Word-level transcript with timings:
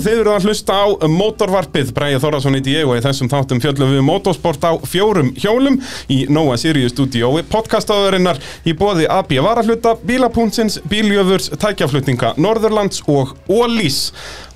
Jú, 0.00 0.06
þið 0.06 0.20
eru 0.22 0.30
að 0.32 0.44
hlusta 0.48 0.72
á 0.80 0.86
mótorvarpið 1.12 1.90
Bræði 1.92 2.20
Þórðarsson 2.22 2.56
í 2.56 2.60
Diego 2.64 2.94
í 2.96 3.02
þessum 3.04 3.28
þáttum 3.28 3.58
fjöllum 3.60 3.90
við 3.92 4.04
motorsport 4.06 4.62
á 4.64 4.72
fjórum 4.88 5.28
hjólum 5.36 5.76
í 6.08 6.22
Nóa 6.32 6.54
Sirius 6.56 6.94
stúdiói 6.94 7.42
podcastaðurinnar 7.50 8.40
í 8.64 8.72
bóði 8.72 9.04
AB 9.12 9.34
Varahluta, 9.44 9.92
Bílapuntsins, 10.00 10.78
Bíljöfurs, 10.88 11.50
Tækjaflutninga 11.52 12.32
Norðurlands 12.40 13.04
og 13.12 13.36
Ólís 13.52 14.00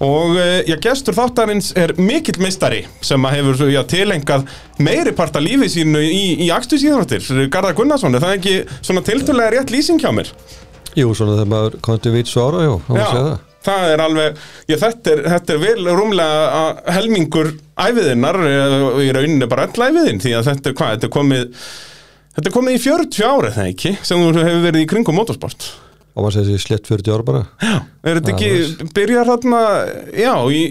og 0.00 0.40
eh, 0.40 0.64
já, 0.70 0.78
gestur 0.88 1.18
þáttarins 1.18 1.74
er 1.76 1.92
mikill 2.00 2.40
meistari 2.40 2.86
sem 3.04 3.28
að 3.28 3.36
hefur 3.42 3.68
já, 3.68 3.82
tilengað 3.84 4.48
meiri 4.80 5.12
part 5.12 5.36
af 5.36 5.44
lífi 5.44 5.68
sínu 5.76 6.00
í, 6.08 6.26
í 6.46 6.52
Akstusíðráttir, 6.56 7.50
Garðar 7.52 7.76
Gunnarsson 7.76 8.16
er 8.16 8.24
það 8.24 8.38
ekki 8.40 8.60
svona 8.80 9.04
tiltölulega 9.04 9.58
rétt 9.58 9.76
lýsing 9.76 10.00
hjá 10.00 10.08
mér? 10.16 10.32
Jú, 10.96 11.10
svona 11.12 11.36
þegar 11.36 11.52
maður 11.52 11.82
komið 11.84 12.06
til 12.06 12.20
vits 12.22 12.38
ára, 12.38 12.64
já, 12.64 12.78
hann 12.88 13.02
segja 13.02 13.26
það. 13.34 13.42
Það 13.64 13.86
er 13.94 14.02
alveg, 14.04 14.42
já 14.68 14.76
þetta 14.82 15.12
er, 15.14 15.22
þetta 15.34 15.54
er 15.54 15.62
vel 15.62 15.88
rúmlega 15.96 16.92
helmingur 16.98 17.50
æfiðinnar 17.80 18.38
og 18.44 19.00
í 19.00 19.08
rauninni 19.16 19.48
bara 19.48 19.64
all 19.68 19.86
æfiðin 19.88 20.20
því 20.20 20.34
að 20.36 20.50
þetta 20.50 20.70
er 20.70 20.76
hvað, 20.80 20.92
þetta 20.94 21.08
er 21.08 21.14
komið 21.14 21.46
þetta 22.34 22.50
er 22.50 22.54
komið 22.58 22.76
í 22.76 22.82
40 22.84 23.24
ára 23.30 23.50
eða 23.54 23.66
ekki 23.72 23.94
sem 24.04 24.20
þú 24.20 24.30
hefur 24.36 24.62
verið 24.66 24.84
í 24.84 24.90
kringum 24.92 25.18
motorsport? 25.20 25.70
Og 26.14 26.22
maður 26.22 26.36
segir 26.36 26.52
þessi 26.54 26.68
slett 26.68 26.86
40 26.92 27.10
ára 27.16 27.26
bara. 27.26 27.42
Já, 27.58 27.74
er 28.06 28.20
þetta 28.20 28.34
Það 28.36 28.44
ekki, 28.44 28.88
byrjar 28.94 29.30
þarna 29.32 29.62
já, 30.14 30.34
í, 30.54 30.62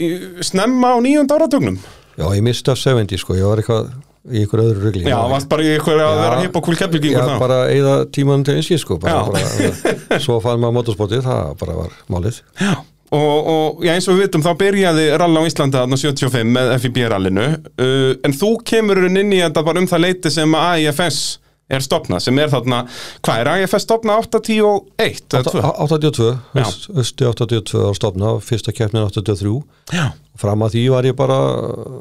snemma 0.48 0.94
á 0.96 0.98
nýjönda 1.04 1.36
áratögnum 1.40 1.82
Já, 2.14 2.28
ég 2.30 2.44
misti 2.46 2.72
af 2.72 2.78
70, 2.80 3.18
sko, 3.20 3.36
ég 3.40 3.50
var 3.50 3.60
eitthvað 3.60 3.90
í 4.32 4.46
ykkur 4.46 4.64
öðru 4.64 4.88
rugli. 4.88 5.04
Já, 5.10 5.18
varst 5.32 5.50
bara 5.52 5.66
í 5.66 5.74
eitthvað 5.74 6.02
að 6.06 6.22
vera 6.22 6.40
hipp 6.44 6.56
og 6.60 6.66
kúl 6.68 6.78
kepplingingur 6.80 7.20
Já, 7.20 7.28
þá 7.28 7.44
bara 7.44 7.60
eigða 7.74 7.96
tíman 8.16 8.46
til 8.48 8.56
einskið, 8.60 8.80
sko. 8.84 8.98
Bara, 9.04 9.26
bara, 9.28 10.20
svo 10.26 10.40
fann 10.44 10.64
maður 10.64 10.78
motorsportið, 10.80 11.26
það 11.28 11.54
bara 11.60 11.78
var 11.82 11.98
málið. 12.14 12.40
Já, 12.62 12.74
og, 13.14 13.52
og 13.54 13.84
já, 13.86 13.94
eins 13.98 14.08
og 14.08 14.18
við 14.18 14.28
vitum 14.28 14.46
þá 14.46 14.52
byrjaði 14.64 15.06
rall 15.22 15.36
á 15.36 15.42
Íslandi 15.50 15.80
þarna 15.82 16.00
75 16.00 16.56
með 16.56 16.74
FIB-rallinu 16.86 17.48
uh, 17.52 18.12
en 18.24 18.36
þú 18.40 18.56
kemur 18.68 19.04
inn 19.10 19.22
í 19.28 19.42
þetta 19.44 19.66
bara 19.68 19.84
um 19.84 19.90
það 19.92 20.06
leiti 20.08 20.34
sem 20.34 20.56
að 20.58 20.88
AIFS 20.88 21.22
er 21.70 21.80
stopnað, 21.82 22.20
sem 22.26 22.40
er 22.40 22.50
þarna, 22.52 22.82
hvað 23.24 23.40
er 23.44 23.50
AIFS 23.54 23.86
stopnað 23.88 24.28
8-10-1 24.28 25.38
eða 25.40 25.44
2? 25.54 25.62
82, 25.88 26.28
Já. 26.54 26.64
öst- 26.66 26.90
östi 27.04 27.26
82 27.30 27.86
á 27.88 27.92
stofna, 27.98 28.34
fyrsta 28.44 28.72
keppnin 28.76 29.06
83. 29.08 29.64
Já, 29.94 30.12
Fram 30.36 30.64
að 30.66 30.74
því 30.74 30.82
var 30.90 31.04
ég 31.06 31.14
bara, 31.16 31.36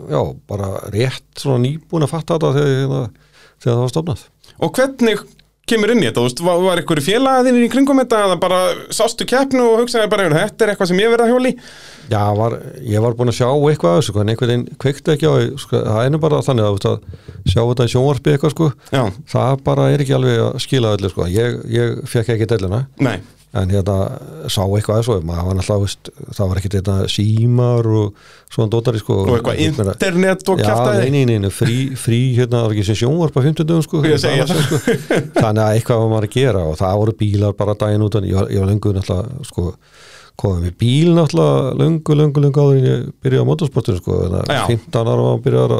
já, 0.09 0.21
bara 0.49 0.69
rétt 0.91 1.37
svona 1.37 1.61
nýbúin 1.67 2.07
að 2.07 2.09
fatta 2.15 2.39
þetta 2.39 2.53
þegar, 2.57 2.71
þegar, 2.81 3.11
þegar 3.61 3.75
það 3.77 3.83
var 3.83 3.93
stofnað. 3.93 4.23
og 4.63 4.73
hvernig 4.79 5.19
kemur 5.71 5.93
inn 5.95 6.03
í 6.03 6.09
þetta, 6.09 6.19
þú 6.21 6.27
veist, 6.27 6.43
var, 6.43 6.61
var 6.65 6.81
ykkur 6.83 7.01
félagaðinn 7.05 7.61
í 7.63 7.69
kringum 7.71 8.01
þetta 8.03 8.23
eða 8.27 8.37
bara 8.43 8.61
sástu 8.95 9.27
keppnu 9.31 9.63
og 9.63 9.83
hugsaði 9.83 10.11
bara, 10.11 10.27
"Heyrðu, 10.27 10.41
þetta 10.43 10.65
er 10.65 10.73
eitthvað 10.73 10.91
sem 10.91 11.03
ég 11.03 11.13
verið 11.13 11.27
að 11.27 11.33
hjóli 11.33 11.53
Já, 12.11 12.23
var, 12.37 12.57
ég 12.83 13.01
var 13.01 13.15
búin 13.17 13.31
að 13.31 13.39
sjá 13.39 13.47
eitthvað 13.47 13.93
af 13.93 14.01
þessu, 14.03 14.11
sko, 14.13 14.21
en 14.21 14.33
einhvern 14.33 14.51
veginn 14.51 14.77
kveikti 14.83 15.13
ekki 15.15 15.31
á, 15.31 15.35
sko, 15.63 15.83
það 15.87 16.05
er 16.05 16.11
nú 16.11 16.19
bara 16.19 16.41
þannig 16.43 16.67
að, 16.67 16.81
að 16.91 16.99
sjá 17.47 17.63
þetta 17.63 17.87
í 17.87 17.93
sjónvarpi 17.95 18.35
eitthvað, 18.35 18.55
sko, 18.57 18.73
Já, 18.93 19.05
það 19.33 19.63
bara 19.65 19.87
er 19.93 20.03
ekki 20.03 20.17
alveg 20.19 20.43
að 20.43 20.59
skila 20.67 20.97
öllu, 20.97 21.13
sko, 21.15 21.29
ég, 21.31 21.61
ég 21.71 22.03
fekk 22.11 22.35
ekki 22.35 22.51
delluna, 22.51 22.83
nei, 22.99 23.21
en 23.53 23.69
hérna 23.69 23.97
sá 24.49 24.63
eitthvað 24.65 25.01
þessu, 25.03 25.17
maður 25.29 25.49
var 25.49 25.57
náttúrulega, 25.59 25.85
veist, 25.85 26.11
það 26.39 26.49
var 26.49 26.61
ekki 26.61 26.71
þetta 26.73 26.95
símar 27.13 27.89
og 28.01 28.23
svona 28.53 28.73
dótari, 28.73 29.03
sko. 29.03 29.19
og 29.27 29.33
eitthvað 29.37 29.59
meina- 29.59 29.67
internet 29.69 30.49
og 30.49 30.63
nei, 30.63 31.51
frí, 31.59 31.77
frí 32.01 32.21
hérna, 32.39 32.63
það 32.63 32.65
var 32.69 32.77
ekki 32.77 32.87
sem 32.89 32.99
sjónvarp 33.03 33.37
á 33.37 33.41
50 33.45 33.69
dögum, 33.69 33.85
sko, 33.85 34.01
var, 34.01 34.55
sko, 34.63 34.81
þannig 35.37 35.63
að 35.67 35.75
eitthvað 35.77 36.01
var 36.05 36.09
maður 36.15 36.29
að 36.31 36.37
gera 36.39 36.65
og 36.71 36.79
það 36.81 36.97
voru 37.03 37.17
bílar 37.21 37.53
bara 37.61 37.77
daginn 37.85 38.07
út, 38.09 38.17
ég 38.25 38.41
var, 38.41 38.49
ég 38.49 38.65
var 38.65 38.73
lengur 38.73 38.97
náttúrulega, 38.97 39.45
sko, 39.53 39.67
komið 40.41 40.63
með 40.65 40.77
bíl 40.81 41.11
náttúrulega 41.13 41.75
löngu, 41.83 42.17
löngu, 42.17 42.41
löngu 42.47 42.63
áður 42.63 42.79
en 42.79 42.87
ég 42.89 43.03
byrjaði 43.23 43.45
á 43.45 43.51
motorsportinu 43.53 44.01
sko, 44.01 44.17
þannig 44.23 44.49
að 44.49 44.71
15 44.73 45.03
ára 45.03 45.27
var 45.27 45.35
að 45.37 45.43
byrja 45.45 45.67
að, 45.67 45.75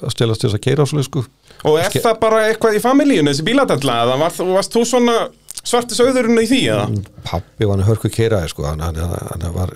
að 0.00 0.14
stelast 0.16 0.46
þess 0.46 0.56
að 0.56 0.64
keira 0.64 0.86
svo 0.88 1.04
sko. 1.04 1.24
Og 1.68 1.76
er 1.82 1.92
það 1.92 2.16
bara 2.22 2.40
eitthvað 2.48 2.78
í 2.78 2.80
familíun, 2.82 3.28
þessi 3.28 3.44
bíladella, 3.44 3.98
eða 4.06 4.16
var, 4.22 4.38
varst 4.54 4.72
þú 4.72 4.84
svona 4.88 5.18
svartis 5.66 6.00
auðurinn 6.02 6.40
í 6.42 6.46
því, 6.48 6.60
eða? 6.72 6.86
pappi 7.26 7.66
var 7.68 7.78
hann 7.78 7.88
hörku 7.88 8.10
keiraði 8.12 8.50
sko, 8.52 8.66
hann, 8.68 8.82
hann, 8.84 8.98
hann, 8.98 9.46
var 9.54 9.72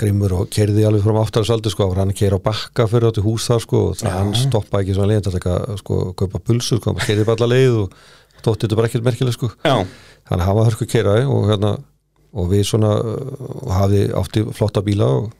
grimmur 0.00 0.34
og 0.38 0.50
keirði 0.54 0.86
alveg 0.88 1.04
frá 1.04 1.20
áttarisaldi 1.22 1.72
sko, 1.72 1.88
hann 1.96 2.12
að 2.12 2.20
keira 2.20 2.38
á 2.40 2.46
bakka 2.46 2.86
fyrir 2.90 3.10
átti 3.10 3.24
hús 3.24 3.48
þar 3.50 3.64
sko, 3.64 3.82
og 3.90 3.98
það 4.00 4.18
hann 4.18 4.34
stoppaði 4.38 4.86
ekki 4.86 4.98
svona 4.98 5.10
leiðin 5.12 5.26
til 5.26 5.40
að 5.40 5.80
sko, 5.82 5.98
kaupa 6.20 6.42
pulsur 6.44 6.80
sko, 6.80 6.94
hann 6.94 7.08
keirði 7.08 7.26
bara 7.28 7.40
alla 7.40 7.50
leið 7.54 7.80
og 7.82 7.98
þótti 8.44 8.66
þetta 8.66 8.78
bara 8.80 8.90
ekkert 8.90 9.08
merkileg 9.08 9.36
sko. 9.36 9.50
Já, 9.64 9.76
hann 10.30 10.44
var 10.44 10.70
hörku 10.70 10.88
keiraði 10.90 11.26
og 11.30 11.48
hérna 11.50 11.76
og 12.34 12.50
við 12.50 12.66
svona 12.68 12.92
hafði 13.78 14.06
átti 14.18 14.42
flotta 14.56 14.82
bíla 14.84 15.08
og 15.20 15.30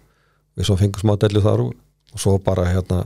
við 0.54 0.68
svona 0.68 0.82
fengum 0.84 1.02
smá 1.02 1.16
dellu 1.20 1.42
þar 1.44 1.64
og, 1.66 1.74
og 2.14 2.22
svo 2.22 2.36
bara 2.42 2.68
hérna 2.70 3.04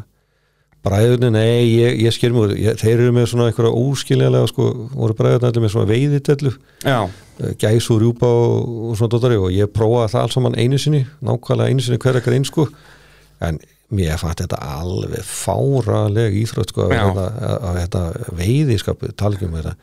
bræðunni, 0.88 1.30
nei, 1.36 1.68
ég, 1.76 2.02
ég 2.08 2.16
skil 2.16 2.32
mjög 2.34 2.56
þeir 2.80 2.94
eru 2.96 3.14
með 3.14 3.30
svona 3.30 3.48
einhverja 3.50 3.72
óskiljanlega 3.84 4.50
sko, 4.50 4.68
voru 4.96 5.16
bræðunni 5.18 5.64
með 5.64 5.74
svona 5.74 5.90
veiðidellu. 5.92 6.54
Já, 6.82 6.98
gæs 7.60 7.88
og 7.94 8.02
rjúpa 8.02 8.28
og, 8.28 8.70
og 8.90 8.98
svona 8.98 9.14
dóttari 9.14 9.38
og 9.38 9.52
ég 9.54 9.70
prófaði 9.70 10.14
það 10.14 10.24
alls 10.24 10.38
saman 10.38 10.58
einu 10.58 10.80
sinni 10.80 11.04
nákvæmlega 11.24 11.74
einu 11.74 11.84
sinni 11.84 12.00
hver 12.02 12.18
ekkert 12.18 12.38
einn 12.38 12.48
sko. 12.48 12.66
En 13.44 13.60
mér 13.94 14.18
fannst 14.20 14.42
þetta 14.42 14.58
alveg 14.78 15.24
fáraleg 15.24 16.34
íþrótt 16.42 16.72
sko 16.74 16.88
að 16.92 17.78
þetta, 17.78 18.02
veiðiskap 18.36 19.04
talgjum 19.20 19.54
þetta 19.56 19.76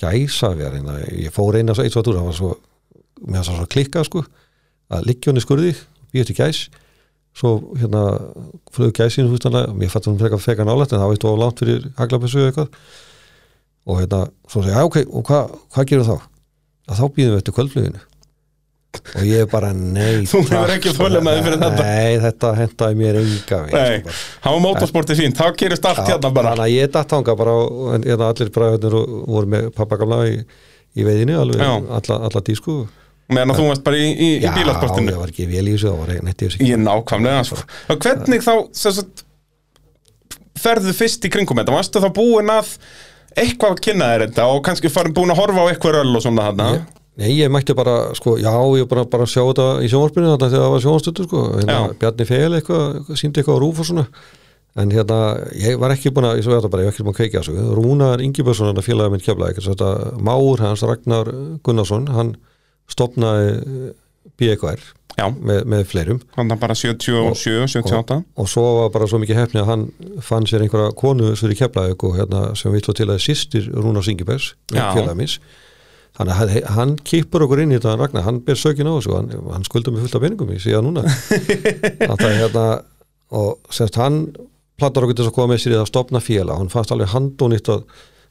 gæsa 0.00 0.52
við 0.56 0.90
ég 1.22 1.32
fór 1.32 1.56
eina 1.56 1.76
svo 1.76 1.86
að 1.86 2.10
það 2.10 2.26
var 2.26 2.36
svo 2.36 2.50
mér 3.24 3.46
það 3.46 3.60
svo 3.62 3.68
klikkað 3.72 4.08
sko 4.10 4.24
að 4.92 5.08
liggjóni 5.08 5.42
skurði, 5.42 5.72
býð 6.12 6.28
til 6.28 6.36
gæs 6.36 6.66
svo 7.36 7.52
hérna 7.76 8.04
flög 8.72 8.94
gæsinu 8.96 9.32
hústanlega, 9.32 9.74
mér 9.76 9.92
fannst 9.92 10.08
hún 10.08 10.20
frekar 10.20 10.40
fekar 10.40 10.68
nálægt 10.68 10.94
en 10.94 11.02
það 11.02 11.10
var 11.10 11.18
eitt 11.18 11.28
of 11.28 11.38
langt 11.40 11.62
fyrir 11.62 11.86
haglabessu 11.98 12.40
eða 12.40 12.52
eitthvað 12.52 12.68
og 13.86 14.00
hérna, 14.00 14.20
svo 14.50 14.64
segja, 14.64 14.80
já 14.80 14.88
ok, 14.88 14.98
og 15.06 15.28
hvað 15.28 15.56
hva 15.76 15.86
gerum 15.90 16.08
þá? 16.08 16.16
að 16.86 17.00
þá 17.00 17.06
býðum 17.16 17.34
við 17.34 17.40
eftir 17.40 17.56
kvöldfluginu 17.56 18.04
og 18.96 19.24
ég 19.28 19.48
bara, 19.50 19.72
nei 19.76 20.24
Þú 20.24 20.40
hefur 20.46 20.72
ekki 20.72 20.92
sko, 20.92 21.04
þolinmæði 21.04 21.42
fyrir 21.44 21.58
þetta. 21.60 21.84
Nei, 21.84 22.20
þetta 22.22 22.52
hendaði 22.56 22.98
mér 23.00 23.18
enga 23.20 23.58
nei, 23.66 23.72
sko, 23.72 24.06
bara. 24.06 24.14
hafa 24.46 24.62
motorsportið 24.64 25.20
fínt, 25.20 25.36
þá 25.36 25.58
gerist 25.60 25.88
allt 25.90 26.00
hérna 26.06 26.30
bara. 26.32 26.54
Þannig 26.54 26.64
að 26.64 26.72
ég 26.72 26.94
datt 26.94 27.12
hanga 27.12 27.34
bara 27.36 27.56
en 27.96 28.06
hérna 28.06 28.30
allir 28.32 28.52
bræðurnir 28.54 28.96
voru 29.34 29.50
með 29.52 29.68
pappa 29.76 29.98
gamla 30.00 30.22
í, 30.30 30.38
í 30.96 31.06
veiðinu 31.06 31.36
alveg 31.42 31.60
alla, 31.66 32.18
alla 32.30 32.44
dísku 32.46 32.78
Meðan 33.28 33.50
að 33.52 33.58
þú 33.58 33.64
varst 33.72 33.82
bara 33.86 33.98
í, 33.98 34.10
í, 34.12 34.26
í 34.38 34.42
Já, 34.44 34.52
bílasportinu. 34.54 35.10
ég 35.10 35.18
var 35.22 35.30
ekki 35.32 35.46
vel 35.50 35.64
í 35.66 35.72
þessu, 35.74 35.88
það 35.90 35.98
var 36.02 36.12
neitt 36.28 36.42
í 36.42 36.46
þessu 36.50 36.66
Ég 36.68 36.78
nákvæmlega, 36.82 37.40
sko. 37.48 37.62
Hvernig 38.04 38.44
þá, 38.46 38.52
sagt, 38.78 39.24
ferðu 40.62 40.94
fyrst 40.96 41.26
í 41.26 41.30
kringum 41.34 41.58
þetta? 41.60 41.74
Varstu 41.74 42.02
þá 42.04 42.08
búin 42.16 42.52
að 42.54 42.70
eitthvað 43.36 43.74
að 43.74 43.82
kynna 43.88 44.10
þér 44.12 44.24
þetta 44.28 44.46
og 44.52 44.62
kannski 44.68 44.92
farin 44.92 45.16
búin 45.16 45.34
að 45.34 45.40
horfa 45.42 45.64
á 45.66 45.70
eitthvað 45.72 45.98
öll 46.04 46.14
og 46.20 46.22
svona 46.24 46.46
þarna? 46.50 46.68
Ég- 46.78 46.92
Nei, 47.16 47.30
ég 47.32 47.48
mætti 47.48 47.72
bara, 47.72 48.12
sko, 48.12 48.34
já, 48.36 48.50
ég 48.76 48.84
bara, 48.90 49.06
bara 49.08 49.24
sjá 49.24 49.40
þetta 49.48 49.66
í 49.80 49.88
sjónvarpinu 49.88 50.34
þetta 50.34 50.48
þegar 50.52 50.64
það 50.66 50.72
var 50.74 50.82
sjónvarstötu, 50.84 51.24
sko, 51.24 51.44
hérna, 51.56 51.76
Já. 51.76 51.94
Bjarni 52.02 52.26
Fel 52.28 52.56
eitthvað, 52.58 52.98
síndi 53.16 53.40
eitthvað 53.40 53.56
á 53.56 53.62
rúf 53.62 53.78
og 53.80 53.86
svona, 53.88 54.04
en 54.76 54.90
hérna, 54.92 55.18
ég 55.56 55.78
var 55.80 55.94
ekki 55.94 56.12
búin 56.12 56.26
að, 56.28 56.36
ég 56.36 56.44
svo 56.44 56.52
þetta 56.58 56.68
bara, 56.74 56.84
ég 56.84 56.90
var 56.90 56.92
ekki 56.92 57.06
búin 57.06 57.14
að 57.16 57.20
kveikja 57.22 57.40
þessu, 57.40 57.64
Rúnar 57.78 58.20
Ingibjörnsson, 58.20 58.68
þetta 58.68 58.84
félagið 58.84 59.14
minn 59.14 59.24
keflaði 59.24 60.20
máur 60.28 60.60
hans, 60.60 60.84
Ragnar 60.84 61.32
Gunnarsson, 61.64 62.04
hann 62.12 62.34
stopnaði 62.92 63.92
BKR 64.36 64.82
Já, 65.16 65.30
með, 65.32 65.62
með 65.72 65.84
fleirum. 65.88 66.18
Þannig 66.34 66.58
að 66.58 66.60
bara 66.60 66.74
77, 66.76 67.68
78. 67.72 68.18
og 68.36 68.48
svo 68.52 68.64
var 68.82 68.90
bara 68.92 69.06
svo 69.08 69.16
mikið 69.22 69.38
hefni 69.40 69.62
að 69.62 69.70
hann 69.70 69.84
fann 70.26 70.44
sér 70.48 70.60
einhverja 70.66 70.90
konu 71.00 71.30
fyrir 71.40 71.56
keflaðið 71.62 72.04
og 72.04 72.18
hérna, 72.18 72.42
sem 72.60 72.74
vill 72.74 72.84
til 72.84 73.06
að 73.08 73.22
sýstir 73.24 73.70
Rúnar 73.72 74.04
minns, 75.16 75.38
Þannig 76.16 76.32
að 76.32 76.38
hann- 76.52 76.76
hann 76.76 76.92
kipur 77.04 77.44
okkur 77.46 77.60
inn 77.62 77.72
í 77.72 77.78
þetta 77.78 77.96
Ragnar, 78.00 78.22
hann 78.24 78.40
ber 78.44 78.56
sökin 78.60 78.88
á 78.88 78.92
þessu 78.96 79.16
hann, 79.16 79.32
hann 79.52 79.64
skuldar 79.64 79.92
mig 79.92 80.04
fullt 80.04 80.14
af 80.16 80.22
peningum 80.24 80.52
í 80.52 80.60
síðan 80.60 80.86
núna. 80.88 81.02
Það 82.08 82.28
er 82.28 82.38
hérna 82.40 82.66
og 83.36 83.58
semst 83.72 83.98
hann 84.00 84.20
plattar 84.80 85.04
okkur 85.04 85.16
til 85.16 85.26
að 85.28 85.34
koma 85.36 85.54
með 85.54 85.62
sér 85.64 85.74
í 85.74 85.80
það 85.80 85.90
stopna 85.90 86.20
félag, 86.24 86.60
hann 86.60 86.72
fannst 86.72 86.92
alveg 86.92 87.12
handónýtt 87.12 87.68
að, 87.72 87.84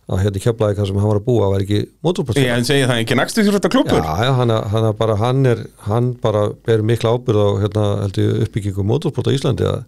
að 0.06 0.22
hérna 0.22 0.42
keflaði 0.44 0.78
hvað 0.78 0.90
sem 0.92 1.02
hann 1.02 1.10
var 1.10 1.20
að 1.20 1.26
búa 1.26 1.50
var 1.50 1.64
ekki 1.66 1.82
motorpast 2.06 2.38
Ég 2.38 2.54
en 2.54 2.68
segi 2.68 2.86
það 2.86 3.02
ekki 3.02 3.18
nægstu 3.18 3.46
þjóta 3.48 3.72
klubur. 3.74 4.02
Já, 4.06 4.32
hann, 4.38 4.54
hann, 4.54 4.90
er 4.92 4.98
bara, 5.00 5.18
hann, 5.22 5.46
er, 5.50 5.66
hann 5.88 6.14
bara 6.22 6.48
ber 6.68 6.86
mikla 6.86 7.16
ábyrð 7.16 7.42
á 7.42 7.50
hérna, 7.64 7.86
uppbyggingu 8.46 8.86
motorsport 8.86 9.32
á 9.32 9.36
Íslandi 9.36 9.66
að 9.66 9.80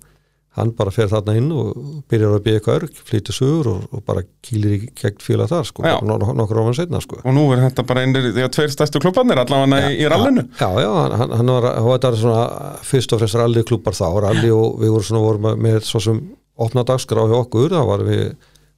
hann 0.57 0.71
bara 0.73 0.89
fer 0.93 1.09
þarna 1.11 1.35
inn 1.37 1.51
og 1.53 1.75
byrjar 2.09 2.33
að 2.33 2.43
byggja 2.47 2.59
eitthvað 2.59 2.79
örg, 2.79 3.01
flýtir 3.05 3.35
sugur 3.37 3.69
og, 3.75 3.83
og 3.93 4.01
bara 4.07 4.23
kýlir 4.45 4.73
í 4.73 4.79
gegn 4.97 5.21
félag 5.21 5.51
þar 5.51 5.67
sko, 5.69 5.85
nokkur 5.85 6.61
áfram 6.63 6.73
setna 6.73 7.01
sko. 7.03 7.19
Og 7.21 7.35
nú 7.37 7.43
er 7.53 7.61
þetta 7.67 7.85
bara 7.85 8.05
einir, 8.07 8.31
því 8.33 8.45
að 8.47 8.51
tveir 8.57 8.73
stærstu 8.73 9.01
klubbarnir 9.03 9.43
allavega 9.43 9.91
í, 9.91 9.99
í 10.01 10.09
rallinu. 10.09 10.47
Já, 10.57 10.69
já, 10.81 10.89
hann, 11.13 11.35
hann 11.37 11.53
var, 11.53 11.69
þetta 11.91 12.13
svona 12.17 12.73
fyrst 12.89 13.13
og 13.13 13.21
fremst 13.21 13.37
rally 13.37 13.65
klubbar 13.69 13.97
þá, 13.97 14.07
rally 14.25 14.49
og 14.55 14.81
við 14.81 14.95
vorum 14.95 15.09
svona 15.11 15.25
vorum 15.27 15.49
með 15.67 15.79
svo 15.85 16.01
sem 16.07 16.23
opna 16.57 16.87
dagskrá 16.89 17.29
hjá 17.29 17.37
okkur, 17.37 17.77
það 17.77 17.89
var 17.93 18.07
við 18.07 18.23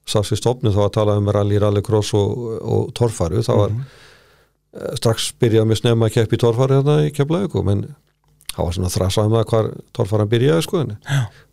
sást 0.09 0.33
við 0.33 0.41
stopnum 0.41 0.75
þá 0.75 0.83
að 0.85 0.93
tala 0.99 1.17
um 1.21 1.31
rally, 1.33 1.57
rallycross 1.61 2.13
og, 2.17 2.45
og 2.59 2.93
torfaru, 2.97 3.43
það 3.45 3.63
var 3.63 3.75
mm 3.75 4.05
strax 4.99 5.31
byrjað 5.41 5.69
með 5.69 5.81
snemma 5.81 6.09
að 6.09 6.19
keppi 6.19 6.37
í 6.37 6.41
torfaru 6.43 6.79
hérna 6.79 6.99
í 7.07 7.13
keflaugum, 7.15 7.71
en 7.73 7.85
það 8.53 8.65
var 8.65 8.75
svona 8.75 8.91
þrasaðum 8.93 9.37
það 9.37 9.45
hvar 9.53 9.69
torfaran 9.97 10.31
byrjaði 10.31 10.65
sko 10.65 10.83
en 10.83 10.97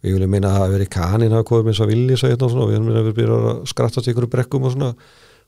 við 0.04 0.16
viljum 0.16 0.34
minna 0.36 0.50
að 0.50 0.56
það 0.56 0.64
hafi 0.64 0.76
verið 0.76 0.90
kanin 0.96 1.36
hafa 1.36 1.48
komið 1.50 1.68
með 1.68 1.76
þess 1.76 1.84
að 1.86 1.92
vilja 1.92 2.18
segja 2.22 2.40
og 2.40 2.52
svona 2.52 2.66
og 2.66 2.70
við 2.70 2.76
viljum 2.76 2.90
minna 2.90 3.04
að 3.04 3.08
við 3.08 3.16
byrjaði 3.20 3.52
að 3.52 3.62
skrattast 3.72 4.08
í 4.08 4.12
ykkur 4.12 4.28
brekkum 4.32 4.66
og 4.66 4.74
svona 4.74 4.90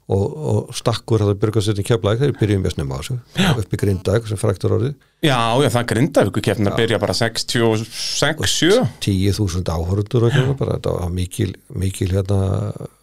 og, 0.09 0.27
og 0.51 0.77
stakkur 0.77 1.25
það 1.25 1.41
byrjaði 1.43 1.75
að 1.75 1.89
keflaði 1.89 2.23
þeir 2.23 2.37
byrjuðum 2.39 2.67
við 2.69 2.75
snemma 2.77 2.97
á 2.97 3.01
þessu 3.03 3.49
upp 3.65 3.75
í 3.75 3.81
grindag 3.83 4.29
sem 4.29 4.41
fræktur 4.41 4.77
orðið. 4.79 4.95
Já, 5.21 5.41
já, 5.61 5.69
það 5.75 5.89
grindavíku 5.93 6.45
keppnin 6.47 6.71
að 6.71 6.79
byrja 6.81 7.01
bara 7.03 7.17
66, 7.19 8.47
7 8.55 8.79
10.000 9.05 9.75
áhörundur 9.75 10.29
og 10.29 10.33
hérna 10.33 10.57
bara 10.57 10.79
þetta 10.79 10.95
var 10.97 11.13
mikil, 11.13 11.51
mikil 11.77 12.09
hérna 12.15 12.39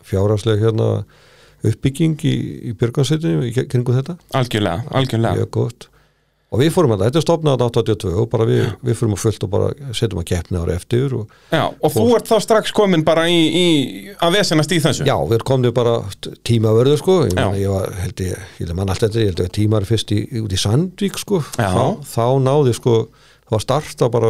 fjárhagsleg 0.05 0.63
hérna 0.63 0.89
uppbygging 1.65 2.21
í, 2.27 2.35
í 2.69 2.77
björgansveitinu 2.77 3.49
í 3.49 3.53
kringu 3.55 3.97
þetta? 3.97 4.17
Algjörlega, 4.37 4.85
algjörlega. 4.95 5.41
Mjög 5.41 5.51
gott. 5.57 5.89
Og 6.53 6.61
við 6.61 6.69
fórum 6.71 6.93
að 6.93 7.01
þetta, 7.07 7.19
er 7.19 7.23
stopnað 7.25 7.63
82 7.65 8.11
og 8.21 8.27
bara 8.31 8.45
við, 8.47 8.67
við 8.85 8.95
fórum 8.99 9.15
að 9.17 9.21
fullt 9.23 9.43
og 9.43 9.51
bara 9.51 9.93
setjum 9.97 10.21
að 10.21 10.27
keppna 10.29 10.61
ára 10.61 10.75
eftir 10.77 11.15
og 11.17 11.33
Já, 11.49 11.63
og 11.65 11.91
þú 11.91 12.05
ert 12.15 12.29
þá 12.29 12.35
strax 12.45 12.73
komin 12.75 13.03
bara 13.07 13.25
í, 13.27 13.39
í 13.49 13.65
að 14.23 14.37
vesenast 14.37 14.71
í 14.71 14.79
þessu? 14.83 15.07
Já, 15.09 15.15
við 15.27 15.43
komum 15.47 15.73
bara 15.75 15.97
tímavörðu 16.47 16.99
sko, 17.01 17.17
ég, 17.25 17.35
meina, 17.35 17.59
ég 17.59 17.73
var 17.73 17.91
held 17.97 18.23
ég, 18.23 18.47
ég 18.61 18.71
man 18.77 18.93
alltaf 18.93 19.09
þetta, 19.09 19.23
ég 19.25 19.33
held 19.33 19.43
að 19.43 19.51
tímar 19.57 19.89
fyrst 19.89 20.13
í, 20.15 20.21
út 20.43 20.55
í 20.55 20.61
Sandvík 20.61 21.19
sko, 21.19 21.41
þá, 21.57 21.83
þá 22.13 22.25
náði 22.45 22.77
sko 22.77 22.95
það 23.45 23.53
var 23.55 23.61
starta 23.61 24.07
bara 24.09 24.29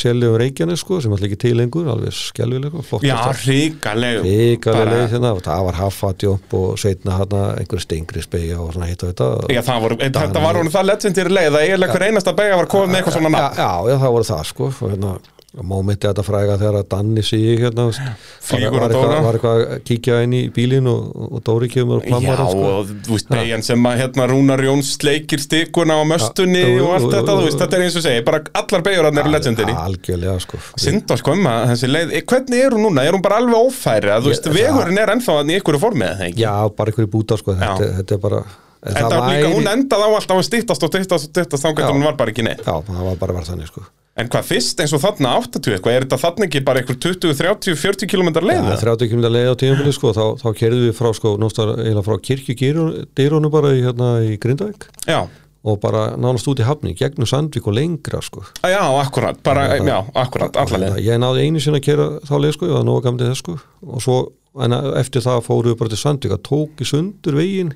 seljum 0.00 0.36
Reykjanes 0.40 0.80
sko, 0.80 0.96
sem 1.04 1.12
alltaf 1.12 1.26
ekki 1.28 1.36
til 1.42 1.58
lengur, 1.60 1.88
alveg 1.92 2.14
skelvileg 2.16 2.72
og 2.80 2.86
flott 2.88 3.04
Já, 3.04 3.18
ríkaleg 3.44 4.22
Ríkalega 4.24 4.78
bara- 4.78 4.94
leið 4.94 5.12
hérna 5.12 5.32
og 5.36 5.42
það 5.44 5.64
var 5.68 5.78
haffatjómp 5.82 6.56
og 6.60 6.78
setna 6.80 7.18
hérna 7.20 7.42
einhver 7.60 7.84
stengri 7.84 8.22
spegja 8.24 8.60
og 8.64 8.72
svona 8.72 8.88
hitt 8.88 9.04
og 9.04 9.12
þetta. 9.12 9.28
Já, 9.52 9.60
það 9.68 9.84
voru, 9.84 9.98
þetta 10.00 10.44
var 10.46 10.60
honum 10.62 10.72
það 10.72 10.88
legendary 10.94 11.34
leið 11.36 11.50
að 11.58 11.66
eiginlega 11.66 11.92
hver 11.98 12.06
einasta 12.08 12.36
beigja 12.40 12.56
var 12.62 12.70
komið 12.72 12.88
með 12.94 13.00
eitthvað 13.02 13.18
svona 13.18 13.28
já, 13.28 13.36
nafn 13.36 13.60
já, 13.60 13.70
já, 13.92 13.96
það 14.06 14.14
voru 14.16 14.28
það 14.32 14.44
sko 14.54 14.70
og 14.72 14.90
hérna, 14.94 15.12
mómenti 15.62 16.08
þetta 16.08 16.24
fræga 16.26 16.56
þegar 16.58 16.78
að 16.80 16.86
Danni 16.90 17.22
sig 17.22 17.60
hérna, 17.62 17.84
var, 17.90 18.88
eitthvað, 18.88 19.60
að 19.76 19.82
kíkja 19.86 20.16
inn 20.24 20.34
í 20.34 20.40
bílinn 20.54 20.88
og, 20.90 21.12
og 21.14 21.42
Dóri 21.46 21.68
kemur 21.70 22.00
og 22.00 22.06
Já, 22.06 22.10
plammar 22.10 22.42
hann, 22.42 22.50
sko. 22.50 22.72
og 22.80 22.90
þú 23.06 23.14
veist, 23.14 23.30
beigjan 23.30 23.62
sem 23.66 23.86
að 23.90 24.00
hérna 24.02 24.26
Rúnar 24.30 24.64
Jóns 24.66 24.90
sleikir 24.98 25.42
stikuna 25.44 26.00
á 26.00 26.02
möstunni 26.10 26.64
Já, 26.64 26.72
jú, 26.74 26.88
og 26.88 26.96
allt 26.96 27.06
jú, 27.06 27.12
þetta, 27.14 27.36
jú, 27.36 27.38
þú 27.38 27.46
veist, 27.46 27.60
þetta 27.62 27.78
er 27.78 27.86
eins 27.86 28.00
og 28.00 28.06
segi 28.08 28.26
bara 28.26 28.42
allar 28.62 28.84
beigur 28.88 29.08
hann 29.10 29.22
eru 29.22 29.34
legendary 29.36 29.78
algjörlega 29.84 30.36
sko 30.42 30.60
Synd 30.80 31.14
á 31.14 31.14
sko 31.22 31.36
um 31.38 31.48
að 31.52 31.64
þessi 31.74 31.92
leið, 31.92 32.16
eh, 32.18 32.26
hvernig 32.34 32.66
er 32.66 32.76
hún 32.78 32.86
núna? 32.88 33.06
Er 33.06 33.14
hún 33.14 33.24
bara 33.24 33.38
alveg 33.42 33.70
ófæri? 33.70 34.10
Að, 34.10 34.26
þú 34.26 34.34
veist, 34.34 34.50
vegurinn 34.58 35.00
er 35.04 35.14
ennþá 35.14 35.38
í 35.44 35.58
ykkur 35.60 35.80
formið, 35.82 36.12
eða 36.16 36.28
ekki? 36.30 36.44
já, 36.44 36.54
bara 36.74 36.90
einhver 36.92 37.06
í 37.06 37.12
búta 37.14 37.38
sko 37.38 37.54
þetta, 37.54 37.88
Já. 37.90 37.96
þetta 38.00 38.18
er 38.18 38.22
bara 38.26 38.42
en 38.84 38.92
Þetta 38.94 39.10
það 39.10 39.18
var 39.20 39.28
líka, 39.32 39.48
væri- 39.48 39.56
hún 39.58 39.68
endaði 39.72 40.04
á 40.04 40.10
alltaf 40.14 40.36
að 40.38 40.46
stýttast 40.50 40.82
og 40.84 40.90
stýttast 40.92 41.12
og 41.28 41.30
stýttast 41.32 41.62
þá 41.64 41.68
Já. 41.70 41.74
getur 41.78 41.94
hún 41.96 42.04
var 42.04 42.16
bara 42.20 42.30
ekki 42.34 42.44
neitt. 42.44 42.64
já, 42.64 42.74
það 42.84 43.04
var 43.08 43.16
bara 43.24 43.32
verið 43.40 43.52
þannig 43.54 43.70
sko 43.72 43.84
En 44.14 44.28
hvað 44.30 44.44
fyrst 44.46 44.78
eins 44.78 44.92
og 44.94 45.00
þarna 45.02 45.30
80 45.42 45.72
eitthvað, 45.74 45.90
er 45.96 46.04
þetta 46.04 46.18
þarna 46.22 46.46
ekki 46.46 46.60
bara 46.64 46.78
einhver 46.84 46.98
20, 47.02 47.32
30, 47.34 47.74
40 47.74 48.06
km 48.06 48.28
leið? 48.46 48.60
Já, 48.62 48.68
eða? 48.70 48.76
30 48.94 49.08
km 49.10 49.22
leið 49.26 49.48
á 49.50 49.54
tímafili 49.58 49.92
sko, 49.96 50.12
þá, 50.14 50.24
þá 50.38 50.48
kerðum 50.60 50.84
við 50.86 50.94
frá 50.94 51.08
sko, 51.18 51.32
eiginlega 51.34 52.04
frá 52.06 52.18
kirkjugýrónu 52.28 53.50
bara 53.50 53.72
í, 53.74 53.80
hérna, 53.82 54.10
í 54.22 54.36
Grindavík 54.38 54.86
Já, 55.08 55.24
og 55.64 55.80
bara 55.82 56.04
nánast 56.20 56.46
út 56.46 56.60
í 56.60 56.66
hafni, 56.68 56.94
gegnum 56.94 57.26
Sandvík 57.26 57.66
og 57.66 57.74
lengra 57.74 58.20
sko. 58.22 58.44
já, 58.62 58.84
akkurat, 59.00 59.42
bara, 59.42 59.78
já, 59.82 59.98
akkurat, 60.14 60.54
alla 60.62 60.78
leið. 60.78 60.98
ég 61.02 61.18
náði 61.18 61.46
einu 61.48 61.58
sinni 61.64 61.80
að 61.80 61.86
kera 61.88 62.06
þá 62.22 62.34
leið 62.38 62.52
sko, 62.58 62.66
ég 62.70 62.76
var 62.78 62.84
nóga 62.86 63.02
gamlega 63.08 63.32
þess 63.32 63.42
sko 63.42 63.58
og 63.88 64.02
svo, 64.04 64.18
en 64.62 64.72
eftir 65.00 65.24
það 65.24 65.42
fóru 65.42 65.72
við 65.72 65.78
bara 65.80 65.90
til 65.90 65.98
Sandvík 66.04 66.36
að 66.36 66.42
tók 66.46 66.84
í 66.84 66.86
sundur 66.86 67.34
veginn 67.40 67.74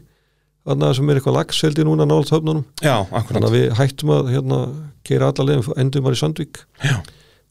þarna 0.68 0.92
sem 0.98 1.10
er 1.12 1.18
eitthvað 1.20 1.38
lagseldi 1.40 1.84
núna 1.88 2.06
nált 2.08 2.30
höfnunum, 2.34 2.64
Já, 2.84 2.96
þannig 3.10 3.48
að 3.48 3.56
við 3.58 3.68
hættum 3.80 4.14
að 4.18 4.32
hérna, 4.36 4.58
kera 5.08 5.32
alla 5.32 5.48
leiðin, 5.48 5.72
endum 5.84 6.04
bara 6.06 6.18
í 6.18 6.20
Sandvík 6.22 6.60
Já. 6.84 6.96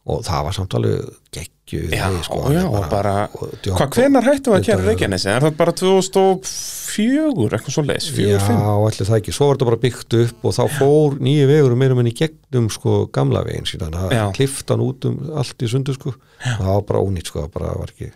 og 0.07 0.21
það 0.27 0.43
var 0.47 0.55
samt 0.57 0.75
alveg 0.77 1.07
geggju 1.35 1.81
sko, 2.23 2.41
og 2.47 2.85
bara, 2.91 3.15
hvað, 3.33 3.89
hvenar 3.97 4.23
hættum 4.29 4.53
við 4.53 4.59
að 4.61 4.67
kæra 4.69 4.85
Reykjanesi? 4.87 5.27
Er 5.33 5.43
það 5.47 5.57
bara 5.59 5.73
2004, 5.81 7.49
eitthvað 7.57 7.75
svo 7.75 7.83
leiðis, 7.87 8.07
4, 8.15 8.29
Já, 8.37 8.37
5? 8.47 8.61
allir 8.87 9.09
það 9.09 9.17
ekki, 9.19 9.33
svo 9.35 9.49
var 9.49 9.57
þetta 9.57 9.69
bara 9.71 9.81
byggt 9.83 10.15
upp 10.21 10.47
og 10.47 10.55
þá 10.57 10.61
fór 10.77 11.17
nýju 11.27 11.49
vegur 11.51 11.75
meira 11.81 11.97
minni 11.97 12.13
gegnum 12.15 12.69
sko 12.73 12.93
gamla 13.15 13.43
veginn 13.47 13.67
síðan 13.67 13.97
Já. 13.97 14.05
það 14.13 14.31
klift 14.37 14.71
hann 14.73 14.85
út 14.85 15.09
um 15.09 15.19
allt 15.41 15.65
í 15.67 15.71
sundu 15.71 15.95
sko 15.97 16.13
það 16.45 16.63
var 16.71 16.87
bara 16.93 17.03
ónýtt 17.03 17.31
sko, 17.33 17.43
það 17.45 17.53
bara 17.57 17.73
var 17.81 17.91
ekki 17.93 18.09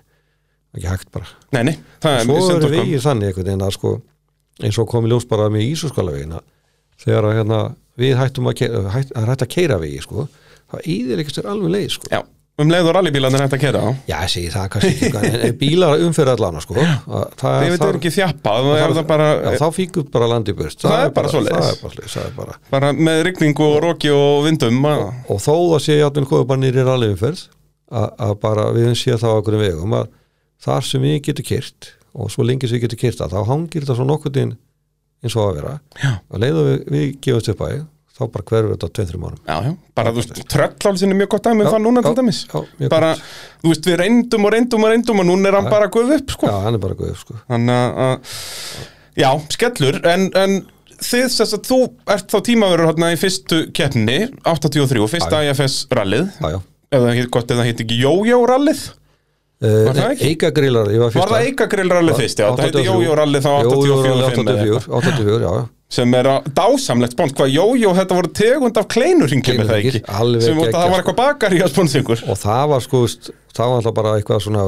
ekki 0.72 0.88
hægt 0.88 1.10
bara. 1.12 1.28
Nei, 1.52 1.64
nei, 1.68 1.74
það 2.00 2.14
er 2.16 2.22
Svo 2.24 2.32
mjög 2.32 2.46
synd 2.48 2.56
eru 2.56 2.64
á 2.64 2.72
sko. 2.72 2.78
vegir 2.80 3.02
þannig 3.04 3.28
einhvern 3.32 3.48
veginn 3.50 3.66
að 3.68 3.74
sko 3.76 3.90
eins 4.68 4.78
og 4.82 4.90
kom 4.92 5.08
í 5.08 5.12
ljós 5.14 5.28
bara 5.30 5.50
með 5.54 5.68
Ísuskala 5.72 6.12
vegina 6.16 6.42
þegar 7.02 7.30
að 7.32 7.38
hérna, 7.40 7.62
við 8.02 8.14
hættum 8.20 8.52
að, 8.52 8.60
ke- 8.62 8.72
hætt, 8.96 9.16
að 9.18 9.32
hætta 9.34 9.48
að 9.48 9.56
keira 9.56 9.80
vegi 9.82 10.02
sko 10.06 10.28
það 10.72 10.86
íðilegist 10.96 11.42
er 11.42 11.50
alveg 11.52 11.74
leið 11.76 11.90
sko 11.96 12.12
Já, 12.12 12.20
um 12.62 12.70
leið 12.72 12.88
og 12.92 12.94
rallybílarnir 12.98 13.42
hægt 13.42 13.56
að 13.58 13.62
kæra 13.64 13.80
á. 13.82 13.90
Já, 14.08 14.16
ég 14.22 14.32
segi 14.32 14.50
það 14.54 14.68
kannski 14.76 15.10
en, 15.10 15.56
bílar 15.62 16.04
umferð 16.06 16.32
allana 16.36 16.62
sko 16.62 16.76
að 16.78 17.24
það, 17.42 17.56
er 17.88 17.98
ekki 18.00 18.12
þjappað, 18.16 18.70
þá 19.62 19.66
fíkur 19.80 20.06
bara 20.14 20.28
landi 20.32 20.54
burt 20.60 20.86
Það 20.86 21.06
er 21.08 21.14
bara 21.16 21.32
svoleiðis. 21.34 22.14
Það 22.14 22.28
er 22.28 22.36
bara 22.72 22.92
með 22.94 23.24
rigningu 23.30 23.66
og 23.66 23.80
roki 23.88 24.12
og 24.14 24.46
vindum. 24.46 24.78
að- 24.86 25.08
og 25.32 25.42
þó 25.42 25.56
að 25.76 25.82
sé 25.88 25.98
játnum 26.00 26.28
hvað 26.30 26.46
bara 26.54 26.62
nýri 26.64 26.86
rallyumferð 26.86 27.48
að, 27.92 28.08
að 28.30 28.36
bara 28.46 28.68
við 28.78 28.94
séð 29.00 29.18
það 29.24 29.34
á 29.34 29.40
okkur 29.42 29.58
vegum 29.66 29.98
að 29.98 30.12
þar 30.62 30.86
sem 30.92 31.02
við 31.02 31.18
getum 31.28 31.50
kyrt 31.50 31.92
og 32.14 32.32
svo 32.34 32.44
lengi 32.48 32.68
sem 32.68 32.80
við 32.80 32.88
getum 32.90 33.18
það 33.22 33.34
þá 33.38 33.48
hangir 33.52 33.86
þetta 33.86 33.98
svo 34.00 34.08
nokkuð 34.10 34.42
inn 34.44 34.54
eins 35.22 35.36
og 35.38 35.48
að 35.52 35.58
vera. 35.60 35.74
Já. 36.02 36.12
að 36.34 36.42
leiða 36.44 36.62
við, 36.68 36.78
við 36.96 37.10
gefumst 37.22 37.52
upp 37.54 37.66
að 37.68 37.82
þá 38.22 38.24
bara 38.34 38.46
hverfur 38.50 38.74
þetta 38.76 38.88
á 38.90 38.96
2-3 38.98 39.20
mánum 39.22 39.40
Já, 39.48 39.56
já, 39.66 39.72
bara 39.98 40.12
þú 40.12 40.20
veist, 40.22 40.42
tröllálsin 40.52 41.14
er 41.14 41.18
mjög 41.18 41.30
gott 41.34 41.46
dæmi 41.48 41.64
um 41.66 41.70
það 41.72 41.84
núna 41.86 42.04
til 42.06 42.12
já, 42.12 42.18
dæmis. 42.20 42.40
já, 42.52 42.90
Bara, 42.92 43.12
þú 43.62 43.72
veist, 43.72 43.88
við 43.88 43.98
reyndum 44.02 44.46
og 44.48 44.54
reyndum 44.56 44.86
og 44.86 44.92
reyndum 44.94 45.22
og 45.24 45.28
núna 45.30 45.50
er 45.52 45.58
hann 45.58 45.70
bara 45.72 45.88
guð 45.94 46.12
upp, 46.18 46.36
sko. 46.36 46.50
Já, 46.52 46.58
hann 46.66 46.78
er 46.78 46.84
bara 46.84 46.98
guð 47.00 47.16
sko. 47.22 47.38
Þannig 47.50 47.80
að, 47.80 48.02
að- 48.06 49.22
já, 49.24 49.30
skellur, 49.56 50.00
en, 50.12 50.28
en 50.44 50.58
þið, 51.02 51.26
þess 51.38 51.56
að 51.58 51.64
þú 51.72 51.80
ert 52.18 52.36
þá 52.36 52.38
tímaverður 52.50 52.92
hérna 52.92 53.12
í 53.16 53.20
fyrstu 53.22 53.62
keppni, 53.80 54.18
83, 54.46 55.08
fyrsta 55.16 55.42
IFS 55.48 55.80
rallið, 55.98 56.28
það 56.92 57.08
heit 57.16 57.32
gott, 57.34 57.54
eða 57.56 57.66
heit 57.70 57.82
ekki 57.86 58.02
Jójó 58.04 58.42
rallið, 58.52 58.84
Uh, 59.62 59.92
það 59.92 60.00
ekki? 60.08 60.30
Eika 60.32 60.50
grillar, 60.58 60.88
ég 60.90 61.04
var 61.04 61.12
fyrsta 61.14 61.28
var 61.28 61.36
það 61.36 61.52
Eikagrill 61.52 61.92
rallið 61.94 62.16
fyrst, 62.18 62.40
já, 62.42 62.48
það 62.50 62.64
heiti 62.66 62.86
Jójó 62.88 63.18
rallið 63.20 63.44
þá 63.46 63.52
84, 63.60 64.00
5 64.02 64.16
eða 64.16 64.32
eitthvað. 64.32 64.88
84, 64.90 64.98
84, 64.98 65.46
já, 65.46 65.52
já 65.60 65.70
sem 65.92 66.14
er 66.16 66.30
að 66.32 66.46
dásamlegt 66.56 67.14
spons, 67.18 67.34
hvað 67.36 67.52
Jójó, 67.52 67.92
þetta 67.98 68.16
voru 68.18 68.32
tegund 68.40 68.78
af 68.80 68.88
kleinurringjum, 68.94 69.60
er 69.60 69.68
það 69.68 69.82
ekki, 69.82 70.02
sem 70.46 70.62
að 70.64 70.72
það 70.72 70.86
var 70.94 71.02
eitthvað 71.02 71.18
bakari 71.20 71.60
að 71.62 71.72
sponsa 71.74 72.00
ykkur. 72.00 72.24
og 72.32 72.40
það 72.40 72.64
var 72.72 72.86
sko 72.86 73.02
það 73.52 73.68
var 73.68 73.76
alltaf 73.82 73.96
bara 73.98 74.14
eitthvað 74.16 74.44
svona 74.46 74.66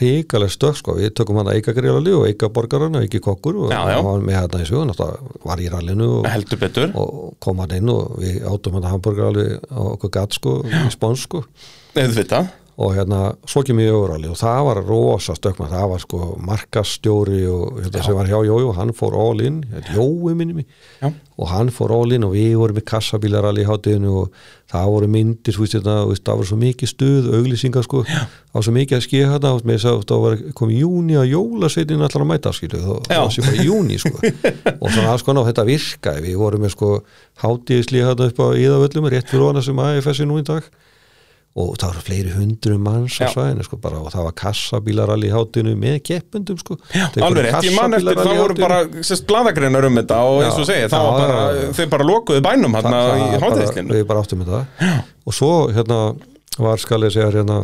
ríkaleg 0.00 0.52
stökk 0.54 0.80
sko, 0.80 0.96
við 0.96 1.12
tökum 1.20 1.40
hann 1.42 1.52
að 1.52 1.60
eika 1.60 1.76
gríðalali 1.76 2.14
og 2.16 2.26
eika 2.30 2.48
borgarana, 2.56 3.04
eiki 3.04 3.20
kokkur 3.22 3.60
og 3.66 3.74
hann 3.76 4.04
var 4.08 4.24
með 4.24 4.40
hann 4.40 4.64
í 4.64 4.68
sögun, 4.70 4.94
alltaf 4.94 5.44
var 5.44 5.60
í 5.62 5.68
rallinu 5.72 6.08
og, 6.22 6.28
Heldur 6.32 6.62
betur. 6.64 6.94
og 6.96 7.34
kom 7.44 7.60
hann 7.60 7.76
inn 7.76 7.92
og 7.92 8.16
við 8.24 8.40
átum 8.48 8.78
hann 8.80 8.88
að 8.88 8.96
hamburger 8.96 9.28
alveg 9.28 9.58
á 9.68 9.80
okkur 9.92 10.14
gatt 10.16 10.40
sko, 10.40 10.62
í 10.64 10.86
spons 10.96 11.28
sko. 11.28 11.44
Og 12.76 12.92
hérna, 12.92 13.20
svo 13.48 13.62
kemur 13.64 13.86
ég 13.86 13.94
öðurali 13.94 14.28
og 14.28 14.36
það 14.36 14.58
var 14.66 14.78
rosa 14.84 15.32
stökkma, 15.36 15.64
það 15.70 15.86
var 15.94 16.00
sko 16.02 16.18
markastjóri 16.44 17.46
og 17.48 17.78
hérna, 17.80 18.02
sem 18.04 18.16
var 18.18 18.28
hjá 18.28 18.36
og 18.36 18.74
hann 18.76 18.92
fór 18.96 19.16
all 19.16 19.40
in, 19.40 19.62
hérna, 19.70 19.94
Jói 19.96 20.34
minni 20.36 20.52
mig 20.58 20.66
Já. 21.00 21.08
og 21.40 21.48
hann 21.48 21.70
fór 21.72 21.94
all 21.96 22.12
in 22.12 22.26
og 22.26 22.34
við 22.34 22.56
vorum 22.60 22.76
með 22.76 22.84
kassabílar 22.90 23.48
allir 23.48 23.64
í 23.64 23.68
hátíðinu 23.70 24.12
og 24.20 24.28
það 24.68 24.90
voru 24.92 25.08
myndir, 25.08 25.56
þú 25.56 25.60
veist, 25.62 25.78
veist, 25.80 26.24
það 26.26 26.36
var 26.36 26.46
svo 26.50 26.58
mikið 26.60 26.88
stuð, 26.90 27.24
auglýsingar 27.38 27.84
sko, 27.86 28.02
það 28.04 28.58
var 28.58 28.64
svo 28.66 28.74
mikið 28.76 28.96
að 28.98 29.04
skýja 29.06 29.32
þetta, 29.32 29.50
með 29.62 29.74
þess 29.78 29.88
að 29.88 30.04
það 30.10 30.20
var 30.26 30.34
komið 30.60 30.76
í 30.76 30.80
júni 30.82 31.14
að 31.16 31.30
jólasveitin 31.32 32.02
allar 32.02 32.24
að 32.26 32.30
mæta, 32.32 32.52
skilu, 32.52 32.82
það 32.82 32.98
Já. 33.08 33.20
var 33.22 33.32
sér 33.32 33.46
bara 33.46 33.62
í 33.62 33.68
júni 33.70 33.96
sko, 34.02 34.16
og 34.82 34.88
svona 34.90 35.16
konar 35.24 35.46
og 35.46 35.48
þetta 35.48 35.64
virkaði, 35.70 36.20
við 36.26 36.36
vorum 36.42 36.60
með 36.66 36.74
sko 36.74 36.90
hátíðisli 37.40 38.04
hérna 38.04 38.28
upp 38.28 38.42
á 38.42 38.46
og 41.56 41.70
það 41.80 41.88
voru 41.92 42.02
fleiri 42.04 42.32
hundru 42.36 42.74
manns 42.84 43.14
á 43.16 43.32
svæðinu 43.32 43.64
sko 43.64 43.78
bara 43.80 44.00
og 44.04 44.10
það 44.12 44.26
var 44.26 44.34
kassabílar 44.42 45.12
allir 45.14 45.30
í 45.30 45.34
hátinu 45.34 45.72
með 45.80 45.94
keppendum 46.04 46.58
sko. 46.60 46.76
Já, 46.92 47.06
alveg 47.24 47.48
ég 47.64 47.76
man 47.78 47.96
eftir, 47.96 48.20
það 48.20 48.40
voru 48.42 48.56
bara 48.60 48.80
sérst 49.00 49.24
bladagreinar 49.30 49.86
um 49.88 49.96
þetta 50.02 50.18
og 50.28 50.42
eins 50.44 50.60
og 50.60 50.68
segja, 50.68 50.90
það 50.92 51.06
var 51.08 51.22
bara, 51.22 51.70
þeir 51.78 51.88
bara 51.96 52.08
lokuðu 52.10 52.42
bænum 52.44 52.76
Það- 52.76 52.98
í 53.16 53.40
hátíðislinu. 53.46 53.96
við 53.96 54.04
bara 54.12 54.20
áttum 54.26 54.44
það 54.44 54.92
og 55.26 55.32
svo 55.40 55.52
hérna 55.72 56.00
var 56.58 56.76
skal 56.84 57.00
ég 57.08 57.12
segja 57.16 57.30
hérna 57.32 57.62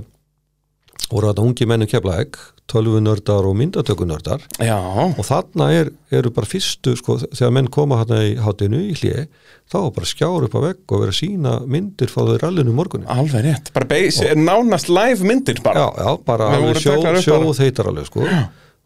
voru 1.13 1.31
þetta 1.31 1.47
ungi 1.47 1.69
menni 1.69 1.89
keflaeg 1.91 2.39
tölvunördar 2.73 3.45
og 3.45 3.57
myndatökunördar. 3.59 4.45
Já, 4.63 4.79
og 4.79 5.25
þarna 5.27 5.69
er, 5.77 5.91
eru 6.15 6.31
bara 6.33 6.49
fyrstu 6.49 6.95
sko, 6.97 7.19
þegar 7.25 7.53
menn 7.59 7.69
koma 7.73 7.99
hérna 8.01 8.23
í 8.25 8.37
hátinu 8.41 8.81
í 8.87 8.95
hlið 8.97 9.27
þá 9.73 9.79
bara 9.93 10.09
skjár 10.09 10.47
upp 10.47 10.57
á 10.57 10.61
vegg 10.65 10.95
og 10.95 11.03
vera 11.03 11.13
að 11.13 11.19
sína 11.19 11.53
myndir 11.69 12.13
frá 12.13 12.25
þau 12.29 12.39
rallinu 12.41 12.75
morgunin 12.77 13.11
alveg 13.13 13.45
rétt, 13.47 13.71
bara 13.77 13.89
beisi, 13.89 14.31
nánast 14.39 14.89
live 14.93 15.27
myndir 15.29 15.61
bara. 15.65 15.85
já, 15.85 16.07
já, 16.07 16.11
bara 16.27 16.49
sjó, 16.81 16.97
sjó 17.25 17.39
þeitar 17.61 17.93
alveg 17.93 18.09
sko. 18.09 18.25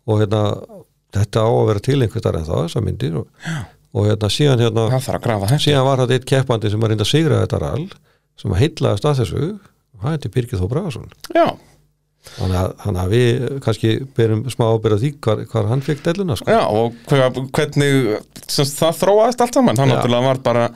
Og 0.07 0.21
hérna 0.23 0.43
þetta 1.17 1.47
á 1.47 1.51
að 1.51 1.65
vera 1.71 1.85
til 1.87 2.01
einhvern 2.03 2.41
en 2.41 2.49
það, 2.49 2.67
þessar 2.67 2.85
myndir. 2.87 3.17
Og, 3.23 3.55
og 3.97 4.11
hérna 4.11 4.31
síðan 4.33 4.63
hérna 4.63 4.89
að 4.91 5.57
síðan 5.63 5.87
var 5.87 6.03
þetta 6.03 6.19
eitt 6.19 6.29
keppandi 6.29 6.73
sem 6.73 6.83
var 6.83 6.93
reynda 6.93 7.07
að 7.07 7.13
sigra 7.13 7.41
þetta 7.45 7.63
rall 7.63 7.87
sem 8.37 8.53
að 8.53 8.63
heitlaðast 8.63 9.09
að 9.09 9.23
þessu. 9.23 9.49
Það 9.97 10.13
heiti 10.13 10.31
Birgir 10.35 10.61
Þó 10.61 10.67
Bragason? 10.69 11.07
Já, 11.33 11.47
þannig 12.37 13.01
að, 13.03 13.13
við 13.13 13.45
kannski 13.65 13.93
berum 14.17 14.43
smá 14.53 14.67
ábyrða 14.73 14.99
því 15.03 15.13
hvar, 15.25 15.45
hvar 15.53 15.71
hann 15.71 15.85
fekk 15.85 16.03
delluna 16.09 16.37
sko. 16.39 16.51
já, 16.53 16.63
og 16.67 16.97
hvernig 17.57 18.19
það 18.47 18.99
þróaðist 19.03 19.45
allt 19.45 19.61
saman 19.61 19.81
hann 19.81 19.93
náttúrulega 19.93 20.29
var 20.31 20.43
bara 20.45 20.67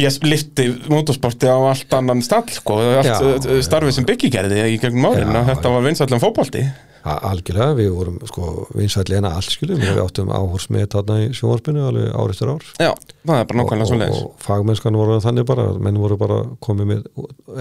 ég 0.00 0.16
lifti 0.26 0.66
motorsporti 0.90 1.46
á 1.50 1.56
allt 1.58 1.94
annan 1.94 2.22
stall 2.24 2.48
sko, 2.52 2.78
allt 2.98 3.06
Já, 3.08 3.14
uh, 3.20 3.36
já. 3.38 3.60
starfið 3.66 3.96
sem 3.98 4.06
Biggi 4.08 4.30
gerði 4.34 4.64
í 4.72 4.80
gegnum 4.82 5.06
árin 5.12 5.36
að 5.38 5.52
þetta 5.52 5.72
var 5.76 5.86
vinsallum 5.86 6.22
fótbolti. 6.22 6.64
A- 7.04 7.18
algjörlega, 7.28 7.74
við 7.76 7.90
vorum 7.92 8.14
sko 8.24 8.50
vinsætli 8.72 9.18
en 9.18 9.26
allt 9.28 9.52
skilum, 9.52 9.76
við 9.82 9.98
áttum 10.00 10.30
áhorsmið 10.32 10.86
þarna 10.94 11.18
í 11.20 11.26
sjónvarpinu 11.36 11.82
alveg 11.90 12.14
ár 12.16 12.32
eftir 12.32 12.48
ár. 12.54 12.64
Já, 12.80 12.92
það 13.28 13.40
er 13.42 13.48
bara 13.50 13.58
nákvæmlega 13.60 13.88
svo 13.90 13.98
og, 13.98 14.00
leiðis 14.00 14.22
og 14.24 14.46
fagmennskan 14.46 14.96
voru 14.96 15.18
þannig 15.20 15.44
bara 15.50 15.66
menn 15.84 16.00
voru 16.00 16.16
bara 16.16 16.38
komið 16.64 16.88
með 16.94 17.04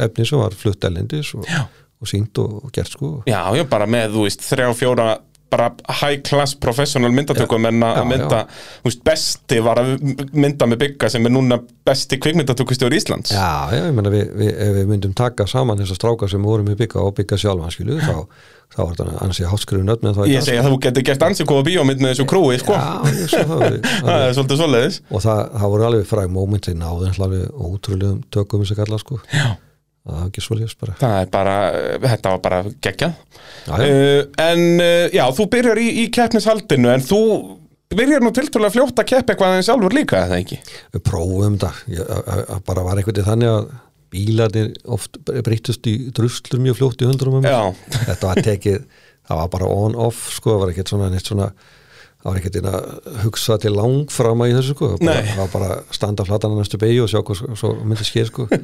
efni 0.07 0.25
sem 0.29 0.39
var 0.39 0.55
flutt 0.55 0.87
ellendis 0.87 1.33
og, 1.35 1.43
og 1.99 2.07
sínt 2.07 2.39
og, 2.39 2.55
og 2.63 2.71
gert 2.71 2.95
sko. 2.95 3.11
Já, 3.27 3.41
ég 3.59 3.67
bara 3.67 3.85
með, 3.85 4.15
þú 4.15 4.23
veist, 4.29 4.47
þrjá, 4.47 4.69
fjóra 4.79 5.09
bara 5.53 5.69
high 6.01 6.22
class 6.25 6.55
professional 6.60 7.13
myndatökum 7.13 7.69
en 7.69 7.86
að 7.86 8.01
mynda, 8.10 8.39
þú 8.81 8.89
veist, 8.89 9.03
besti 9.05 9.60
var 9.63 9.81
að 9.83 9.93
mynda 10.33 10.67
með 10.69 10.81
bygga 10.88 11.12
sem 11.13 11.29
er 11.29 11.33
núna 11.33 11.60
besti 11.86 12.19
kvikmyndatökustjóri 12.24 13.00
Íslands. 13.00 13.33
Já, 13.36 13.69
já, 13.74 13.83
ég 13.88 13.95
menna 13.95 14.12
við, 14.13 14.33
við, 14.39 14.51
ef 14.65 14.74
við 14.79 14.91
myndum 14.91 15.15
taka 15.17 15.48
saman 15.50 15.81
þessar 15.81 16.00
strákar 16.00 16.33
sem 16.33 16.43
vorum 16.43 16.72
í 16.74 16.77
bygga 16.79 17.03
og 17.03 17.15
bygga 17.19 17.39
sjálfan 17.43 17.74
skilu, 17.75 18.00
þá, 18.01 18.24
þá 18.74 18.79
var 18.83 18.95
þetta 18.98 19.25
ansi 19.27 19.50
hátskrifu 19.50 19.88
nöfn 19.88 20.10
Ég 20.29 20.39
dag, 20.39 20.48
segi 20.48 20.62
að 20.62 20.69
þú 20.72 20.79
getur 20.88 21.07
gert 21.10 21.27
ansið 21.27 21.50
góða 21.51 21.67
bíómynd 21.69 22.01
með 22.03 22.15
þessu 22.15 22.27
krúi, 22.29 22.57
sko. 22.62 22.77
Já, 22.77 23.13
ég 23.19 23.29
svo 23.33 23.43
það, 23.51 23.77
Það 24.07 24.25
er 24.29 24.38
svolítið 24.39 24.63
svoleiðis. 24.63 25.01
Og 25.12 25.25
það, 25.27 25.43
það 25.60 25.75
voru 25.75 25.88
alveg 25.89 26.10
fræg 26.10 26.33
mómenti 26.33 26.74
náðu 26.77 27.12
alveg 27.13 27.62
ótrúlegum 27.69 28.24
tökum 28.33 28.65
sem 28.67 28.79
kalla 28.79 29.00
sko. 29.01 29.19
Já. 29.33 29.53
Það 30.03 30.19
var 30.19 30.29
ekki 30.29 30.43
svolítið 30.43 30.77
bara. 30.83 30.95
Það 31.00 31.17
er 31.19 31.29
bara, 31.33 31.55
þetta 32.03 32.33
var 32.33 32.41
bara 32.43 32.62
já. 32.83 33.10
uh, 33.72 34.22
En, 34.43 34.63
uh, 34.83 35.05
já, 35.15 35.24
þú 35.38 35.48
byrjar 35.53 35.81
í, 35.83 35.88
í 36.03 36.07
keppnishaldinu 36.13 36.91
en 36.93 37.05
þú 37.05 37.22
byrjar 37.93 38.25
nú 38.25 38.33
tiltölulega 38.33 38.74
fljótt 38.74 39.00
að 39.03 39.10
keppa 39.13 39.33
eitthvað 39.33 39.57
en 39.60 39.65
sjálfur 39.67 39.95
líka, 39.95 40.24
eða 40.27 40.41
ekki? 40.41 40.60
við 40.95 41.03
prófum 41.05 41.57
þetta. 41.57 41.72
Ég, 41.93 42.03
að, 42.03 42.22
að, 42.36 42.43
að 42.55 42.63
bara 42.69 42.86
var 42.88 43.00
einhvern 43.00 43.17
veginn 43.19 43.29
þannig 43.31 43.53
að 43.53 43.72
bílarnir 44.13 44.74
oft 44.93 45.17
breytust 45.25 45.88
í 45.89 45.95
druslur 46.13 46.62
mjög 46.62 46.77
fljótt 46.81 47.01
í 47.01 47.07
hundrum 47.10 47.39
um 47.39 47.48
þetta 47.93 48.29
var 48.29 48.41
tekið, 48.45 48.83
það 49.29 49.39
var 49.39 49.53
bara 49.55 49.69
on-off 49.74 50.27
sko, 50.36 50.53
það 50.53 50.62
var 50.63 50.74
ekkert 50.74 50.91
svona 50.93 51.10
neitt 51.13 51.29
svona 51.31 51.48
það 52.24 52.30
var 52.32 52.39
ekkert 52.39 52.58
inn 52.62 52.68
að 52.72 52.86
hugsa 53.25 53.58
til 53.60 53.74
langframa 53.75 54.48
í 54.48 54.53
þessu 54.56 54.75
sko, 54.77 54.89
það 55.01 55.32
var 55.42 55.50
bara, 55.53 55.70
að 55.82 55.96
standa 55.98 56.25
flatan 56.27 56.56
á 56.56 56.60
næstu 56.62 56.80
beigju 56.80 57.03
og 57.03 57.12
sjá 57.12 57.20
hvað 57.20 57.42
svo- 57.60 57.74
myndi 57.84 58.08
skeið 58.08 58.30
sko. 58.32 58.46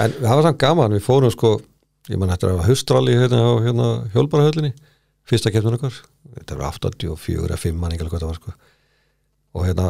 En 0.00 0.12
það 0.20 0.34
var 0.36 0.42
samt 0.44 0.58
gaman, 0.60 0.92
við 0.96 1.04
fórum 1.06 1.32
sko 1.32 1.50
ég 2.10 2.18
man 2.20 2.28
þetta 2.32 2.50
var 2.56 2.66
haustralli 2.68 3.14
hérna 3.16 3.38
á 3.44 3.52
hérna, 3.64 3.86
hjólbarahöllinni, 4.12 4.72
fyrsta 5.28 5.52
keppnum 5.54 5.76
okkar. 5.78 5.94
Þetta 6.36 6.56
var 6.58 6.74
84 6.76 7.46
eða 7.48 7.56
5 7.60 7.78
mann 7.80 7.94
eitthvað 7.94 8.10
hvað 8.12 8.24
það 8.24 8.30
var 8.32 8.40
sko. 8.40 8.52
Og 9.56 9.64
hérna 9.68 9.86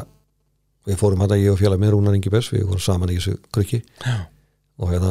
við 0.87 0.99
fórum 1.01 1.23
hérna 1.25 1.39
ég 1.41 1.51
og 1.55 1.59
félag 1.61 1.81
með 1.83 1.95
Rúnar 1.97 2.15
Ingi 2.19 2.31
Bess 2.33 2.53
við 2.55 2.67
vorum 2.69 2.83
saman 2.85 3.11
í 3.13 3.19
þessu 3.19 3.35
krukki. 3.55 3.83
Já. 4.07 4.17
og 4.81 4.93
hérna 4.95 5.11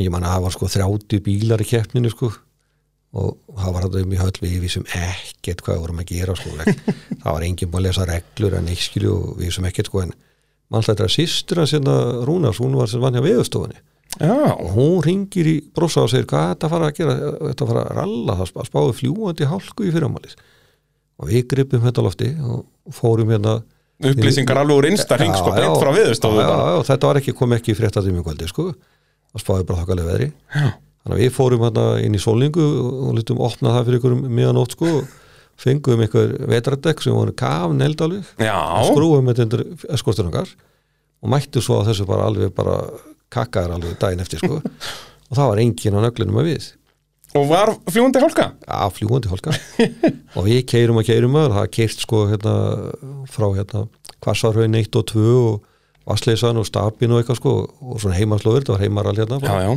ég 0.00 0.08
man 0.10 0.24
að 0.24 0.32
það 0.36 0.44
var 0.46 0.54
sko 0.56 0.68
30 0.72 1.20
bílar 1.28 1.62
í 1.62 1.68
keppninu 1.68 2.10
sko 2.12 2.32
og 3.12 3.36
það 3.60 3.74
var 3.76 3.86
þetta 3.86 4.02
um 4.06 4.12
í 4.14 4.20
höll 4.22 4.36
við 4.40 4.58
vissum 4.64 4.84
ekkert 4.96 5.62
hvað 5.64 5.76
við 5.76 5.82
vorum 5.84 6.02
að 6.02 6.12
gera 6.14 6.36
sko 6.38 6.52
það 7.22 7.26
var 7.28 7.46
enginn 7.46 7.70
búin 7.72 7.82
að 7.82 7.88
lesa 7.88 8.06
reglur 8.08 8.56
en 8.58 8.70
ekki 8.72 8.86
skilju 8.88 9.14
og 9.16 9.26
við 9.40 9.50
vissum 9.50 9.66
ekkert 9.68 9.90
sko 9.90 10.04
en 10.06 10.14
mannstættir 10.72 11.08
að 11.08 11.14
sýstur 11.18 11.60
hans 11.60 11.74
hérna 11.76 11.96
Rúnars, 12.24 12.60
hún 12.62 12.76
var 12.78 12.88
sem 12.88 13.02
vann 13.02 13.18
hjá 13.18 13.24
veðustofunni 13.26 13.76
já, 14.16 14.32
og 14.32 14.70
hún 14.76 15.02
ringir 15.04 15.50
í 15.50 15.56
brosa 15.76 16.06
og 16.06 16.10
segir 16.12 16.24
hvað 16.30 16.54
þetta 16.54 16.68
að 16.68 16.74
fara 16.76 16.88
að 16.88 16.96
gera, 17.00 17.18
þetta 17.50 17.66
að 17.66 17.72
fara 17.74 17.84
að 17.84 17.94
ralla 18.00 18.38
það 18.40 18.50
spá- 18.52 18.66
spáði 18.70 18.96
fljúandi 19.02 19.50
hálku 19.52 19.86
í 19.88 19.92
fyrramális 19.92 20.38
og 21.20 21.28
við 21.28 21.44
gripum 21.52 21.84
þetta 21.84 22.04
lofti 22.06 22.30
og 22.40 22.64
fórum 22.96 23.32
hérna 23.34 23.58
upplýsingar 24.02 24.58
alveg 24.62 24.80
úr 24.80 24.88
innsta 24.88 25.18
hring, 25.18 25.34
sko, 25.36 25.52
já, 25.54 25.68
frá 25.78 25.90
já, 25.94 26.48
já, 26.48 26.80
þetta 26.88 27.10
var 27.10 27.20
ekki, 27.20 27.34
kom 27.38 27.52
ekki 27.54 27.74
í 27.74 27.76
fréttatum 27.78 28.16
í 28.18 28.24
kvöldi 28.24 28.48
sko, 28.50 28.64
það 29.32 29.44
spáði 29.44 29.66
bara 29.68 29.82
þokkalega 29.82 30.08
veðri. 30.08 30.28
Já. 30.56 30.72
Þannig 31.02 31.16
að 31.16 31.22
við 31.22 31.32
fórum 31.36 31.64
hérna 31.66 31.86
inn 32.06 32.16
í 32.18 32.22
sólningu 32.22 32.66
og 33.08 33.14
litum 33.18 33.40
opna 33.42 33.76
það 33.76 33.88
fyrir 33.88 34.00
ykkur 34.00 34.18
miðanótt 34.22 34.76
sko, 34.76 34.92
fengum 35.62 36.02
ykkur 36.06 36.36
vetradekk 36.50 37.02
sem 37.04 37.14
voru 37.16 37.34
kaf 37.36 37.72
neldalveg 37.76 38.28
Já, 38.42 38.58
skrúum 38.88 39.30
þetta 39.30 39.46
undir 39.48 39.64
eskortun 39.94 40.30
okkar 40.30 40.52
og 41.22 41.30
mættu 41.30 41.62
svo 41.62 41.80
að 41.80 41.92
þessu 41.92 42.06
bara 42.08 42.28
alveg 42.30 42.54
bara 42.56 42.76
kakkaðar 43.32 43.76
alveg 43.78 43.98
daginn 44.00 44.22
eftir 44.24 44.42
sko. 44.42 44.60
Og 45.32 45.38
það 45.38 45.48
var 45.48 45.60
engin 45.62 45.94
á 45.96 46.00
nöglunum 46.04 46.40
að 46.42 46.48
við. 46.50 46.64
Og 47.40 47.46
var 47.48 47.70
fljúandi 47.88 48.20
hálka? 48.20 48.50
að 48.68 48.90
fljúandi 48.98 49.30
hólka 49.30 49.54
og 50.36 50.44
við 50.44 50.58
keirum 50.68 50.98
að 51.00 51.06
keirum 51.08 51.38
að 51.40 51.54
það 51.54 51.70
keirt 51.78 52.02
sko 52.04 52.18
hérna 52.28 52.52
frá 53.32 53.46
hérna 53.56 53.86
Kvassarhaun 54.20 54.76
1 54.76 54.98
og 55.00 55.06
2 55.08 55.22
og 55.38 55.62
Vassleysan 56.10 56.60
og 56.60 56.66
Stapin 56.68 57.14
og 57.14 57.22
eitthvað 57.22 57.38
sko 57.40 57.54
og 57.64 58.02
svona 58.02 58.18
heimaslóður, 58.18 58.66
þetta 58.66 58.74
var 58.74 58.84
heimaral 58.84 59.16
hérna. 59.16 59.38
Já, 59.40 59.64
já, 59.64 59.72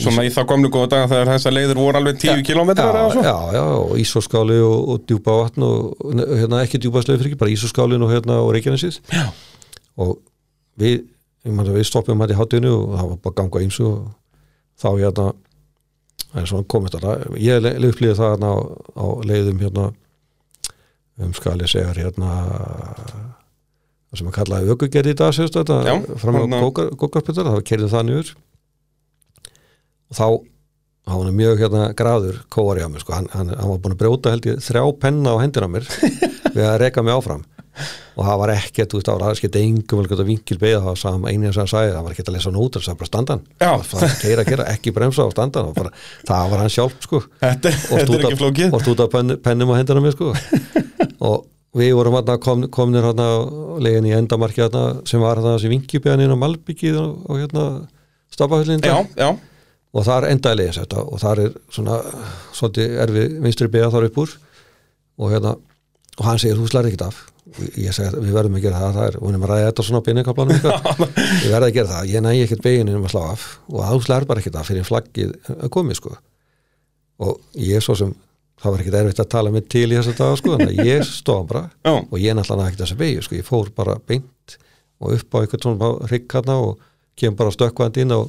svona 0.00 0.24
í 0.26 0.30
þá 0.34 0.40
komlu 0.48 0.68
góða 0.72 0.88
daga 0.94 1.08
þegar 1.10 1.30
þessar 1.34 1.54
leiðir 1.56 1.78
voru 1.80 2.00
alveg 2.00 2.18
10 2.20 2.42
kilometrar 2.46 2.98
eða 3.00 3.12
svo 3.14 3.22
já, 3.24 3.36
já, 3.56 3.62
og 3.80 3.94
Ísoskáli 4.02 4.58
og, 4.64 4.78
og 4.94 5.04
djúpa 5.08 5.36
vatn 5.40 5.64
og 5.66 6.02
hérna 6.40 6.62
ekki 6.66 6.80
djúpa 6.82 7.02
sleið 7.04 7.20
fyrir 7.22 7.30
ekki, 7.32 7.40
bara 7.40 7.54
Ísoskálin 7.54 8.04
og 8.04 8.12
hérna 8.12 8.40
og 8.44 8.50
Reykjanesið. 8.56 8.98
Og 10.00 10.16
við, 10.80 11.04
ég 11.46 11.54
man 11.56 11.68
að 11.68 11.78
við 11.80 11.88
stoppum 11.88 12.20
hætti 12.24 12.36
hátinu 12.38 12.74
og 12.76 12.98
það 12.98 13.08
var 13.14 13.22
bara 13.28 13.38
ganga 13.40 13.64
ímsu 13.66 13.86
og 13.88 14.10
þá 14.80 14.88
hérna 15.00 15.28
en 16.38 16.46
svona 16.46 16.68
komist 16.70 16.94
þetta, 16.94 17.16
ég 17.42 17.58
le- 17.64 17.74
upplýði 17.90 18.18
það 18.20 18.34
hérna 18.36 18.52
á, 18.54 18.58
á 19.00 19.06
leiðum 19.26 19.64
hérna 19.64 19.88
um 21.20 21.32
skal 21.36 21.56
ég 21.60 21.68
segja 21.72 21.90
hérna 21.96 22.28
það 24.10 24.20
sem 24.20 24.28
að 24.30 24.36
kallaði 24.38 24.72
ökugerði 24.74 25.12
í 25.14 25.18
dag 25.18 25.34
sérst 25.36 25.56
þetta, 25.58 25.80
fram 26.22 26.38
á 26.40 26.60
gókarpittar 27.00 27.44
það 27.46 27.56
var 27.58 27.66
kerðið 27.66 27.92
það 27.96 28.06
niður 28.08 28.30
og 30.10 30.18
þá 30.18 30.26
hann 31.10 31.22
var 31.24 31.34
mjög 31.34 31.62
hérna 31.64 31.84
graður 31.96 32.42
kóari 32.52 32.84
á 32.84 32.88
mig 32.90 33.02
sko, 33.02 33.14
hann, 33.16 33.30
hann, 33.32 33.54
hann 33.56 33.70
var 33.72 33.80
búin 33.82 33.96
að 33.96 34.02
brjóta 34.02 34.34
held 34.34 34.46
ég 34.46 34.60
þrjá 34.62 34.82
penna 35.00 35.32
á 35.34 35.42
hendina 35.42 35.66
á 35.66 35.74
mér 35.74 35.88
við 36.54 36.66
að 36.66 36.78
reka 36.84 37.02
mig 37.06 37.16
áfram. 37.16 37.46
Og 38.18 38.26
það 38.26 38.40
var 38.42 38.50
ekkert, 38.52 38.90
þú 38.90 38.98
veist, 38.98 39.08
það 39.08 39.22
var 39.22 39.38
getið 39.40 39.62
engum 39.64 40.00
vel 40.00 40.08
gott 40.10 40.20
að 40.20 40.28
vinkil 40.28 40.56
beða, 40.60 40.80
það 40.82 40.88
var 40.90 40.98
sam, 41.00 41.22
einin 41.30 41.54
sem 41.54 41.62
hann 41.62 41.70
sagði 41.70 41.92
það 41.94 42.02
var 42.04 42.14
ekkert 42.14 42.30
að 42.30 42.36
lesa 42.36 42.52
nótur, 42.52 42.84
það 42.84 42.92
var 42.92 42.98
bara 43.00 43.10
standan. 43.10 43.44
Það 43.62 43.94
var 43.94 44.16
keira, 44.20 44.44
keira, 44.48 44.66
ekki 44.74 44.92
bremsa 44.96 45.24
á 45.24 45.30
standan 45.32 45.70
bara, 45.78 45.92
það 46.28 46.50
var 46.52 46.62
hann 46.64 46.74
sjálf, 46.74 46.98
sko. 47.06 47.22
Þetta, 47.40 47.72
og 48.74 48.84
stúta 48.84 49.06
pen, 49.14 49.36
pennum 49.40 49.72
á 49.72 49.78
hendina 49.78 50.02
mér, 50.04 50.16
sko. 50.18 50.34
Og 51.30 51.46
við 51.76 51.94
vorum 51.94 52.16
hérna 52.18 52.36
kom, 52.42 52.66
komnir 52.74 53.04
hérna 53.06 53.28
legin 53.82 54.08
í 54.08 54.14
endamarki 54.16 54.64
hérna 54.64 54.84
sem 55.08 55.22
var 55.22 55.38
hérna 55.38 55.54
þessi 55.56 55.70
vinkibeðan 55.70 56.24
inn 56.24 56.34
á 56.34 56.42
Malbyggið 56.42 56.98
og, 56.98 57.12
og 57.30 57.40
hérna 57.42 57.66
stafahöllin 58.34 58.82
Já, 58.82 58.96
já, 59.14 59.28
og 59.90 60.06
þar 60.06 60.28
endaði 60.30 60.60
leiðis 60.60 60.78
þetta 60.82 61.02
og 61.02 61.20
þar 61.22 61.42
er 61.44 61.58
svona 61.74 61.98
svolítið 62.56 62.94
erfið 63.04 63.34
vinstri 63.46 63.68
beða 63.72 63.90
þar 63.94 64.06
upp 64.10 64.22
úr. 64.22 64.36
Og 65.20 65.34
hérna 65.34 65.56
og 66.20 66.24
hann 66.26 66.40
segir 66.40 66.58
þú 66.58 66.70
slæri 66.70 66.92
ekkert 66.92 67.06
af. 67.08 67.20
Ég 67.80 67.94
segi 67.96 68.20
við 68.20 68.34
verðum 68.36 68.58
að 68.60 68.64
gera 68.66 68.80
það, 68.80 68.96
það 68.96 69.06
er, 69.08 69.16
við 69.18 69.30
erum 69.32 69.44
að 69.46 69.50
ræða 69.50 69.68
þetta 69.68 69.84
svona 69.88 70.02
eitthvað, 70.14 70.50
við 71.42 71.52
verðum 71.54 71.68
að 71.68 71.76
gera 71.76 71.92
það. 71.94 72.10
Ég 72.12 72.24
næ 72.24 72.30
ekkert 72.44 72.64
beginu 72.66 72.96
um 72.98 73.06
að 73.08 73.14
slá 73.14 73.22
af. 73.32 73.46
Og 73.72 73.86
þú 73.88 74.02
slæri 74.06 74.28
bara 74.30 74.42
ekkert 74.42 74.58
af 74.60 74.70
fyrir 74.70 74.86
flaggið 74.86 75.32
að 75.56 75.72
komi 75.74 75.96
sko. 75.98 76.12
Og 77.20 77.40
ég 77.58 77.84
svo 77.84 77.96
sem 77.98 78.12
það 78.60 78.74
var 78.74 78.82
ekkert 78.84 78.98
erfitt 79.00 79.22
að 79.24 79.30
tala 79.34 79.52
mig 79.54 79.66
til 79.72 79.86
í 79.88 79.96
þess 79.96 80.12
að 80.12 80.20
dag 80.20 80.38
sko, 80.38 80.54
þannig 80.54 80.82
að 80.84 80.90
ég 80.92 81.06
stóðan 81.08 81.50
bara. 81.50 81.64
Og 82.06 82.18
ég 82.20 82.36
náttúrulega 82.36 82.70
ekkert 82.70 82.84
þess 82.84 82.94
að 82.96 83.02
begju 83.02 83.24
sko, 83.26 83.38
ég 83.40 83.48
fór 83.48 83.72
bara 83.76 83.96
beint 84.06 84.56
og 85.00 85.16
upp 85.16 85.36
á 85.36 85.38
eitthvað 85.40 85.64
svona 85.64 85.90
hrygg 86.10 86.34
hérna 86.36 86.58
og 86.60 86.82
kem 87.18 87.36
bara 87.36 87.52
stökkvæðandi 87.54 88.04
inn 88.04 88.12
á 88.12 88.20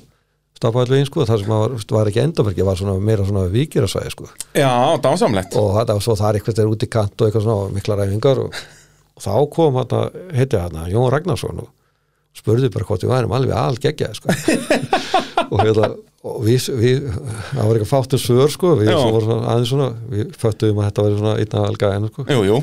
stafæðlegin 0.62 1.10
sko, 1.10 1.26
það 1.26 1.42
sem 1.42 1.52
var, 1.52 1.76
var 1.96 2.12
ekki 2.12 2.22
endamerki 2.22 2.66
var 2.68 2.78
svona 2.78 2.96
meira 3.02 3.26
svona 3.26 3.48
vikirasvæði 3.50 4.14
sko. 4.14 4.30
Já, 4.54 4.70
dásamlegt. 5.02 5.58
Og 5.58 5.74
þetta 5.80 5.98
var 5.98 6.06
svo 6.06 6.18
það 6.20 6.30
er 6.30 6.40
eitthvað 6.40 6.60
þeir 6.60 6.72
út 6.76 6.86
í 6.86 6.90
kant 6.98 7.16
og 7.18 7.28
eitthvað 7.28 7.46
svona 7.48 7.76
mikla 7.76 7.98
ræfingar 8.00 8.42
og, 8.44 8.62
og 9.18 9.26
þá 9.26 9.32
kom 9.58 9.80
hérna, 9.82 10.04
heitja 10.38 10.64
hérna 10.68 10.88
Jón 10.92 11.10
Ragnarsson 11.14 11.64
og 11.66 11.72
spurði 12.38 12.70
bara 12.72 12.88
hvort 12.88 13.04
við 13.04 13.12
værum 13.12 13.36
alveg 13.36 13.58
alg 13.58 13.84
geggjaði 13.84 14.22
sko. 14.22 14.38
Og 15.52 15.60
hérna 15.60 15.90
og 16.22 16.44
við, 16.46 16.68
við, 16.78 17.08
það 17.50 17.66
var 17.66 17.78
eitthvað 17.78 17.90
fátum 17.90 18.22
svör 18.22 18.52
sko, 18.54 18.76
við 18.80 18.92
vorum 18.94 19.42
aðeins 19.42 19.72
svona 19.74 19.88
við 20.08 20.30
föttuðum 20.40 20.80
að 20.80 20.88
þetta 20.88 21.06
væri 21.06 21.18
svona 21.18 21.34
einna 21.42 21.64
alga 21.68 21.90
en 21.98 22.06
sko. 22.12 22.26
Jú, 22.30 22.44
jú, 22.48 22.60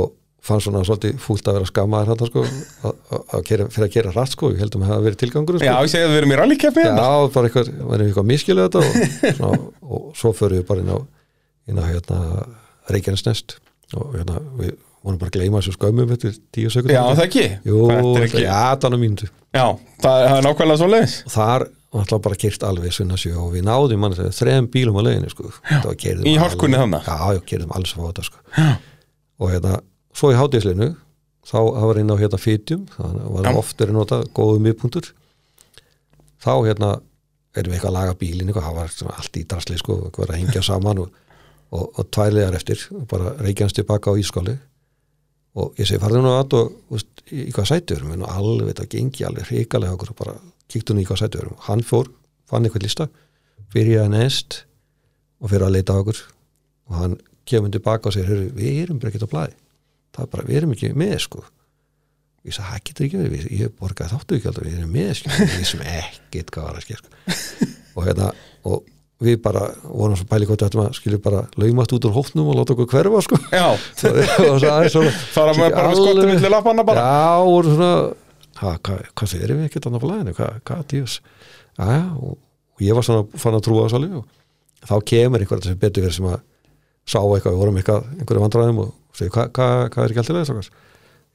og 0.00 0.08
fann 0.46 0.62
svona 0.64 0.82
svolítið 0.86 1.18
fúlt 1.22 1.48
að 1.50 1.58
vera 1.58 1.68
skammaður 1.70 2.12
þetta 2.12 2.28
sko 2.30 2.44
fyrir 3.46 3.86
að 3.86 3.92
gera 3.96 4.14
rætt 4.14 4.34
sko, 4.36 4.50
ég 4.54 4.62
heldum 4.62 4.84
að 4.84 4.88
það 4.88 4.94
hafa 4.94 5.06
verið 5.06 5.20
tilgangur 5.22 5.58
sko. 5.58 5.66
já, 5.68 5.74
ég 5.76 5.92
segi 5.92 6.06
að 6.06 6.12
við 6.14 6.20
erum 6.22 6.34
í 6.34 6.40
rallykefni 6.40 6.84
Já, 6.86 6.90
hérna 6.92 7.06
bara 7.36 7.50
eitthvað, 7.50 7.70
verðum 7.92 8.10
eitthvað 8.10 8.28
miskilega 8.32 8.66
þetta 8.68 8.82
og, 8.82 9.38
svona, 9.38 9.60
og 9.82 10.08
svo 10.22 10.34
förum 10.36 10.60
við 10.60 10.66
bara 10.70 10.84
inn 10.84 10.92
á, 10.92 10.98
inn 11.70 11.80
á 11.80 11.84
hérna, 11.86 12.20
Reykjanesnest 12.94 13.56
og 13.96 14.12
hérna, 14.16 14.42
við 14.60 14.76
vorum 15.06 15.20
bara 15.22 15.32
að 15.32 15.38
gleyma 15.38 15.62
þessu 15.62 15.76
skömmum 15.76 16.14
eftir 16.16 16.36
tíu 16.54 16.70
sekund 16.72 16.94
Já, 16.94 17.02
það 17.12 17.24
ekki 17.28 17.46
Jú, 17.66 17.80
Þetta 17.90 18.20
er 18.20 18.28
ekki 18.28 18.46
þannig 18.86 19.02
mínútu 19.02 19.30
Já, 19.56 19.66
það 20.02 20.22
það 20.26 20.36
er 20.36 20.46
nákvæmlega 20.46 20.80
svo 20.82 20.92
leiðis 20.92 21.18
og 21.26 21.34
þar 21.36 21.66
var 21.96 22.04
alltaf 22.04 22.22
bara 22.24 22.38
kyrt 22.38 22.64
alveg 22.66 22.94
sunna 22.94 23.18
sjö 23.20 23.34
og 23.40 23.52
við 23.54 23.66
náðum 23.66 24.06
þrejum 24.36 24.68
bílum 24.72 24.98
á 25.00 25.02
leiðinu 25.06 25.30
sko. 25.32 25.50
Þetta 25.64 25.88
var 25.88 25.98
Í 26.28 26.34
hálkunni 26.40 26.80
þarna? 26.80 27.00
Já, 27.06 27.36
já, 27.36 27.40
keyrðum 27.50 27.74
alls 27.78 27.94
fá 27.96 28.02
þetta 28.08 28.24
sko. 28.26 28.42
Og 29.40 29.52
hérna, 29.52 29.78
svo 30.16 30.32
í 30.32 30.38
hátíðslinu 30.38 30.94
þá 31.46 31.58
það 31.58 31.86
var 31.90 32.00
inn 32.00 32.12
á 32.12 32.16
hérna 32.20 32.40
fítjum 32.40 32.86
það 32.94 33.18
var 33.34 33.48
Já. 33.48 33.58
oft 33.60 33.82
verið 33.82 33.98
nota 33.98 34.22
góðu 34.34 34.62
miðpunktur. 34.64 35.10
Þá 36.42 36.52
hérna 36.66 36.90
erum 37.56 37.72
við 37.72 37.78
eitthvað 37.78 37.90
að 37.90 37.96
laga 37.96 38.16
bílinn 38.20 38.50
eitthvað, 38.50 38.66
það 38.66 38.78
var 38.80 38.94
svona 38.94 39.18
allt 39.20 39.38
í 39.38 39.44
drasli 39.48 39.78
sko, 39.80 39.98
eitthvað 40.06 40.32
að 40.32 40.40
hengja 40.40 40.62
saman 40.66 41.02
og, 41.04 41.20
og, 41.72 41.84
og 41.86 42.08
tværlegar 42.12 42.56
eftir 42.58 42.82
og 42.94 43.06
bara 43.10 43.34
reykjans 43.40 43.76
tilbaka 43.76 44.12
á 44.12 44.20
ískáli 44.20 44.56
og 45.56 45.78
ég 45.80 45.88
segi 45.88 46.02
farðu 46.02 46.20
nú 46.24 46.32
að 46.36 46.56
og 46.58 46.74
veist, 46.92 47.22
í 47.32 47.48
hvað 47.54 47.70
sæti 47.70 47.94
við? 47.94 48.02
Erum, 48.02 48.12
en 48.18 48.26
alveg 48.28 48.72
þetta 48.72 48.88
gengi 48.92 49.24
alveg 49.24 49.48
hrikalega 49.48 49.96
okkur 49.96 50.12
og 50.12 50.18
bara 50.18 50.34
kíktu 50.72 50.96
nú 50.96 51.00
í 51.00 51.06
hvað 51.08 51.22
sæti 51.22 51.38
við. 51.38 51.46
Erum 51.46 51.62
hann 51.68 51.84
fór, 51.86 52.10
fann 52.50 52.66
eitthvað 52.68 52.84
lista 52.84 53.08
fyrir 53.72 54.02
að 54.02 54.12
neðst 54.12 54.58
og 55.40 55.52
fyrir 55.52 55.68
að 55.68 55.78
leita 55.78 55.96
okkur. 55.96 56.20
Og 56.90 57.00
hann 57.00 57.16
kemur 57.48 57.72
tilbaka 57.72 58.10
og 58.10 58.14
segir, 58.14 58.28
"Heyrðu, 58.28 58.52
við 58.58 58.82
erum 58.82 59.00
bara 59.00 59.10
ekkert 59.10 59.26
á 59.26 59.32
blæði 59.32 59.56
það 60.16 60.24
er 60.26 60.32
bara, 60.34 60.46
við 60.48 60.58
erum 60.62 60.74
ekki 60.76 60.90
með 60.96 61.14
sko. 61.26 61.44
Ég 62.46 62.54
sagði, 62.56 62.72
það 62.72 62.82
getur 62.88 63.06
ekki 63.06 63.20
verið, 63.22 63.32
Við- 63.36 63.54
ég 63.60 63.72
borgaði 63.80 64.12
þáttu 64.14 64.36
ekki 64.38 64.50
alltaf, 64.50 64.66
við 64.66 64.76
erum 64.80 64.92
með 64.96 65.14
sko, 65.20 65.38
við 65.54 65.64
sem 65.70 65.86
ekkert 65.92 66.52
hvað 66.54 66.68
var 66.68 66.76
að 66.76 66.84
sker 66.86 67.00
sko. 67.00 67.70
og 67.96 68.06
hérna, 68.06 68.28
og 68.70 68.92
við 69.26 69.38
bara 69.42 69.62
vorum 69.88 70.18
svo 70.20 70.26
hvað 70.28 70.52
þetta 70.60 70.82
að 70.84 70.92
skilja 70.98 71.18
bara 71.24 71.40
laumast 71.56 71.94
út 71.96 72.04
úr 72.06 72.14
hófnum 72.14 72.50
og 72.52 72.58
láta 72.58 72.74
okkur 72.76 72.90
hverfa 72.92 73.22
sko. 73.24 73.38
Já, 73.50 73.66
og 74.52 74.60
svo 74.60 74.70
aðeins 74.70 74.94
svona 74.94 75.12
fara 75.32 75.56
með 75.56 75.72
bara 75.74 75.88
með 75.90 76.00
skottum 76.02 76.30
milli 76.34 76.52
lappanna 76.52 76.84
bara. 76.86 77.06
Já, 77.06 77.44
voru 77.48 77.72
svona 77.74 77.92
ha, 78.60 78.74
hvað, 78.80 79.00
hvað 79.16 79.30
segir 79.32 79.54
við 79.56 79.66
ekkert 79.68 79.88
annað 79.88 80.00
á 80.00 80.04
blæðinu 80.06 80.34
hvað, 80.36 80.58
hvað 80.68 80.84
dýfus 80.92 81.16
já, 81.76 82.02
og, 82.16 82.36
og 82.76 82.84
ég 82.84 82.96
var 82.96 83.06
svona 83.08 83.40
fann 83.40 83.56
að 83.58 83.64
trúa 83.66 83.86
þessu 83.86 83.98
alveg 83.98 84.20
og 84.20 84.86
þá 84.86 84.94
kemur 85.10 85.44
einhver 85.44 85.64
sem 85.66 85.80
betur 85.80 86.06
verið 86.06 86.16
sem 86.20 86.28
að 86.30 86.38
sá 87.06 87.18
eitthvað, 87.20 87.52
við 87.56 87.60
vorum 87.62 87.80
eitthvað 87.80 88.06
einhverju 88.16 88.44
vandræðum 88.46 88.80
og 88.84 88.94
hvað 89.16 89.50
hva, 89.56 89.68
hva 89.88 90.04
er 90.04 90.12
ekki 90.12 90.22
alltaf 90.22 90.36
leið 90.36 90.70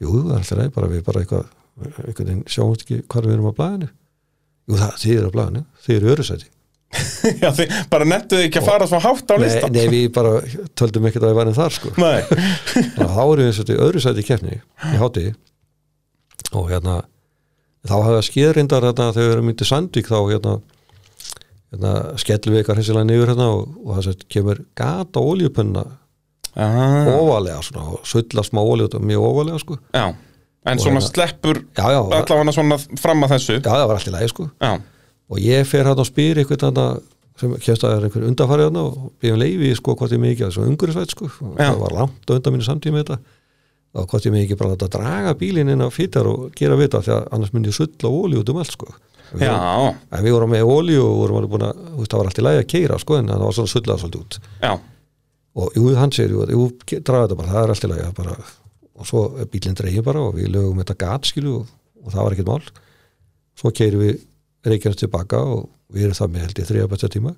jú, 0.01 0.11
það 0.11 0.31
er 0.31 0.39
alltaf 0.39 0.57
leið, 0.59 0.71
bara 0.77 0.88
við 0.91 1.03
bara 1.07 1.19
eitthvað 1.21 1.45
einhvern 1.81 2.27
veginn 2.27 2.47
sjáumst 2.51 2.81
ekki 2.85 3.03
hvað 3.09 3.27
við 3.27 3.35
erum 3.35 3.51
á 3.51 3.57
blæðinu 3.57 3.88
jú, 3.91 4.73
það, 4.77 4.97
þið 5.03 5.13
eru 5.17 5.29
á 5.29 5.35
blæðinu, 5.35 5.63
þið 5.85 5.95
eru 5.97 6.11
örusæti 6.15 6.50
Já, 7.41 7.50
þið 7.55 7.75
bara 7.91 8.07
nettuðu 8.07 8.47
ekki 8.47 8.59
að 8.59 8.67
fara 8.67 8.88
svo 8.89 9.00
hátt 9.00 9.31
á 9.31 9.35
nei, 9.39 9.45
lista. 9.45 9.69
nei, 9.71 9.85
við 9.91 10.09
bara 10.15 10.31
töldum 10.75 11.05
ekkert 11.07 11.23
að 11.23 11.31
við 11.31 11.38
varum 11.39 11.55
þar 11.55 11.71
sko. 11.77 11.91
Nei. 12.03 12.19
Þannig 12.73 13.05
að 13.05 13.13
þá 13.15 13.23
erum 13.23 13.45
við 13.45 13.55
svolítið 13.55 13.83
öðru 13.85 14.03
sæti 14.03 14.19
í 14.19 14.27
keppni 14.27 14.57
í 14.57 15.00
hátti 15.00 15.25
og 16.51 16.65
hérna 16.67 16.95
þá 17.88 17.95
hafa 17.95 18.21
skýðrindar 18.27 18.88
hérna, 18.89 19.07
þegar 19.15 19.27
við 19.29 19.35
erum 19.38 19.47
myndið 19.47 19.71
Sandvík 19.71 20.11
þá 20.11 20.19
hérna, 20.33 20.53
hérna 21.71 21.93
skellum 22.19 22.51
við 22.51 22.59
eitthvað 22.61 22.77
það 26.55 27.22
ólíupunna 27.22 27.55
Ah, 27.58 27.63
svona 27.63 27.86
og 27.93 28.05
sulla 28.08 28.43
smá 28.43 28.60
ólíu 28.62 28.88
mjög 29.00 29.24
ofalega 29.29 29.60
sko. 29.60 29.77
Já, 29.93 30.05
en 30.65 30.77
Og 30.77 30.84
svona 30.84 31.00
hérna- 31.00 31.12
sleppur 31.13 31.62
allavega 32.22 32.53
svona 32.53 32.77
fram 33.00 33.24
að 33.24 33.29
þessu. 33.36 33.53
Já, 33.61 33.72
það 33.72 33.87
var 33.87 33.96
allt 33.96 34.07
í 34.07 34.11
lagi 34.11 34.29
sko. 34.29 34.50
Já, 34.61 34.72
og 35.31 35.37
ég 35.40 35.66
fer 35.66 35.83
hérna 35.85 36.00
og 36.00 36.05
spyr 36.09 36.35
eitthvað 36.42 36.61
hérna 36.68 37.01
sem 37.40 37.53
kemst 37.55 37.83
að 37.83 37.96
er 37.98 38.03
einhver 38.09 38.27
undarfærið 38.27 38.66
hérna 38.70 38.81
og 38.85 39.11
byrjum 39.22 39.40
leifi 39.40 39.75
sko 39.75 39.96
hvort 39.96 40.11
ég 40.11 40.20
mikið 40.22 40.46
að 40.46 40.51
þessu 40.51 40.68
ungurisvætt 40.68 41.09
sko. 41.16 41.25
Og 41.42 41.57
Já. 41.57 41.72
það 41.72 41.79
var 41.79 41.92
langt 42.00 42.29
undan 42.29 42.53
mínu 42.53 42.64
samtíma 42.68 42.98
með 43.00 43.03
þetta. 43.05 43.18
Og 43.96 44.07
hvort 44.07 44.25
ég 44.25 44.31
mikið 44.35 44.57
bara 44.57 44.75
að 44.75 44.90
draga 44.90 45.33
bílinn 45.35 45.70
inn 45.72 45.81
á 45.81 45.90
fýtar 45.90 46.27
og 46.27 46.51
gera 46.55 46.75
við 46.75 46.90
þetta 46.92 47.01
því 47.07 47.11
að 47.16 47.27
annars 47.33 47.51
myndi 47.53 47.68
ég 47.72 47.79
sulla 47.79 48.11
ólíu 48.11 48.40
út 48.44 48.50
um 48.50 48.57
allt 48.61 48.72
sko. 48.72 48.87
Við 49.33 49.48
já, 49.48 49.55
vorum- 49.55 49.96
en 50.11 50.24
við 50.24 50.31
vorum 50.35 50.50
með 50.51 50.64
ólíu 50.68 51.01
og 51.01 51.18
vorum 51.18 51.50
búin 51.50 51.66
að 51.72 52.07
það 52.07 52.18
var 52.20 52.25
allt 52.27 52.40
í 52.40 52.44
lagi 52.44 52.59
að 52.61 52.68
keira 52.68 53.00
sko 53.00 53.16
en 53.18 53.27
það 53.27 53.40
var 53.40 53.51
svona 53.51 53.74
sullað 53.74 54.00
svolítið 54.03 54.22
út. 54.22 54.40
Já 54.61 54.79
og 55.59 55.75
jú, 55.75 55.90
hann 56.00 56.14
segir, 56.16 56.35
jú, 56.35 56.46
jú 56.48 57.01
draga 57.03 57.27
þetta 57.27 57.37
bara, 57.40 57.51
það 57.51 57.64
er 57.64 57.74
allt 57.74 57.85
í 57.85 57.92
lagi 57.92 58.05
það 58.05 58.18
bara, 58.22 58.35
og 59.01 59.07
svo 59.09 59.24
bílinn 59.51 59.77
dreigir 59.77 60.05
bara 60.05 60.24
og 60.27 60.37
við 60.37 60.51
lögum 60.53 60.79
þetta 60.81 60.98
gatskilu 61.01 61.55
og, 61.59 61.72
og 62.01 62.14
það 62.14 62.24
var 62.25 62.35
ekkert 62.35 62.51
mál. 62.51 62.70
Svo 63.59 63.72
keirum 63.75 64.03
við 64.05 64.22
reykjast 64.68 65.01
tilbaka 65.03 65.42
og 65.42 65.66
við 65.92 66.07
erum 66.07 66.20
það 66.20 66.31
með 66.35 66.46
held 66.46 66.61
þriða 66.70 66.92
besta 66.92 67.09
tíma 67.11 67.33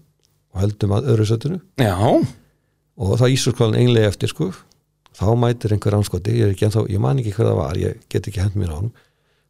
og 0.54 0.62
heldum 0.62 0.93
að 0.93 1.10
öðru 1.13 1.28
setinu. 1.30 1.60
Já, 1.82 1.95
og 1.97 3.15
það 3.17 3.34
ísur 3.34 3.56
skvalin 3.56 3.80
einlega 3.82 4.12
eftir 4.12 4.32
sko. 4.32 4.52
Þá 5.13 5.28
mætir 5.38 5.73
einhver 5.73 5.97
anskoti, 5.97 6.34
ég 6.39 6.47
er 6.47 6.54
ekki 6.56 6.67
ennþá 6.67 6.88
ég 6.89 7.02
man 7.02 7.19
ekki 7.21 7.36
hvað 7.36 7.49
það 7.52 7.60
var, 7.60 7.80
ég 7.82 7.99
get 8.10 8.30
ekki 8.30 8.41
hend 8.41 8.58
mér 8.58 8.73
á 8.73 8.78
hann 8.80 8.93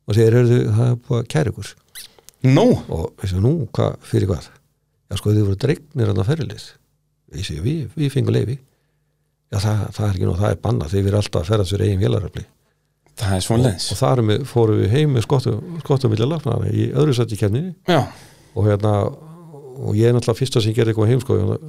og 0.04 0.18
segir, 0.18 0.36
heyrðu, 0.36 0.58
það 0.76 0.90
er 0.90 0.98
búið 1.06 1.20
að 1.22 1.28
kæra 1.32 1.54
ykkur. 1.54 1.70
Nú? 2.50 2.66
Og 2.92 3.24
ég 3.24 3.32
segi, 3.32 3.44
nú, 3.44 3.54
hvað, 3.76 3.94
fyrir 4.10 4.28
hvað? 4.28 4.50
Já 5.08 5.20
sko, 5.20 5.32
þið 5.32 5.46
voru 5.48 5.60
dregnir 5.64 6.12
að 6.12 6.26
ferðilið 6.28 6.66
ég 7.40 7.48
segi, 7.48 7.64
við, 7.64 7.84
við 7.98 8.12
fengum 8.14 8.36
leifi 8.36 8.58
já, 8.58 9.58
það, 9.58 9.86
það 9.96 10.06
er 10.08 10.12
ekki 10.14 10.28
nú, 10.28 10.36
það 10.40 10.52
er 10.52 10.62
banna 10.68 10.90
þeir 10.92 11.08
eru 11.08 11.20
alltaf 11.20 11.42
að 11.42 11.52
ferða 11.52 11.70
sér 11.70 11.86
eigin 11.88 12.04
vélaröfli 12.04 12.46
Það 13.14 13.36
er 13.36 13.44
svona 13.46 13.68
leins 13.68 13.92
og 13.94 14.00
þar 14.00 14.22
með, 14.26 14.46
fórum 14.50 14.80
við 14.82 14.94
heim 14.96 15.12
með 15.14 15.26
skottum, 15.28 15.76
skottum 15.84 16.14
milli 16.14 16.26
lafnaðana 16.26 16.72
í 16.74 16.88
öðru 16.98 17.14
sætti 17.14 17.38
kemni 17.38 17.68
Já, 17.86 18.00
og 18.58 18.66
hérna 18.66 18.94
og 19.74 19.98
ég 19.98 20.10
er 20.10 20.16
náttúrulega 20.16 20.40
fyrsta 20.40 20.62
sem 20.64 20.74
gerði 20.74 20.94
eitthvað 20.94 21.12
heim 21.12 21.22
sko, 21.22 21.38
þegar 21.38 21.60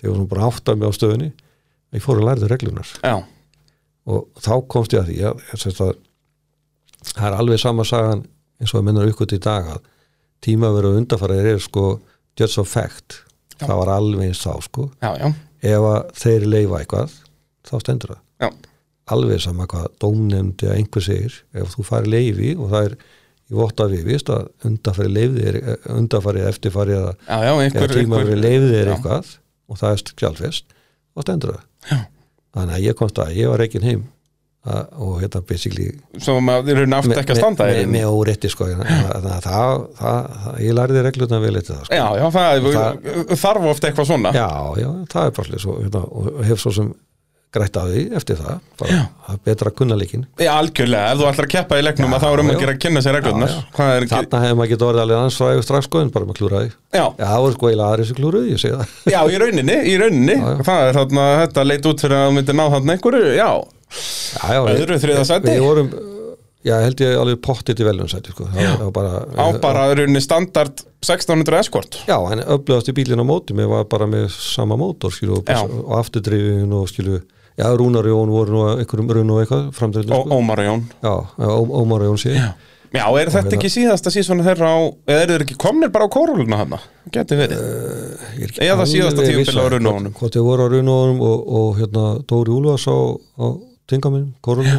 við 0.00 0.12
vorum 0.12 0.30
bara 0.30 0.48
áttað 0.48 0.80
með 0.80 0.92
á 0.92 0.96
stöðunni. 0.96 1.28
Ég 1.96 2.04
fór 2.04 2.20
að 2.20 2.28
læra 2.28 2.50
reglunar 2.50 2.90
já, 3.00 3.14
og 4.06 4.42
þá 4.42 4.52
komst 4.72 4.96
ég 4.96 5.02
að 5.02 5.12
því 5.12 5.18
að, 5.28 5.44
að, 5.56 5.82
að 5.86 7.12
það 7.12 7.28
er 7.28 7.38
alveg 7.40 7.62
sama 7.62 7.86
sagan 7.86 8.24
eins 8.60 8.74
og 8.74 8.88
að 8.88 9.10
ykkur 9.10 9.30
til 9.30 9.38
í 9.38 9.44
dag 9.44 9.70
að 9.76 9.86
tíma 10.44 10.72
verið 10.74 11.00
undarfæraðir 11.02 11.52
er 11.54 11.62
sko 11.62 11.86
just 12.38 12.60
of 12.60 12.68
fact 12.68 13.22
Já. 13.56 13.66
það 13.66 13.76
var 13.80 13.92
alveg 13.96 14.28
eins 14.28 14.40
þá 14.44 14.52
sko. 14.66 14.88
Já, 15.02 15.10
já. 15.20 15.28
Ef 15.66 16.16
þeir 16.22 16.48
leifa 16.52 16.80
eitthvað 16.80 17.14
þá 17.66 17.76
stendur 17.82 18.14
það. 18.14 18.22
Já, 18.44 18.48
alveg 19.16 19.42
sama 19.42 19.66
hvað 19.70 19.86
dómnefndi 20.02 20.68
að 20.68 20.80
einhver 20.80 21.04
segir 21.06 21.38
ef 21.56 21.76
þú 21.76 21.86
fari 21.86 22.10
leifi 22.12 22.52
og 22.56 22.72
það 22.72 22.88
er 22.88 22.96
í 23.46 23.54
votta 23.54 23.86
við, 23.90 24.02
vist 24.08 24.30
að 24.34 24.48
undarfæri 24.66 25.12
leifði 25.14 25.44
er 25.46 25.58
undarfæri 25.94 26.42
eftirfæri 26.48 26.96
eða, 26.96 27.12
já, 27.28 27.36
já, 27.46 27.52
eða 27.52 27.64
einhver, 27.68 27.94
tíma 27.94 28.20
verið 28.24 28.42
leifði 28.42 28.80
er 28.80 28.90
eitthvað 28.94 29.32
og 29.70 29.80
það 29.80 29.94
er 29.94 30.04
sjálfest 30.22 30.76
og 31.16 31.26
stendur 31.26 31.54
það. 31.54 31.64
Já. 31.86 31.98
þannig 32.56 32.76
að 32.78 32.86
ég 32.88 32.98
komst 32.98 33.20
að 33.22 33.36
ég 33.38 33.52
var 33.52 33.62
reikin 33.62 33.86
heim 33.86 34.02
og 34.66 35.16
hérna 35.22 35.42
basically 35.46 35.88
Sem 36.22 36.50
að 36.52 36.68
þeir 36.70 36.82
eru 36.82 36.98
aftur 36.98 37.20
ekki 37.22 37.34
að 37.36 37.40
standa 37.42 37.68
með, 37.70 37.80
í 37.82 37.88
með, 37.94 38.06
órétti 38.10 38.50
sko 38.52 38.68
það, 38.72 38.90
það, 39.26 39.40
það, 39.46 39.86
það 40.02 40.60
ég 40.66 40.76
lærði 40.80 41.06
regluna 41.06 41.42
vel 41.46 41.54
eitthvað 41.60 41.82
sko. 41.86 41.96
Já, 41.96 42.06
já, 42.20 42.26
það, 42.36 42.70
það 42.76 43.42
þarf 43.46 43.68
ofta 43.72 43.90
eitthvað 43.90 44.10
svona. 44.12 44.34
Já, 44.36 44.48
já, 44.82 44.88
það 45.12 45.28
er 45.30 45.36
bara 45.40 45.50
slið 45.50 45.66
svo, 45.66 45.76
hérna, 45.84 46.06
og 46.10 46.40
hef 46.50 46.62
svo 46.64 46.74
sem 46.80 46.94
grætt 47.56 47.76
að 47.80 47.92
því 47.94 48.00
eftir 48.18 48.38
það 48.40 48.56
bara, 48.80 48.96
það 49.26 49.36
betra 49.46 49.70
að 49.70 49.76
kunna 49.78 49.96
líkin 49.96 50.24
Já, 50.42 50.50
algjörlega, 50.58 51.12
ef 51.12 51.20
þú 51.20 51.28
ætlar 51.30 51.46
að 51.46 51.52
keppa 51.54 51.78
í 51.78 51.84
leiknum 51.86 52.10
Já, 52.10 52.16
að 52.16 52.24
þá 52.24 52.28
erum 52.34 52.50
að 52.50 52.56
já. 52.56 52.60
gera 52.62 52.74
að 52.74 52.80
kynna 52.84 53.02
sér. 53.06 53.18
Það 53.76 53.92
er 53.94 54.06
ekki, 54.06 54.10
þarna 54.12 54.40
hefði 54.42 54.58
maður 54.58 54.72
getið 54.72 54.88
orðið 54.90 55.02
alveg 55.04 55.20
annars 55.20 55.38
fræðu 55.40 55.64
strax 55.64 55.88
sko 55.88 56.02
en 56.02 56.10
bara 56.16 56.28
með 56.28 56.38
klúraði 56.40 56.68
já, 56.68 57.04
já, 57.06 57.24
það 57.24 57.44
voru 57.46 57.56
sko 57.56 57.70
eiginlega 57.70 57.88
aðri 57.94 58.08
sem 58.10 58.18
klúruði, 58.18 58.50
ég 58.52 58.60
segi 58.60 58.74
það. 58.76 58.92
Já, 59.14 59.18
í 59.30 59.40
rauninni, 59.40 59.78
í 59.86 59.96
rauninni. 60.02 60.36
Já. 60.36 60.50
Það 60.68 60.90
er 60.90 60.98
þarna, 61.00 61.24
þetta 61.44 61.66
leit 61.70 61.88
út 61.92 62.04
fyrir 62.04 62.18
að 62.18 62.26
þú 62.26 62.36
myndir 62.36 62.58
ná 62.58 62.64
þarna 62.74 62.96
einhverju, 62.98 63.32
já. 63.38 63.48
við- 63.62 63.75
Öðru, 63.94 64.98
þriðja 65.02 65.24
sæti? 65.28 65.52
við 65.54 65.62
vorum, 65.64 65.90
já, 66.66 66.74
held 66.82 67.00
ég 67.04 67.14
alveg 67.20 67.40
pottið 67.46 67.82
í 67.84 67.86
veljónsæti 67.86 68.34
sko. 68.34 68.48
bara, 68.94 69.22
Á 69.38 69.46
bara 69.62 69.86
í 69.92 69.96
rauninni 70.00 70.22
standard 70.24 70.82
1600 71.04 71.60
eskort 71.62 72.00
Já, 72.08 72.18
en 72.32 72.42
öflugast 72.42 72.90
í 72.90 72.96
bílinn 72.96 73.22
á 73.22 73.26
móti 73.26 73.54
var 73.56 73.84
bara 73.90 74.08
með 74.10 74.28
sama 74.34 74.76
mótor 74.80 75.14
skilu, 75.14 75.38
og, 75.40 75.74
og 75.86 75.98
afturdrifin 76.00 76.72
og 76.74 76.88
skilu 76.90 77.20
Já, 77.56 77.70
Rúnar 77.72 78.04
og 78.04 78.12
Jón 78.12 78.32
voru 78.34 78.52
nú 78.52 78.64
einhverjum 78.76 79.12
runn 79.16 79.30
og 79.32 79.38
eitthvað 79.40 79.68
framdreifin 79.76 80.12
og 80.12 80.32
Ómar 80.36 80.60
og 80.60 80.66
Jón 80.68 80.82
Já, 81.00 81.12
Ómar 81.80 82.02
og 82.04 82.10
Jón 82.10 82.20
sé 82.20 82.34
Já, 82.36 82.50
já 82.92 83.06
er 83.20 83.30
þetta 83.32 83.56
ekki 83.56 83.70
síðasta 83.72 84.12
sísonu 84.12 84.44
þeirra 84.44 84.68
á 84.76 84.78
eða 85.08 85.22
eru 85.22 85.32
þeir 85.38 85.44
ekki 85.46 85.56
komnir 85.62 85.90
bara 85.94 86.04
á 86.04 86.12
kóruluna 86.12 86.58
þarna? 86.60 86.80
Geti 87.14 87.38
verið 87.38 87.62
er 87.62 88.44
ekki 88.50 88.66
Eða 88.66 88.86
síðasta 88.90 89.24
viss 89.24 89.48
tímabil 89.48 89.56
á 89.56 89.64
að- 89.64 89.72
Runóunum. 89.76 90.12
Hvort 90.20 90.36
þið 90.36 90.44
voru 90.50 90.66
á 90.66 90.68
Runóunum 90.74 91.24
og, 91.24 91.48
og 91.60 91.80
hérna 91.80 92.04
Dóri 92.28 92.52
Úlfars 92.58 92.84
á, 92.92 92.96
á 93.40 93.46
tingaminn, 93.90 94.28
korunni 94.42 94.76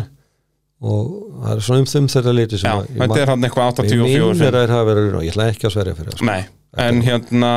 og 0.78 1.08
það 1.42 1.52
er 1.56 1.62
svona 1.66 1.80
um 1.84 1.88
þeim 1.90 2.08
þetta 2.14 2.34
leiti 2.38 2.58
sem 2.62 2.70
að- 2.72 2.90
ég 2.92 3.00
þetta 3.02 3.22
er 3.24 3.32
hann 3.34 3.48
eitthvað 3.48 3.68
Ég 3.68 3.74
84 3.74 4.28
minnir 4.34 4.58
að 4.58 4.68
það 4.68 4.76
hafi 4.76 4.90
verið 4.92 5.08
Runó, 5.08 5.22
ég 5.26 5.32
ætla 5.34 5.48
ekki 5.54 5.66
að 5.70 5.74
sverja 5.78 5.96
fyrir 5.98 6.12
það 6.12 6.18
sko. 6.18 6.26
Nei, 6.26 6.46
en 6.88 7.02
hérna 7.08 7.54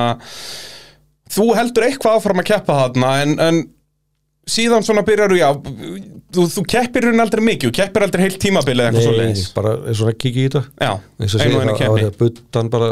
þú 1.30 1.46
heldur 1.58 1.86
eitthvað 1.86 2.16
áfram 2.20 2.40
að 2.42 2.48
keppa 2.52 2.78
þarna 2.80 3.10
en, 3.24 3.34
en 3.48 3.60
síðan 4.50 4.84
svona 4.86 5.02
byrjar 5.06 5.32
já, 5.38 5.48
þú, 6.34 6.44
þú 6.54 6.62
keppir 6.70 7.06
hún 7.08 7.22
aldrei 7.22 7.42
mikið, 7.44 7.70
þú 7.70 7.74
keppir 7.76 8.04
aldrei 8.06 8.22
heilt 8.24 8.38
tímabilið 8.42 8.84
eða 8.84 8.90
eitthvað 8.90 9.06
svo 9.06 9.12
Nei, 9.14 9.20
leiðis 9.20 9.44
bara 9.56 9.70
er 9.78 9.98
svona 9.98 10.12
að 10.14 10.18
kikið 10.24 10.40
í 10.40 10.44
þetta 10.46 10.62
Já, 10.86 10.92
eins 11.20 11.34
og 11.34 11.40
einu 11.44 11.56
og 11.60 11.66
að 12.00 12.18
buttan 12.20 12.70
bara 12.72 12.88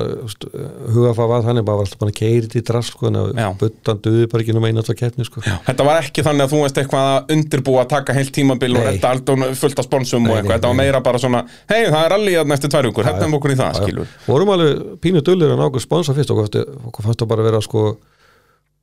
hugafað 0.96 1.30
var 1.32 1.46
þannig, 1.46 1.66
bara 1.68 1.80
var 1.80 1.86
alltaf 1.86 2.02
bara 2.02 2.14
keirið 2.18 2.56
í 2.58 2.62
drast 2.68 2.94
sko, 2.94 3.02
en 3.10 3.16
Já. 3.38 3.48
buttan 3.60 4.02
duði 4.04 4.28
bara 4.32 4.44
ekki 4.44 4.56
um 4.58 4.68
einu 4.68 4.82
alltaf 4.82 4.98
keppni 4.98 5.24
sko. 5.28 5.38
Þetta 5.46 5.88
var 5.88 5.96
ekki 6.02 6.20
þannig 6.26 6.46
að 6.46 6.50
þú 6.54 6.58
veist 6.64 6.82
eitthvað 6.82 7.04
að 7.14 7.34
undirbúa 7.36 7.80
að 7.84 7.90
taka 7.94 8.16
heilt 8.18 8.32
tímabil 8.34 8.72
og 8.74 8.82
Nei. 8.82 8.90
þetta 8.96 9.06
allt 9.14 9.26
fullt 9.62 9.78
af 9.82 9.88
sponsum 9.88 10.22
og 10.26 10.32
Nei, 10.32 10.36
eitthvað, 10.38 10.48
nei, 10.48 10.54
þetta 10.58 10.68
var 10.68 10.76
nei. 10.78 10.82
meira 10.84 11.00
bara 11.04 11.22
svona 11.22 11.40
hei, 11.70 11.82
það 11.88 12.02
er 12.04 12.12
allir 12.18 12.38
að 12.42 12.52
næstu 12.52 12.72
tvær 12.72 12.88
vikur, 12.90 13.08
hérna 13.08 13.30
okkur 13.38 13.54
í 13.54 13.58
það, 13.58 13.72
skilur 13.82 14.06
vorum 14.28 14.54
alveg 14.54 14.72
pínu 15.02 15.24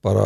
bara 0.05 0.25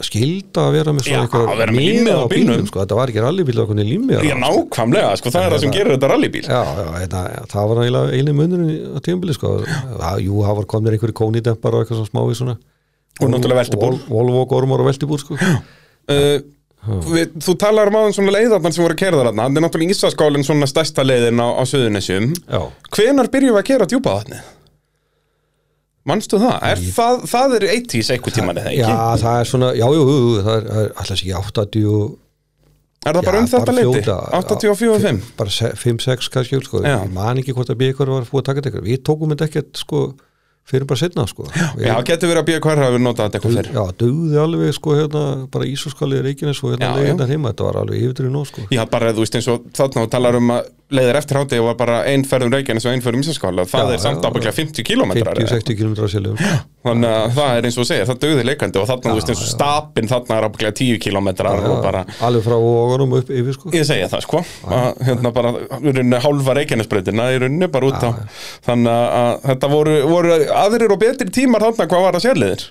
sko 0.00 0.06
skilda 0.08 0.62
að 0.66 0.76
vera 0.78 0.94
með 0.96 1.04
svona 1.08 1.26
að 1.52 1.60
vera 1.60 1.74
með 1.76 1.84
límið 1.84 2.16
á 2.16 2.24
bílnum. 2.32 2.64
sko, 2.70 2.80
þetta 2.82 2.98
var 2.98 3.12
ekki 3.12 3.22
rallybíl 3.26 3.60
okkur 3.64 3.78
límið 3.92 4.24
Já, 4.24 4.34
nákvæmlega, 4.40 5.10
sko, 5.20 5.32
það 5.34 5.46
er 5.46 5.54
það 5.54 5.62
sem 5.66 5.74
gerir 5.76 5.94
þetta 5.94 6.10
rallybíl. 6.14 6.42
Já, 6.48 6.62
já, 6.80 6.88
þetta, 7.04 7.22
það 7.52 7.68
var 7.72 7.82
eiginlega 7.84 8.18
einu 8.18 8.34
munurinn 8.40 8.96
á 8.96 8.98
tímabili 9.04 9.36
sko. 9.36 9.52
það, 9.68 10.20
jú, 10.24 10.42
það 10.48 10.58
var 10.62 10.68
komnir 10.74 10.96
einhverju 10.98 11.18
kónidempar 11.20 11.76
og 11.76 11.84
eitthvað 11.84 12.00
svona 12.02 12.12
smávið 12.14 12.40
svona 12.42 12.58
Og 13.18 13.32
náttúrulega 13.32 13.58
veltibúr. 13.64 13.96
Vol- 13.98 14.04
Volvo, 14.14 14.44
Gormar 14.46 14.80
og 14.84 14.86
Veltibúr 14.86 15.18
sko. 15.18 15.34
uh, 15.34 16.38
við, 17.10 17.32
Þú 17.42 17.54
talar 17.58 17.90
um 17.90 17.96
aðeins 17.98 18.14
svona 18.20 18.30
leiðarnar 18.36 18.72
sem 18.76 18.84
voru 18.84 18.94
að 18.94 19.00
kera 19.02 19.18
þarna. 19.24 19.42
Þannig 19.48 19.58
er 19.58 19.64
náttúrulega 19.66 19.94
Ísaskálinn 19.96 20.46
svona 20.46 20.68
stærsta 20.70 21.02
leiðin 21.02 21.42
á, 21.42 21.48
á 21.58 21.62
Suðunisjum 21.66 22.28
Já, 22.46 22.60
Hvenar 22.94 23.26
byrjum 23.34 23.56
við 23.56 23.60
að 23.64 23.66
gera 23.72 23.88
djúpaðatni? 23.90 24.38
Manstu 26.08 26.38
það? 26.40 26.54
Er 26.70 26.80
það, 26.96 27.18
það 27.32 27.54
er 27.58 27.66
80s 27.74 28.10
einhver 28.14 28.34
tíman 28.38 28.60
eða 28.62 28.72
ekki? 28.72 28.80
já, 28.80 28.96
það 29.22 29.40
er 29.42 29.50
svona, 29.52 29.68
já, 29.76 29.84
jú, 29.92 30.06
jú, 30.08 30.16
jú, 30.24 30.32
það 30.46 30.56
er, 30.56 30.66
er 30.82 30.90
alltaf 30.96 31.18
ekki 31.18 31.34
80 31.42 32.16
Er 33.08 33.14
það 33.14 33.26
bara 33.28 33.38
Já, 33.38 33.40
um 33.40 33.46
þetta 33.48 33.64
bara 33.64 33.74
leiti? 33.76 34.00
fljóta, 34.02 34.14
84 34.36 34.88
og 34.90 35.02
5? 35.04 35.18
bara 35.38 35.52
5-6 35.82 36.30
kannski, 36.34 36.58
sko. 36.66 36.80
Já. 36.82 36.96
ég 36.98 37.12
man 37.14 37.38
ekki 37.40 37.54
hvort 37.56 37.70
að 37.72 37.84
ykkur 37.92 38.10
var 38.10 38.26
búið 38.26 38.40
að 38.42 38.48
taka 38.48 38.60
þetta 38.64 38.72
ykkur 38.72 38.86
við 38.88 39.02
tókum 39.06 39.32
þetta 39.32 39.46
ekkert, 39.48 39.70
sko, 39.84 40.00
fyrir 40.68 40.84
bara 40.88 41.00
setna, 41.00 41.24
sko. 41.30 41.46
Við- 41.48 41.86
Já, 41.88 41.94
getur 42.04 42.28
verið 42.32 42.42
að 42.42 42.48
býja 42.50 42.60
hver 42.64 42.82
hafi 42.84 42.98
notað 43.02 43.28
þetta 43.28 43.38
eitthvað 43.38 43.56
fyrir 43.58 43.78
Já, 43.78 43.84
dögði 44.02 44.40
alveg 44.44 44.74
sko 44.76 44.96
hérna 44.98 45.22
bara 45.54 45.68
Ísóskalið 45.72 46.24
Reykjanes 46.28 46.60
og 46.64 46.74
hérna 46.74 46.88
Já, 46.90 46.96
leiðina 46.98 47.28
heima, 47.30 47.52
þetta 47.54 47.68
var 47.68 47.78
alveg 47.82 48.02
yfirdrið 48.04 48.34
nóg 48.36 48.46
sko. 48.50 48.66
Já, 48.76 48.82
bara 48.92 49.12
þú 49.16 49.24
veist 49.24 49.38
eins 49.40 49.48
og 49.48 49.64
þarna 49.78 50.04
þú 50.04 50.10
talar 50.16 50.38
um 50.40 50.52
að 50.58 50.68
leiðir 50.98 51.18
eftir 51.20 51.36
hátegi 51.36 51.64
var 51.64 51.74
bara 51.80 51.96
ein 52.08 52.22
ferðum 52.24 52.52
Reykjanes 52.56 52.86
og 52.88 52.92
ein 52.94 53.02
ferðum 53.04 53.24
Ísaskála 53.24 53.64
það 53.68 53.88
Já, 53.88 53.94
er 53.96 54.04
samt 54.04 54.22
já, 54.24 54.28
ábygglega 54.30 54.56
50 54.56 54.86
kilometrar 54.88 55.40
50-60 55.42 55.76
km 55.80 55.92
að 56.04 56.12
seljum 56.14 56.38
þannig 56.86 57.10
að 57.10 57.32
það 57.34 57.52
er 57.58 57.66
eins 57.66 57.76
og 57.76 57.82
þú 57.82 57.86
segir, 57.88 58.06
það 58.08 58.20
dögði 58.22 58.44
leikandi 58.46 58.78
og 58.80 58.86
þarna 58.88 59.10
þú 59.10 59.18
veist 59.18 59.30
eins 59.32 59.42
og 59.42 59.50
stapin 59.50 60.10
þarna 60.10 60.36
er 60.36 60.46
ábygglega 60.46 60.76
10 60.78 61.00
kilometrar 61.02 61.64
og 61.68 61.78
bara 61.82 62.02
alveg 62.28 62.44
frá 62.46 62.56
ógunum 62.56 63.16
upp 63.18 63.32
yfir 63.34 63.56
sko. 63.56 63.72
Ég 63.74 63.86
segja 63.88 64.10
það 64.12 64.24
sko, 64.26 64.42
að 64.78 65.02
hérna 65.08 65.32
bara 65.34 65.52
rauninni 65.74 66.20
hálfa 66.22 66.56
Reykjanesbreytina 66.60 67.30
í 67.34 67.40
rauninni 67.42 67.70
bara 67.74 67.90
út 67.90 68.06
á 68.06 68.10
þannig 68.68 68.92
að 69.20 69.32
þetta 69.48 69.72
voru, 69.74 69.96
voru 70.12 70.36
aðrir 70.62 70.94
og 70.94 71.02
betri 71.02 71.34
tímar 71.34 71.66
þarna 71.66 71.88
hvað 71.90 72.06
var 72.06 72.20
að 72.20 72.26
sérliðir. 72.28 72.68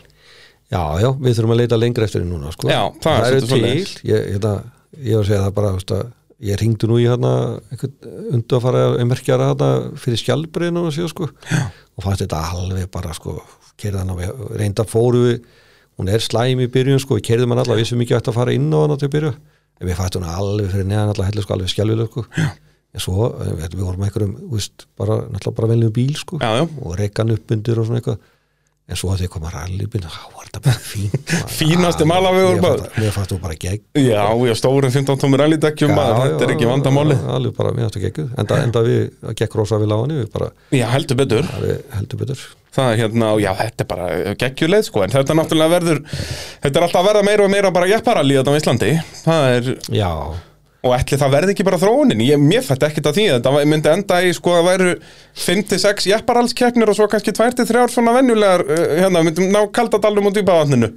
Já, 0.68 0.82
já, 1.00 1.10
við 1.16 1.38
þurfum 1.38 1.56
að 1.56 1.62
leita 1.62 1.80
lengra 1.80 2.08
eftir 2.08 2.24
því 2.24 2.32
núna 2.32 2.54
sko. 2.56 2.72
Já, 2.72 2.82
það 3.04 3.28
er 3.28 3.38
er 3.38 3.46
til 3.52 3.60
ég, 3.64 4.26
hérna, 4.34 4.56
ég 5.00 5.20
var 5.20 5.24
að 5.24 5.30
segja 5.30 5.44
það 5.46 5.54
bara 5.60 5.76
veist, 5.78 5.94
að 5.96 6.10
ég 6.48 6.60
ringdu 6.62 6.90
nú 6.90 6.98
í 7.02 7.06
hérna 7.08 7.32
undu 8.36 8.58
að 8.58 8.66
fara 8.66 8.82
að 8.90 9.06
merkjara 9.10 9.48
hérna 9.54 9.70
fyrir 9.98 10.20
skjálbreinu 10.22 10.84
og 10.90 10.92
séu 10.96 11.08
sko. 11.12 11.30
Já. 11.48 11.70
og 11.98 12.06
fannst 12.06 12.26
þetta 12.26 12.44
alveg 12.52 12.92
bara 12.94 13.16
sko 13.16 13.40
kerðan 13.82 14.14
á 14.14 14.16
við, 14.18 14.44
reynda 14.60 14.86
fóru 14.88 15.24
við 15.28 15.38
hún 15.98 16.12
er 16.14 16.24
slæm 16.24 16.62
í 16.62 16.70
byrjun 16.72 17.02
sko, 17.02 17.18
við 17.18 17.28
kerðum 17.32 17.54
hann 17.54 17.64
alla 17.64 17.78
við 17.78 17.92
sem 17.92 18.02
ekki 18.04 18.18
ætti 18.18 18.32
að 18.32 18.40
fara 18.40 18.54
inn 18.54 18.70
á 18.70 18.78
hana 18.84 18.98
til 19.00 19.10
að 19.10 19.14
byrja. 19.18 19.34
En 19.78 19.90
við 19.90 20.00
fannst 20.00 20.18
hún 20.18 20.30
alveg 20.30 20.72
fyrir 20.74 20.90
neðan 20.90 21.14
alla 21.14 21.28
heldur 21.28 21.46
sko 21.46 21.56
alveg 21.56 21.74
skjálfileg 21.74 22.10
sko. 22.12 22.26
En 22.98 23.04
svo, 23.04 23.28
eh, 23.44 23.54
við 23.68 23.82
vorum 23.84 24.06
einhverjum 24.06 24.36
víst, 24.54 24.88
bara, 24.98 25.20
náttúrulega 25.30 25.58
bara 25.60 25.70
veljum 25.74 25.94
bíl 25.94 26.16
sko. 26.18 26.40
Já, 26.42 26.62
já. 26.62 26.64
og 26.82 26.98
reikan 26.98 27.34
upp 27.34 27.52
undir 27.52 27.80
og 27.82 27.86
svona 27.90 28.02
eitthvað 28.02 28.20
en 28.88 28.96
svo 29.00 29.10
að 29.12 29.24
þið 29.26 29.32
koma 29.34 29.50
rallybíl 29.52 30.04
þá 30.06 30.20
var 30.36 30.46
þetta 30.48 30.62
bara 30.68 30.82
fínt 30.88 31.34
Fínasti 31.58 32.06
malavegur 32.08 32.62
Mér 32.96 33.12
fannst- 33.16 33.34
þú 33.34 33.40
bara 33.44 33.58
gegg 33.60 33.82
Já, 34.00 34.22
já, 34.48 34.54
stórum 34.56 34.94
15 34.94 35.20
tómur 35.24 35.42
rallydekjum 35.44 35.92
maður, 35.98 36.22
þetta 36.32 36.48
er 36.48 36.54
ekki 36.56 36.70
vandamálið 36.70 37.26
alveg 37.36 37.58
bara, 37.58 37.74
mér 37.76 37.88
fannst 37.88 37.98
þú 38.00 38.04
geggjuð 38.06 38.30
enda, 38.44 38.62
enda 38.64 38.86
við, 38.88 39.02
að 39.28 39.36
gekk 39.42 39.60
rosa 39.60 39.82
við 39.82 39.92
láðan 39.92 40.16
við 40.22 40.32
Já, 40.78 40.86
heldur 40.94 41.20
betur. 41.20 41.52
Við 41.64 41.78
heldur 41.98 42.22
betur. 42.24 42.46
Það 42.78 42.92
er 42.94 43.00
hérna, 43.02 43.30
já, 43.42 43.50
þetta 43.58 43.84
er 43.84 43.88
bara 43.90 44.08
geggjuleið 44.38 44.84
sko, 44.86 45.02
en 45.04 45.14
þetta 45.16 45.36
náttúrulega 45.40 45.74
verður 45.74 46.02
þetta 46.62 46.74
er 46.78 46.86
alltaf 46.86 47.00
að 47.02 47.08
verða 47.10 47.24
meira 47.26 47.46
og 47.48 47.54
meira 47.54 47.72
bara 47.74 47.90
jepparalli 47.90 48.38
þetta 48.38 48.54
á 48.54 48.60
Íslandi, 48.60 48.92
það 49.24 49.48
er 49.56 49.70
já, 49.98 50.12
og 50.86 50.94
ætli 50.94 51.18
það 51.20 51.32
verði 51.34 51.54
ekki 51.56 51.66
bara 51.68 51.80
þróunin? 51.82 52.22
Ég, 52.24 52.40
mér 52.42 52.64
fætti 52.66 52.86
ekkert 52.88 53.10
að 53.10 53.18
því, 53.18 53.26
þetta 53.38 53.54
var- 53.56 53.66
myndi 53.72 53.90
enda 53.92 54.20
í 54.24 54.34
sko 54.38 54.54
að 54.60 54.68
væru 54.70 54.92
5-6 55.46 56.06
jepparallskeppnir 56.12 56.92
og 56.92 56.98
svo 57.00 57.08
kannski 57.12 57.34
2-3 57.36 57.88
svona 57.94 58.14
venjulegar 58.20 58.64
uh, 58.66 58.84
hérna, 59.02 59.24
myndum 59.26 59.50
ná 59.54 59.64
kaldadalum 59.74 60.30
og 60.30 60.36
dýpavatninu. 60.38 60.92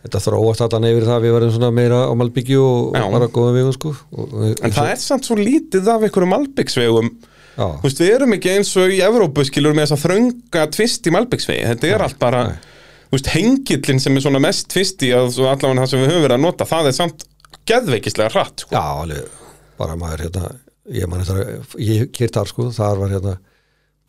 Þetta 0.00 0.22
þróast 0.24 0.62
allan 0.64 0.86
yfir 0.88 1.04
það 1.04 1.18
að 1.18 1.24
við 1.26 1.34
verðum 1.36 1.52
svona 1.58 1.70
meira 1.76 1.98
á 2.08 2.12
Malbyggju 2.16 2.60
og 2.64 2.94
Já. 2.96 3.02
bara 3.12 3.28
góðum 3.28 3.58
vegum 3.58 3.74
sko. 3.76 3.90
Og, 4.16 4.30
en 4.64 4.72
það 4.72 4.92
er 4.94 5.00
samt 5.02 5.28
svo 5.28 5.36
lítið 5.36 5.90
af 5.92 6.06
einhverjum 6.08 6.32
Malbyggsvegum. 6.32 7.10
Veist, 7.84 8.00
við 8.00 8.14
erum 8.14 8.32
ekki 8.32 8.54
eins 8.54 8.70
og 8.80 8.88
í 8.94 9.02
Evrópu 9.04 9.44
skilur 9.44 9.74
með 9.76 9.90
þess 9.90 9.96
að 9.98 10.04
þrönga 10.06 10.62
tvist 10.72 11.04
í 11.04 11.12
Malbyggsvegi. 11.12 11.66
Þetta 11.74 11.90
er 11.90 12.04
allt 12.06 12.16
bara, 12.22 12.40
þú 13.10 13.18
veist, 13.18 13.28
hengillin 13.34 14.00
sem 14.00 14.16
er 14.16 14.24
svona 14.24 14.40
mest 14.40 14.70
tvist 14.72 15.04
í 15.04 15.10
að 15.12 15.36
allavega 15.44 15.82
það 15.82 15.90
sem 15.92 16.00
við 16.00 16.08
höfum 16.14 16.24
verið 16.24 16.38
að 16.38 16.44
nota, 16.46 16.68
það 16.72 16.88
er 16.88 16.96
samt 16.96 17.26
geðveikislega 17.70 18.34
hratt, 18.34 18.64
sko. 18.64 18.74
já, 18.74 18.82
alveg 19.04 19.30
bara 19.80 19.96
maður 19.96 20.26
hérna, 20.26 20.52
ég 20.92 21.08
man 21.08 21.24
þetta 21.24 21.80
ég 21.80 22.10
kýrt 22.14 22.36
þar 22.36 22.52
sko, 22.52 22.68
þar 22.76 23.02
var 23.04 23.14
hérna 23.14 23.34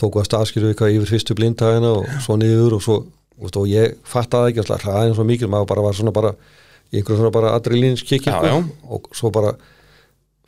tóku 0.01 0.21
að 0.21 0.29
staðskilu 0.31 0.71
eitthvað 0.71 0.95
yfir 0.97 1.11
fyrstu 1.13 1.37
blindhæðina 1.37 1.91
og 1.99 2.07
svo 2.25 2.37
niður 2.41 2.79
og 2.79 2.85
svo 2.85 3.01
og, 3.41 3.53
og 3.57 3.69
ég 3.69 3.95
fattaði 4.07 4.51
ekki 4.51 4.63
alltaf 4.63 4.85
hraðin 4.85 5.15
svo 5.17 5.25
mikið 5.27 5.51
maður 5.51 5.69
bara 5.71 5.85
var 5.85 5.97
svona 5.97 6.13
bara 6.15 6.33
í 6.91 6.99
einhverjum 6.99 7.21
svona 7.21 7.33
bara 7.33 7.53
adrenalinskikki 7.57 8.33
sko, 8.33 8.57
og 8.91 9.07
svo 9.17 9.31
bara 9.33 9.53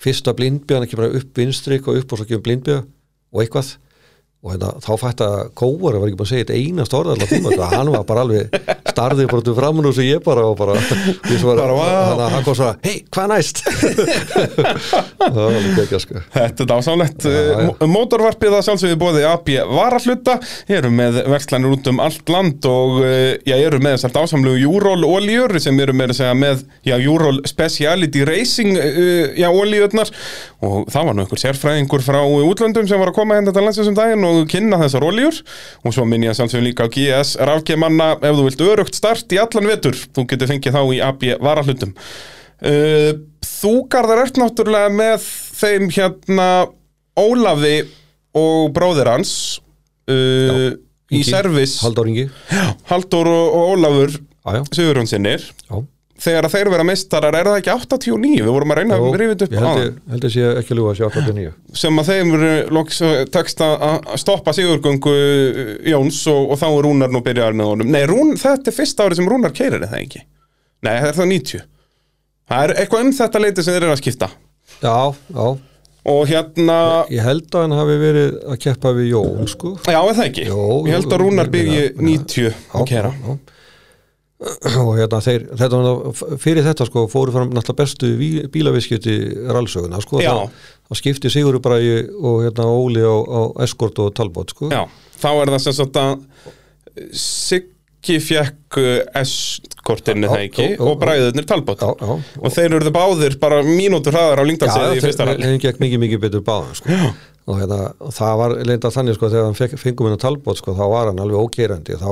fyrsta 0.03 0.33
blindbjörn 0.37 0.85
ekki 0.85 0.99
bara 0.99 1.13
upp 1.19 1.39
vinstrik 1.39 1.87
og 1.87 2.01
upp 2.01 2.13
og 2.13 2.21
svo 2.21 2.27
kemur 2.29 2.45
blindbjörn 2.47 2.85
og 3.33 3.43
eitthvað 3.43 3.75
og 4.43 4.51
hérna, 4.51 4.69
þá 4.83 4.89
fætt 4.99 5.21
að 5.23 5.35
Kóar 5.55 5.95
var 6.01 6.09
ekki 6.09 6.17
búin 6.19 6.27
að 6.27 6.31
segja 6.33 6.43
eitt 6.43 6.53
einast 6.57 6.95
orð 6.97 7.13
allar 7.13 7.29
tíma, 7.29 7.51
þetta, 7.53 7.67
hann 7.77 7.91
var 7.93 8.01
bara 8.09 8.23
alveg 8.25 8.57
starðið 8.91 9.29
bara 9.31 9.45
til 9.47 9.55
framun 9.55 9.87
og 9.87 9.95
svo 9.95 10.03
ég 10.03 10.23
bara 10.25 10.43
og 10.49 10.57
bara, 10.59 10.75
ég 11.31 11.37
svo 11.39 11.53
var, 11.53 11.61
Bara, 11.63 11.77
þannig 12.09 12.23
að 12.25 12.33
hann 12.35 12.43
kom 12.49 12.57
svona, 12.59 12.73
hei, 12.83 12.97
hvað 13.13 13.31
næst? 13.31 13.61
Það 15.23 15.37
var 15.37 15.55
alveg 15.57 15.79
ekki 15.85 15.99
sko. 16.03 16.21
Þetta 16.33 16.63
er 16.65 16.69
dásamlegt. 16.73 17.25
Já. 17.27 17.53
Mó- 17.69 17.87
Mótorvarpið 17.93 18.55
að 18.57 18.65
sjálfsögðu 18.67 18.97
bóði 18.99 19.23
AB 19.29 19.51
varahluta, 19.71 20.35
eru 20.75 20.91
með 20.93 21.19
verslanir 21.31 21.73
út 21.77 21.87
um 21.93 22.01
allt 22.03 22.31
land 22.33 22.67
og 22.69 22.99
eh, 23.07 23.37
já, 23.47 23.55
eru 23.63 23.79
með 23.83 23.95
þessar 23.97 24.15
dásamlegu 24.17 24.59
Júról 24.65 25.07
oljur 25.07 25.55
sem 25.63 25.79
eru 25.83 25.95
með 25.95 26.13
að 26.15 26.19
segja 26.19 26.35
með, 26.43 26.65
Júról 27.03 27.39
Speciality 27.47 28.25
Racing, 28.27 28.75
uh, 28.75 29.31
já, 29.39 29.47
oljurnar 29.49 30.11
og 30.63 30.85
það 30.91 31.07
var 31.09 31.15
nú 31.17 31.23
einhver 31.25 31.41
sérfræðingur 31.41 32.03
frá 32.05 32.19
útlöndum 32.23 32.85
sem 32.87 32.99
var 33.01 33.11
að 33.11 33.17
koma 33.17 33.35
hérna 33.39 33.51
til 33.55 33.63
landsins 33.65 33.89
um 33.91 33.97
daginn 33.97 34.23
og 34.27 34.32
kynna 34.51 34.79
þessar 34.81 35.05
oljur 35.07 35.39
og 35.83 35.95
svo 35.95 36.05
minn 36.09 36.25
ég 36.25 36.33
að 36.33 36.39
sjálfsögðu 36.41 36.67
líka 36.67 36.87
á 36.87 36.93
GS 36.93 37.35
rafgemanna 37.49 38.13
ef 38.19 38.37
þú 38.37 38.47
vilt 38.47 38.63
örugt 38.67 38.97
start 38.97 39.35
í 39.35 39.39
allan 39.41 39.69
vetur, 39.71 39.97
þú 40.15 40.27
getur 40.31 40.51
fengið 40.51 40.77
þá 40.77 40.81
í 40.83 41.01
AB 41.07 41.27
varahlutum. 41.43 41.93
Uh, 42.63 43.11
þú 43.43 43.73
garðar 43.91 44.25
ert 44.25 44.39
náttúrulega 44.39 44.91
með 44.93 45.27
þeim 45.59 45.89
hérna 45.93 46.49
Ólafi 47.19 47.75
og 48.39 48.71
bróðir 48.73 49.11
hans 49.11 49.33
uh, 50.09 50.71
í 51.13 51.23
servis. 51.27 51.79
Halldór 52.89 53.29
og, 53.29 53.43
og 53.53 53.73
Ólafur 53.75 54.15
Sigurjónsinnir 54.73 55.43
já 55.69 55.83
þegar 56.23 56.45
að 56.47 56.53
þeir 56.53 56.69
vera 56.69 56.83
meistarar 56.85 57.35
er 57.39 57.47
það 57.49 57.57
ekki 57.59 57.71
89 57.73 58.43
við 58.43 58.51
vorum 58.53 58.73
að 58.73 58.79
reyna 58.79 58.97
Jó, 58.99 59.05
að 59.07 59.15
rifið 59.21 59.45
upp 59.47 59.55
ég 59.55 59.63
held 59.63 59.81
ég, 59.81 59.95
held 60.13 60.27
ég 60.27 60.33
sé 60.35 60.43
ekki 60.59 60.73
að 60.75 60.79
ljúga 60.79 60.91
að 60.93 60.99
sjá 60.99 61.07
89 61.09 61.53
sem 61.81 61.99
að 62.03 62.09
þeim 62.11 62.33
eru 62.37 62.51
loks 62.77 63.01
tekst 63.33 63.63
að 63.65 63.73
að 63.89 64.13
stoppa 64.21 64.53
Sigurgöngu 64.53 65.13
uh, 65.17 65.73
Jóns 65.89 66.21
og, 66.31 66.53
og 66.53 66.61
þá 66.61 66.67
er 66.69 66.79
Rúnar 66.85 67.13
nú 67.13 67.23
byrjaðar 67.25 67.57
með 67.57 67.71
honum. 67.71 67.91
Nei, 67.95 68.03
Rún, 68.09 68.33
þetta 68.39 68.69
er 68.71 68.77
fyrsta 68.77 69.07
ári 69.07 69.17
sem 69.19 69.29
Rúnar 69.29 69.55
keirir 69.57 69.83
það 69.87 69.99
ekki? 70.03 70.23
Nei, 70.83 70.93
það 70.99 71.09
er 71.09 71.17
það 71.19 71.29
90 71.33 71.63
Það 72.53 72.63
er 72.67 72.73
eitthvað 72.83 73.05
um 73.07 73.13
þetta 73.17 73.41
leiti 73.43 73.63
sem 73.63 73.73
þeir 73.73 73.85
eru 73.87 73.93
að 73.95 74.01
skipta. 74.03 74.27
Já, 74.83 74.97
já, 75.33 75.45
og 76.13 76.21
hérna 76.27 76.77
ég 77.13 77.23
held 77.23 77.47
að 77.55 77.61
hann 77.63 77.75
hafi 77.77 77.93
verið 78.01 78.33
að 78.51 78.57
keppa 78.65 78.91
við 78.97 79.09
Jón 79.13 79.47
sko. 79.47 79.73
Já, 79.87 79.99
er 80.03 80.17
það 80.17 80.25
ekki? 80.27 80.47
Jó, 80.49 80.63
ég 80.89 80.97
held 80.97 81.07
að 81.15 81.21
Rúnar 81.23 81.47
ég 81.47 81.53
byrji 81.55 81.83
meina- 81.95 82.09
90 82.27 82.57
að 82.75 82.87
kera 82.91 83.13
já. 83.15 83.37
Og 84.43 84.91
hérna 84.97 85.19
þeir 85.23 85.45
þetta, 85.59 85.79
var 85.79 86.37
fyrir 86.41 86.65
þetta 86.65 86.87
sko 86.89 87.05
fóru 87.11 87.33
fram 87.35 87.51
náttúrulega 87.53 87.79
bestu 87.79 88.09
bílaviskjöti 88.53 89.15
rallsöguna 89.53 90.01
sko 90.03 90.19
Já. 90.23 90.33
þá, 90.33 90.95
skipti 90.99 91.31
Sigurður 91.31 91.63
Bræði 91.63 91.95
og 92.19 92.43
hérna 92.45 92.67
Óli 92.67 93.05
á, 93.05 93.15
á 93.15 93.41
Escort 93.65 94.01
og 94.03 94.11
Talbot 94.17 94.53
sko. 94.55 94.69
Já, 94.73 94.83
þá 95.21 95.29
er 95.31 95.53
það 95.53 95.63
sem 95.67 95.77
sagt 95.79 95.99
að 96.01 96.25
Siggi 97.17 98.19
fekk 98.21 98.79
uh, 98.81 99.23
S-kortinni 99.23 100.27
Já, 100.27 100.33
það 100.33 100.45
ekki? 100.49 100.67
já, 100.67 100.75
já, 100.75 100.83
og 100.89 100.99
bræðurnir 101.01 101.47
talbótt 101.49 101.85
Já, 101.87 101.93
já, 102.03 102.37
og 102.43 102.55
þeir 102.57 102.77
eruðu 102.79 102.93
báðir 102.99 103.37
bara 103.41 103.63
mínútur 103.65 104.15
hraðar 104.15 104.43
á 104.43 104.47
Lyngdalsið 104.49 104.97
í 104.99 105.03
fyrsta 105.07 105.29
rally. 105.29 105.47
þeim 105.47 105.63
gekk 105.63 105.81
mikið, 105.83 106.03
mikið 106.03 106.23
betur 106.27 106.45
báðum 106.45 106.75
sko. 106.77 107.01
og, 107.47 107.57
hérna, 107.61 107.81
það 108.19 108.37
var 108.43 108.57
leynda 108.67 108.91
þannig 108.93 109.17
sko, 109.17 109.31
þegar 109.31 109.49
hann 109.49 109.77
fengum 109.87 110.09
hennar 110.09 110.21
talbót 110.21 110.59
sko, 110.59 110.75
þá 110.75 110.85
var 110.91 111.11
hann 111.11 111.23
alveg 111.23 111.47
ókerandi 111.47 111.97
þá 112.01 112.09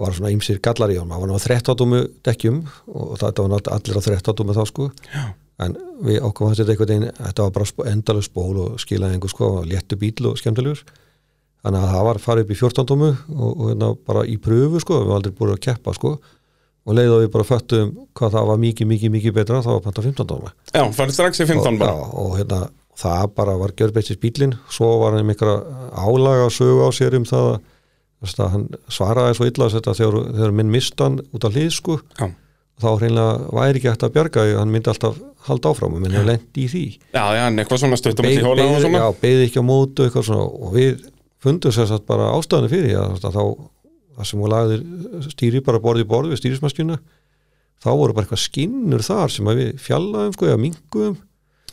var 0.00 0.14
svona 0.16 0.30
ýmsir 0.32 0.58
gallar 0.64 0.90
í 0.92 0.96
honum. 0.98 1.12
Hann 1.14 1.28
var 1.28 1.36
á 1.36 1.44
13 1.44 2.08
dekkjum 2.24 2.62
og 2.88 3.14
þetta 3.20 3.44
var 3.44 3.50
nátt- 3.52 3.70
allir 3.74 3.98
á 3.98 4.02
13 4.02 4.54
þá 4.56 4.64
sko. 4.66 4.90
Já. 5.12 5.24
en 5.62 5.76
við 6.02 6.16
okkur 6.26 6.48
fannst 6.48 6.60
þetta 6.62 6.72
einhvern 6.72 6.88
veginn 6.90 7.12
þetta 7.20 7.42
var 7.44 7.50
bara 7.54 7.90
endalaus 7.92 8.28
ból 8.34 8.56
og 8.58 8.78
skilaði 8.82 9.14
einhver 9.14 9.30
sko, 9.30 9.50
og 9.60 9.66
léttu 9.70 9.94
bíl 10.00 10.26
og 10.26 10.38
skemmtilegur. 10.40 10.80
Þannig 11.62 11.82
að 11.84 11.92
það 11.92 12.04
var 12.08 12.18
farið 12.18 12.42
upp 12.44 12.50
í 12.50 12.58
14 12.58 12.86
tómu 12.90 13.10
og, 13.36 13.50
og 13.60 13.68
hérna 13.70 13.90
bara 14.08 14.24
í 14.26 14.38
pröfu 14.42 14.80
sko, 14.82 14.96
við 14.98 15.06
varum 15.06 15.18
aldrei 15.20 15.34
búin 15.38 15.52
að 15.54 15.60
keppa 15.68 15.94
sko. 15.94 16.16
Og 16.82 16.96
leið 16.98 17.12
og 17.14 17.20
við 17.22 17.30
bara 17.36 17.46
föttum 17.46 17.92
hvað 18.18 18.32
það 18.34 18.46
var 18.48 18.58
mikið, 18.58 18.86
mikið, 18.90 19.10
mikið 19.14 19.34
betra 19.36 19.60
þá 19.62 19.68
var 19.76 19.82
panta 19.84 20.02
15 20.02 20.26
tóma 20.32 20.50
Já, 20.74 20.82
farið 20.90 21.14
strax 21.14 21.38
í 21.44 21.46
15 21.46 21.68
og, 21.68 21.78
bara 21.78 21.92
já, 21.94 22.08
og 22.18 22.32
hérna 22.40 22.58
það 22.98 23.28
bara 23.36 23.54
var 23.60 23.72
gjörbreyttis 23.78 24.18
bílinn 24.18 24.56
svo 24.66 24.88
var 24.98 25.14
hann 25.14 25.22
einhverja 25.30 25.62
álaga 25.94 26.48
sögu 26.50 26.82
á 26.82 26.90
sér 26.90 27.14
um 27.20 27.24
það 27.28 27.46
að, 27.52 27.54
að 27.54 27.62
hann 28.22 28.68
svaraði 28.88 29.34
svo 29.38 29.48
illa 29.50 29.68
þetta 29.72 29.94
þegar, 29.98 30.18
þegar 30.36 30.54
minn 30.60 30.70
mistan 30.72 31.18
út 31.34 31.44
af 31.48 31.52
hlið 31.56 31.70
sko. 31.74 31.98
Já, 32.20 32.28
þá 32.82 32.88
hreinlega 32.98 33.32
væri 33.58 33.78
ekki 33.80 33.90
hægt 33.92 34.06
að 34.06 34.14
bjarga 34.16 34.44
að 34.46 34.58
hann 34.60 34.72
myndi 34.74 34.90
alltaf 34.92 35.18
halda 35.48 35.72
áfram 35.72 35.96
og 35.96 36.00
minn 36.04 36.14
hefur 36.14 36.28
lent 36.30 36.58
í 36.62 36.68
því. 36.70 36.84
Já, 37.14 37.24
já 37.36 37.42
en 37.48 37.58
eitthvað 37.58 37.82
svona 37.82 37.98
stöttum 37.98 38.26
Beið- 38.28 38.38
í 38.40 38.46
hóla 38.46 38.68
og 38.70 38.80
svona. 38.82 38.98
já, 39.02 39.08
beið 39.22 39.42
ekki 39.48 39.58
á 39.62 39.64
mótu 39.66 40.06
eitthvað 40.06 40.26
svona. 40.30 40.46
Og 40.62 40.74
við 40.76 41.02
fundum 41.42 41.74
sér 41.74 41.88
satt 41.90 42.06
bara 42.06 42.30
ástæðinu 42.38 42.70
fyrir 42.70 42.96
að, 43.00 43.18
að 43.26 43.34
þá 43.34 43.44
það 44.12 44.26
sem 44.28 44.40
hún 44.44 44.52
lagðir 44.52 44.82
stýri 45.32 45.60
bara 45.64 45.80
borði 45.82 46.04
borði 46.06 46.34
við 46.34 46.40
stýrismaskjuna 46.42 46.98
þá 47.82 47.88
voru 47.98 48.14
bara 48.14 48.26
eitthvað 48.28 48.42
skinnur 48.44 49.02
þar 49.02 49.30
sem 49.32 49.48
að 49.50 49.56
við 49.62 49.70
fjallaðum 49.82 50.34
sko 50.36 50.46
eða 50.50 50.60
minguðum 50.62 51.16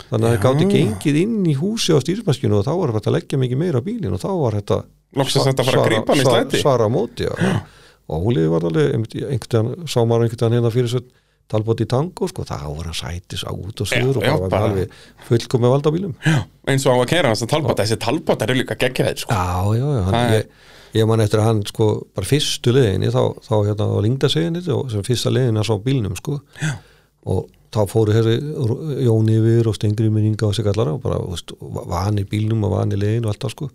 þannig 0.09 0.23
að 0.23 0.29
það 0.29 0.37
Já. 0.37 0.43
gátti 0.45 0.67
gengið 0.71 1.19
inn 1.19 1.35
í 1.51 1.55
húsi 1.59 1.91
á 1.93 1.99
stýrismaskjunu 1.99 2.57
og 2.61 2.65
þá 2.65 2.71
var 2.79 2.93
þetta 2.95 3.11
að 3.11 3.17
leggja 3.17 3.41
mikið 3.43 3.59
meira 3.61 3.81
á 3.83 3.85
bílinn 3.85 4.15
og 4.15 4.23
þá 4.23 4.29
var 4.39 4.57
þetta 4.57 4.77
Loksins 5.17 5.47
þetta 5.47 5.63
að 5.63 5.71
fara 5.71 5.81
að 5.81 5.89
grípa 5.89 6.13
hann 6.13 6.21
í 6.21 6.27
slæti 6.27 6.61
svara 6.61 6.85
á 6.85 6.89
móti 6.93 7.25
já. 7.25 7.33
og 8.09 8.27
Óliði 8.29 8.51
var 8.51 8.67
alveg 8.69 8.93
einhvern 8.93 9.33
veginn, 9.33 9.89
sá 9.89 9.99
maður 10.03 10.27
einhvern 10.27 10.43
veginn 10.43 10.57
hérna 10.59 10.73
fyrir 10.73 10.91
svo 10.91 11.01
talbóti 11.49 11.85
í 11.85 11.89
tango 11.89 12.27
sko, 12.29 12.45
þá 12.45 12.57
var 12.67 12.89
hann 12.91 12.97
sætis 12.97 13.43
út 13.49 13.81
og 13.81 13.89
Já, 13.89 13.95
sögur 13.95 14.19
og 14.21 14.25
já, 14.27 14.33
bara 14.45 14.67
alveg 14.69 14.97
fullkomið 15.25 15.73
valda 15.73 15.89
á 15.89 15.95
bílum 15.95 16.11
Já, 16.21 16.39
eins 16.69 16.85
og 16.85 16.93
á 16.93 16.97
að 16.99 17.07
kera 17.09 17.31
hans 17.31 17.41
að 17.45 17.53
talbóta 17.55 17.85
Þessi 17.85 17.97
talbóta 18.05 18.45
er 18.45 18.59
líka 18.59 18.77
geggjaðir 18.77 19.23
sko. 19.23 19.33
Já, 19.33 19.79
já, 19.79 19.85
já, 19.85 20.03
hann, 20.05 20.17
Það 20.17 20.35
ég, 20.35 20.67
ég 20.99 21.09
man 21.09 21.25
eftir 21.25 21.41
að 21.41 21.49
hann 21.49 21.63
sko, 21.71 21.87
bara 22.13 22.29
fyrstu 22.29 22.75
leðinni 22.75 23.09
þá, 23.15 23.21
þá 23.47 23.55
hérna 23.55 23.89
á 23.89 23.97
Lingdaseginni 24.05 24.61
sem 24.67 25.07
fyrsta 25.09 25.33
leðinni 25.33 25.65
á 25.65 25.75
bílnum 25.89 26.19
sko. 26.21 26.37
Já. 26.61 26.75
og 27.33 27.49
þá 27.73 27.81
fóru 27.89 28.13
þessi 28.13 28.37
Jón 29.05 29.33
yfir 29.33 29.69
og 29.69 29.77
Stengri 29.77 30.09
minninga 30.13 30.47
og 30.47 30.55
sig 30.57 30.69
allara 30.69 30.95
og 30.97 31.01
bara 31.03 31.17
þú 31.21 31.33
veist, 31.33 31.53
vani 31.89 32.29
bílnum 32.29 32.65
og 32.69 32.77
vani 32.77 32.97
leðin 32.97 33.25
og 33.25 33.33
alltaf 33.33 33.57
sko 33.57 33.69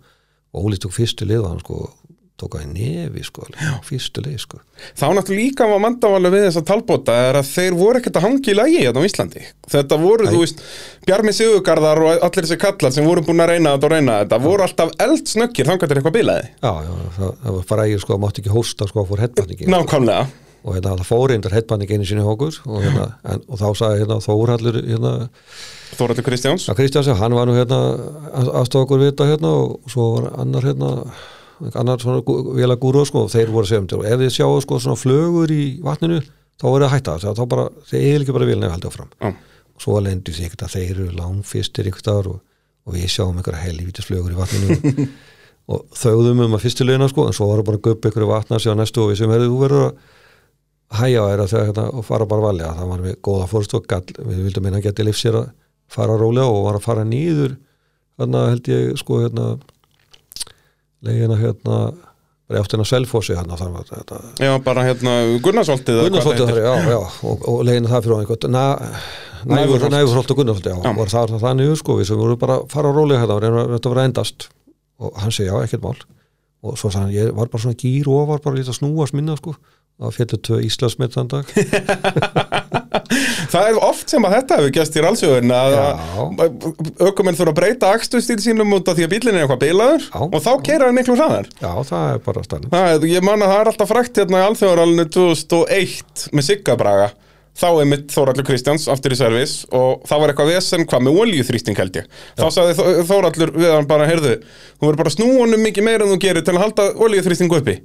og 0.55 0.65
Óli 0.69 0.79
tók 0.81 0.95
fyrstu 0.95 1.27
leð 1.27 1.43
og 1.43 1.53
hann 1.53 1.63
sko 1.63 1.83
tók 2.35 2.57
að 2.59 2.65
nefi 2.73 3.21
sko, 3.23 3.45
fyrstu 3.87 4.23
leð 4.25 4.41
sko 4.43 4.57
Þá 4.99 5.05
náttúrulega 5.15 5.39
líka 5.39 5.67
var 5.71 5.79
mandavalið 5.79 6.33
við 6.35 6.43
þessa 6.49 6.63
talbóta 6.67 7.13
er 7.29 7.37
að 7.39 7.47
þeir 7.47 7.77
voru 7.79 8.01
ekkert 8.01 8.19
að 8.19 8.25
hangi 8.27 8.51
í 8.51 8.55
lægi 8.57 8.81
hérna 8.81 9.03
á 9.03 9.07
Íslandi. 9.07 9.43
Þetta 9.71 9.99
voru, 10.01 10.25
Nei. 10.27 10.33
þú 10.33 10.41
veist, 10.41 10.63
Bjarmi 11.07 11.33
Sigurgarðar 11.37 12.01
og 12.03 12.25
allir 12.27 12.43
þessi 12.43 12.57
kallar 12.59 12.91
sem 12.91 13.07
voru 13.07 13.23
búin 13.23 13.39
að 13.39 13.53
reyna 13.53 13.77
þetta 13.77 13.87
og 13.87 13.93
reyna 13.95 14.17
þetta, 14.25 14.41
voru 14.43 14.65
alltaf 14.67 14.91
eldsnöggir 15.05 15.69
þangar 15.71 15.91
til 15.91 15.97
eitthvað 16.01 16.17
bilaði. 16.17 16.49
Já, 16.59 16.73
já, 16.83 16.93
það, 17.15 17.31
það 17.45 17.55
var 17.55 17.69
frægir 17.71 18.03
sko, 18.03 18.19
mátti 18.25 18.43
ekki 18.43 18.55
hósta 18.57 18.89
sko, 18.91 19.07
fór 19.07 19.23
headbanningi 19.23 19.71
Nákvæmlega. 19.71 20.27
Og 20.65 20.73
hérna 20.73 20.95
það 20.97 21.09
fór 21.11 21.29
reyndar 21.29 21.53
headbanning 21.53 21.91
einu 21.93 22.07
sinni 22.09 22.23
hjá 22.25 22.31
okkur 22.31 22.55
og, 22.65 22.81
hérna, 22.81 23.05
en, 23.29 23.43
og 23.45 23.59
þá 23.61 23.67
sagði 23.77 24.01
hérna 24.01 24.17
Þórhallur 24.25 24.79
hérna 24.81 25.11
Þóraldur 25.95 26.25
Kristjáns. 26.25 26.65
að 26.71 26.79
Kristján 26.79 27.05
sem 27.05 27.19
hann 27.19 27.35
var 27.37 27.45
nú 27.45 27.53
hérna 27.55 27.79
aðstofa 28.33 28.87
okkur 28.87 29.03
við 29.03 29.11
þetta 29.11 29.27
hérna 29.29 29.51
og 29.61 29.91
svo 29.93 30.07
var 30.15 30.31
annar 30.41 30.65
hérna 30.65 30.93
annar 31.77 32.01
svona 32.01 32.23
vela 32.57 32.77
gúru 32.81 33.05
sko 33.07 33.27
og 33.27 33.31
þeir 33.31 33.53
voru 33.53 33.69
segjum 33.69 33.87
og 33.99 34.07
ef 34.09 34.17
þið 34.23 34.33
sjáu 34.33 34.57
sko 34.65 34.79
svona 34.81 34.99
flögur 34.99 35.53
í 35.53 35.77
vatninu 35.85 36.23
þá 36.59 36.65
voru 36.65 36.81
það 36.81 36.89
að 36.89 36.95
hætta 36.95 37.17
það 37.21 37.37
þá 37.37 37.45
bara, 37.53 37.67
þeir 37.91 38.07
eða 38.09 38.23
ekki 38.23 38.35
bara 38.35 38.49
vilja 38.49 38.71
haldið 38.73 38.89
áfram 38.89 39.13
Já. 39.21 39.29
og 39.75 39.85
svo 39.85 40.01
lendur 40.03 40.35
því 40.35 40.49
ekkert 40.49 40.65
að 40.65 40.75
þeir 40.75 40.91
eru 40.95 41.07
langfyrstir 41.19 41.87
einhvers 41.87 42.03
staðar 42.03 42.31
og, 42.33 42.41
og 42.85 42.97
við 42.97 43.07
sjáum 43.13 43.39
einhverja 43.39 43.63
helvítis 43.63 44.09
flögur 44.09 44.33
í 44.33 44.39
vatninu 44.39 45.07
og 45.75 45.87
þauðum 45.97 46.43
um 46.45 46.57
að 46.57 46.65
fyrstilegina 46.65 47.09
sko 47.11 47.29
en 47.29 47.35
svo 47.35 47.49
var 47.51 47.63
bara 47.67 47.79
að 47.79 47.87
guppa 47.87 48.09
einhverju 48.09 48.31
vatna 48.31 48.59
sér 48.61 48.77
næstu 48.79 49.03
og 49.03 49.11
við 49.11 49.21
sem 49.21 49.33
herrið 49.33 49.51
þú 49.51 49.61
verður 49.63 49.87
að 49.87 50.13
hæja 50.93 51.21
á 51.21 51.25
þeirra 51.31 51.47
þegar 51.49 51.69
hérna 51.69 51.85
og 51.97 52.05
fara 52.05 52.25
bara 52.29 52.45
valega 52.45 52.73
það 52.77 52.89
var 52.93 53.05
við 53.05 53.15
góða 53.25 53.47
fórst 53.49 53.73
og 53.77 53.87
gall. 53.89 54.05
Við 54.19 54.41
vildum 54.45 54.63
meina 54.67 54.77
að 54.81 54.87
geti 54.89 55.05
lífsér 55.07 55.39
að 55.41 55.47
fara 55.91 56.17
rólega 56.17 56.49
og 56.49 56.65
var 56.67 56.79
að 56.79 56.85
fara 56.85 57.05
nýður 57.07 57.55
hérna 58.19 58.43
held 58.51 58.69
ég 58.71 58.97
sko 59.01 59.21
hérna 59.25 59.47
leiðina 61.05 61.37
hérna 61.39 61.79
bara 62.45 62.85
Selfossi 62.85 63.33
hérna 63.35 63.57
þar 63.57 63.71
var 63.73 63.87
þetta 63.89 64.19
Já, 64.41 64.51
bara 64.63 64.83
hérna 64.85 65.13
Gunnarsvoltið. 65.41 66.01
það 66.13 66.41
þar, 66.45 66.59
já, 66.61 66.73
já 66.93 66.99
og, 67.01 67.45
og 67.49 67.63
leiðina 67.65 67.89
það 67.89 68.05
fyrir 68.05 68.15
á 68.15 68.19
einhvern 68.21 68.51
na, 68.53 68.65
Næfurholt. 69.45 70.31
Og 70.31 70.37
Gunnarsholti, 70.39 70.69
já, 70.73 70.77
Já. 70.81 70.93
var 70.97 71.11
það, 71.11 71.33
það 71.41 71.57
niður 71.59 71.79
sko 71.81 71.95
við 71.99 72.07
sem 72.09 72.17
voru 72.21 72.37
bara 72.41 72.59
að 72.61 72.67
fara 72.73 72.93
rólega 72.93 73.21
hérna 73.21 73.35
og 73.35 73.43
reyna 73.43 73.63
að 73.65 73.89
var 73.89 73.99
að 74.01 74.07
endast. 74.09 74.47
Og 75.01 75.17
hann 75.21 75.33
segi 75.35 75.49
já, 75.51 75.57
ekkert 75.61 75.83
mál. 75.85 75.99
Og 76.65 76.77
svo 76.81 76.89
hann, 76.95 77.11
ég 77.13 77.29
var 77.35 77.49
bara 77.53 77.61
svona 77.61 77.77
gýr 77.77 78.09
og 78.09 78.29
var 78.31 78.41
bara 78.41 78.57
lítið 78.57 78.73
að 78.73 78.79
snúast 78.79 79.13
minna 79.17 79.35
sko 79.37 79.53
að 80.03 80.15
fjallu 80.17 80.37
tvö 80.43 80.57
Íslandsmet 80.67 81.13
þann 81.15 81.29
dag 81.31 81.45
Það 83.55 83.67
er 83.69 83.77
oft 83.85 84.09
sem 84.11 84.25
að 84.27 84.33
þetta 84.35 84.55
hefur 84.59 84.71
gæst 84.75 84.95
í 84.97 85.01
rálsjóðin 85.05 85.51
að 85.55 85.75
Já. 85.75 85.83
aukumenn 87.05 87.37
þurfa 87.37 87.51
að 87.53 87.59
breyta 87.59 87.91
akstustíl 87.95 88.37
sínum 88.43 88.73
út 88.75 88.89
af 88.91 88.97
því 88.97 89.05
að 89.07 89.13
bílinn 89.13 89.37
er 89.37 89.45
eitthvað 89.45 89.61
bilaður 89.61 90.07
Já. 90.09 90.17
og 90.25 90.39
þá 90.43 90.49
keira 90.65 90.89
hann 90.89 90.97
miklu 90.97 91.15
hraðar. 91.19 91.47
já, 91.61 91.69
það 91.87 92.07
er 92.15 92.23
bara 92.25 92.43
stann 92.47 92.65
Það, 92.73 93.05
ég 93.13 93.23
man 93.27 93.45
að 93.45 93.53
það 93.53 93.61
er 93.61 93.71
alltaf 93.71 93.91
frækt 93.93 94.19
hérna 94.23 94.41
í 94.41 94.47
alþjóðarálinu 94.49 95.05
2001 95.15 96.25
með 96.35 96.47
Sigga 96.49 96.75
Braga 96.81 97.07
þá 97.55 97.67
er 97.79 97.87
mitt 97.87 98.09
Þóraldur 98.11 98.43
Kristjáns 98.49 98.89
aftur 98.91 99.13
í 99.15 99.19
servis 99.21 99.53
og 99.71 100.01
það 100.09 100.19
var 100.25 100.33
eitthvað 100.33 100.49
vesen 100.57 100.83
hvað 100.91 101.05
með 101.07 101.19
olíuþrýsting 101.23 101.77
held 101.79 102.01
ég 102.01 102.09
þá 102.35 102.43
sagði 102.51 102.73
Þó- 102.81 103.05
Þóraldur 103.13 103.53
við 103.55 103.71
hann 103.71 103.87
bara 103.87 104.09
heyrðu 104.09 104.33
þú 104.41 104.89
verður 104.89 104.99
bara 104.99 105.13
að 105.13 105.15
snúa 105.15 105.37
honum 105.45 105.63
mikið 105.63 105.87
meira 105.87 106.03
en 106.03 106.11
þú 106.11 106.19
gerir 106.25 106.43
til 106.43 106.57
að 106.57 106.65
halda 106.65 106.89
olíuþrýstingu 107.07 107.61
uppi 107.61 107.77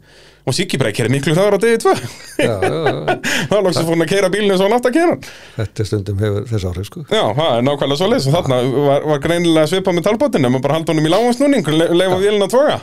og 0.49 0.57
Braga 0.81 0.97
kerir 0.97 1.13
miklu 1.13 1.35
hraðar 1.37 1.57
á 1.57 1.61
degi 1.61 1.79
tvö. 1.83 1.93
Já, 2.41 2.55
já, 2.65 2.71
já. 2.71 3.17
það 3.51 3.57
er 3.59 3.65
lóksum 3.67 3.89
fór 3.89 4.01
að 4.01 4.11
keira 4.11 4.31
bílinn 4.33 4.55
eins 4.55 4.63
og 4.63 4.69
hann 4.69 4.77
átt 4.79 4.89
að 4.89 4.97
kera 4.97 5.17
þetta 5.57 5.87
stundum 5.89 6.23
hefur 6.25 6.47
þess 6.51 6.67
áhrif 6.71 6.89
sko. 6.89 7.03
Já, 7.11 7.23
það 7.37 7.51
er 7.51 7.67
nákvæmlega 7.67 8.01
svo 8.01 8.09
leys 8.11 8.29
og 8.31 8.37
þarna 8.37 8.61
var, 8.87 9.07
var 9.13 9.23
greinilega 9.27 9.71
svipað 9.71 9.99
með 9.99 10.07
talbótinu 10.09 10.53
maður 10.55 10.65
bara 10.67 10.79
halda 10.79 10.95
honum 10.95 11.09
í 11.09 11.13
lágansnúning 11.15 11.71
le, 11.75 11.89
leifa 12.01 12.21
vélina 12.23 12.49
að 12.49 12.71
já, 12.71 12.79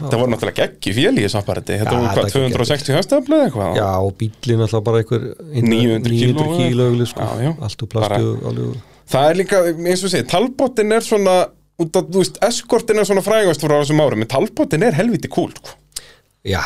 Það 0.00 0.18
var 0.22 0.32
náttúrulega 0.32 0.56
geggi 0.62 0.96
fél 0.96 1.12
í 1.12 1.26
þessu 1.26 1.40
apparati. 1.42 1.78
Þetta 1.82 1.96
var 1.96 2.16
hvað, 2.16 2.30
þetta 2.30 2.44
er 2.46 2.56
260 2.56 2.96
höstöflu 2.96 3.38
eða 3.38 3.48
eitthvað? 3.50 3.80
Já 3.80 3.88
og 4.00 4.16
bílinn 4.22 4.66
alltaf 4.66 4.86
bara 4.86 5.02
einhver 5.02 5.28
900 5.52 6.16
kíló, 6.16 6.46
900 6.46 6.60
kíló 6.62 6.88
ögli, 6.92 7.08
sko. 7.12 7.30
Allt 7.66 7.86
úr 7.86 7.92
plastu 7.92 8.70
Það 9.06 9.28
er 9.30 9.38
líka, 9.38 9.58
eins 9.70 10.02
og 10.02 10.10
sé, 10.10 10.24
talbótin 10.26 10.94
er 10.96 11.04
svona 11.06 11.34
út 11.82 11.98
af, 11.98 12.08
þú 12.10 12.22
veist, 12.22 12.38
eskortin 12.42 12.98
er 12.98 13.06
svona 13.06 13.22
frægast 13.22 13.62
frá 13.62 13.76
þessum 13.78 14.00
árum, 14.02 14.24
en 14.24 14.30
talbótin 14.32 14.82
er 14.86 14.96
helviti 14.98 15.30
kúl 15.30 15.52
sko. 15.54 15.76
Já, 16.46 16.60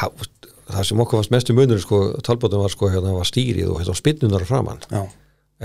það 0.70 0.84
sem 0.90 1.00
okkur 1.02 1.18
fannst 1.20 1.32
mestu 1.34 1.56
munur 1.56 1.80
sko, 1.82 2.00
talbótum 2.26 2.62
var 2.64 2.70
sko 2.74 2.90
hérna 2.92 3.14
var 3.16 3.26
stýrið 3.28 3.72
og 3.72 3.80
hérna 3.82 3.96
spinnunar 3.98 4.44
framann 4.48 4.84
Já, 4.90 5.02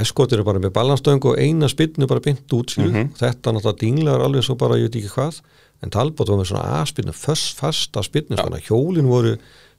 eskortin 0.05 0.39
er 0.41 0.47
bara 0.47 0.59
með 0.63 0.73
ballanstöng 0.75 1.23
og 1.29 1.37
eina 1.39 1.69
spinnu 1.71 2.07
bara 2.07 2.19
beint 2.23 2.47
út 2.57 2.73
skilur. 2.73 2.91
Mhm. 2.91 3.13
þetta 3.19 3.53
náttúrulega 3.55 3.79
dinglar 3.83 4.23
alveg 4.25 4.43
svo 4.43 4.55
bara 4.59 4.75
ég 4.79 4.89
veit 4.89 4.97
ekki 5.01 5.13
hvað 5.13 5.41
en 5.83 5.89
talbót 5.93 6.27
var 6.31 6.39
með 6.41 6.49
svona 6.51 6.81
A-spinnu 6.81 7.13
fasta 7.13 8.01
spinnu, 8.03 8.35
svona 8.39 8.59
hjólin 8.63 9.07
voru 9.07 9.35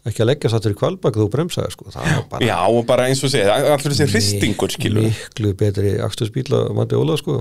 ekki 0.07 0.23
að 0.23 0.29
leggja 0.31 0.51
sattur 0.53 0.71
í 0.73 0.79
kvalbak 0.79 1.17
þú 1.19 1.27
bremsaði 1.33 1.73
sko, 1.75 1.91
það 1.91 2.05
var 2.15 2.25
bara 2.31 2.47
Já 2.47 2.59
og 2.71 2.87
bara 2.87 3.09
eins 3.11 3.25
og 3.27 3.31
sé, 3.33 3.43
allur 3.49 3.91
þessi 3.93 4.07
hristingur 4.13 4.71
skilur 4.71 5.03
miklu 5.09 5.53
betri 5.59 5.97
akstursbíla 5.99 6.69
Mandi 6.77 6.95
Óla 6.95 7.17
sko. 7.19 7.41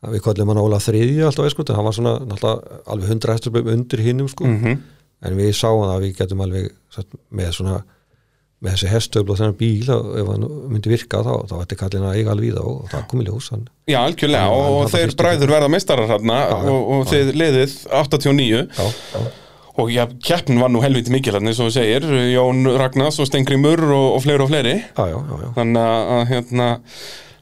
Að 0.00 0.14
við 0.16 0.22
kallum 0.24 0.48
hann 0.48 0.58
Óla 0.62 0.78
þriðja 0.80 1.26
alltaf 1.28 1.46
eskortin, 1.46 1.76
hann 1.76 1.84
var 1.84 1.92
svona 1.92 2.14
náttúrulega 2.24 2.80
alveg 2.88 3.10
100 3.12 3.34
hestur 3.36 3.58
undir 3.68 4.00
hinnum 4.00 4.28
sko. 4.32 4.46
Mhm. 4.48 4.78
En 5.26 5.38
við 5.38 5.54
sáum 5.56 5.86
að 5.86 6.06
við 6.06 6.20
getum 6.20 6.44
alveg 6.44 6.70
satt, 6.94 7.18
með 7.30 7.56
svona 7.58 7.80
með 8.60 8.74
þessi 8.74 8.88
hestöfl 8.92 9.32
og 9.32 9.38
þennan 9.38 9.56
bíl 9.56 9.88
ef 9.88 10.26
hann 10.28 10.42
myndi 10.68 10.90
virka 10.92 11.22
þá, 11.24 11.30
þá 11.48 11.54
ætti 11.62 11.78
kallin 11.80 12.08
að 12.10 12.18
eiga 12.20 12.32
alveg 12.34 12.50
í 12.50 12.56
þá 12.56 12.64
og 12.68 12.80
það 12.92 13.06
kom 13.08 13.22
í 13.22 13.28
ljós 13.28 13.46
hann, 13.54 13.62
Já, 13.88 13.98
algjörlega, 14.02 14.50
og, 14.52 14.64
hann 14.66 14.74
og 14.76 14.90
þeir 14.92 15.14
bræður 15.22 15.52
verða 15.54 15.70
meistarar 15.72 16.10
hérna 16.10 16.40
og, 16.58 16.90
og 16.96 17.06
þið 17.08 17.32
liðið 17.40 17.78
89 18.02 18.50
já, 18.50 18.84
já, 19.14 19.22
og 19.80 19.94
já, 19.94 20.02
keppnin 20.28 20.60
var 20.60 20.72
nú 20.74 20.84
helviti 20.84 21.14
mikil 21.14 21.32
hérna 21.38 21.54
eins 21.54 21.62
og 21.62 21.70
þú 21.70 21.74
segir, 21.78 22.06
Jón 22.34 22.68
Ragnars 22.76 23.20
og 23.22 23.30
Stengrimur 23.30 23.80
og, 23.88 24.06
og 24.18 24.22
fleiri 24.26 24.44
og 24.44 24.52
fleiri. 24.52 24.76
Já, 24.92 25.04
já, 25.08 25.16
já, 25.16 25.36
já. 25.40 25.50
þannig 25.56 25.88
að, 25.88 26.24
hérna 26.34 26.70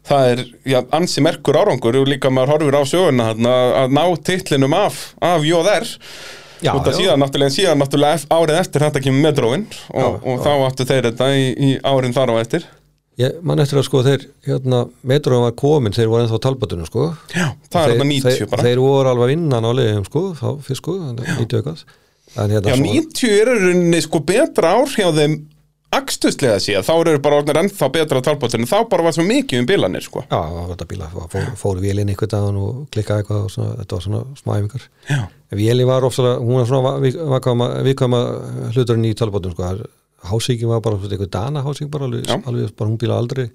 það 0.09 0.33
er, 0.33 0.43
já, 0.71 0.79
ansi 0.97 1.25
merkur 1.25 1.59
árangur 1.61 1.99
og 1.99 2.09
líka 2.09 2.31
maður 2.33 2.55
horfir 2.55 2.79
á 2.79 2.83
söguna 2.89 3.31
hérna, 3.33 3.55
að 3.83 3.97
ná 3.99 4.05
titlinum 4.29 4.77
af, 4.77 5.09
af 5.25 5.47
Jóðar 5.47 5.89
Já, 6.63 6.73
já. 6.75 6.97
síðan 6.99 7.23
náttúrulega, 7.23 7.55
síðan 7.55 7.79
náttúrulega 7.83 8.25
árið 8.35 8.59
eftir 8.63 8.85
þetta 8.87 9.03
kemur 9.05 9.45
og, 9.49 10.03
Já, 10.03 10.07
og 10.09 10.35
já. 10.35 10.43
þá 10.45 10.51
áttu 10.67 10.87
þeir 10.89 11.09
þetta 11.11 11.29
í, 11.37 11.45
í 11.55 11.71
árin 11.87 12.17
þar 12.17 12.33
á 12.35 12.37
eftir. 12.43 12.67
Ég 13.19 13.39
man 13.43 13.59
eftir 13.59 13.81
að 13.81 13.87
sko 13.89 14.01
þeir 14.07 14.25
hérna, 14.47 14.85
metróin 15.11 15.43
var 15.43 15.55
komin, 15.59 15.95
þeir 15.95 16.07
voru 16.11 16.23
ennþá 16.23 16.39
á 16.39 16.45
talbátunum 16.47 16.87
sko. 16.87 17.07
Já, 17.35 17.49
það 17.67 17.81
er 17.83 17.95
þetta 17.95 18.07
90 18.11 18.29
þeir, 18.29 18.51
bara. 18.53 18.67
þeir 18.69 18.83
voru 18.85 19.11
alveg 19.11 19.33
innan 19.35 19.67
á 19.67 19.71
leiðum 19.75 20.05
sko, 20.07 20.23
þá 20.39 20.47
fyrst 20.63 20.83
sko, 20.85 20.95
90 21.19 21.57
eitthvað. 21.59 21.83
En 22.39 22.53
hérna 22.55 22.71
Já, 22.71 22.77
svo- 22.79 22.93
90 22.93 23.33
er 23.41 23.51
í 23.51 23.59
rauninni 23.65 24.03
sko 24.05 24.21
betra 24.29 24.75
ár 24.79 24.93
hjá 24.95 25.09
þeim 25.17 25.35
akstuslega 25.95 26.59
síðan, 26.61 26.85
þá 26.85 26.93
eru 26.99 27.21
bara 27.25 27.39
orðnir 27.41 27.59
ennþá 27.63 27.89
betra 27.95 28.21
á 28.21 28.27
talbótinu, 28.27 28.69
þá 28.69 28.79
bara 28.91 29.07
var 29.07 29.15
svo 29.17 29.25
mikið 29.25 29.63
um 29.63 29.69
bilanir 29.69 30.05
sko. 30.05 30.25
Já, 30.27 30.37
það 30.37 30.57
var 30.59 30.73
þetta 30.75 30.89
bíla, 30.91 31.09
fór, 31.33 31.47
fóru 31.61 31.85
vélinn 31.85 32.11
einhvern 32.13 32.33
daginn 32.35 32.59
og 32.61 32.83
klikkaði 32.93 33.25
eitthvað 33.25 33.47
og 33.47 33.55
svona, 33.55 33.77
þetta 33.81 33.97
var 33.97 34.05
svona 34.07 34.25
smáæfingar. 34.43 34.89
Já, 35.09 35.21
Vélinn 35.59 35.89
var 35.89 36.05
ofsalega, 36.05 36.43
hún 36.45 36.61
var 36.61 36.69
svona 36.69 37.79
viðkvæma, 37.87 38.21
hluturinn 38.75 39.09
í 39.09 39.15
talbótum, 39.17 39.55
sko, 39.57 39.71
hásíkin 40.29 40.69
var 40.69 40.85
bara 40.85 41.01
svona 41.01 41.17
einhver 41.17 41.33
dana 41.33 41.65
hásík 41.65 41.89
bara 41.93 42.05
alveg, 42.11 42.29
alveg 42.37 42.77
bara 42.77 42.91
hún 42.91 43.01
bíla 43.01 43.17
aldrei, 43.17 43.49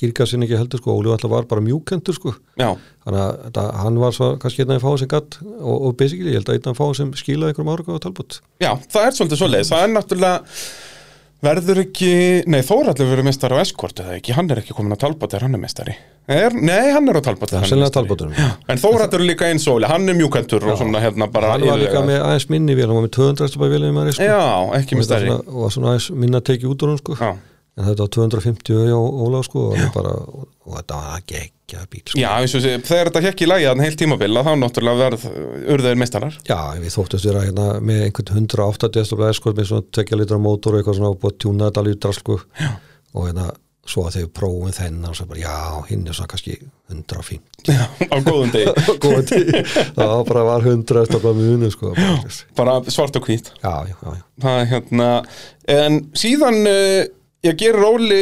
girkassin 0.00 0.44
ekki 0.44 0.58
heldur, 0.60 0.80
sko, 0.82 0.98
Óli 1.00 1.08
var 1.32 1.48
bara 1.48 1.64
mjúkendur, 1.64 2.16
sko, 2.16 2.34
já, 2.60 2.74
þannig 3.06 3.24
að 3.24 3.40
þetta, 3.46 3.64
hann 3.80 3.98
var 4.04 4.14
svo 4.16 4.30
kannski 4.40 4.64
einn 4.66 4.76
af 4.76 4.84
fáið 4.84 5.02
sem 5.02 5.10
gatt 5.12 5.40
og, 5.44 5.74
og 5.88 5.96
basically, 5.96 6.32
ég 6.32 6.40
held 6.40 6.52
að 6.52 6.60
einn 6.60 6.72
af 6.72 6.80
fáið 6.80 6.94
sem 7.00 7.10
skilaði 7.20 7.52
einhverjum 7.52 7.72
árið 7.72 8.00
á 8.00 8.04
talbót. 8.04 8.40
já, 8.60 8.70
það 8.92 9.08
er 9.08 9.18
svolítið 9.18 9.42
svoleiðis, 9.42 9.72
það 9.72 9.84
er 9.84 9.92
náttúrulega 9.96 10.56
verður 11.44 11.78
ekki, 11.86 12.10
nei 12.52 12.60
Þóraldur 12.66 13.08
verður 13.10 13.26
mestari 13.30 13.56
á 13.56 13.62
Escort 13.64 14.00
eða 14.02 14.16
ekki, 14.18 14.34
hann 14.36 14.50
er 14.52 14.60
ekki 14.60 14.74
komin 14.76 14.92
á 14.92 14.98
talbót 15.00 15.32
þegar 15.32 15.46
hann 15.46 15.56
er 15.56 15.62
mestari 15.62 15.94
er, 16.30 16.52
Nei, 16.54 16.90
hann 16.94 17.08
er 17.08 17.16
á 17.16 17.22
talbót 17.24 17.50
þegar 17.50 17.64
hann 17.64 17.70
Sennilega 17.70 17.88
meistari. 17.88 18.08
talbótunum. 18.08 18.56
En 18.70 18.82
Þóraldur 18.82 19.22
er 19.24 19.28
líka 19.30 19.48
eins 19.50 19.64
og 19.72 19.86
hann 19.88 20.08
er 20.12 20.18
mjúkentur 20.18 20.66
og 20.68 20.76
svona 20.78 21.00
hérna 21.02 21.30
bara 21.32 21.54
Hann 21.56 21.64
var 21.66 21.80
líka 21.80 22.02
með 22.06 22.20
aðeins 22.26 22.48
minni 22.52 22.76
vél, 22.78 22.86
hann 22.90 23.00
var 23.00 23.06
með 23.08 23.14
200 23.16 23.56
bara 23.62 23.72
vélinn 23.74 23.96
maður, 23.96 24.18
sko. 24.18 24.28
Já, 24.28 24.42
ekki 24.80 24.94
og 24.96 25.00
með 25.00 25.08
stærri 25.08 25.30
þetta 25.30 25.44
svona- 25.46 25.64
og 25.64 25.72
svona 25.76 25.94
aðeins 25.94 26.10
minna 26.24 26.40
tekið 26.50 26.74
út 26.74 26.84
úr 26.86 26.92
hún, 26.94 27.00
sko. 27.00 27.32
En 27.80 27.86
þetta 27.86 28.04
var 28.04 28.12
250 28.18 28.84
hjá 28.90 28.98
Óla 29.00 29.40
sko 29.46 29.64
og, 29.70 29.76
hann 29.78 29.92
bara, 29.94 30.12
og, 30.20 30.48
og 30.66 30.76
þetta 30.76 31.00
var 31.00 31.16
að 31.16 31.26
gegja 31.70 31.86
bíl 31.90 32.04
sko. 32.04 32.20
já 32.20 32.28
eins 32.34 32.56
og 32.58 32.64
sé, 32.64 32.74
þegar 32.90 33.10
þetta 33.10 33.24
hekk 33.28 33.44
í 33.46 33.50
lagi 33.50 33.70
að 33.70 33.82
heilt 33.86 33.98
tímabil 34.00 34.30
að 34.34 34.50
þá 34.50 34.52
náttúrulega 34.60 35.02
verð 35.04 35.26
urðaðir 35.76 36.02
meistarar. 36.02 36.38
Já, 36.48 36.60
við 36.82 36.94
þóttust 36.96 37.30
vera 37.30 37.46
hérna 37.46 37.70
með 37.80 38.04
einhvern 38.08 38.44
180 38.44 39.08
stoflega 39.08 39.38
sko 39.38 39.56
með 39.56 39.72
svona 39.72 39.88
tekja 39.98 40.20
litra 40.20 40.40
mótor 40.42 40.76
og 40.76 40.82
eitthvað 40.82 41.00
svona 41.00 41.14
og 41.14 41.20
búið 41.22 41.34
að 41.34 41.42
tjúna 41.44 41.70
þetta 41.70 41.98
drast 42.06 42.24
sko. 42.24 42.40
Já. 42.60 42.70
og 43.14 43.26
hérna 43.26 43.50
svo 43.90 44.04
að 44.06 44.18
þau 44.18 44.32
prófum 44.36 44.74
þennan 44.74 45.10
og 45.10 45.16
svo 45.18 45.26
bara 45.30 45.40
já, 45.42 45.54
hinn 45.88 46.04
er 46.06 46.16
svona 46.16 46.30
kannski 46.30 46.56
150 46.90 47.70
Já, 47.70 47.84
á 47.88 48.16
góðum 48.24 48.52
degi. 48.54 48.74
Góða 49.02 49.22
tíð, 49.30 49.50
það 49.96 50.12
var 50.12 50.26
bara 50.28 50.44
var 50.46 50.66
100 50.66 51.06
stoflega 51.08 51.38
muni 51.38 51.70
sko 51.72 51.94
bara, 51.96 52.18
já, 52.20 52.36
bara 52.58 52.76
svart 52.92 53.18
og 53.18 53.26
hvít. 53.28 53.50
Já, 53.62 53.74
já, 53.88 53.96
já. 54.04 54.22
það 54.44 54.60
er 54.60 54.70
hérna 54.74 55.08
en 55.76 55.98
síðan 56.18 56.60
uh, 56.70 57.02
ég 57.46 57.60
gerir 57.60 57.88
Óli 57.88 58.20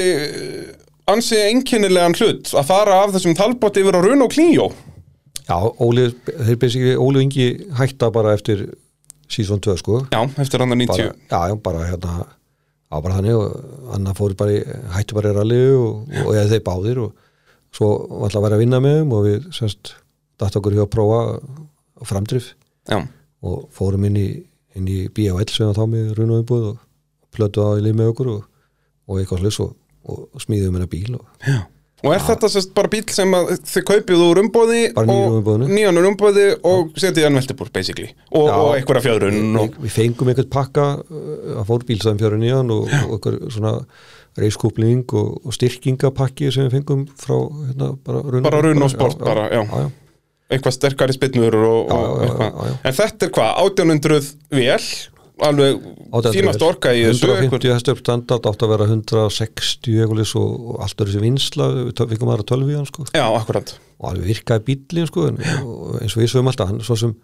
uh, 1.08 1.14
ansi 1.14 1.40
einkennilegan 1.48 2.16
hlut 2.18 2.52
að 2.52 2.68
fara 2.68 3.00
af 3.04 3.14
þessum 3.16 3.36
talbót 3.38 3.80
yfir 3.80 3.96
á 3.96 4.00
Run 4.04 4.26
og 4.26 4.34
Klíó 4.34 4.68
já 5.48 5.56
Óli, 5.80 6.10
þeir 6.28 6.58
basically 6.60 6.96
Óli 6.96 7.22
og 7.22 7.24
Ingi 7.24 7.48
hætta 7.78 8.10
bara 8.12 8.34
eftir 8.36 8.68
síðan 9.28 9.60
2 9.64 9.76
sko. 9.80 10.02
Já, 10.12 10.20
eftir 10.40 10.62
hann 10.62 10.72
að 10.72 10.82
90 10.84 11.14
bara, 11.28 11.48
já, 11.50 11.56
bara 11.64 11.86
hérna 11.88 12.12
á 12.88 12.96
bara 13.04 13.18
þannig 13.18 13.36
og 13.36 13.94
annar 13.96 14.16
fór 14.16 14.34
bara 14.38 14.54
í, 14.56 14.60
hætti 14.94 15.16
bara 15.16 15.32
í 15.32 15.36
rally 15.36 15.62
og, 15.76 16.12
og 16.24 16.30
eða 16.32 16.52
þeir 16.54 16.64
báðir 16.64 17.00
og 17.04 17.24
svo 17.76 17.90
var 18.08 18.28
alltaf 18.28 18.40
að 18.40 18.46
vera 18.46 18.58
að 18.58 18.62
vinna 18.64 18.80
með 18.80 19.00
þeim 19.00 19.16
og 19.16 19.26
við 19.26 19.48
semst 19.56 19.92
dætt 20.40 20.56
okkur 20.56 20.76
hjá 20.78 20.84
að 20.86 20.92
prófa 20.94 21.20
framdrif. 22.08 22.52
Já, 22.88 23.02
og 23.44 23.66
fórum 23.74 24.06
inn 24.08 24.16
í, 24.16 24.28
inn 24.78 24.88
í 24.88 25.00
B.A.L. 25.12 25.44
sem 25.52 25.74
þá 25.76 25.84
með 25.90 26.14
runuðumbúð 26.16 26.70
og 26.72 26.78
plötu 27.34 27.64
á 27.64 27.76
í 27.76 27.84
lið 27.84 27.98
með 27.98 28.12
okkur 28.14 28.32
og, 28.32 28.46
og 29.08 29.20
eitthvað 29.20 29.44
slis 29.44 29.60
og, 29.66 29.74
og 30.08 30.44
smíðum 30.44 30.78
hennar 30.78 30.90
bíl 30.92 31.18
og 31.18 31.66
Og 32.06 32.12
er 32.14 32.20
þetta 32.22 32.46
sérst 32.52 32.70
bara 32.76 32.90
bíl 32.92 33.02
sem 33.10 33.32
að 33.34 33.56
þið 33.66 33.84
kaupið 33.88 34.20
úr 34.22 34.40
umbóði 34.44 34.82
Bara 34.94 35.08
nýr 35.08 35.24
úr 35.24 35.38
umboðinu. 35.40 35.70
Nýjan 35.72 35.98
úr 35.98 36.06
umbóði 36.12 36.44
og 36.70 36.92
setið 36.94 37.26
hann 37.26 37.38
veltibúr 37.40 37.72
basically 37.74 38.12
Og, 38.30 38.46
og 38.46 38.68
einhverja 38.76 39.02
fjöðrun 39.08 39.58
og, 39.58 39.80
við, 39.82 39.94
fengum 39.96 40.30
einhvern 40.30 40.52
pakka 40.52 40.86
uh, 41.02 41.56
að 41.58 41.64
fór 41.72 41.86
bílstæðum 41.88 42.20
fjörun 42.22 42.46
hann 42.46 42.70
og, 42.74 42.86
og 42.86 43.16
einhver 43.16 43.40
svona 43.50 43.74
reiskúpling 44.38 45.02
og, 45.18 45.40
og 45.42 45.56
styrkingapakki 45.56 46.52
sem 46.54 46.68
við 46.68 46.78
fengum 46.78 47.06
frá 47.18 47.34
hérna, 47.34 47.92
bara 48.06 48.22
runn 48.62 48.86
og 48.86 48.92
sport 48.92 49.18
bara, 49.18 49.48
já. 49.50 49.64
já, 49.64 49.82
já. 49.82 49.90
eitthvað 50.54 50.76
sterkari 50.76 51.16
spinnur 51.16 51.58
og, 51.66 51.90
og. 51.90 52.60
En 52.86 52.94
þetta 52.94 53.26
er 53.26 53.34
hvað, 53.34 53.54
1800 53.66 54.30
vel 54.54 54.90
Alveg 55.46 55.78
800 56.10 56.34
fínast 56.34 56.64
orka 56.66 56.92
í 56.96 57.04
þessu. 57.06 57.28
Einhver- 57.28 57.44
150 57.62 57.74
hestur 57.76 58.00
standard 58.00 58.48
átt 58.50 58.64
að 58.64 58.72
vera 58.74 58.88
160 58.88 60.00
eitthvað 60.02 60.18
leys 60.22 60.34
og, 60.38 60.78
allt 60.82 61.00
er 61.00 61.10
þessi 61.10 61.22
vinsla 61.22 61.68
við 61.76 62.02
fengum 62.14 62.32
aðra 62.34 62.46
12 62.50 62.72
í 62.72 62.76
hann 62.78 62.88
sko. 62.90 63.06
Já, 63.14 63.24
akkurat. 63.28 63.74
Og 63.98 64.10
alveg 64.12 64.30
virkaði 64.32 64.64
bílinn 64.66 65.10
sko 65.10 65.28
en, 65.30 65.38
eins 65.38 66.16
og 66.16 66.22
við 66.22 66.32
sögum 66.32 66.50
alltaf 66.50 66.72
hann 66.72 66.82
svo 66.86 66.98
sem 66.98 67.14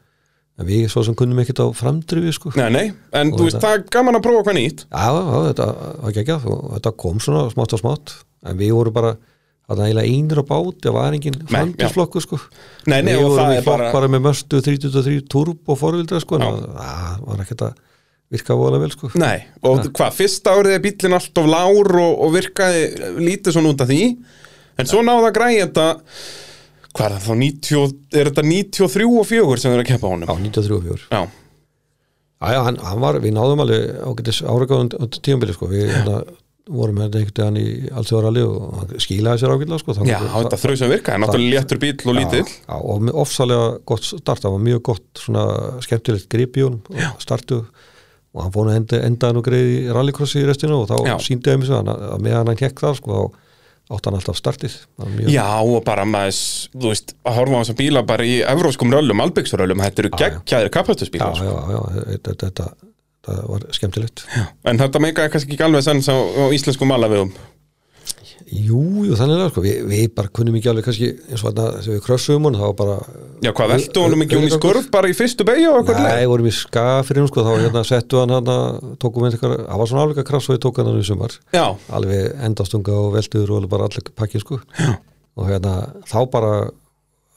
við 0.63 0.87
svo 0.93 1.03
sem 1.03 1.17
kunnum 1.19 1.41
ekkert 1.43 1.65
á 1.65 1.69
framdrifi 1.75 2.33
sko. 2.37 2.53
Nei, 2.55 2.71
nei, 2.71 2.87
en 3.13 3.33
Og 3.35 3.41
þú 3.41 3.49
veist, 3.49 3.61
það 3.63 3.79
er 3.79 3.87
gaman 3.91 4.19
að 4.21 4.27
prófa 4.29 4.45
hvað 4.47 4.59
nýtt. 4.61 4.85
Já, 4.87 5.07
já, 5.11 5.39
þetta 5.51 5.69
var 5.75 6.11
ekki 6.15 6.37
og 6.55 6.67
þetta 6.77 6.93
kom 7.03 7.23
svona 7.25 7.47
smátt 7.51 7.75
og 7.75 7.83
smátt 7.83 8.15
en 8.47 8.61
við 8.61 8.75
vorum 8.77 8.95
bara 8.95 9.17
það 9.65 9.81
er 9.81 9.87
eiginlega 9.89 10.13
einir 10.13 10.41
á 10.41 10.45
bát, 10.45 10.79
það 10.85 10.95
var 10.99 11.17
engin 11.17 11.39
Nei, 11.41 11.49
framtíðsflokkur 11.51 12.25
sko. 12.25 12.39
Nei, 12.87 13.01
nei, 13.01 13.15
við 13.17 13.25
og 13.25 13.39
það 13.39 13.55
er 13.57 13.67
bara 13.67 13.91
bara, 13.95 14.11
með 14.13 14.25
möstu 14.29 14.61
33 14.61 15.23
turbo 15.33 15.77
forvildra 15.81 16.21
sko 16.23 16.39
en 16.39 16.47
það 16.77 17.25
var 17.25 17.45
ekkert 17.47 17.67
að 17.71 17.79
virka 18.33 18.57
vola 18.59 18.81
vel 18.81 18.91
sko. 18.95 19.11
Nei, 19.21 19.45
og 19.63 19.85
hvað, 19.91 20.17
fyrsta 20.17 20.57
árið 20.57 20.79
er 20.79 20.83
bíllinn 20.85 21.19
alltof 21.19 21.51
lár 21.51 21.93
og, 22.01 22.17
og 22.25 22.35
virkaði 22.35 23.13
lítið 23.21 23.59
svona 23.59 23.75
út 23.75 23.85
af 23.85 23.91
því? 23.91 24.01
En 24.81 24.91
svo 24.91 25.05
náða 25.07 25.31
græja 25.35 25.69
þetta 25.69 25.87
Hvað 26.95 27.07
er 27.09 27.15
það 27.15 27.25
þá, 27.27 27.35
90, 27.43 27.95
er 28.15 28.29
þetta 28.31 28.43
93 28.47 29.07
og 29.11 29.25
4 29.27 29.57
sem 29.59 29.73
þeir 29.73 29.81
eru 29.81 29.83
að 29.85 29.89
keppa 29.91 30.07
á 30.07 30.13
honum? 30.15 30.31
á 30.31 30.35
93 30.39 31.09
Já, 31.11 31.23
Já, 32.45 32.53
já, 32.53 32.61
hann, 32.67 32.79
hann 32.83 33.03
var, 33.03 33.19
við 33.23 33.35
náðum 33.37 33.63
alveg 33.65 34.01
ágætis 34.05 34.41
áragáðum 34.45 34.91
tíumbili 35.25 35.55
sko. 35.57 35.69
Við 35.71 35.87
hérna, 35.89 36.19
vorum 36.69 36.99
hérna 37.01 37.21
einhvern 37.21 37.39
veginn 37.39 37.61
í 37.61 37.93
alltjóðaralli 37.95 38.43
og 38.45 38.75
hann 38.81 38.93
skilaði 39.05 39.43
sér 39.43 39.55
ágætlega 39.55 39.81
sko. 39.81 39.97
Já 40.09 40.19
þetta 40.21 40.59
þrau 40.61 40.75
sem 40.81 40.93
virkaði, 40.93 41.23
náttúrulega 41.23 41.55
léttur 41.55 41.81
bíll 41.85 42.11
og 42.11 42.19
lítill. 42.19 42.45
Já, 42.45 42.67
já, 42.67 42.77
og 42.83 43.09
ofsalega 43.25 43.71
gott 43.89 44.09
start, 44.11 44.45
það 44.45 44.57
var 44.57 44.65
mjög 44.69 44.85
gott 44.91 45.25
svona 45.25 45.47
skemmtilegt 45.87 46.29
grip 46.35 46.59
í 46.61 46.67
honum 46.67 47.01
og 47.15 47.25
startu 47.25 47.63
og 48.35 48.43
hann 48.43 48.55
fór 48.55 48.71
að 48.71 48.81
enda, 48.81 49.01
endaði 49.07 49.37
nú 49.37 49.43
greið 49.47 49.69
í 49.71 49.81
rallycrossi 49.95 50.43
í 50.43 50.47
restinu 50.49 50.83
og 50.83 50.91
þá 50.91 51.23
síndi 51.23 51.53
ég 51.53 51.61
mér 51.61 51.71
svo 51.71 51.81
að, 51.81 51.91
að 52.11 52.25
meðan 52.27 52.51
hann 52.51 52.63
hekk 52.65 52.83
þar 52.83 52.99
sko 52.99 53.15
þá 53.15 53.45
átti 53.95 54.09
hann 54.09 54.17
alltaf 54.19 54.39
startið. 54.39 54.75
Já, 55.29 55.47
og 55.61 55.83
bara 55.85 56.07
maður, 56.09 56.39
þú 56.73 56.91
veist, 56.91 57.15
að 57.29 57.39
horfa 57.39 57.61
á 57.61 57.61
þessum 57.61 57.79
bíla 57.83 58.03
bara 58.09 58.27
í 58.27 58.39
evróskum 58.49 58.93
röllum, 58.95 59.21
albyggsröllum, 59.27 59.83
þetta 59.85 60.03
eru 60.03 60.13
geggjaðir 60.15 60.71
já, 60.71 60.73
kapastusbílar. 60.73 61.43
já, 61.45 61.53
já, 61.53 61.81
þetta, 62.15 62.31
þetta, 62.31 62.49
þetta, 62.49 62.69
þetta 63.29 63.37
var 63.51 63.67
skemmtilegt. 63.77 64.25
En 64.65 64.81
þetta 64.81 65.03
meikaði 65.05 65.35
kannski 65.35 65.57
ekki 65.57 65.67
alveg 65.69 65.85
sens 65.85 66.09
á, 66.09 66.17
íslenskum 66.57 66.89
malavegum. 66.91 67.35
Jú, 68.45 68.81
jú, 69.07 69.15
þannig 69.17 69.41
að 69.41 69.47
sko, 69.55 69.63
við, 69.65 69.77
við 69.89 70.03
bara 70.19 70.31
kunnum 70.37 70.57
ekki 70.59 70.69
alveg 70.69 70.85
kannski 70.85 71.07
eins 71.31 71.41
og 71.41 71.47
þarna 71.49 71.79
þegar 71.79 71.95
við 71.95 72.03
krössum 72.05 72.45
hún, 72.45 72.59
þá 72.61 72.67
bara 72.77 72.97
Já, 73.41 73.51
hvað, 73.57 73.73
veltu 73.73 74.03
honum 74.05 74.25
ekki 74.25 74.37
hún 74.37 74.45
í 74.45 74.53
skurð 74.53 74.91
bara 74.93 75.09
í 75.09 75.17
fyrstu 75.17 75.47
beigja 75.49 75.71
og 75.73 75.79
eitthvað 75.81 76.05
Nei, 76.05 76.29
vorum 76.29 76.51
í 76.51 76.53
skafirinn 76.53 77.31
sko, 77.31 77.45
þá 77.47 77.53
hérna 77.63 77.85
settu 77.89 78.21
hann 78.21 78.35
hann 78.37 78.95
tókum 79.01 79.25
við 79.25 79.39
eitthvað, 79.39 79.57
það 79.65 79.81
var 79.81 79.91
svona 79.91 80.05
alveg 80.05 80.21
að 80.21 80.29
krass 80.29 80.51
og 80.51 80.57
við 80.57 80.63
tók 80.67 80.81
hann 80.83 80.91
hann 80.93 81.01
í 81.01 81.09
sumar. 81.09 81.37
Já, 81.57 81.65
alveg 81.97 82.31
endastunga 82.51 83.01
og 83.01 83.11
veldur 83.17 83.49
og 83.49 83.61
alveg 83.63 83.75
bara 83.75 83.89
allir 83.89 84.15
pakki 84.21 84.45
sko. 84.45 84.61
Og 85.41 85.49
hérna 85.49 85.77
þá 86.11 86.19
bara 86.37 86.55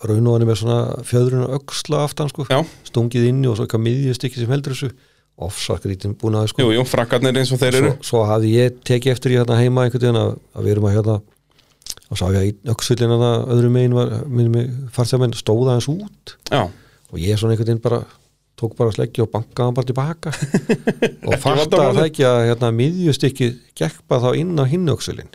raun 0.05 0.27
og 0.29 0.35
hann 0.37 0.47
með 0.51 0.59
svona 0.61 0.81
fjöðrun 1.07 1.47
og 1.47 1.55
öxla 1.61 2.03
aftan 2.05 2.29
sko, 2.29 2.45
já, 2.51 2.59
stungið 2.91 3.31
inni 3.31 3.47
og 3.49 3.57
svo 3.57 3.65
eitthvað 3.65 3.87
miðjustykki 3.87 4.43
sem 4.43 4.51
heldur 4.53 4.75
þessu 4.75 4.91
ofsakrítin 5.37 6.15
búin 6.17 6.37
að 6.39 6.51
sko 6.51 6.65
jú, 6.65 6.73
jú, 6.73 6.83
frakkarnir 6.89 7.37
eins 7.37 7.51
og 7.53 7.61
þeir 7.61 7.79
eru. 7.79 7.89
svo, 7.97 8.05
svo 8.09 8.21
hafði 8.25 8.53
ég 8.55 8.77
tekið 8.87 9.13
eftir 9.13 9.35
í 9.35 9.37
hérna 9.37 9.57
heima 9.59 9.85
einhvern 9.85 10.01
veginn 10.01 10.21
að, 10.21 10.31
að 10.57 10.65
við 10.65 10.73
erum 10.73 10.87
að 10.89 10.95
hérna 10.97 11.17
og 12.07 12.19
sá 12.19 12.25
ég 12.31 12.39
að 12.39 12.47
í 12.47 12.53
öxullin 12.73 13.13
að 13.13 13.25
öðru 13.55 13.73
megin 13.73 13.97
var 13.97 14.13
minnum 14.25 14.55
mig 14.55 14.71
farþjamenn 14.95 15.35
stóða 15.37 15.75
hans 15.75 15.89
út 15.91 16.33
Já, 16.49 16.63
og 16.65 17.21
ég 17.21 17.37
svona 17.37 17.53
einhvern 17.53 17.69
veginn 17.69 17.83
bara 17.83 18.01
tók 18.57 18.73
bara 18.77 18.93
sleggja 18.95 19.27
og 19.27 19.31
bankaði 19.33 19.67
hann 19.67 19.77
bara 19.77 19.89
tilbaka 19.91 20.33
og 21.27 21.35
fatta 21.37 21.57
vandamálið. 21.61 21.83
að 21.83 21.99
það 21.99 22.05
ekki 22.07 22.27
að 22.31 22.39
hérna, 22.49 22.71
miðjustykki 22.79 23.49
gekk 23.77 23.99
bara 24.09 24.23
þá 24.25 24.41
inn 24.41 24.55
á 24.57 24.65
hinn 24.65 24.93
öxullin 24.95 25.29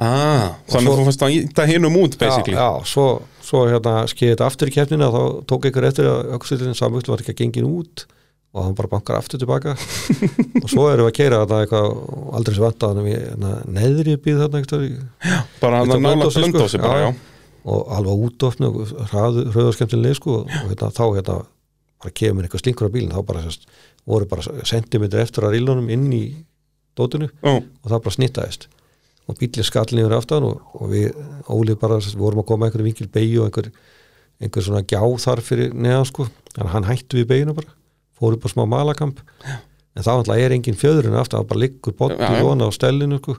ah, 0.00 0.56
þannig 0.70 0.92
að 0.92 1.00
þú 1.00 1.06
fannst 1.10 1.24
að 1.26 1.36
íta 1.36 1.66
hinum 1.68 1.98
út, 2.00 2.16
basically. 2.20 2.56
já, 2.56 2.64
já, 2.64 2.88
svo, 2.88 3.06
svo 3.44 3.66
hérna 3.68 3.98
skeiði 4.08 4.32
þetta 4.32 4.48
aftur 4.48 4.70
í 4.72 4.76
keppnina 4.78 5.10
þá 5.12 5.22
tók 5.50 5.68
einhver 5.68 5.88
eftir 5.90 6.08
að 6.08 6.36
öxullin 6.38 6.78
samvöld 6.78 7.10
var 7.12 7.24
ekki 7.24 7.34
að 7.34 7.42
gengin 7.42 7.68
út 7.68 8.06
og 8.56 8.64
hann 8.64 8.76
bara 8.78 8.88
bankar 8.88 9.18
aftur 9.20 9.40
tilbaka 9.42 9.74
og 10.62 10.68
svo 10.72 10.86
erum 10.88 11.04
við 11.04 11.10
að 11.10 11.16
keira 11.18 11.40
þetta 11.42 11.58
eitthvað 11.62 11.88
aldrei 12.38 12.54
sem 12.56 12.64
vant 12.64 12.86
að 12.88 13.00
hérna, 13.10 13.50
neðri 13.76 14.14
býð 14.24 14.38
þarna 14.42 14.60
einhver 14.62 14.86
Bara 15.60 15.80
hann 15.82 15.92
að 15.96 16.04
nála 16.06 16.30
sko. 16.30 16.40
blöndósi 16.40 16.80
bara, 16.80 16.94
Já, 16.96 17.02
já. 17.02 17.10
já. 17.10 17.34
og 17.66 17.92
alveg 17.98 18.24
útofni 18.30 18.70
og 18.70 18.94
hröðarskemmtileg 19.12 20.16
sko, 20.20 20.38
og 20.46 20.70
hérna, 20.70 20.88
þá 20.94 21.04
hérna 21.18 21.36
bara 22.00 22.14
kemur 22.22 22.46
eitthvað 22.46 22.62
slinkur 22.64 22.88
á 22.88 22.94
bílinn 22.96 23.12
þá 23.12 23.20
bara 23.28 23.44
sérst, 23.44 23.68
voru 24.08 24.28
bara 24.30 24.64
sentimetri 24.68 25.20
eftir 25.24 25.44
að 25.48 25.56
rílunum 25.58 25.90
inn 25.92 26.08
í 26.14 26.22
dótinu 26.96 27.28
Ó, 27.44 27.58
og 27.60 27.90
það 27.92 28.02
bara 28.08 28.16
snittaðist 28.16 28.68
og 29.26 29.36
bílinn 29.40 29.66
skallin 29.66 30.04
yfir 30.04 30.16
aftan 30.16 30.44
og, 30.46 30.60
og 30.78 30.92
við 30.92 31.10
ólið 31.50 31.80
bara 31.82 32.00
sérst, 32.00 32.16
vorum 32.20 32.40
að 32.44 32.48
koma 32.52 32.68
einhverju 32.70 32.86
vinkil 32.88 33.08
beigju 33.12 33.42
og 33.42 33.48
einhver, 33.50 33.70
einhver 34.40 34.64
svona 34.64 34.84
gjá 34.86 35.02
þar 35.26 35.42
fyrir 35.44 35.74
neðan 35.74 36.06
sko 36.08 36.28
hann 36.72 36.86
hættu 36.88 37.18
við 37.20 37.28
beiguna 37.32 37.56
bara 37.58 37.74
fór 38.18 38.36
upp 38.36 38.46
á 38.46 38.48
smá 38.52 38.64
malakamp. 38.68 39.20
En 39.96 40.04
alltaf 40.20 40.36
er 40.40 40.52
engin 40.56 40.76
fjöðurinn 40.76 41.16
aftan 41.16 41.40
það 41.40 41.50
bara 41.52 41.62
liggur 41.64 41.94
Já, 42.12 42.28
í 42.36 42.42
vona 42.44 42.68
á 42.68 42.70
stellinu 42.74 43.20
sko 43.22 43.36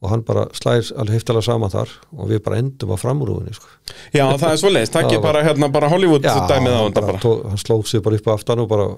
og 0.00 0.08
hann 0.08 0.22
bara 0.24 0.46
slæðir 0.56 0.94
alveg 0.96 1.18
heftalega 1.18 1.44
saman 1.44 1.72
þar 1.72 1.90
og 2.16 2.30
við 2.30 2.40
bara 2.46 2.60
endum 2.62 2.94
á 2.94 2.96
framrúðinni 3.00 3.52
sko. 3.52 3.68
já, 4.16 4.24
það 4.40 4.48
er 4.50 4.60
svo 4.62 4.72
leiðist, 4.72 4.96
Já, 4.96 5.12
ég 5.12 5.22
bara 5.24 5.44
hérna 5.44 5.68
bara 5.72 5.90
Hollywood 5.92 6.24
dæmið 6.24 6.72
á 6.72 6.80
hann, 6.80 6.96
bara, 6.96 7.20
Tó, 7.20 7.34
hann 7.44 7.60
slóð 7.60 7.84
sér 7.90 8.04
bara 8.06 8.16
upp 8.16 8.30
á 8.30 8.32
aftan 8.38 8.64
og 8.64 8.70
bara 8.70 8.88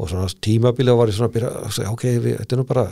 og 0.00 0.08
svona 0.08 0.30
tímabilið 0.40 0.96
var 0.96 1.10
ég 1.12 1.16
svona 1.18 1.28
að 1.28 1.34
byrja 1.34 1.90
ok, 1.90 2.04
við, 2.24 2.36
þetta 2.40 2.56
er 2.56 2.60
nú 2.60 2.64
bara 2.70 2.84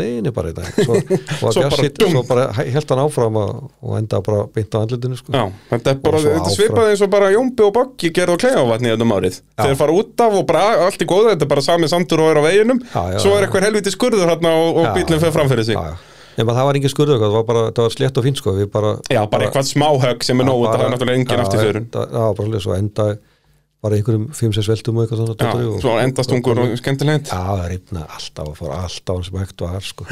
leiðinni 0.00 0.32
bara 0.32 0.52
þetta 0.56 0.86
svo, 0.86 0.96
Svo 1.52 1.64
svo, 2.08 2.22
bara 2.30 2.46
held 2.56 2.94
hann 2.94 3.02
áfram 3.02 3.36
að, 3.42 3.52
og 3.84 3.98
enda 3.98 4.22
bara 4.24 4.46
beint 4.54 4.72
á 4.72 4.78
andlutinu 4.80 5.18
sko. 5.20 5.34
Já, 5.36 5.44
þetta 5.74 5.92
er 5.92 6.00
bara, 6.08 6.22
þetta 6.24 6.54
svipaði 6.56 6.94
eins 6.94 7.04
og 7.04 7.12
bara 7.12 7.30
Jómbi 7.34 7.66
og 7.68 7.74
Boggi 7.76 8.12
gerðu 8.16 8.38
á 8.38 8.42
kleiðavatni 8.46 8.94
þetta 8.94 9.10
árið. 9.18 9.40
Já. 9.44 9.62
Þeir 9.66 9.78
fara 9.82 9.98
út 10.00 10.24
af 10.24 10.38
og 10.40 10.46
bara 10.48 10.66
allt 10.88 11.04
í 11.04 11.08
góðu, 11.12 11.32
þetta 11.34 11.44
er 11.48 11.52
bara 11.52 11.66
sami 11.68 11.90
sandur 11.92 12.24
og 12.24 12.32
er 12.32 12.40
á 12.40 12.42
veginum, 12.48 12.80
Já, 12.80 13.02
já, 13.12 13.18
svo 13.26 13.34
er 13.34 13.42
já. 13.42 13.48
eitthvað 13.50 13.68
helviti 13.68 13.92
skurður 13.92 14.32
hérna 14.32 14.54
og, 14.56 14.70
og 14.80 14.88
Já, 14.88 14.94
bílinn 14.96 15.26
fer 15.26 15.36
framfyrir 15.36 15.68
sig. 15.68 15.76
Já, 16.38 16.42
já. 16.42 16.44
nema 16.44 16.54
það 16.58 16.68
var 16.70 16.78
engin 16.80 16.92
skurðu 16.94 17.18
það 17.22 17.34
var 17.34 17.46
bara, 17.48 17.64
það 17.74 17.88
var 17.88 17.94
slétt 17.96 18.20
og 18.20 18.24
fínt 18.28 18.38
sko 18.42 18.54
við 18.56 18.70
bara, 18.70 18.94
Já, 19.10 19.22
bara 19.30 19.48
eitthvað 19.48 19.68
smáhögg 19.72 20.24
sem 20.24 20.40
er 20.40 20.48
nóg, 20.48 20.62
þetta 20.68 20.86
er 20.86 20.94
náttúrulega 20.94 21.20
engin 21.22 21.44
eftir 21.44 21.64
það 21.64 21.90
það 21.92 22.24
var 22.24 22.34
bara 22.38 22.48
alveg 22.48 22.64
svo 22.64 22.76
enda 22.78 23.08
bara 23.78 23.94
einhverjum 23.94 24.26
5-6 24.34 24.68
veltum 24.72 24.96
og 24.98 25.04
eitthvað 25.06 25.20
svona 25.22 25.38
Já, 25.38 25.70
og- 25.70 25.80
svo 25.84 25.92
endastungur 26.02 26.58
og 26.64 26.76
skemmtilegt. 26.80 27.28
Já, 27.30 27.38
það 27.38 27.64
reyfna 27.70 28.06
alltaf 28.10 28.48
og 28.48 28.56
fór 28.58 28.72
alltaf 28.74 29.14
hann 29.14 29.24
sem 29.28 29.38
hægt 29.38 29.60
var 29.62 29.80
sko. 29.86 30.06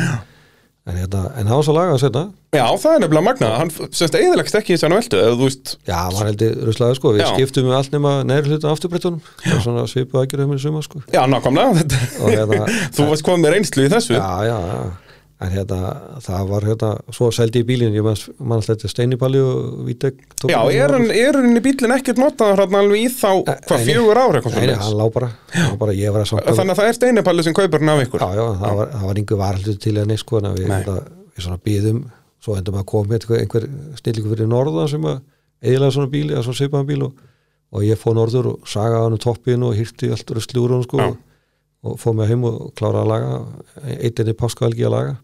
en, 0.87 0.95
hérna, 0.95 1.23
en 1.35 1.49
það 1.49 1.57
var 1.59 1.65
svo 1.67 1.73
lagað 1.75 1.99
setna 1.99 2.21
Já, 2.55 2.67
það 2.79 2.93
er 2.95 3.01
nefnilega 3.03 3.27
magnað, 3.27 3.55
hann 3.59 3.71
semst 3.91 4.15
eðilegst 4.15 4.55
ekki 4.55 4.71
í 4.71 4.77
þessan 4.77 4.95
veldu, 4.95 5.19
eða 5.19 5.33
þú 5.35 5.49
veist, 5.49 5.73
Já, 5.83 5.97
maður 6.15 6.29
heldur 6.31 6.53
ruslaði 6.69 6.95
sko, 7.01 7.13
við 7.17 7.25
Já. 7.25 7.31
skiptum 7.35 7.67
með 7.67 7.75
allt 7.81 7.97
nema 7.97 8.13
afturbrettunum 8.71 9.19
það 9.43 9.57
er 9.57 9.65
svona 9.67 9.87
svipu 9.91 10.21
aðgjörðum 10.23 10.55
í 10.55 10.61
suma 10.63 10.83
sko 10.87 11.03
já, 11.11 11.27
nákvæmlega, 11.27 11.83
Og 12.23 12.31
hérna- 12.31 12.71
þú 12.95 13.09
varst 13.11 13.27
komið 13.27 13.43
með 13.43 13.57
reynslu 13.57 13.83
í 13.83 13.91
þessu. 13.97 14.15
Já, 14.15 14.31
já, 14.47 14.57
já 14.63 15.06
en 15.37 15.53
hérna, 15.53 15.79
það 16.25 16.47
var 16.49 16.65
hérna 16.65 16.91
svo 17.13 17.29
seldi 17.35 17.61
ég 17.61 17.69
bílinn, 17.69 17.97
ég 17.97 18.05
man 18.07 18.57
alltaf 18.57 18.73
þetta 18.73 18.89
steinipalli 18.89 19.43
og 19.45 19.83
vítek 19.85 20.23
Já, 20.49 20.59
er 20.73 21.37
í 21.45 21.63
bílinn 21.65 21.93
ekkert 21.99 22.21
notaður 22.23 22.63
hérna 22.65 22.81
alveg 22.81 23.05
í 23.05 23.11
þá, 23.13 23.33
hvað, 23.45 23.85
fjögur 23.85 24.21
ár 24.23 24.39
eitthvað 24.39 24.57
Nei, 24.63 24.77
hann 24.81 24.97
lá 24.97 25.05
bara, 25.13 25.29
bara 25.77 25.97
Þannig 25.97 26.73
að 26.73 26.81
það 26.81 26.89
er 26.89 26.97
steinipalli 26.97 27.45
sem 27.45 27.57
kaupir 27.57 27.85
hann 27.85 27.93
af 27.93 28.05
ykkur. 28.07 28.25
Já, 28.25 28.41
já, 28.41 28.47
það 28.63 28.81
var, 28.81 28.95
það 28.95 29.11
var 29.11 29.21
yngur 29.23 29.43
varhaldur 29.43 29.79
til 29.85 29.97
neist 30.01 30.25
sko, 30.25 30.41
en 30.41 30.57
við, 30.57 30.73
við 31.37 31.45
svona 31.45 31.61
býðum 31.69 32.01
svo 32.47 32.57
endum 32.57 32.81
að 32.81 32.89
koma 32.89 33.17
einhver, 33.17 33.43
einhver 33.43 33.69
snillingu 34.01 34.33
fyrir 34.33 34.51
norðan 34.51 34.91
sem 34.91 35.07
að 35.09 35.21
eðilega 35.67 35.95
svona 35.97 36.13
bíl 36.13 36.27
eða 36.31 36.45
svona 36.47 36.61
svipaðan 36.61 36.89
bíl 36.89 37.07
og, 37.09 37.23
og 37.75 37.87
ég 37.87 38.01
fóð 38.01 38.19
norður 38.21 38.51
og 38.53 38.69
sagaði 38.71 39.05
hann 39.05 39.17
um 39.17 39.23
toppin 39.23 39.65
og 39.67 39.77
hýrti 39.77 40.11
allt 40.15 40.33
úr 40.33 40.43
slúrun 40.45 40.85
sko, 40.87 41.09
og, 41.87 41.97
fóð 42.03 42.19
mig 42.21 42.31
heim 42.31 42.45
og 42.47 42.61
kláraði 42.79 43.03
að 43.03 43.11
laga 43.13 43.97
eitinni 43.97 44.37
páskahelgi 44.39 44.87
að 44.87 44.95
laga 44.97 45.17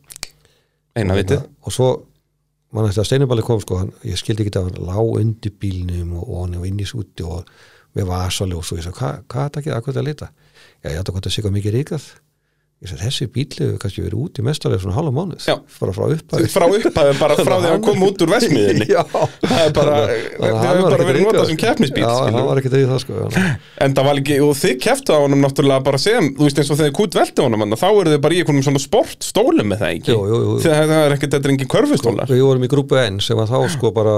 Eina 0.99 1.17
vitið. 1.17 1.45
og 1.65 1.73
svo 1.75 1.91
mann 2.73 2.89
eftir 2.89 3.03
að 3.03 3.09
Steiniballi 3.11 3.45
kom 3.47 3.61
sko, 3.61 3.83
hann, 3.83 3.93
ég 4.09 4.19
skildi 4.21 4.47
ekki 4.47 4.59
að 4.59 4.71
hann 4.71 4.89
lá 4.89 4.97
undir 5.01 5.55
bílnum 5.61 6.17
og, 6.19 6.25
og 6.27 6.43
hann 6.45 6.59
var 6.61 6.69
inn 6.69 6.81
í 6.81 6.89
súti 6.89 7.25
og 7.29 7.49
með 7.97 8.09
vasaljós 8.09 8.73
og 8.73 8.81
ég 8.81 8.87
sagði, 8.87 8.99
hvað 8.99 9.17
hva 9.29 9.43
er 9.43 9.49
þetta 9.49 9.61
ekki 9.61 9.73
að 9.73 9.83
hvað 9.85 9.95
er 9.95 10.03
að 10.03 10.09
lita? 10.09 10.29
Já, 10.83 10.89
ég 10.89 11.01
ætla 11.01 11.13
að 11.13 11.19
þetta 11.19 11.33
sé 11.35 11.45
hvað 11.45 11.57
mikið 11.59 11.77
ríkað 11.77 12.07
þessi 12.83 13.27
bíl 13.31 13.47
hefur 13.55 13.77
kannski 13.83 14.03
verið 14.03 14.19
út 14.25 14.39
í 14.41 14.45
mestarlega 14.47 14.83
svona 14.83 14.97
halva 14.97 15.13
mánuð. 15.15 15.45
Já. 15.47 15.55
bara 15.79 15.93
frá 15.95 16.05
upphæði 16.17 16.49
frá 16.53 16.65
upphæðum 16.67 17.21
bara 17.21 17.37
frá 17.39 17.55
því 17.55 17.69
að 17.69 17.75
hann 17.77 17.85
kom 17.87 18.03
út 18.09 18.25
úr 18.27 18.33
vesmiðinni 18.33 18.89
Já. 18.97 19.03
það 19.13 19.63
er 19.63 19.75
bara, 19.77 19.97
það 20.03 20.47
að 20.49 20.59
hann 20.59 20.69
hefur 20.73 20.89
bara 20.97 21.09
verið 21.11 21.27
notað 21.29 21.49
sem 21.53 21.61
keppnisbíl 21.63 22.03
Já, 22.03 22.11
hann 22.13 22.33
skilur. 22.33 22.49
var 22.51 22.63
í 22.63 22.85
það 22.93 23.03
sko 23.07 23.19
hann- 23.23 23.57
en 23.87 23.97
það 23.99 24.09
var 24.11 24.23
ekki, 24.23 24.39
og 24.47 24.55
þið 24.63 24.77
kepptu 24.87 25.15
á 25.15 25.19
honum 25.23 25.45
náttúrulega 25.47 25.87
bara 25.91 26.03
sem, 26.03 26.31
þú 26.39 26.49
veist 26.49 26.63
eins 26.63 26.73
og 26.75 26.81
þegar 26.83 26.97
kút 27.01 27.19
velti 27.23 27.47
honum 27.47 27.65
þarna, 27.67 27.81
þá 27.83 27.89
eru 27.93 28.15
þið 28.17 28.23
bara 28.27 28.35
í 28.35 28.41
einhvernum 28.43 28.67
svona 28.69 28.83
sport 28.89 29.29
stólum 29.33 29.71
með 29.73 29.85
það 29.85 29.99
ekki, 29.99 30.17
það 30.67 30.97
er 30.99 31.17
ekkert, 31.19 31.37
þetta 31.37 31.47
er 31.49 31.55
engin 31.57 31.73
körfustólar. 31.77 32.33
Við 32.33 32.47
vorum 32.49 32.67
í 32.67 32.73
grúpu 32.73 32.99
N 33.03 33.21
sem 33.23 33.39
var 33.39 33.51
þá 33.51 33.61
sko 33.77 33.93
bara 33.95 34.17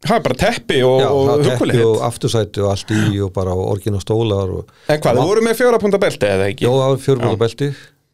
það 0.00 0.16
er 0.16 0.22
bara 0.24 0.36
teppi 0.40 0.78
og, 0.80 0.98
já, 1.02 1.08
og 1.12 1.26
það 1.28 1.42
teppi 1.50 1.80
og 1.84 1.96
aftursæti 2.06 2.62
og 2.64 2.70
allt 2.72 2.92
í 2.96 3.18
og 3.20 3.32
bara 3.36 3.52
orgin 3.52 3.98
og 3.98 4.00
stólar 4.00 4.48
og 4.48 4.70
en 4.88 4.96
hvað, 5.02 5.18
þið 5.18 5.26
voru 5.28 5.42
með 5.44 5.58
fjóra 5.60 5.80
punta 5.82 6.00
belti 6.00 6.24
eða 6.30 6.46
ekki? 6.54 6.64
Jó, 6.64 6.70
það 6.80 6.94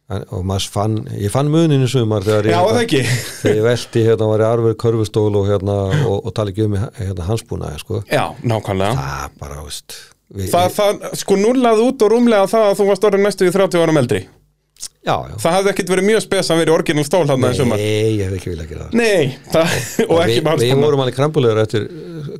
og 0.07 0.43
maður 0.47 0.67
fann, 0.71 0.99
ég 1.19 1.31
fann 1.33 1.49
muninu 1.51 1.87
sumar 1.91 2.23
þegar 2.23 2.47
ég, 2.47 2.53
já, 2.55 2.61
það 2.63 2.83
ekki? 2.85 3.01
þegar 3.41 3.57
ég 3.57 3.65
velti 3.65 4.03
hérna 4.07 4.29
var 4.29 4.43
ég 4.43 4.51
arfur 4.53 4.77
körfustól 4.83 5.31
og 5.35 5.49
hérna 5.49 5.79
og, 6.07 6.21
og 6.21 6.35
tala 6.37 6.53
ekki 6.53 6.67
um 6.67 6.77
hérna 6.79 7.27
hansbúnaði 7.27 7.81
sko. 7.83 8.03
Já, 8.07 8.23
nákvæmlega. 8.39 8.95
Það 9.01 9.41
bara, 9.41 9.59
veist 9.67 9.97
við, 10.31 10.49
það, 10.51 10.71
það, 10.77 11.05
sko 11.21 11.37
nullaði 11.39 11.85
út 11.87 12.07
og 12.07 12.13
rúmlega 12.13 12.49
það 12.51 12.69
að 12.69 12.79
þú 12.79 12.89
varst 12.91 13.07
orðin 13.09 13.27
næstu 13.27 13.47
í 13.47 13.53
30 13.55 13.83
árum 13.83 14.01
eldri 14.01 14.23
já, 15.07 15.15
já, 15.31 15.35
það 15.43 15.55
hafði 15.57 15.71
ekkert 15.71 15.91
verið 15.93 16.05
mjög 16.09 16.21
spes 16.25 16.49
að 16.51 16.59
vera 16.61 16.71
í 16.71 16.75
orginal 16.77 17.05
stól 17.07 17.23
hann 17.31 17.45
í 17.47 17.51
sumar. 17.57 17.79
nei, 17.81 18.11
ég 18.17 18.27
hef 18.27 18.35
ekki 18.37 18.51
viljað 18.51 18.69
gera 18.73 18.87
það. 18.87 18.97
Nei, 18.99 19.23
það, 19.53 19.75
og 20.07 20.19
ekki 20.23 20.35
við, 20.35 20.43
með 20.47 20.61
við 20.63 20.71
hans 20.73 20.83
vorum 20.83 21.03
alveg 21.05 21.17
krambulegur 21.17 21.61
eftir 21.63 21.87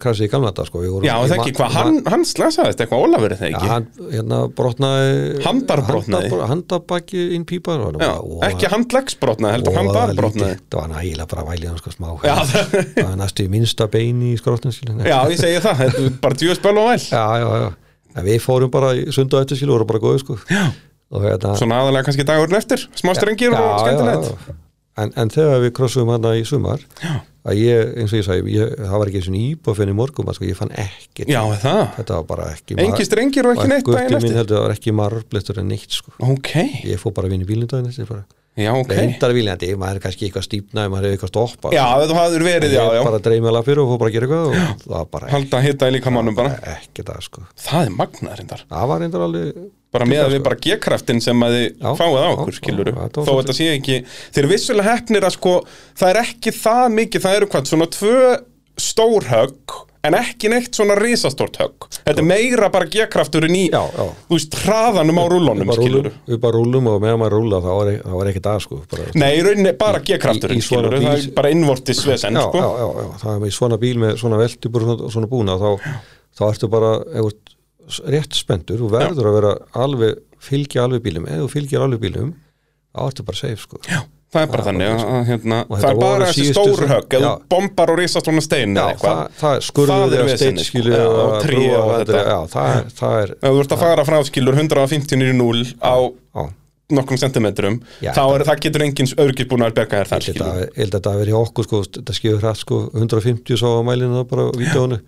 krasið 0.04 0.28
í 0.28 0.32
gamla 0.34 0.52
þetta 0.52 0.66
sko. 0.68 0.82
Við 0.84 1.08
Já, 1.08 1.14
það 1.24 1.36
ekki, 1.38 1.54
hvað, 1.58 1.76
hann, 1.78 1.98
hann 2.12 2.26
slasaðist 2.28 2.84
eitthvað 2.84 3.06
Ólafur 3.08 3.34
er 3.36 3.40
það 3.42 3.52
Já, 3.52 3.58
ekki? 3.58 3.72
hann 3.72 3.88
hérna 4.14 4.40
brotnaði 4.58 5.16
Handarbrotnaði? 5.48 6.28
handabro- 6.28 6.50
handabaki 6.52 7.24
inn 7.38 7.48
pípa 7.48 7.78
Já, 7.78 8.12
ekki 8.52 8.72
handleggsbrotnaði, 8.74 9.58
heldur 9.58 9.78
handarbotnaði 9.80 10.60
það 10.68 10.80
var 10.82 10.92
nægilega 10.96 11.30
bara 11.34 11.48
vælið 11.52 11.72
hann 11.72 11.82
sko 11.82 11.96
smá. 11.96 12.10
Já, 12.28 12.36
það- 12.52 12.88
var 13.02 13.18
næstu 13.24 13.48
í 13.48 13.52
minnsta 13.54 13.88
beini 13.92 14.34
í 14.36 14.40
skrottin 14.42 14.76
Já, 15.08 15.20
ég 15.32 15.40
segi 15.40 15.62
það, 15.64 15.86
bara 16.24 16.38
djúspöl 16.40 16.76
og 16.78 16.92
væl. 16.92 17.04
Já, 17.08 17.26
já, 17.42 17.48
já. 17.64 17.70
En 18.18 18.26
við 18.26 18.40
fórum 18.42 18.72
bara 18.74 18.96
sundu 19.14 19.38
eftir 19.38 19.60
skilu 19.60 19.76
og 19.76 19.78
vorum 19.84 19.90
bara 19.92 20.02
góði 20.02 20.24
sko. 20.24 20.38
Já. 20.50 20.64
Og 21.14 21.24
hérna 21.24 21.56
Svona 21.60 21.82
aðalega 21.84 22.10
kannski 22.10 22.26
dagurinn 22.28 22.60
eftir, 22.60 22.84
smá 23.00 23.14
strengir 23.18 23.56
og 23.56 23.60
já, 23.62 23.74
skemmtilegt. 23.86 24.54
En, 24.98 25.12
en 25.14 25.30
þegar 25.30 25.60
við 25.62 25.74
krossum 25.78 26.10
hana 26.10 26.32
í 26.40 26.46
sumar 26.48 26.82
að 27.48 27.60
ég, 27.62 27.92
eins 28.02 28.14
og 28.14 28.18
ég 28.18 28.26
sagði, 28.26 28.56
ég, 28.58 28.72
það 28.82 28.96
var 28.98 29.12
ekki 29.12 29.22
svona 29.28 29.42
íbúfinn 29.44 29.92
í 29.92 29.96
morgum, 29.96 30.32
sko, 30.36 30.48
ég 30.50 30.58
fann 30.58 30.74
er 30.74 30.90
það, 31.62 31.84
þetta 32.00 32.18
var 32.18 32.26
bara 32.32 32.48
ekki 32.56 32.80
engi 32.82 33.06
strengir 33.08 33.48
og 33.48 33.56
ekki 33.56 33.70
neitt 33.72 33.88
daginn 33.88 34.18
eftir? 34.18 34.40
það 34.42 34.66
var 34.66 34.74
ekki 34.74 34.96
marblittur 34.98 35.62
en 35.62 35.70
neitt 35.72 36.00
sko. 36.00 36.16
Ok, 36.26 36.52
ég 36.90 37.00
fór 37.00 37.14
bara 37.16 37.30
að 37.30 37.38
vinna 37.38 37.48
í 37.48 37.52
bílinn 37.52 37.70
daginn 37.72 37.92
eftir 37.94 38.10
bara 38.10 38.26
já, 38.58 38.72
ok. 38.74 38.94
Reyndar 38.98 39.36
viljandi, 39.38 39.72
maður 39.80 40.00
er 40.00 40.06
kannski 40.08 40.28
eitthvað 40.28 40.46
stípnaði 40.48 40.94
maður 40.94 41.08
hefur 41.08 41.18
eitthvað 41.18 41.34
stoppað. 41.34 41.78
Já, 41.78 41.86
þú 42.04 42.18
hafður 42.18 42.46
verið, 42.48 42.76
já, 42.78 42.84
já. 42.98 43.02
Bara 43.08 43.22
dreif 43.28 43.42
mig 43.42 43.52
alveg 43.54 43.70
fyrir 43.70 43.84
og 43.84 43.92
fór 43.94 44.02
bara 44.04 44.12
að 44.12 44.18
gera 44.18 44.28
eitthvað 44.28 44.48
og 44.48 44.84
það 44.84 44.94
var 44.98 45.10
bara 45.16 45.32
Halda 45.34 45.60
að 45.60 45.68
hitta 45.68 45.90
í 45.90 45.96
líka 45.98 46.14
mannum 46.14 46.38
bara. 46.38 46.54
Ekki 46.78 47.08
það 47.08 47.26
sko. 47.28 47.48
Það 47.68 47.88
er 47.88 47.98
magnaður 48.02 48.42
reyndar. 48.42 48.64
Það 48.72 48.92
var 48.92 49.04
reyndar 49.06 49.28
alveg 49.28 49.66
bara 49.94 50.08
með 50.10 50.24
að 50.26 50.34
við 50.36 50.44
bara 50.46 50.60
G-kraftin 50.66 51.22
sem 51.24 51.44
að 51.46 51.56
þið 51.56 51.86
fáið 52.00 52.18
á 52.20 52.30
okkur, 52.34 52.54
já, 52.54 52.60
skilur 52.60 52.90
já, 52.92 52.96
þetta 52.98 53.22
var 53.22 53.28
þó 53.30 53.38
þetta 53.40 53.56
sé 53.58 53.68
ekki, 53.78 54.00
þeir 54.36 54.50
vissulega 54.52 54.94
hefnir 54.94 55.28
að 55.28 55.36
sko, 55.38 55.54
það 55.98 56.12
er 56.12 56.20
ekki 56.26 56.54
það 56.58 56.86
mikið 56.98 57.24
það 57.24 57.38
eru 57.40 57.50
hvað, 57.54 57.70
svona 57.72 57.88
tvö 57.96 58.18
stór 58.88 59.30
högg 59.32 59.78
en 60.06 60.14
ekki 60.20 60.50
neitt 60.54 60.76
svona 60.78 60.96
risastórt 61.00 61.58
högg. 61.62 61.88
Þetta 62.06 62.22
er 62.22 62.28
meira 62.28 62.70
bara 62.74 62.86
G-krafturinn 62.86 63.56
í 63.58 63.64
Já, 63.72 63.82
já. 63.98 64.06
þú 64.30 64.36
veist, 64.38 64.58
hraðanum 64.64 65.18
á 65.20 65.26
rúllunum, 65.34 65.66
bara 65.72 65.82
skilur 65.82 66.06
rúlum, 66.06 66.20
við 66.28 66.40
bara 66.46 66.58
rúlum 66.62 66.88
og 66.94 67.02
meðan 67.02 67.20
maður 67.24 67.36
rúla 67.38 67.60
þá 67.66 67.70
var, 67.80 67.92
þá 68.06 68.14
var 68.20 68.30
ekki 68.32 68.44
það 68.48 68.62
sko 68.68 68.80
bara, 68.94 69.08
Nei, 69.24 69.30
í 69.38 69.44
rauninni 69.48 69.74
bara 69.82 70.00
G-krafturinn, 70.08 70.62
í- 70.62 70.64
í 70.64 70.68
það 70.68 71.10
er 71.18 71.28
bara 71.42 71.52
innvortis 71.56 72.04
vesen, 72.08 72.38
sko. 72.38 72.62
já, 72.62 73.18
það 73.24 73.34
er 73.36 73.44
með 73.46 73.56
svona 73.58 73.78
bíl 73.82 73.96
með 74.06 74.18
svona 74.22 74.40
velti 74.42 74.70
bara 74.78 74.86
svona, 74.92 75.12
svona 75.18 75.32
búna 75.32 75.58
þá, 75.62 75.70
þá 76.38 76.44
ertu 76.52 76.70
bara 76.72 76.94
ert 77.24 77.56
rétt 78.12 78.36
spendur 78.36 78.82
og 78.84 78.92
verður 78.92 79.30
að 79.32 79.36
vera 79.40 79.54
alveg, 79.84 80.18
fylgja 80.44 80.84
alveg 80.84 81.02
bílum 81.06 81.26
ef 81.32 81.40
þú 81.46 81.50
fylgir 81.54 81.84
alveg 81.86 82.02
bílum 82.04 82.34
þá 82.94 83.04
ertu 83.10 83.24
bara 83.28 83.38
safe 83.40 83.62
sko. 83.64 83.80
Já, 83.88 84.02
það 84.34 84.42
er 84.44 84.50
bara 84.54 84.64
þannig 84.68 84.90
að, 84.92 85.02
að 85.18 85.26
hérna, 85.32 85.58
Og 85.70 85.80
það 85.82 85.90
er 85.94 86.00
bara 86.02 86.28
þessi 86.28 86.46
stóru 86.52 86.88
högg 86.92 87.16
þú 87.18 87.32
bombar 87.54 87.92
og 87.94 88.00
risast 88.02 88.28
svona 88.28 88.44
stein 88.44 88.76
eða 88.78 88.98
það, 89.02 89.22
það 89.40 89.58
skurður 89.70 89.94
Það 89.94 90.16
eða 90.18 90.28
sko. 90.68 90.84
Já, 90.92 91.02
eða 91.02 91.18
og 91.24 91.36
brúa 91.48 91.82
og 91.82 91.92
þetta, 92.02 92.24
það, 92.54 92.72
er- 92.78 92.90
það 93.02 93.18
ef 93.40 93.50
þú 93.56 93.62
ert 93.64 93.76
að 93.78 93.84
fara 93.86 94.08
frá 94.12 94.18
skilur 94.28 94.60
150 94.62 95.22
nýri 95.22 95.36
0 95.38 95.66
á 95.80 95.96
nokkrum 96.88 97.20
sentimetrum 97.20 97.82
er, 98.24 98.44
það 98.48 98.62
getur 98.64 98.84
engins 98.86 99.12
örgir 99.20 99.48
búin 99.52 99.66
að 99.66 99.74
berga 99.76 99.98
þér 100.04 100.08
þar 100.12 100.24
Ég 100.24 100.38
held 100.38 100.46
að 100.48 100.60
ég 100.62 100.78
held 100.78 100.88
að 100.88 100.98
þetta 101.00 101.12
hafi 101.12 101.20
verið 101.24 101.34
hjá 101.34 101.40
okkur 101.44 101.66
sko, 101.68 101.82
þetta 101.98 102.14
skifur 102.16 102.44
hrætt 102.46 102.62
sko 102.62 102.78
150 102.96 103.60
sá 103.60 103.68
á 103.68 103.82
mælinu 103.84 104.16
það 104.22 104.30
bara 104.32 104.46
á 104.48 104.50
vídeónu 104.56 105.00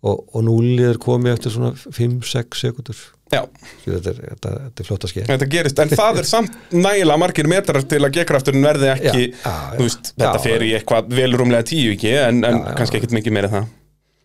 og, 0.00 0.20
og 0.34 0.44
núlið 0.46 0.92
er 0.94 1.00
komið 1.00 1.34
eftir 1.36 1.54
svona 1.54 1.72
5-6 1.76 2.60
sekundur. 2.62 3.00
Já, 3.30 3.44
þetta 3.84 4.10
er, 4.10 4.16
þetta, 4.32 4.52
þetta 4.64 4.82
er 4.82 4.86
flott 4.88 5.04
að 5.06 5.12
skeið. 5.12 5.26
Þetta 5.30 5.48
gerist, 5.52 5.82
en 5.84 5.92
það 5.94 6.16
er 6.22 6.26
samt 6.26 6.56
nægilega 6.74 7.20
margir 7.22 7.50
metrar 7.50 7.84
til 7.86 8.00
að 8.02 8.16
G-krafturinn 8.16 8.64
verði 8.66 8.88
ekki 8.90 9.26
Já, 9.28 9.36
já, 9.44 9.76
veist, 9.78 10.10
þetta 10.16 10.32
Já, 10.32 10.42
fer 10.46 10.64
í 10.66 10.70
eitthvað 10.78 11.12
velrumlega 11.14 11.68
tíu 11.70 11.92
ekki, 11.94 12.10
en, 12.24 12.40
en 12.48 12.64
kannski 12.78 12.98
ekkit 12.98 13.14
mikið 13.20 13.36
meira 13.36 13.52
það. 13.52 13.68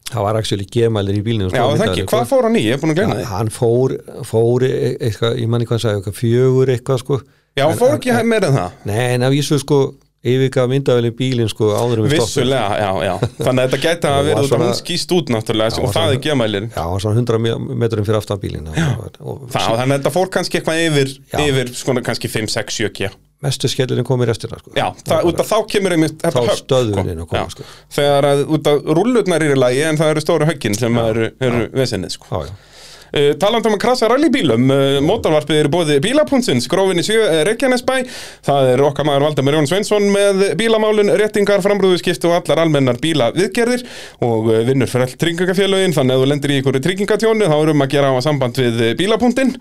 Það 0.05 0.26
var 0.26 0.39
actually 0.39 0.65
gemælir 0.69 1.19
í 1.19 1.21
bílinu 1.26 1.49
Já, 1.49 1.63
það 1.65 1.88
ekki, 1.91 2.07
hvað 2.09 2.28
fór 2.30 2.47
hann 2.47 2.57
í? 2.57 2.65
Ég 2.65 2.76
er 2.78 2.82
búin 2.82 2.93
að 2.93 2.99
gleyna 2.99 3.19
því. 3.19 3.28
hann 3.30 3.53
fór, 3.53 3.95
fór 4.30 4.65
e- 4.67 4.73
eitthvað, 4.95 5.38
ég 5.41 5.49
manni 5.53 5.65
hvað 5.69 5.78
hann 5.78 5.84
sagði, 5.86 6.01
eitthvað 6.01 6.19
fjögur 6.19 6.73
eitthvað 6.73 7.01
sko. 7.01 7.19
Já, 7.57 7.63
hann 7.65 7.80
fór 7.80 7.95
ekki 7.97 8.17
meira 8.30 8.49
en 8.51 8.57
það. 8.57 8.76
Nei, 8.89 8.99
en 9.15 9.26
að 9.26 9.38
vísu 9.38 9.57
sko 9.61 9.80
yfirgaf 10.26 10.69
myndavelin 10.71 11.15
bílinn 11.17 11.51
sko 11.51 11.71
áður 11.76 12.03
um. 12.03 12.07
Vissulega, 12.11 12.80
já, 12.82 12.89
já 13.05 13.13
Þannig 13.39 13.59
að 13.61 13.65
þetta 13.65 13.82
gæti 13.84 14.09
að 14.09 14.19
Og 14.19 14.30
vera 14.30 14.45
út 14.45 14.55
að 14.55 14.63
hún 14.65 14.80
skýst 14.80 15.13
út 15.15 15.34
náttúrulega 15.34 15.84
og 15.84 15.93
það 15.95 16.15
er 16.15 16.23
gemælin 16.26 16.71
Já, 16.71 16.82
var 16.91 17.03
svona 17.05 17.21
100 17.21 17.78
metrum 17.84 18.07
fyrir 18.07 18.21
aftan 18.21 18.41
bílinn 18.41 18.71
og 18.71 19.45
Það, 19.53 19.69
þannig 19.82 19.86
að 19.86 19.93
þetta 19.99 20.15
fór 20.17 20.34
kannski 20.34 20.59
eitthvað 20.61 20.82
yfir, 20.88 21.13
yfir 21.45 21.71
svona 21.78 22.03
kannski 22.05 22.32
5, 22.32 22.51
6, 22.57 22.82
7 22.82 22.91
G 22.97 23.13
mestu 23.45 23.69
skellurinn 23.69 24.05
kom 24.07 24.21
í 24.23 24.28
restina 24.30 24.57
sko. 24.59 24.71
Já, 24.78 24.88
það, 25.05 25.26
út 25.30 25.41
af 25.43 25.49
þá 25.49 25.57
kemur 25.73 25.95
einmitt 25.95 26.21
Þá 26.23 26.38
högg, 26.39 26.53
stöðvunin 26.61 27.23
að 27.23 27.28
koma, 27.32 27.49
sko. 27.51 27.65
Þegar 27.97 28.28
að 28.32 28.43
út 28.57 28.69
af 28.71 28.88
rúllurnar 28.97 29.45
er 29.45 29.55
í 29.55 29.59
lagi 29.59 29.84
en 29.86 29.99
það 29.99 30.13
eru 30.13 30.23
stóru 30.23 30.47
höggin 30.49 30.78
sem 30.78 31.01
eru, 31.01 31.28
eru 31.43 31.67
vesinnið 31.76 32.15
sko. 32.15 32.30
Já, 32.32 32.49
já. 32.49 32.74
Uh, 33.16 33.32
taland 33.39 33.63
um 33.63 33.78
að 33.78 33.80
krasa 33.80 34.09
rallybílum 34.11 34.66
uh, 34.68 34.97
mótorvarpið 34.99 35.61
eru 35.61 35.70
bóði 35.72 36.01
bílapunnsins 36.03 36.66
grófinni 36.68 37.05
sjö 37.05 37.22
uh, 37.24 37.38
Reykjanesbæ. 37.47 38.01
Það 38.43 38.72
er 38.74 38.84
okkar 38.84 39.07
maður 39.07 39.30
Valdemar 39.30 39.55
Jón 39.55 39.70
Sveinsson 39.72 40.09
með 40.11 40.43
bílamálun, 40.59 41.13
réttingar, 41.22 41.63
framrúðuskipti 41.63 42.28
og 42.28 42.36
allar 42.41 42.66
almennar 42.66 42.99
bílaviðgerðir. 42.99 43.88
Og 44.28 44.51
vinnur 44.68 44.91
fyrir 44.91 45.07
all 45.07 45.16
tryggingafélögin 45.24 45.95
þannig 45.95 46.18
að 46.18 46.26
þú 46.26 46.30
lendir 46.34 46.55
í 46.55 46.59
einhverju 46.59 46.84
tryggingatjónu 46.89 47.47
þá 47.53 47.57
er 47.61 47.74
um 47.78 47.88
að 47.88 47.95
gera 47.95 48.11
á 48.11 48.20
samband 48.28 48.59
við 48.59 48.86
bílapunktin. 48.99 49.55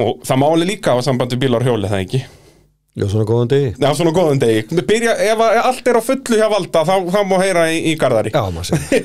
Og 0.00 0.24
það 0.24 0.44
máli 0.46 0.72
líka 0.72 0.96
á 0.96 1.04
samband 1.04 1.36
við 1.36 1.44
bílar 1.44 1.68
hjóli 1.68 1.92
það 1.92 2.06
ekki 2.06 2.24
Já, 2.98 3.04
svona 3.12 3.24
góðan 3.28 3.50
degi. 3.52 3.68
Já, 3.78 3.88
svona 3.94 4.10
góðan 4.16 4.40
degi. 4.42 4.62
Byrja, 4.88 5.12
ef 5.30 5.42
allt 5.46 5.86
er 5.92 5.98
á 5.98 6.02
fullu 6.02 6.38
hjá 6.40 6.48
Valda 6.50 6.80
þá, 6.88 6.94
þá 7.14 7.18
má 7.30 7.34
heyra 7.38 7.66
í, 7.70 7.76
í 7.92 7.94
Garðari. 8.00 8.32
Já, 8.34 8.42
maður 8.50 8.72
segir 8.72 9.04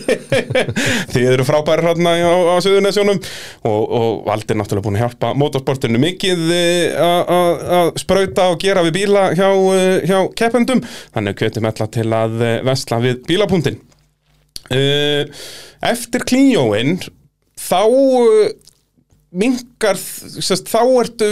Þið 1.13 1.27
eru 1.35 1.45
frábæri 1.45 1.85
hérna 1.85 2.15
á, 2.17 2.33
á 2.33 2.55
Suðurnesjónum 2.65 3.19
og, 3.69 3.81
og 3.99 4.23
Valdi 4.25 4.55
er 4.55 4.59
náttúrulega 4.63 4.87
búin 4.87 4.97
að 4.97 5.03
hjálpa 5.05 5.31
motorsportinu 5.37 6.01
mikið 6.01 6.43
eh, 6.57 6.97
að- 6.97 7.93
sprauta 8.01 8.47
og 8.53 8.57
gera 8.65 8.81
við 8.87 8.97
bíla 8.97 9.27
hjá, 9.37 9.47
eh, 9.77 9.97
hjá 10.09 10.17
keppendum. 10.41 10.81
Þannig 11.13 11.37
kvetum 11.43 11.69
alla 11.69 11.89
til 11.99 12.07
að 12.17 12.41
eh, 12.49 12.57
vesla 12.65 13.01
við 13.05 13.21
bílapunktin. 13.29 13.77
Eftir 14.73 16.23
klíjóin 16.25 16.97
þá 17.59 17.83
minkar, 19.33 19.97
sest, 19.97 20.69
þá 20.71 20.81
ertu 21.03 21.29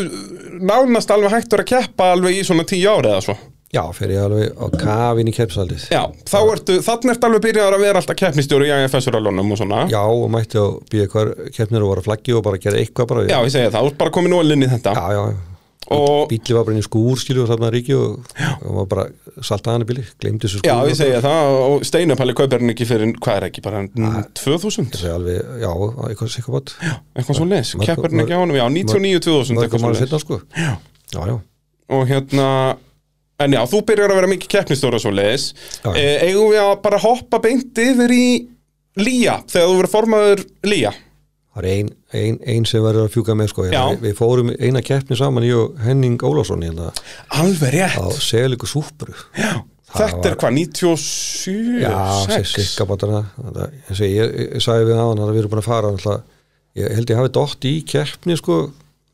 nánast 0.62 1.12
alveg 1.14 1.36
hættur 1.36 1.64
að 1.64 1.72
keppa 1.76 2.12
alveg 2.16 2.39
í 2.39 2.45
svona 2.47 2.66
tíu 2.68 2.89
ári 2.91 3.12
eða 3.14 3.24
svo. 3.30 3.38
Já, 3.72 3.86
ég 4.12 4.20
alveg 4.26 4.58
á 4.60 4.66
kafin 4.82 5.30
í 5.32 5.34
keppsaldið 5.36 5.86
Já, 5.93 6.02
þá 6.28 6.39
ertu, 6.52 6.74
þannig 6.84 7.14
ertu 7.14 7.28
alveg 7.30 7.43
byrjaðar 7.45 7.78
að 7.78 7.86
vera 7.86 8.02
alltaf 8.02 8.18
keppnistjóri 8.20 8.68
í 8.68 8.74
IFS-rallunum 8.84 9.54
og 9.56 9.62
svona. 9.62 9.86
Já, 9.93 10.02
og 10.02 10.26
mætti 10.34 10.60
á 10.60 10.68
býja 10.91 11.08
hver 11.14 11.32
keppnir 11.56 11.86
og 11.86 11.93
var 11.93 12.02
að 12.02 12.10
flaggi 12.10 12.36
og 12.36 12.43
bara 12.49 12.60
gera 12.60 12.82
eitthvað 12.82 13.08
bara 13.14 13.24
Já, 13.30 13.38
ég 13.45 13.54
segi 13.54 13.72
það, 13.72 13.93
bara 14.02 14.12
komin 14.18 14.36
ólinn 14.36 14.68
í 14.68 14.72
þetta. 14.74 14.97
Já, 14.97 15.16
já. 15.16 15.24
Og- 15.30 15.51
Bíli 16.32 16.56
var 16.56 16.66
bara 16.68 16.76
inn 16.76 16.82
í 16.82 16.86
skúr 16.86 17.20
skilu 17.20 17.44
og 17.44 17.50
safnaði 17.52 17.74
ríki 17.78 17.96
og, 17.98 18.30
og 18.66 18.78
var 18.80 18.88
bara 18.92 19.06
saltaði 19.44 19.74
hann 19.76 19.86
í 19.86 19.88
bíli, 19.89 20.06
glemdi 20.22 20.48
þessu 20.48 20.62
skúr 20.62 20.70
Já, 20.70 20.76
ég 20.89 21.00
segi 21.00 21.22
það 21.26 21.56
og 21.66 21.86
Steinupalli 21.88 22.36
kaupir 22.38 22.64
hann 22.64 22.74
ekki 22.74 22.88
fyrir, 22.89 23.12
hvað 23.22 23.39
er 23.39 23.48
ekki, 23.50 23.64
bara 23.66 23.82
mm, 23.88 24.20
2000 24.39 24.89
Það 24.96 25.08
er 25.10 25.16
alveg, 25.18 25.52
já, 25.64 25.72
eitthvað 26.08 26.32
sikka 26.36 26.56
bát 26.56 26.74
eitthvað 26.82 27.39
svo 27.42 27.50
les, 27.52 27.74
keppir 27.82 28.14
hann 28.14 28.24
ekki 28.26 28.38
á 28.38 28.42
honum, 28.42 28.60
já, 28.60 28.66
99-2000 28.78 29.60
Mörgum 29.60 29.66
eitthvað 29.66 29.84
svo 29.84 29.92
les 29.92 30.04
setna 30.06 30.39
Já, 30.62 30.72
já, 31.12 31.22
já. 31.32 31.38
Og 31.92 32.08
hérna, 32.08 32.48
en 33.44 33.56
já, 33.58 33.62
þú 33.68 33.84
byrjar 33.92 34.14
að 34.14 34.22
vera 34.22 34.32
mikið 34.32 34.54
keppnistjóra 34.56 35.02
svo 35.04 35.12
les 35.16 35.52
Já, 35.84 35.92
já. 35.92 36.00
e, 36.00 36.10
Eigum 36.30 36.52
við 36.54 36.64
að 36.64 36.74
bara 36.86 37.02
hoppa 37.04 37.42
beint 37.44 37.84
yfir 37.84 38.16
í 38.16 38.26
Lía, 39.00 39.38
þegar 39.48 39.70
þú 39.70 39.76
verður 39.80 39.92
formaður 39.94 40.42
Lía 40.68 40.92
Það 41.52 41.66
er 41.66 41.68
ein, 41.72 41.89
ein, 42.16 42.38
ein 42.47 42.66
sem 42.70 42.84
verður 42.84 43.10
að 43.10 43.16
fjúka 43.18 43.34
með 43.36 43.49
sko. 43.52 43.66
Við, 43.68 43.97
við 44.06 44.14
fórum 44.16 44.54
eina 44.56 44.80
keppni 44.88 45.18
saman 45.20 45.43
ég 45.43 45.58
og 45.60 45.82
Henning 45.84 46.22
hérna 46.22 46.93
Alveg 47.36 47.74
rétt. 47.76 47.99
Á 47.99 48.08
Seliku 48.24 48.70
Súpru. 48.72 49.16
Það 49.91 50.14
þetta 50.14 50.30
er 50.30 50.38
hvað, 50.39 50.54
97, 50.56 51.56
Já, 51.82 51.95
6 52.32 52.54
sikka 52.56 52.86
bátana 52.88 53.26
ég, 53.43 54.04
ég, 54.06 54.14
ég, 54.22 54.62
sagði 54.64 54.88
við 54.88 55.02
hann 55.02 55.20
að 55.20 55.34
við 55.34 55.41
erum 55.41 55.52
búin 55.52 55.62
að 55.62 55.68
fara 55.68 55.89
alltaf, 55.91 56.38
ég 56.80 56.93
held 56.95 57.12
ég 57.12 57.20
hafi 57.20 57.34
dótt 57.36 57.68
í 57.68 57.74
keppni 57.84 58.38
sko 58.39 58.62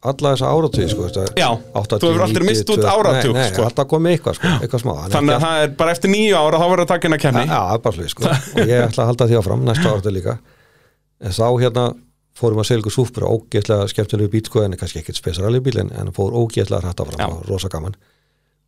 alla 0.07 0.35
þessa 0.35 0.51
áratug 0.53 0.91
sko, 0.91 1.07
Já, 1.33 1.47
80, 1.73 2.03
þú 2.03 2.11
hefur 2.11 2.25
aldrei 2.27 2.43
90, 2.45 2.49
misst 2.51 2.69
út 2.69 2.83
2000, 2.83 2.91
áratug, 2.93 3.33
Nei, 3.33 3.41
nei, 3.41 3.49
sko. 3.49 3.65
alltaf 3.65 3.89
komið 3.89 4.13
eitthvað, 4.13 4.37
sko, 4.37 4.51
eitthvað 4.61 4.83
smá 4.83 4.93
Þannig 5.15 5.33
að 5.33 5.45
það 5.47 5.61
er 5.63 5.73
bara 5.81 5.95
eftir 5.95 6.13
nýju 6.13 6.37
ára 6.37 6.61
þá 6.61 6.67
verður 6.67 6.83
að 6.85 6.91
taka 6.93 7.09
inn 7.09 7.17
að 7.17 7.23
kenni 7.25 7.45
Já, 7.47 7.57
það 7.57 7.81
bara 7.87 7.97
slið 7.97 8.11
sko. 8.13 8.27
Og 8.29 8.69
ég 8.69 8.83
ætla 8.85 9.03
að 9.03 9.09
halda 9.11 9.27
því 9.31 9.39
áfram 9.41 9.65
næsta 9.65 9.95
áratu 9.95 10.13
líka. 10.13 10.35
En 11.17 11.33
þá 11.33 11.47
hérna 11.63 11.87
fórum 12.37 12.61
að 12.61 12.69
selgu 12.69 12.93
súpur 12.93 13.25
ógeðslega 13.27 13.87
skemmtilegu 13.91 14.31
bíl 14.33 14.45
sko 14.45 14.63
en 14.63 14.77
kannski 14.77 15.01
ekkert 15.01 15.19
spesarali 15.19 15.61
bíl 15.63 15.79
en, 15.81 15.91
en 15.97 16.13
fór 16.15 16.35
ógeðslega 16.37 16.83
hrætt 16.85 17.01
Já. 17.17 17.27
og 17.27 17.43
rosa 17.49 17.71
gaman. 17.73 17.97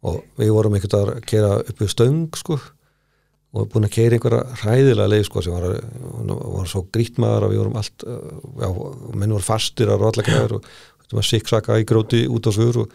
Og 0.09 0.22
við 0.39 0.53
vorum 0.55 0.76
veginn 0.76 0.95
að 0.97 1.11
kera 1.28 1.55
upp 1.59 1.82
við 1.82 1.91
stöng 1.93 2.39
sko 2.39 2.59
og 3.49 3.70
búin 3.72 3.88
að 3.88 3.95
keira 3.95 4.17
einhverja 4.17 4.59
hræðilega 4.61 5.09
leið 5.09 5.24
sko 5.26 5.41
sem 5.41 5.55
var, 5.55 5.80
var 6.30 6.70
svo 6.70 6.84
grítmaður 6.93 7.47
að 7.47 7.53
við 7.53 7.61
vorum 7.63 7.80
allt 7.82 8.05
já, 8.05 8.70
menn 9.17 9.34
voru 9.34 9.45
fastir 9.45 9.89
að 9.89 10.03
rótla 10.03 10.26
græður 10.28 10.59
og 10.59 10.67
þetta 11.01 11.17
var 11.17 11.28
siksaka 11.30 11.80
í 11.82 11.88
gróti 11.89 12.22
út 12.30 12.45
á 12.45 12.51
svör 12.53 12.84
og 12.84 12.93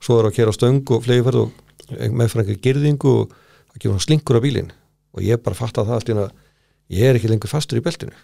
svo 0.00 0.16
er 0.20 0.30
að 0.30 0.38
kera 0.38 0.56
stöng 0.56 0.80
og 0.96 1.04
flegiferð 1.04 1.44
og 1.44 2.08
meðfram 2.16 2.46
einhver 2.46 2.62
girðingu 2.64 3.12
og 3.12 3.36
það 3.36 3.82
kemur 3.82 3.98
hann 3.98 4.06
slinkur 4.06 4.40
á 4.40 4.44
bílinn. 4.44 4.72
Og 5.12 5.24
ég 5.26 5.42
bara 5.44 5.58
fatt 5.58 5.80
að 5.80 5.90
það 5.90 5.98
allt 5.98 6.08
í 6.08 6.14
einu 6.14 6.24
að 6.24 6.34
ég 6.96 7.10
er 7.10 7.18
ekki 7.18 7.32
lengur 7.32 7.52
fastur 7.52 7.80
í 7.80 7.84
beltinu 7.84 8.16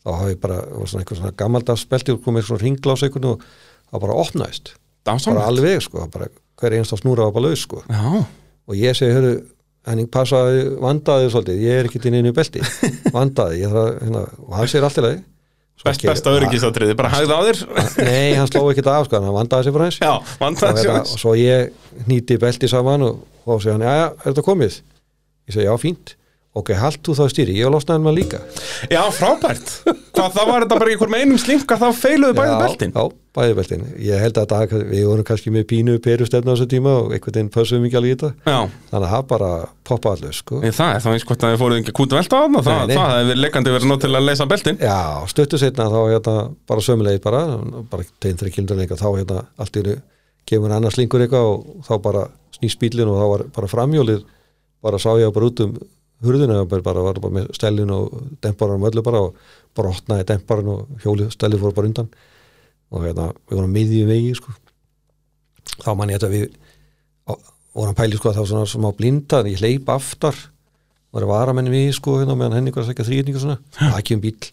þá 0.00 0.10
hafi 0.16 0.36
bara, 0.40 0.60
svona 0.88 1.02
einhver 1.04 1.18
svona 1.18 1.36
gammaldags 1.36 1.86
belti 1.90 2.14
og 2.14 2.20
komið 2.24 2.46
svona 2.48 2.94
á 2.94 2.94
sig 2.96 3.16
og 3.16 3.42
það 3.90 4.04
bara 4.04 4.18
opnaðist, 4.22 4.74
bara 5.04 5.46
alveg 5.48 5.80
sko, 5.84 6.04
bara, 6.12 6.28
hver 6.60 6.76
einst 6.76 6.94
á 6.94 6.96
snúra 7.00 7.26
var 7.28 7.34
bara 7.36 7.50
laus 7.50 7.64
sko. 7.66 7.82
Já, 7.88 8.22
og 8.70 8.78
ég 8.78 8.96
segi, 8.96 9.16
hörru, 9.16 9.32
henning 9.88 10.10
passaði 10.12 10.68
vandaði 10.80 11.32
svolítið, 11.32 11.64
ég 11.64 11.80
er 11.80 11.88
ekki 11.88 12.02
inn 12.08 12.20
inn 12.20 12.30
í 12.30 12.36
belti. 12.36 12.62
Vandaði, 13.16 13.62
ég 13.64 13.72
þarf 13.72 13.82
að 13.88 14.00
hérna, 14.04 14.24
og 14.46 14.56
hann 14.58 14.70
segir 14.70 14.86
alltaf 14.86 15.06
leið 15.06 15.18
best, 15.80 16.04
besta 16.04 16.34
öryggisatriði, 16.36 16.94
bara 16.98 17.10
hægði 17.14 17.36
á 17.36 17.40
þér. 17.48 17.60
Nei, 18.04 18.36
hann 18.36 18.50
sló 18.50 18.66
ekki 18.70 18.84
af, 18.84 19.08
sko, 19.08 19.20
hann 19.24 19.36
vandaði 19.36 19.66
sér 19.66 19.76
bara 19.76 19.88
eins 19.88 19.98
Já, 20.00 20.12
vandaði 20.42 20.84
hérna, 20.84 21.00
sér 21.00 21.16
og 21.16 21.22
svo 21.24 21.34
ég 21.40 22.06
nýti 22.06 22.36
belti 22.40 22.68
saman 22.70 23.06
og, 23.08 23.22
og 23.48 23.62
segja 23.64 23.78
hann, 23.78 23.86
já, 23.88 23.94
já, 23.96 24.06
er 24.12 24.26
þetta 24.28 24.44
komið? 24.46 24.76
Ég 25.48 25.56
segi, 25.56 25.66
já, 25.66 25.72
fínt 25.80 26.14
ok, 26.56 26.72
halt 26.80 26.98
þú 27.06 27.14
þá 27.14 27.24
stýri, 27.30 27.54
ég 27.60 27.70
losnaði 27.70 28.02
maður 28.02 28.16
líka. 28.18 28.38
Já, 28.90 29.02
frábært. 29.14 29.68
Hvað, 30.10 30.30
það 30.34 30.46
var 30.50 30.60
þetta 30.64 30.78
bara 30.80 30.90
einhver 30.94 31.10
með 31.12 31.20
einum 31.24 31.38
slinka 31.40 31.74
þá 31.78 31.88
feiluðu 31.94 32.34
bæði 32.36 32.50
já, 32.50 32.58
beltin. 32.64 32.92
Já, 32.96 33.02
bæði 33.38 33.54
beltin, 33.60 33.84
ég 34.02 34.16
held 34.24 34.36
að 34.40 34.48
dag, 34.50 34.68
við 34.90 35.04
vorum 35.06 35.26
kannski 35.28 35.50
með 35.54 35.64
pínu 35.70 35.94
perustefna 36.02 36.50
á 36.50 36.54
þessu 36.56 36.66
tíma 36.72 36.90
og 36.98 37.06
einhvern 37.14 37.36
veginn 37.36 37.54
pössum 37.54 37.86
ekki 37.86 37.98
alveg 38.00 38.10
í 38.10 38.16
þetta. 38.18 38.30
Já, 38.42 38.60
þannig 38.90 39.06
að 39.06 39.14
það 39.14 39.24
bara 39.30 39.50
poppa 39.86 40.08
allir, 40.16 40.34
sko. 40.34 40.54
En 40.66 40.74
það 40.74 40.90
er 40.96 41.00
þá 41.04 41.10
eins 41.14 41.26
hvort 41.30 41.42
að 41.46 41.50
þið 41.54 41.60
fóruð 41.62 41.78
ekki 41.84 41.94
kút 42.00 42.12
velta 42.18 42.34
á 42.34 42.44
það 42.50 42.52
það, 42.66 42.84
það 42.98 43.14
hefur 43.20 43.38
leikandi 43.44 43.70
verið 43.76 43.88
nóg 43.92 43.98
til 44.02 44.10
að 44.10 44.26
leysa 44.26 44.50
beltin. 44.50 44.82
Já, 44.82 45.00
stöttu 45.30 45.56
setna 45.62 45.86
þá 45.94 46.00
hérna 46.10 46.34
bara 46.66 46.82
sömulegi 46.82 47.22
bara, 47.22 47.40
bara 47.94 48.02
tegn 48.18 48.38
þrjir 48.42 48.54
í 56.20 56.28
hurðina 56.28 56.62
bara, 56.68 57.04
var 57.04 57.20
bara 57.20 57.34
með 57.38 57.50
stellin 57.56 57.92
og 57.94 58.16
demparan 58.44 58.82
og 58.82 58.90
öllu 58.90 59.04
bara 59.04 59.22
og 59.26 59.38
brotnaði 59.76 60.26
demparan 60.28 60.72
og 60.74 61.04
hjólið 61.04 61.32
stellið 61.34 61.64
fór 61.64 61.76
bara 61.76 61.90
undan. 61.90 62.10
Og 62.90 63.06
hérna, 63.06 63.30
við 63.48 63.60
vorum 63.60 63.74
miðjum 63.74 64.10
vegi 64.10 64.34
sko. 64.38 64.54
þá 65.80 65.92
man 65.96 66.10
ég 66.10 66.18
þetta 66.18 66.32
við 66.34 66.48
vorum 67.74 67.94
pæli 67.96 68.18
sko 68.18 68.30
að 68.30 68.38
það 68.38 68.42
var 68.42 68.50
svona 68.50 68.70
smá 68.72 68.90
blinda 68.96 69.40
en 69.40 69.52
ég 69.52 69.62
hleyp 69.62 69.92
aftar. 69.94 70.36
Var 71.10 71.26
að 71.26 71.32
vara 71.32 71.54
menni 71.56 71.72
við 71.72 71.94
sko 71.96 72.18
hérna 72.20 72.36
meðan 72.38 72.58
henni 72.58 72.74
var 72.74 72.84
að 72.84 72.90
sækja 72.90 73.06
þrýðning 73.08 73.38
og 73.38 73.44
svona, 73.44 73.56
það 73.78 73.96
ekki 73.98 74.16
um 74.16 74.24
bíl 74.24 74.50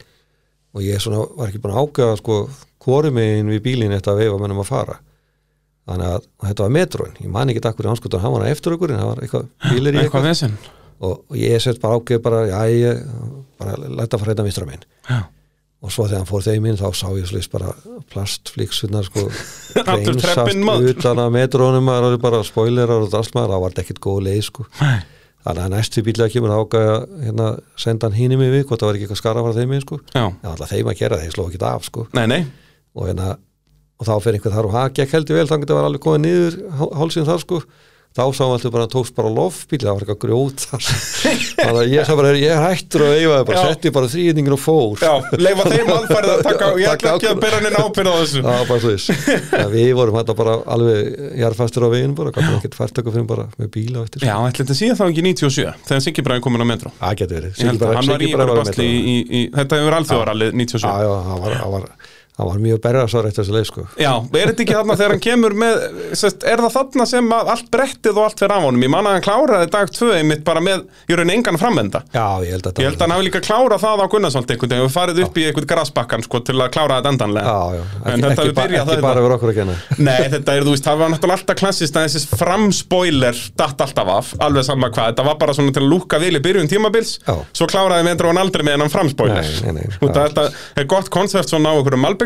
og 0.78 0.86
ég 0.86 1.02
svona 1.02 1.24
var 1.38 1.50
ekki 1.50 1.62
búin 1.64 1.74
að 1.74 1.84
ágæða 1.84 2.18
sko 2.22 2.40
hvori 2.86 3.12
megin 3.14 3.52
við 3.52 3.62
bílinn 3.66 3.94
þetta 3.96 4.14
að 4.14 4.24
veifa 4.24 4.40
mennum 4.42 4.64
að 4.64 4.70
fara. 4.70 4.98
Þannig 5.88 6.10
að 6.14 6.26
þetta 6.50 6.66
var 6.66 6.74
metróin, 6.76 7.14
ég 7.24 7.32
man 7.32 7.54
ekki 7.54 7.64
takk 7.64 7.78
fyrir 7.80 7.94
hanskotan 7.94 8.24
hann 8.24 8.36
var 8.36 8.50
eftir 8.50 8.76
okkur 8.76 8.94
en 8.94 9.00
það 9.02 9.12
var 9.14 9.22
eitthvað 9.24 9.48
bílir 9.70 9.98
í 9.98 10.02
Eitthvað 10.04 10.28
eitthvað 10.28 10.77
og, 11.00 11.24
og 11.30 11.36
ég 11.38 11.60
sett 11.62 11.82
bara 11.84 11.98
ágæð 12.00 12.22
bara, 12.26 12.44
já 12.50 12.62
ég 12.74 13.02
bara 13.60 13.76
læta 13.78 14.18
að 14.18 14.22
fara 14.24 14.34
þetta 14.36 14.46
mistra 14.48 14.66
minn 14.70 14.86
Já, 15.08 15.20
og 15.84 15.92
svo 15.94 16.08
þegar 16.08 16.24
hann 16.24 16.30
fór 16.32 16.46
þeim 16.48 16.66
inn 16.72 16.80
þá 16.80 16.88
sá 16.98 17.08
ég 17.18 17.28
slist 17.30 17.52
bara 17.54 17.74
plastflíksunar 18.14 19.06
sko 19.08 19.28
maður. 20.68 20.90
utan 20.96 21.22
að 21.22 21.36
metrónum 21.38 21.86
maður 21.88 22.16
er 22.18 22.22
bara 22.24 22.42
spoilerar 22.48 23.04
og 23.06 23.12
drastmaður, 23.14 23.54
það 23.56 23.64
var 23.66 23.78
ekkit 23.84 24.02
góð 24.04 24.20
leið 24.28 24.42
sko. 24.50 24.66
Nei. 24.82 24.98
þannig 25.48 25.64
að 25.64 25.74
næstu 25.78 26.02
bílega 26.04 26.34
kemur 26.34 26.52
ágæða 26.58 26.96
hérna, 27.24 27.50
senda 27.80 28.10
hann 28.10 28.18
hínum 28.18 28.42
við, 28.44 28.64
hvort 28.68 28.82
það 28.82 28.90
var 28.90 28.98
ekki 28.98 29.06
eitthvað 29.08 29.22
skara 29.22 29.44
frá 29.46 29.54
þeim 29.56 29.76
inn 29.78 29.84
sko, 29.86 30.00
en 30.18 30.50
alltaf 30.52 30.72
þeim 30.74 30.90
að 30.92 30.98
gera 31.04 31.20
þeir 31.22 31.36
sló 31.38 31.46
ekki 31.52 31.62
af 31.70 31.86
sko. 31.88 32.08
Nei, 32.18 32.26
nei. 32.34 32.42
Og, 32.98 33.06
hérna, 33.08 33.30
og 34.02 34.10
þá 34.10 34.14
fer 34.26 34.36
einhver 34.40 34.56
þar 34.58 34.68
og 34.68 34.74
það 34.76 34.90
gekk 35.00 35.14
heldur 35.16 35.38
vel 35.40 35.48
þannig 35.54 35.68
að 35.70 35.72
það 35.72 35.80
var 35.80 35.88
alveg 35.92 36.04
komið 36.08 36.26
niður 36.26 36.58
há- 36.82 36.92
hálsinn 37.00 37.28
þar 37.30 37.44
sko 37.46 37.62
þá 38.18 38.24
sáum 38.34 38.54
alltaf 38.56 38.74
bara 38.74 38.88
tókst 38.90 39.14
bara 39.18 39.30
lofbíl 39.30 39.78
það 39.84 39.94
var 39.94 40.04
eitthvað 40.04 40.20
grjót 40.24 40.64
þar. 40.66 40.82
Þannig 41.58 41.82
að 41.82 41.92
ég 41.94 42.08
sá 42.08 42.14
bara, 42.18 42.32
ég 42.42 42.64
hættur 42.64 43.04
og 43.06 43.12
eifaði 43.14 43.46
bara, 43.50 43.58
Já. 43.58 43.68
setti 43.70 43.92
bara 43.94 44.10
þrýðningin 44.14 44.56
og 44.58 44.62
fór. 44.64 45.04
Já, 45.06 45.14
leifa 45.38 45.68
þeim 45.70 45.92
alfærið 45.94 46.32
að 46.34 46.42
taka 46.48 46.72
og 46.72 46.82
ég 46.82 46.90
ætla 46.96 47.14
ekki 47.14 47.30
að 47.30 47.42
bera 47.46 47.62
henni 47.62 47.72
ábyrð 47.78 48.10
á 48.10 48.16
þessu. 48.18 48.40
Var 48.48 48.66
bara 48.72 48.82
að 49.62 49.78
við 49.78 49.92
vorum 50.02 50.18
þetta 50.18 50.38
bara 50.42 50.58
alveg 50.76 51.00
jarðfastur 51.44 51.86
á 51.86 51.90
veginn 51.94 52.18
bara, 52.18 52.34
gætum 52.34 52.58
ekkert 52.58 52.80
fært 52.82 53.02
okkur 53.04 53.18
fyrir 53.20 53.30
bara 53.30 53.46
með 53.62 53.72
bíla 53.78 54.02
og 54.02 54.10
eftir. 54.10 54.26
Já, 54.26 54.36
ætla 54.42 54.66
þetta 54.66 54.80
síðan 54.82 54.98
þá 54.98 55.06
ekki 55.08 55.24
97 55.30 55.88
þegar 55.88 56.06
Siggi 56.08 56.26
Bræði 56.26 56.46
komin 56.48 56.66
á 56.66 56.68
metro 56.74 56.90
það 56.98 57.18
getur 57.22 57.36
verið. 57.38 57.52
Að 57.62 57.74
þetta 59.62 59.82
hefur 59.82 60.00
alþjóðarallið 60.02 60.52
97 60.66 62.17
já, 62.38 62.44
já, 62.44 62.46
hann 62.46 62.46
var, 62.46 62.46
hann 62.46 62.46
var, 62.46 62.46
hann 62.46 62.48
var 62.48 62.60
mjög 62.62 62.82
berðarsár 62.84 63.28
eftir 63.28 63.44
þessu 63.44 63.56
leið 63.56 63.68
sko. 63.68 63.86
Já, 63.98 64.12
er 64.38 64.52
þetta 64.52 64.64
ekki 64.64 64.76
þarna 64.78 64.98
þegar 64.98 65.14
hann 65.14 65.24
kemur 65.26 65.54
með 65.58 65.76
sest, 66.18 66.44
er 66.46 66.58
það 66.62 66.76
þarna 66.78 67.06
sem 67.10 67.32
að 67.38 67.52
allt 67.54 67.70
brettið 67.74 68.18
og 68.18 68.24
allt 68.28 68.40
fyrir 68.44 68.56
af 68.58 68.66
honum, 68.68 68.84
ég 68.86 68.92
man 68.94 69.08
að 69.08 69.14
hann 69.18 69.26
kláraði 69.26 69.68
dag 69.74 69.88
2 69.98 70.12
einmitt 70.18 70.44
bara 70.48 70.62
með, 70.64 70.80
ég 71.10 71.18
raun 71.18 71.34
engan 71.34 71.58
framenda 71.58 72.00
já, 72.14 72.28
ég 72.46 72.52
held 72.54 72.68
að 72.70 72.74
Ég 72.78 72.86
held 72.92 72.98
að 72.98 73.06
hann 73.08 73.14
hafi 73.16 73.26
líka 73.26 73.42
klárað 73.42 73.82
það 73.82 73.98
á 73.98 74.08
Gunnarsvold 74.12 74.52
einhvern 74.54 74.70
veginn. 74.70 74.86
Og 74.86 74.92
farið 74.94 75.18
upp 75.26 75.36
í 75.38 75.46
einhvern 75.48 75.70
grassbakkan 75.72 76.22
sko, 76.26 76.38
til 76.46 76.58
að 76.62 76.70
klára 76.76 77.00
þetta 77.00 77.12
endanlega. 77.14 77.46
Já, 77.48 77.54
já, 77.74 77.82
En 77.98 78.12
ekki, 78.14 78.22
þetta 78.22 78.44
ekki, 78.44 78.54
ba 78.58 78.62
ekki 78.68 78.78
það 78.78 79.02
bara 79.08 79.24
verið 79.26 79.36
okkur 79.38 79.50
að 79.50 79.58
kenna. 79.58 79.76
Nei, 80.08 80.24
þetta 80.36 80.52
er, 80.54 80.62
þú 80.68 80.72
veist, 80.76 80.86
það 80.86 80.98
var 81.02 81.10
náttúrulega 81.14 81.38
alltaf 81.42 81.58
klassist 81.58 81.98
að 81.98 82.04
þessi 82.06 82.22
framspoiler 82.38 83.38
datt 83.58 83.80
alltaf 83.88 84.08
af, 84.14 84.28
alveg 84.46 84.64
sama 84.68 84.92
hvað, 84.94 85.06
þetta 85.12 85.26
var 85.26 85.38
bara 85.42 85.54
svona 85.58 85.74
til 85.74 85.84
að 85.84 85.90
lúka 85.90 86.22
vil 86.22 86.36
í 86.38 86.44
byrjun 86.44 86.70
tímabils 86.70 87.12
Já. 87.26 87.34
svo 87.58 87.66
kláraði 87.72 88.06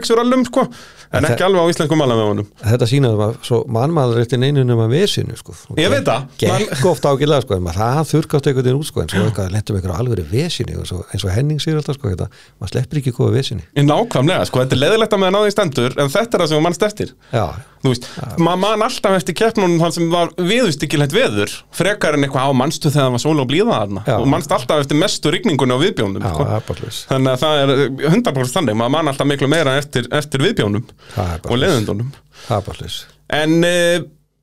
Malbygsurallum, 0.01 0.43
sko, 0.47 0.65
en 1.11 1.27
ekki 1.27 1.45
alveg 1.45 1.61
á 1.61 1.71
íslenskum 1.71 1.99
malamöfunum 2.01 2.47
þetta 2.63 2.87
sínaði 2.89 3.19
maður, 3.19 3.39
svo 3.45 3.59
mannmaður 3.71 4.21
eftir 4.23 4.41
neinunum 4.41 4.81
að 4.85 4.95
vesinu 4.95 5.37
sko. 5.37 5.55
Ég 5.77 5.91
veit 5.93 6.07
það. 6.07 6.27
gekk 6.41 6.85
ofta 6.91 7.13
ágætlega 7.13 7.45
sko, 7.45 7.57
en 7.57 7.65
maður 7.65 7.81
það 7.81 8.11
þurrkast 8.11 8.49
einhvern 8.49 8.67
veginn 8.67 8.81
út 8.81 8.89
sko, 8.89 9.03
en 9.03 9.11
svo 9.11 9.25
eitthvað 9.27 9.51
lentum 9.55 9.79
einhverju 9.79 9.97
alveg 9.97 10.31
vesinu 10.31 10.81
eins 10.81 11.25
og 11.25 11.33
Henning 11.35 11.61
sér 11.61 11.81
alltaf 11.81 11.99
sko, 11.99 12.13
þetta, 12.13 12.29
maður 12.61 12.73
sleppir 12.75 13.01
ekki 13.01 13.15
góða 13.17 13.35
vesinu. 13.37 13.67
Í 13.75 13.85
nákvæmlega, 13.85 14.47
sko, 14.49 14.63
þetta 14.63 14.77
er 14.77 14.83
leðilegt 14.85 15.17
að 15.17 15.27
að 15.27 15.35
náði 15.37 15.53
stendur 15.55 15.99
en 15.99 16.11
þetta 16.11 16.37
er 16.37 16.43
það 16.43 16.51
sem 16.51 16.59
þú 16.59 16.65
mannst 16.67 16.87
eftir. 16.87 17.13
Já, 17.31 17.45
Þú 17.81 17.89
veist, 17.89 18.07
maður 18.37 18.59
man 18.61 18.83
alltaf 18.85 19.15
eftir 19.17 19.35
keppnunum 19.37 19.79
þann 19.81 19.93
sem 19.95 20.09
var 20.11 20.29
viðustykkilegt 20.37 21.15
veður 21.15 21.53
frekar 21.73 22.13
en 22.13 22.27
eitthvað 22.27 22.51
á 22.53 22.59
mannstu 22.59 22.91
þegar 22.91 23.07
það 23.07 23.15
var 23.15 23.23
sól 23.23 23.41
og 23.41 23.47
blíða 23.49 23.77
þarna? 23.79 24.03
Og 24.19 24.27
mannst 24.29 24.53
alltaf 24.53 24.83
eftir 24.83 24.99
mestu 25.01 25.33
rigningunni 25.33 25.73
á 25.73 25.81
viðbjónum 25.81 26.21
já, 26.21 26.29
sko. 26.35 26.91
þannig 27.09 27.31
að 27.31 27.41
það 27.41 27.61
er 27.63 27.73
100% 28.11 28.57
þannig 28.59 28.77
maður 28.77 28.93
man 28.93 29.11
alltaf 29.11 29.29
miklu 29.31 29.49
meira 29.49 29.73
eftir, 29.91 30.07
eftir 30.15 30.43
viðbjónum 30.47 30.87
og 31.19 31.59
hlust 32.79 33.11
en 33.31 33.59
uh, 33.67 33.99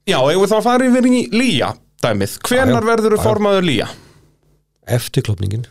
já, 0.09 0.19
ef 0.21 0.39
við 0.43 0.53
þá 0.53 0.59
farið 0.65 0.93
yfir 0.93 1.09
í 1.09 1.25
Lía 1.35 1.73
dæmið, 2.05 2.39
hvenar 2.47 2.87
verður 2.87 3.17
já. 3.17 3.25
formaður 3.25 3.69
Lía? 3.69 3.91
eftir 4.99 5.27
klopningin 5.27 5.67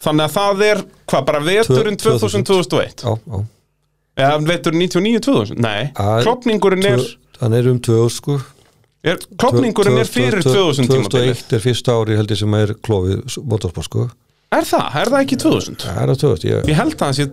Þannig 0.00 0.24
að 0.24 0.32
það 0.32 0.62
er, 0.64 0.78
hvað, 1.12 1.24
bara 1.28 1.40
veturinn 1.44 1.98
2000. 2.00 2.44
2000-2001 2.48 3.02
já, 3.04 3.10
já. 3.20 3.40
Eða 4.20 4.38
veturinn 4.48 4.84
99-2000, 4.86 5.60
nei 5.60 5.90
klopningurinn 6.24 6.88
er, 6.88 7.04
hann 7.42 7.56
er 7.56 7.68
um 7.68 7.76
2000 7.80 8.16
sko. 8.16 8.38
Er 9.04 9.20
klopningurinn 9.40 10.00
er 10.00 10.08
fyrir 10.08 10.40
2000 10.44 10.88
tímabilið. 10.88 11.44
2001 11.44 11.54
er 11.56 11.62
fyrsta 11.64 11.94
ári 11.96 12.16
held 12.16 12.32
ég 12.32 12.40
sem 12.40 12.56
er 12.58 12.72
klófið 12.80 13.38
motorsport 13.48 13.88
sko 13.88 14.08
Er 14.50 14.64
það? 14.66 14.86
Er 14.98 15.10
það 15.12 15.20
ekki 15.24 15.36
2000? 15.44 15.76
það 15.84 15.98
er 16.02 16.10
að 16.10 16.16
2000, 16.24 16.48
ég, 16.50 16.64
Ég 16.72 16.78
held 16.80 16.94
að 16.96 17.02
það 17.04 17.12
sé 17.20 17.26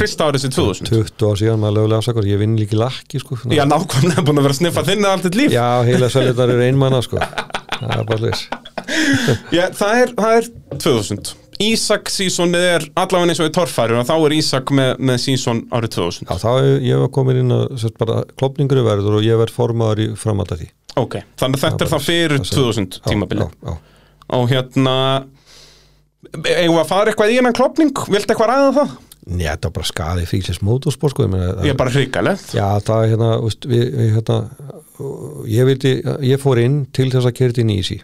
fyrsta 0.00 0.28
árið 0.30 0.42
sé 0.46 0.50
2000 0.54 0.88
20 0.88 1.26
ár 1.28 1.40
síðan 1.42 1.58
maður 1.60 1.74
lögulega 1.76 1.98
afsakar, 2.00 2.28
ég 2.30 2.38
vinn 2.40 2.54
líki 2.56 2.78
lakki 2.80 3.20
sko. 3.20 3.36
Já, 3.52 3.66
nákvæmlega 3.68 4.24
búin 4.24 4.40
að 4.40 4.46
vera 4.48 4.56
að 4.56 4.60
sniffa 4.62 4.84
þinni 4.86 5.10
allt 5.10 5.26
þitt 5.26 5.36
líf. 5.36 5.52
Já, 5.52 5.66
heila 5.84 6.08
sælindar 6.14 6.52
eru 6.54 6.64
einmanna 6.64 7.02
sko. 7.04 7.20
Það 7.82 7.92
er 7.98 8.06
bara 8.08 8.22
leys 8.22 8.42
Já, 9.52 9.62
það 9.74 10.00
er, 10.00 10.12
það 10.22 10.34
er 10.38 10.48
2000 10.86 11.32
Ísak 11.62 12.08
sísonið 12.10 12.64
er 12.68 12.84
allavega 12.98 13.32
eins 13.34 13.40
og 13.42 13.48
í 13.50 13.52
torfæri 13.54 13.96
og 13.98 14.06
þá 14.08 14.12
er 14.16 14.34
Ísak 14.38 14.72
með, 14.74 14.92
með 15.10 15.20
síson 15.26 15.60
árið 15.74 15.92
2000 15.98 16.30
Já, 16.30 16.34
þá 16.42 16.48
er 16.62 16.68
ég 16.86 17.04
komin 17.14 17.40
inn 17.42 17.54
að 17.56 17.66
sett 17.82 17.98
bara 18.00 18.20
klopningur 18.38 18.80
er 18.80 18.86
verður 18.86 19.18
og 19.18 19.26
ég 19.26 19.38
verð 19.42 19.56
formaður 19.58 20.02
í 20.04 20.08
framhald 20.18 20.54
af 20.56 20.62
því. 20.62 20.68
Ok, 21.02 21.18
þannig 21.42 21.62
þetta 21.66 21.86
er 21.88 21.92
fyrir 22.06 22.38
það 22.40 22.48
sem- 22.48 22.62
2000 22.62 23.00
tímabili 23.10 23.44
Já, 23.44 23.50
já, 23.68 23.76
Og 24.38 24.48
hérna 24.54 24.96
Við 26.22 26.76
að 26.78 26.86
fara 26.90 27.10
eitthvað 27.10 27.32
í 27.32 27.40
hennan 27.40 27.56
klopning? 27.56 27.96
Viltu 28.06 28.34
eitthvað 28.34 28.52
ræða 28.52 28.76
það? 28.76 28.92
Nei, 29.22 29.44
þetta 29.46 29.68
er 29.68 29.74
bara 29.76 29.86
skaði 29.86 30.22
fríklis 30.26 30.62
motorsport 30.66 31.14
sko, 31.14 31.26
ég 31.26 31.30
meina, 31.30 31.50
Ég 31.62 31.74
er 31.74 31.78
bara 31.78 31.92
hrikalegt 31.94 32.54
Já, 32.56 32.66
það 32.82 33.04
er 33.04 33.12
hérna, 33.12 33.28
veist, 33.44 33.68
við, 33.70 33.84
við, 33.94 34.08
hérna 34.16 34.38
ég 35.50 35.68
vildi, 35.68 35.92
ég 36.26 36.42
fór 36.42 36.60
inn 36.62 36.80
til 36.94 37.06
þess 37.12 37.28
að 37.30 37.36
kerti 37.38 37.66
í 37.66 37.84
sí 37.86 38.00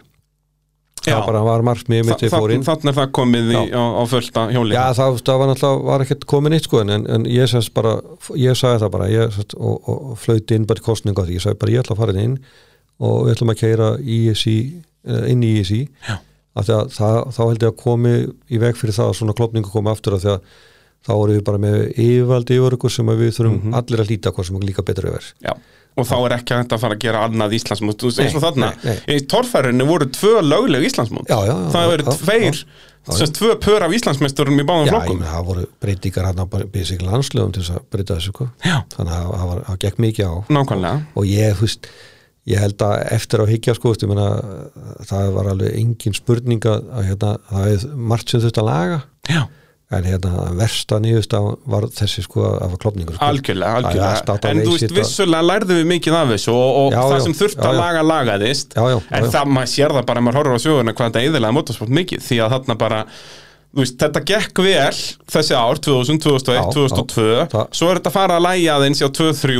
það 1.03 1.25
bara 1.29 1.41
var 1.45 1.63
markmið 1.65 2.07
mitt 2.07 2.23
ég 2.23 2.31
fór 2.33 2.53
inn 2.53 2.63
Þannig 2.67 2.91
er 2.91 2.97
það 2.97 3.11
komið 3.15 3.51
í, 3.51 3.57
Já. 3.57 3.79
á, 3.79 3.83
á 3.99 4.03
fullta 4.11 4.45
hjóli 4.53 4.75
Já, 4.75 4.81
það, 4.97 5.19
það 5.27 5.41
var 5.41 5.51
náttúrulega, 5.51 5.83
var 5.89 6.05
ekkert 6.05 6.25
komin 6.33 6.55
eitt 6.57 6.67
sko, 6.67 6.81
en, 6.83 7.05
en 7.15 7.27
ég 7.31 7.51
sérst 7.51 7.73
bara, 7.75 7.93
ég 8.39 8.59
sagði 8.59 8.81
það 8.83 8.95
bara 8.95 9.11
ég, 9.11 9.35
sérst, 9.35 9.55
og, 9.59 9.77
og, 9.79 10.01
og 10.13 10.19
flauti 10.23 10.59
inn 10.59 10.67
bara 10.69 10.83
á 10.83 11.23
því, 11.23 11.37
ég 11.37 11.45
sagði 11.45 11.61
bara 11.63 11.75
ég 11.75 11.83
ætla 11.83 11.95
að 11.95 12.01
fara 12.03 12.17
inn 12.23 12.35
og 12.99 13.21
við 13.25 13.35
ætlum 13.35 13.53
að 13.53 13.61
keira 13.61 13.91
ISI, 14.19 14.57
eh, 15.07 15.23
inn 15.31 15.45
í 15.47 15.53
ISI 15.61 15.81
Já. 15.87 16.19
Það, 16.55 17.31
þá 17.35 17.41
held 17.45 17.63
ég 17.63 17.69
að 17.71 17.77
komi 17.83 18.13
í 18.49 18.57
veg 18.59 18.75
fyrir 18.79 18.93
það 18.97 19.09
að 19.11 19.17
svona 19.21 19.33
klopningu 19.37 19.69
komi 19.71 19.89
aftur 19.91 20.13
af 20.17 20.21
því 20.23 20.31
að 20.35 20.41
þá 21.07 21.11
voru 21.15 21.35
við 21.37 21.43
bara 21.47 21.57
með 21.63 21.75
yfirvaldi 21.95 22.57
yfir 22.59 22.75
ykkur 22.75 22.91
sem 22.91 23.05
við 23.07 23.29
þurfum 23.37 23.59
Mhm. 23.63 23.73
allir 23.79 23.99
að 24.03 24.09
líta 24.09 24.31
hvað 24.35 24.45
sem 24.49 24.59
líka 24.59 24.83
betur 24.83 25.05
yfir 25.13 25.23
Já, 25.45 25.53
og 25.97 26.05
þá 26.05 26.15
er 26.25 26.35
ekki 26.37 26.53
hægt 26.59 26.73
að 26.75 26.79
fara 26.79 26.95
að 26.95 26.99
gera 26.99 27.23
annað 27.27 27.53
Íslandsmót. 27.55 27.97
Þú 27.99 28.05
veist, 28.09 28.19
eins 28.19 28.35
og 28.35 28.43
þarna, 28.43 28.73
í 29.07 29.19
torfærinu 29.27 29.85
voru 29.87 30.05
tvö 30.11 30.41
lögleg 30.43 30.83
Íslandsmót. 30.89 31.27
Já, 31.29 31.39
já, 31.47 31.55
já, 31.55 31.71
Það 31.71 31.87
já, 31.87 31.93
eru 31.93 32.03
já, 32.03 32.17
tveir, 32.19 32.59
já, 33.07 33.13
sérst 33.15 33.33
tvö 33.39 33.55
pör 33.63 33.81
af 33.87 33.91
Íslandsmeisturum 33.91 34.59
í 34.59 34.65
báðum 34.67 34.85
Já, 34.85 34.91
ég 34.91 34.95
flokkum. 34.99 35.19
meina, 35.19 35.31
það 35.33 35.45
voru 35.45 35.65
breytingar 35.81 36.25
hann 36.25 36.39
á 36.39 36.45
basic 36.71 37.01
landslöfum 37.01 37.53
til 37.53 37.63
þess 37.63 37.75
að 37.79 37.83
breyta 37.91 38.15
þessu 38.19 38.31
sko. 38.35 38.49
Já, 38.65 38.77
þannig 38.95 39.13
að 39.13 39.63
það 39.69 39.79
gekk 39.79 39.97
mikið 40.03 40.25
á. 40.27 40.33
Nákvæmlega. 40.49 41.05
Og 41.15 41.23
ég, 41.25 41.55
þú 41.55 41.61
veist, 41.67 41.87
ég 42.49 42.63
held 42.63 42.81
að 42.85 42.97
eftir 43.15 43.43
að 43.43 43.53
higgja 43.53 43.77
sko, 43.77 43.93
veist, 43.93 44.05
meina, 44.09 44.27
það 45.09 45.31
var 45.37 45.53
alveg 45.53 45.77
engin 45.79 46.17
spurning 46.17 46.65
að 46.69 47.07
hérna, 47.07 47.37
það 47.51 47.73
er 47.75 47.87
margt 48.11 48.33
sem 48.33 48.43
þurft 48.43 48.61
að 48.61 48.69
laga. 48.69 48.99
Já, 49.29 49.41
en 49.89 50.05
hérna, 50.05 50.31
versta 50.53 50.99
nýðust 51.01 51.33
var 51.69 51.87
þessi 51.97 52.21
sko 52.21 52.43
að 52.45 52.73
var 52.75 52.81
klopningur 52.83 53.15
sko. 53.17 53.25
algjörlega, 53.25 53.79
algjörlega. 53.79 54.37
á 54.37 54.49
En 54.51 54.61
þú 54.61 54.75
veist, 54.75 54.93
vissulega 54.93 55.47
lærðum 55.47 55.79
við 55.79 55.87
mikið 55.89 56.17
af 56.19 56.33
þessu 56.35 56.53
og, 56.53 56.69
og 56.81 56.93
Já, 56.93 56.99
það 56.99 57.15
já, 57.15 57.23
sem 57.25 57.37
þurft 57.39 57.65
að 57.65 57.79
laga 57.79 58.03
lagaðist 58.05 58.77
En 58.77 59.29
það, 59.33 59.53
maður 59.57 59.71
sér 59.73 59.95
það 59.97 60.05
bara, 60.11 60.25
maður 60.27 60.41
horfir 60.43 60.61
á 60.61 60.65
söguna 60.67 60.93
hvað 60.93 61.09
þetta 61.09 61.23
eðilega 61.25 61.57
motorsport 61.57 61.95
mikið 61.99 62.21
Því 62.27 62.39
að 62.45 62.53
þarna 62.55 62.77
bara, 62.85 63.01
veist, 63.77 63.97
þetta 64.01 64.21
gekk 64.25 64.59
vel 64.65 64.97
þessi 65.29 65.53
ár, 65.55 65.77
2000, 65.77 66.19
2001, 66.25 66.57
Já, 66.57 66.63
2002 66.73 67.27
já, 67.53 67.63
Svo 67.77 67.89
er 67.91 67.99
þetta 67.99 68.09
að 68.09 68.15
fara 68.17 68.37
að 68.39 68.45
læja 68.47 68.75
aðeins 68.79 69.01
á 69.05 69.09
2-3 69.13 69.57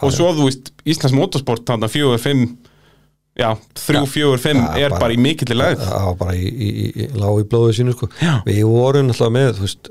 Og 0.00 0.12
svo, 0.16 0.30
þú 0.38 0.46
veist, 0.48 0.72
Íslands 0.88 1.16
motorsport 1.16 1.64
þarna 1.68 1.90
4-5 1.92 2.44
Já, 3.40 3.50
3-4-5 3.78 4.58
Já, 4.58 4.86
er 4.86 4.90
bara- 4.90 5.00
bara 5.04 5.14
í 5.14 5.20
mikilli 5.20 5.56
læð 5.56 5.78
það 5.84 6.06
var 6.08 6.16
bara 6.24 6.34
í, 6.34 6.46
í, 6.50 6.68
í, 6.70 6.86
í 7.04 7.08
lág 7.20 7.38
í 7.40 7.46
blóðu 7.48 7.72
sínu 7.76 7.92
sko. 7.94 8.08
Já. 8.20 8.40
við 8.48 8.62
vorum 8.68 9.12
alltaf 9.12 9.30
með 9.32 9.52
þú 9.58 9.66
veist, 9.68 9.90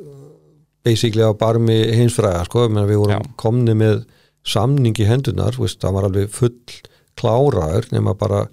basically 0.85 1.23
á 1.25 1.31
barmi 1.39 1.77
hinsfræða 1.95 2.43
sko, 2.49 2.67
meina, 2.69 2.87
við 2.89 2.99
vorum 3.03 3.15
Já. 3.23 3.31
komni 3.39 3.73
með 3.79 4.03
samning 4.45 4.97
í 4.99 5.07
hendunar 5.07 5.55
þú 5.55 5.65
veist, 5.65 5.79
það 5.81 5.95
var 5.97 6.09
alveg 6.09 6.29
full 6.35 6.53
kláraður 7.19 7.89
nema 7.95 8.13
bara 8.17 8.43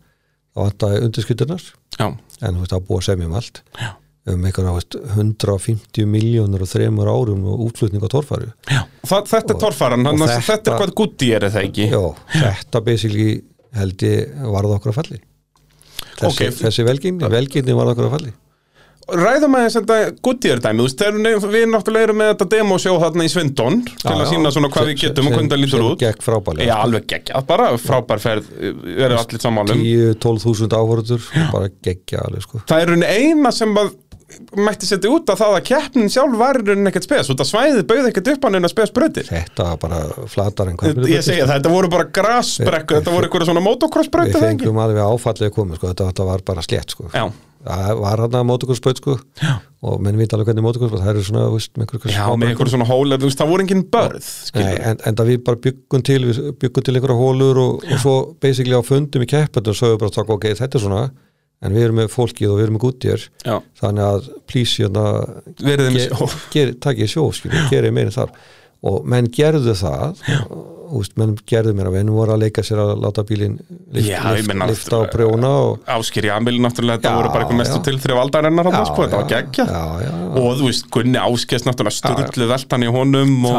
það 0.55 0.63
vantaði 0.65 1.03
undirskytturnar 1.09 1.67
Já, 1.99 2.07
en 2.07 2.55
þú 2.57 2.63
veist, 2.63 2.73
það 2.77 2.87
búið 2.89 3.01
að 3.03 3.07
semja 3.11 3.27
um 3.31 3.37
allt 3.43 3.63
Já. 3.81 3.91
Um 4.27 4.43
einhverja 4.49 4.73
þú 4.73 4.79
veist, 4.79 4.97
150 5.17 6.07
miljónur 6.11 6.65
og 6.67 6.71
þremur 6.71 7.11
árum 7.13 7.45
og 7.53 7.61
útflutning 7.69 8.03
á 8.03 8.09
torfæru. 8.11 8.49
Já 8.71 8.81
Þa, 9.07 9.21
Þetta 9.31 9.55
er 9.55 9.61
torfaran, 9.63 10.03
þannig 10.07 10.27
að 10.27 10.33
þetta- 10.35 10.49
þetta 10.51 10.73
er 10.73 10.81
hvað 10.81 10.95
gutti 11.03 11.29
er 11.37 11.41
það 11.47 11.69
ekki? 11.69 11.91
Já, 11.93 12.03
þetta 12.35 12.85
basically 12.85 13.43
held 13.77 13.97
ég 14.03 14.35
varð 14.43 14.75
okkur 14.79 14.91
að 14.93 14.99
falli. 15.03 15.21
Þessi, 16.17 16.49
Ok. 16.49 16.59
þessi 16.65 16.85
velgengni, 16.89 17.31
velgengni 17.31 17.77
varð 17.77 17.95
okkur 17.95 18.09
að 18.11 18.15
falli. 18.19 18.33
Ræðum 19.07 19.53
að 19.55 19.67
þetta 19.71 19.97
gutti 20.21 20.51
er 20.51 20.59
dæmi, 20.59 20.83
við- 20.83 21.69
náttúrulega 21.71 22.09
erum 22.09 22.17
með 22.19 22.31
þetta 22.35 22.47
demosjó 22.57 22.95
þarna 22.99 23.23
í 23.23 23.31
Svindon 23.31 23.85
til 23.87 24.11
að 24.17 24.27
sína 24.33 24.51
svona 24.51 24.69
hvað 24.69 24.89
við 24.91 24.97
getum 24.99 25.29
og 25.29 25.33
hvernig 25.37 25.51
það 25.53 25.61
lítur 25.63 25.85
út. 25.87 25.99
gekk 26.01 26.25
frábælega 26.27 26.67
Já, 26.67 26.75
alveg 26.83 27.07
geggjað, 27.07 27.47
bara 27.47 27.69
frábær 27.79 28.19
ferð 28.19 28.49
verður 28.83 29.21
allir 29.21 29.39
sammálum 29.39 29.79
10-12 29.79 30.43
þúsund 30.43 30.75
áhörður 30.75 31.53
bara 31.53 31.69
geggja 31.87 32.19
alveg 32.27 32.43
sko. 32.43 32.63
Það 32.67 32.83
er 32.83 33.07
eina 33.07 33.53
sem 33.53 33.73
að 33.77 33.95
mætti 34.59 34.89
setja 34.89 35.11
út 35.13 35.31
að 35.31 35.39
það 35.39 35.57
að 35.57 35.65
keppnin 35.69 36.11
sjálf 36.11 36.39
var 36.41 36.59
í 36.59 36.65
rauninni 36.67 36.91
ekkert 36.91 37.07
spes, 37.07 37.31
út 37.31 37.43
að 37.43 37.51
svæðið 37.53 37.85
bauð 37.87 38.09
ekkert 38.11 38.31
upp 38.33 38.47
hann 38.47 38.59
en 38.59 38.67
að 38.67 38.73
spes 38.73 38.93
brautir. 38.95 39.29
Þetta 39.31 39.67
var 39.69 39.81
bara 39.85 40.29
flatar 40.33 40.71
en 40.73 40.79
hvað 40.81 41.03
Ég 41.13 41.23
segi 41.23 41.45
það, 41.45 41.53
þetta 41.55 41.75
voru 41.75 41.91
bara 41.93 42.09
grasbrekku, 42.19 42.99
þetta 42.99 43.15
voru 43.15 43.29
eitthvað 43.29 43.51
svona 43.53 43.63
motocross 43.65 44.11
við 44.11 44.33
það 44.35 44.49
ekki? 44.51 44.65
fengum 44.67 44.81
alveg 44.83 45.03
áfallið 45.07 45.53
komið 45.55 45.79
sko 45.79 45.93
þetta, 45.93 46.09
þetta 46.11 46.27
var 46.31 46.43
bara 46.51 46.65
slett 46.67 46.95
sko. 46.97 47.07
Já, 47.15 47.25
það 47.67 48.01
var 48.03 48.23
hann 48.25 48.39
að 48.41 48.49
mótokursbraut 48.51 49.01
sko. 49.03 49.15
Já. 49.43 49.53
og 49.87 50.03
menn 50.03 50.19
vita 50.19 50.35
alveg 50.35 50.51
hvernig 50.51 50.67
mótokursbraut 50.67 51.05
það 51.05 51.13
eru 51.13 51.23
svona, 51.27 51.45
veist, 51.53 51.73
með 51.79 51.95
einhverjum 51.95 52.73
svona 52.73 52.89
hólar, 52.89 53.21
þú 53.23 53.31
veist, 53.31 53.39
það 53.39 53.53
voru 53.53 53.67
engin 53.67 53.85
börð 53.93 54.31
Nei, 54.57 54.73
en, 54.91 54.99
en 55.07 55.19
það 55.21 55.31
við 55.31 55.45
bara 55.47 55.63
byggum 55.67 56.05
til 56.07 56.19
við 56.25 56.41
byggum 56.63 56.87
til 56.87 56.97
einhverja 56.97 57.19
hólur 57.21 57.63
og, 57.63 57.87
og 57.87 58.03
svo 58.03 58.17
basically 58.43 58.75
á 58.75 58.83
fundum 58.87 59.23
í 59.23 59.31
keppandum 59.31 59.77
svo 59.77 59.93
við 59.93 60.03
bara 60.03 60.27
ok, 60.37 60.49
þetta 60.59 60.81
er 60.81 60.87
svona 60.87 61.05
en 61.65 61.73
við 61.77 61.87
erum 61.87 62.01
með 62.03 62.13
fólkið 62.13 62.51
og 62.51 62.59
við 62.59 62.67
erum 62.67 62.77
með 62.77 62.85
gúttir 62.85 63.27
Já, 63.47 63.57
þannig 63.81 64.07
að 64.11 64.29
please 64.51 64.83
hérna 64.83 65.05
þeim 65.87 65.97
ge, 65.97 66.07
sjó. 66.11 66.29
ger, 66.53 66.73
takið 66.87 67.13
sjó, 67.15 67.27
skilur, 67.39 67.69
gerið 67.73 67.97
meira 67.97 68.15
þar 68.15 68.35
og 68.85 69.05
menn 69.09 69.29
gerðu 69.33 69.75
það. 69.79 70.25
Úst, 70.97 71.17
menn 71.19 71.33
gerðu 71.51 71.73
mér 71.75 71.89
að 71.91 71.97
menn 71.97 72.11
voru 72.15 72.35
að 72.37 72.45
leika 72.45 72.63
sér 72.63 72.79
að 72.79 72.93
láta 73.03 73.25
bílinn 73.27 73.57
lift, 73.91 74.07
Já, 74.07 74.21
lift, 74.37 74.47
meina, 74.47 74.69
lifta 74.71 75.01
og 75.03 75.09
prjóna 75.11 75.49
og 75.65 75.89
Áskir 75.97 76.29
Jamil, 76.29 76.61
náttúrulega, 76.63 77.01
þetta 77.01 77.15
voru 77.17 77.33
bara 77.35 77.43
eitthvað 77.43 77.59
mestu 77.59 77.81
já. 77.81 77.85
til 77.89 77.97
þrjá 78.05 78.21
aldarinnar 78.23 78.69
hann, 78.71 78.87
sko, 78.87 79.03
þetta 79.03 79.19
var 79.19 79.31
geggja 79.33 79.67
og 80.39 80.47
þú 80.61 80.69
veist, 80.69 80.87
Gunni 80.95 81.19
Áskers 81.19 81.67
náttúrulega 81.67 81.97
sturglu 81.99 82.49
veltan 82.53 82.87
í 82.87 82.93
honum 82.95 83.35
og 83.51 83.59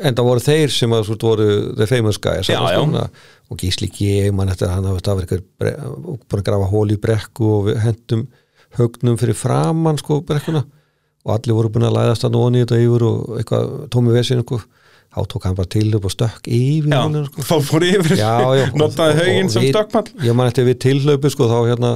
en 0.00 0.16
það 0.16 0.28
voru 0.30 0.44
þeir 0.46 0.72
sem 0.72 0.96
að, 0.96 1.04
svo, 1.10 1.18
voru 1.26 1.48
the 1.76 1.88
famous 1.90 2.16
guys 2.16 2.48
Já, 2.48 2.56
já. 2.56 2.78
Stofna, 2.78 3.04
og 3.52 3.60
Gísli 3.60 3.90
G, 3.92 4.30
mann 4.32 4.48
eftir 4.54 4.70
að 4.70 4.78
hann 4.78 5.36
bre- 5.60 5.76
búin 5.84 6.40
að 6.40 6.46
grafa 6.48 6.70
hól 6.72 6.96
í 6.96 6.98
brekku 7.00 7.50
og 7.58 7.70
hendum 7.84 8.24
högnum 8.78 9.20
fyrir 9.20 9.36
framann 9.36 10.00
sko 10.00 10.22
brekkuna 10.26 10.64
og 11.24 11.34
allir 11.38 11.56
voru 11.56 11.70
búin 11.72 11.86
að 11.88 11.94
læðast 11.98 12.26
hann 12.26 12.34
onni 12.36 12.64
þetta 12.64 12.80
yfir 12.84 13.04
og 13.08 13.36
eitthvað 13.40 13.70
tómi 13.94 14.12
vesinn 14.16 14.42
sko 14.44 14.58
þá 15.14 15.20
tók 15.30 15.44
hann 15.46 15.54
bara 15.58 15.70
til 15.70 15.86
upp 15.96 16.08
og 16.08 16.12
stökk 16.12 16.48
yfir 16.50 16.90
já, 16.90 16.98
hólinu, 17.04 17.22
sko. 17.28 17.44
þá 17.46 17.54
fór 17.68 17.84
yfir. 17.86 18.16
Já, 18.18 18.32
já, 18.58 18.64
notaði 18.80 19.22
og- 19.28 19.44
og 19.46 19.52
sem 19.54 19.68
stökkmall 19.70 20.10
ég 20.26 20.34
man 20.36 20.50
eftir 20.50 20.66
við 20.68 20.80
tillaupi 20.84 21.30
sko 21.30 21.46
þá 21.52 21.56
hérna 21.70 21.92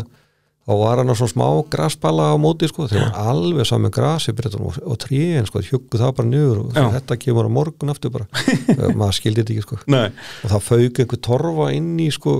þá 0.68 0.72
var 0.76 1.00
hann 1.00 1.10
á 1.10 1.16
svona 1.16 1.32
smá 1.32 1.46
graspalla 1.72 2.28
á 2.30 2.36
móti 2.40 2.68
sko 2.70 2.86
þegar 2.90 3.08
var 3.10 3.28
alveg 3.32 3.66
saman 3.66 3.90
grasi 3.90 4.32
og, 4.36 4.78
og 4.84 4.98
tríin 5.00 5.46
sko, 5.48 5.62
hjuggu 5.64 5.96
það 5.98 6.14
bara 6.20 6.28
niður 6.28 6.58
og 6.66 6.72
þetta 6.76 7.16
kemur 7.24 7.48
á 7.48 7.56
morgun 7.58 7.90
aftur 7.92 8.12
bara. 8.12 8.26
Maður 9.00 9.16
skildi 9.16 9.42
þetta 9.42 9.54
ekki 9.56 9.64
sko. 9.66 9.78
Nei, 9.88 10.06
og 10.44 10.52
það 10.52 10.66
fauk 10.68 11.00
einhver 11.02 11.22
torfa 11.24 11.70
inn 11.74 11.94
í 12.04 12.10
sko 12.12 12.36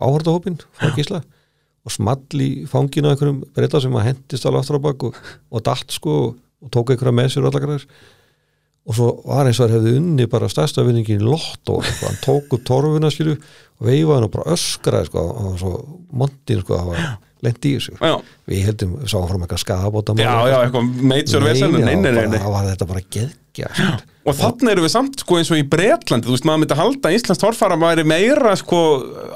áhörðahópin 0.00 0.56
frá 0.76 0.90
gísla 0.96 1.22
og 1.86 1.94
small 1.94 2.42
í 2.42 2.50
fanginu 2.70 3.12
einhverjum 3.12 3.40
breyta 3.54 3.80
sem 3.82 3.94
að 3.94 4.08
hendist 4.10 4.46
alveg 4.48 4.64
aftur 4.64 4.80
á 4.82 4.86
bak 4.88 5.08
og, 5.08 5.18
og 5.54 5.64
datt 5.66 5.94
sko 5.94 6.16
og 6.34 6.72
tók 6.74 6.92
einhverja 6.92 7.14
með 7.14 7.32
sér 7.34 7.46
og 7.46 7.56
græðir 7.56 7.86
og 8.86 8.94
svo 8.94 9.06
var 9.26 9.48
eins 9.48 9.58
og 9.58 9.66
það 9.66 9.76
hefði 9.76 9.94
unni 10.00 10.26
bara 10.30 10.50
stærsta 10.50 10.84
vinningin 10.86 11.24
lott 11.26 11.72
og 11.72 11.86
hann 12.02 12.18
tók 12.22 12.52
upp 12.54 12.66
torfuna 12.66 13.10
skilu 13.10 13.34
og 13.36 13.86
veifaði 13.86 14.12
hann 14.14 14.28
og 14.28 14.34
bara 14.34 14.52
öskraði 14.54 15.10
sko 15.10 15.24
og 15.26 15.56
svo 15.62 15.72
montin 16.14 16.62
sko 16.62 16.78
það 16.78 16.92
var 16.92 17.06
lendi 17.44 17.72
í 17.74 17.78
þessu. 17.78 17.96
Já, 18.00 18.14
við 18.48 18.62
heldum, 18.64 18.94
við 19.02 19.10
sáum 19.12 19.26
frá 19.28 19.36
með 19.36 19.50
eitthvað 19.50 19.62
nei, 22.06 22.30
nei. 22.32 22.38
það 22.40 22.54
var 22.54 22.70
þetta 22.70 22.88
bara 22.92 23.02
geðgja 23.56 23.72
sko. 23.96 24.12
Og 24.26 24.34
þannig 24.34 24.72
erum 24.72 24.82
við 24.82 24.90
samt 24.90 25.20
sko 25.22 25.36
eins 25.38 25.50
og 25.54 25.58
í 25.60 25.62
Bretlandi, 25.70 26.26
þú 26.26 26.32
veist, 26.34 26.46
maður 26.48 26.60
myndi 26.64 26.76
halda 26.80 27.10
að 27.12 27.14
Íslands 27.14 27.38
torfara 27.38 27.76
væri 27.78 28.02
meira 28.10 28.56
sko 28.58 28.80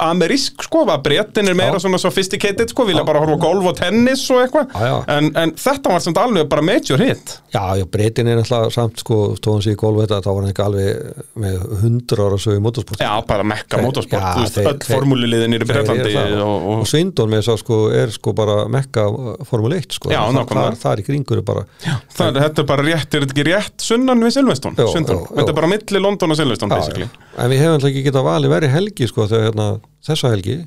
amerísk 0.03 0.65
sko, 0.67 0.81
að 0.91 1.05
Bretin 1.05 1.47
er 1.51 1.55
meira 1.55 1.77
Já. 1.79 1.85
svona 1.85 2.01
sophisticated 2.03 2.73
sko, 2.73 2.87
vilja 2.89 3.05
bara 3.07 3.21
horfa 3.23 3.37
golf 3.39 3.69
og 3.71 3.77
tennis 3.79 4.25
og 4.35 4.41
eitthvað, 4.43 4.73
Já, 4.75 4.89
já. 4.91 4.97
en, 5.15 5.29
en 5.39 5.53
þetta 5.63 5.93
var 5.95 6.03
samt 6.03 6.19
alveg 6.19 6.49
bara 6.51 6.65
major 6.67 6.99
hit. 6.99 7.37
Já, 7.55 7.63
já, 7.79 7.85
breytin 7.91 8.31
er 8.33 8.41
náttúrulega 8.41 8.73
samt 8.75 8.99
sko, 9.05 9.19
stóðan 9.39 9.63
sig 9.69 9.77
í 9.77 9.79
golf 9.79 10.01
þetta, 10.03 10.19
þá 10.27 10.29
var 10.33 10.41
hann 10.43 10.51
ekki 10.57 10.65
alveg 10.67 11.23
með 11.45 11.63
hundra 11.85 12.27
ára 12.27 12.41
sögu 12.43 12.65
motorsport 12.67 13.05
Já, 13.07 13.13
bara 13.31 13.47
mekka 13.47 13.81
motorsport, 13.87 14.19
já, 14.27 14.35
þú 14.35 14.45
veist, 14.45 14.59
þeir- 14.59 14.71
öll 14.73 14.91
formúliliðin 14.91 15.55
í 15.55 15.63
Bretlandi 15.71 16.19
og, 16.19 16.35
og, 16.49 16.69
og, 16.81 16.85
Svindon 16.91 17.31
með 17.31 17.45
þess 17.45 17.55
að 17.55 17.63
sko 17.63 17.81
er 17.95 18.15
sko 18.19 18.35
bara 18.43 18.59
mekka 18.71 19.07
Formule 19.47 19.79
1 19.85 19.99
sko, 20.01 20.11
Já, 20.11 20.21
það, 20.35 20.51
það, 20.51 20.79
það 20.83 20.93
er 20.97 21.03
í 21.05 21.07
kringur 21.13 21.43
bara 21.47 21.65
það 21.87 22.27
er, 22.27 22.43
þetta 22.49 22.63
er 22.67 22.69
bara 22.75 22.87
rétt, 22.91 23.15
er 23.15 23.25
þetta 23.27 23.37
ekki 23.39 23.49
rétt 23.53 23.87
sunnan 24.11 24.27
við 24.29 24.35
Silveston, 24.37 24.77
þetta 24.77 25.47
er 25.49 25.57
bara 25.57 25.71
milli 25.71 26.03
London 26.03 26.35
og 26.35 26.39
Silveston, 26.41 26.75
já, 26.75 27.07
já. 27.07 27.09
en 27.39 27.51
við 27.55 27.63
hefum 27.65 27.79
alltaf 27.79 27.91
ekki 27.91 28.05
getað 28.11 28.29
valið 28.29 28.55
verið 28.57 28.75
helgi 28.77 29.09
sko 29.11 29.27
þegar 29.31 29.49
hérna, 29.51 29.71
þessa 30.11 30.35
helgi 30.35 30.61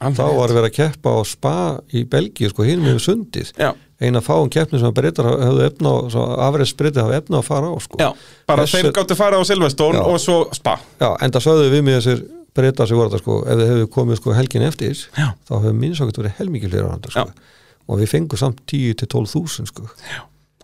Alveg 0.00 0.16
þá 0.16 0.32
var 0.32 0.52
verið 0.56 0.66
að 0.70 0.76
keppa 0.78 1.12
á 1.12 1.20
spa 1.28 1.54
í 1.92 2.02
Belgíu 2.08 2.48
sko 2.48 2.64
hinn 2.64 2.80
með 2.80 3.02
sundið 3.04 3.50
Já, 3.60 3.74
eina 4.00 4.22
fáum 4.24 4.48
keppni 4.48 4.80
sem 4.80 4.94
breytar 4.96 5.28
hefðu 5.28 5.64
efna 5.66 5.92
afriðs 6.46 6.72
breytar 6.78 7.04
hafa 7.04 7.18
efna 7.20 7.40
að 7.42 7.48
fara 7.50 7.68
á 7.68 7.76
sko 7.84 8.00
já, 8.00 8.08
bara 8.48 8.64
Þessu- 8.64 8.80
þeir 8.86 8.94
gáttu 8.96 9.16
farið 9.18 9.44
á 9.44 9.48
Silveston 9.50 9.98
Já. 9.98 10.04
og 10.08 10.16
svo 10.24 10.38
spa. 10.56 10.78
Já, 11.02 11.10
en 11.20 11.34
það 11.36 11.44
sögðu 11.44 11.68
við 11.74 11.84
mig 11.84 11.98
þessir 11.98 12.22
breytar 12.56 12.88
sem 12.88 12.96
voru 12.96 13.12
þetta 13.12 13.20
sko, 13.20 13.36
ef 13.44 13.60
þið 13.60 13.70
hefðu 13.74 13.90
komið 13.98 14.20
sko 14.22 14.36
helgin 14.40 14.64
eftir 14.70 14.96
Já. 14.96 15.28
þá 15.36 15.52
hefur 15.58 15.76
minnsakvæmt 15.84 16.22
verið 16.22 16.36
helmikið 16.40 16.78
handa 16.88 17.12
sko. 17.12 17.26
og 17.90 18.00
við 18.00 18.08
fengum 18.14 18.40
samt 18.40 18.64
10 18.72 18.96
til 19.02 19.08
12 19.08 19.34
þúsund 19.34 19.68
sko. 19.68 19.84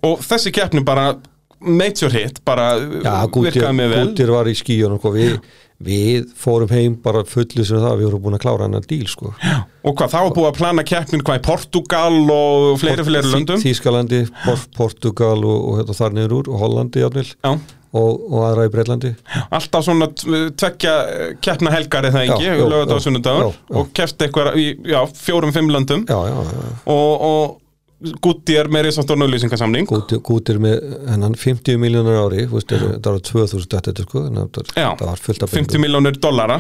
Og 0.07 0.21
þessi 0.25 0.53
keppni 0.55 0.81
bara 0.87 1.11
major 1.61 2.11
hit, 2.13 2.43
bara 2.45 2.73
Já, 2.79 3.15
Gútir, 3.31 3.53
virkaði 3.55 3.77
mig 3.79 3.89
vel. 3.93 4.03
Gútir 4.11 4.33
var 4.35 4.51
í 4.51 4.55
skíunum 4.59 4.99
sko. 5.01 5.13
við, 5.15 5.39
við 5.87 6.27
fórum 6.41 6.71
heim 6.73 6.95
bara 7.05 7.23
fullu 7.29 7.65
sem 7.69 7.81
það, 7.83 7.97
við 8.01 8.09
vorum 8.11 8.23
búin 8.27 8.37
að 8.39 8.45
klára 8.47 8.67
hann 8.67 8.79
að 8.79 8.87
díl 8.93 9.07
sko. 9.13 9.33
Og 9.87 9.97
hvað, 9.97 10.13
þá 10.15 10.21
búið 10.37 10.51
að 10.51 10.59
plana 10.61 10.85
keppnin 10.89 11.25
hvað 11.27 11.41
í 11.41 11.45
Portugal 11.47 12.21
og 12.37 12.77
fleiri, 12.81 13.05
fleiri 13.09 13.33
löndum? 13.33 13.61
Þískalandi, 13.65 14.23
Port 14.45 14.71
Portugal 14.77 15.41
og, 15.45 15.59
og 15.73 15.81
þetta 15.83 15.99
þar 16.03 16.17
niður 16.21 16.37
úr 16.41 16.53
og 16.53 16.63
Hollandi 16.65 17.05
játnil, 17.05 17.27
Já, 17.45 17.53
og, 17.97 18.25
og 18.29 18.43
aðra 18.45 18.65
í 18.69 18.73
Breitlandi 18.75 19.13
alltaf 19.57 19.85
svona 19.87 20.09
t- 20.13 20.41
tveggja 20.59 20.95
eh, 21.13 21.29
keppna 21.41 21.71
helgar 21.73 22.05
eða 22.11 22.25
ekki, 22.27 22.49
já, 22.51 22.57
lögat 22.69 22.93
á 22.93 22.99
sunnudagur. 23.01 23.55
Og 23.73 23.93
keppt 23.97 24.27
eitthvað 24.27 24.59
í 24.61 24.67
já, 24.91 24.99
fjórum, 25.17 25.55
fimm 25.55 25.71
löndum. 25.73 26.03
Já, 26.09 26.19
já, 26.29 26.35
já, 26.51 26.75
og, 26.93 27.25
og 27.31 27.55
Gutti 28.21 28.57
er 28.61 28.69
með 28.69 28.91
risastorn 28.91 29.25
auðlýsingasamning 29.25 29.87
Gútir, 29.89 30.21
Gútir 30.21 30.59
með 30.61 30.83
hennan 31.09 31.37
50 31.39 31.79
miljónur 31.81 32.19
ári, 32.27 32.43
þú 32.45 32.59
veist, 32.59 32.73
það 32.77 33.07
var 33.09 33.21
2000 33.25 33.69
þetta 33.81 34.05
sko, 34.05 34.25
þannig 34.27 34.43
að 34.43 34.73
það- 34.75 35.07
var 35.07 35.23
fullt 35.29 35.47
af 35.47 35.55
50 35.57 35.81
miljónir 35.81 36.19
dollara 36.21 36.59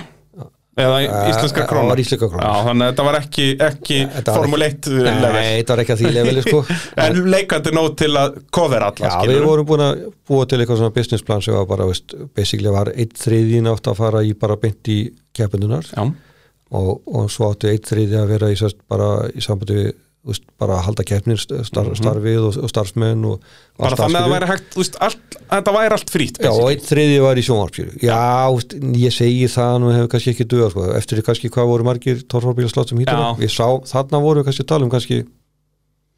eða 0.76 0.96
Eh, 1.00 1.28
íslenska 1.30 1.64
krónar 1.68 1.96
þannig 1.96 2.84
að 2.84 2.90
þetta 2.90 3.04
var 3.06 3.16
ekki, 3.20 3.44
ekki 3.64 3.98
Þetta 4.12 4.32
var 4.32 4.40
Formule 4.42 4.66
1 4.66 4.76
ekki- 4.76 5.04
level 5.22 5.32
Nei, 5.32 5.62
þetta 5.62 5.72
var 5.76 5.82
ekki 5.84 5.94
að 5.94 6.00
því 6.02 6.12
leveli 6.12 6.42
sko. 6.44 6.58
En 7.06 7.20
leikandi 7.32 7.72
nóg 7.72 7.96
til 7.96 8.10
að 8.20 8.36
kofera 8.52 8.90
alla 8.92 9.08
Já, 9.08 9.30
við 9.30 9.44
vorum 9.46 9.66
búin 9.70 9.84
að 9.86 10.02
búa 10.28 10.46
til 10.48 10.58
eitthvað 10.60 10.80
svona 10.82 10.94
business 10.96 11.22
plan 11.24 11.40
sem 11.44 11.54
var 11.56 11.64
bara, 11.70 11.86
veist, 11.88 12.12
basically 12.36 12.68
var 12.72 12.92
eitt 12.94 13.14
þriðin 13.16 13.70
átt 13.72 13.88
að 13.88 13.96
fara 14.02 14.20
í 14.24 14.34
bara 14.36 14.56
beint 14.60 14.88
í 14.92 14.98
keppundunar 15.36 15.88
og, 15.96 17.00
og 17.06 17.30
svo 17.32 17.52
áttu 17.54 17.68
eitt 17.72 17.88
þriði 17.88 18.20
að 18.20 18.28
vera 18.34 18.50
í 18.52 18.56
sérst 18.60 18.76
bara 18.88 19.28
í 19.32 19.40
sambandi 19.44 19.74
við 19.80 19.92
veist, 20.26 20.42
bara 20.58 20.76
að 20.80 20.84
halda 20.88 21.04
keppnir 21.06 21.38
star, 21.38 21.88
starfið 21.94 22.40
og, 22.48 22.56
og 22.66 22.70
starfsmenn 22.72 23.24
og 23.28 23.40
Mhm. 23.40 23.78
bara 23.78 23.96
þannig 24.00 24.16
að 24.18 24.24
það 24.26 24.32
væri 24.34 24.48
hægt, 24.50 24.76
veist, 24.80 24.96
allt, 25.06 25.36
þetta 25.52 25.74
væri 25.76 25.96
allt 25.96 26.10
frýtt 26.10 26.38
Já, 26.42 26.50
og 26.50 26.70
eitt 26.72 26.86
þriði 26.88 27.18
var 27.22 27.36
í 27.36 27.44
sjónvarpjöru 27.46 28.02
Já, 28.02 28.20
veist, 28.56 28.76
ég 29.06 29.12
segi 29.14 29.48
það 29.52 29.74
nú 29.82 29.92
hefur 29.94 30.08
kannski 30.16 30.32
ekki 30.34 30.46
duða 30.50 30.70
sko. 30.72 30.86
eftir 30.96 31.18
því 31.20 31.26
kannski 31.30 31.50
hvað 31.54 31.70
voru 31.72 31.84
margir 31.84 32.22
torfarbílaslott 32.26 32.88
sem 32.88 32.98
Já. 33.04 33.36
við 33.38 33.50
sá, 33.54 33.66
þarna 33.92 34.22
voru 34.24 34.40
við 34.42 34.48
kannski 34.50 34.64
að 34.64 34.70
tala 34.74 34.84
um 34.84 34.90
kannski 34.90 35.20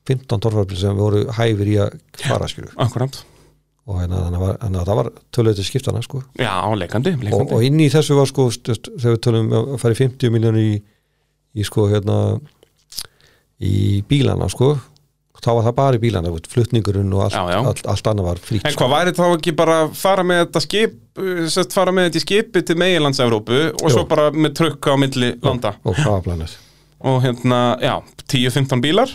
15 0.08 0.40
torfarbíl 0.40 0.78
sem 0.80 0.96
voru 0.96 1.26
hæfir 1.36 1.68
í 1.68 1.76
að 1.82 1.98
fara 2.24 2.46
Akkurát, 2.78 3.18
og 3.88 3.98
hérna, 4.00 4.30
það 4.84 4.96
var 4.96 5.10
töluðu 5.32 5.56
til 5.60 5.64
skiptana 5.68 6.02
sko. 6.02 6.22
já, 6.38 6.54
leikandi, 6.76 7.12
og, 7.16 7.22
leikandi. 7.24 7.52
og 7.54 7.62
inn 7.64 7.80
í 7.80 7.88
þessu 7.92 8.16
var 8.16 8.26
sko 8.30 8.48
þegar 8.50 9.16
við 9.16 9.20
tölum 9.26 9.52
um 9.52 9.74
að 9.74 9.78
fara 9.82 9.94
í 9.96 10.00
50 10.00 10.30
miljónir 10.32 10.64
í, 10.76 10.82
í 11.60 11.64
sko 11.64 11.88
hérna 11.88 12.40
í 13.64 14.02
bílana 14.08 14.48
sko. 14.52 14.76
Þá 15.38 15.52
var 15.54 15.66
það 15.68 15.74
bara 15.78 15.98
í 15.98 16.00
bílana, 16.02 16.30
flutningurinn 16.50 17.12
og 17.14 17.20
allt, 17.28 17.34
Já, 17.36 17.44
já. 17.54 17.58
allt, 17.70 17.84
allt 17.86 18.08
annað 18.10 18.26
var 18.26 18.38
frýtt 18.42 18.64
En 18.66 18.74
hvað 18.74 18.88
væri 18.90 19.12
þá 19.14 19.22
ekki 19.36 19.52
bara 19.54 19.76
að 19.84 19.92
fara 19.94 20.24
með 20.26 20.40
þetta 20.42 20.62
skip 20.64 20.96
uh, 21.22 21.44
sest, 21.54 21.76
fara 21.76 21.92
með 21.94 22.08
þetta 22.08 22.18
í 22.18 22.24
skipi 22.24 22.62
til 22.66 22.76
Meilands-Evrópu 22.82 23.60
og 23.70 23.84
svo 23.94 24.02
Jú. 24.02 24.08
bara 24.10 24.24
með 24.34 24.56
trukka 24.58 24.90
á 24.90 24.96
milli 24.98 25.28
landa? 25.46 25.76
og 25.86 25.94
hvað 25.94 26.10
var 26.16 26.24
planið? 26.26 26.56
Og 27.06 27.20
hérna, 27.22 27.60
já, 27.78 27.94
10-15 28.26 28.82
bílar. 28.82 29.12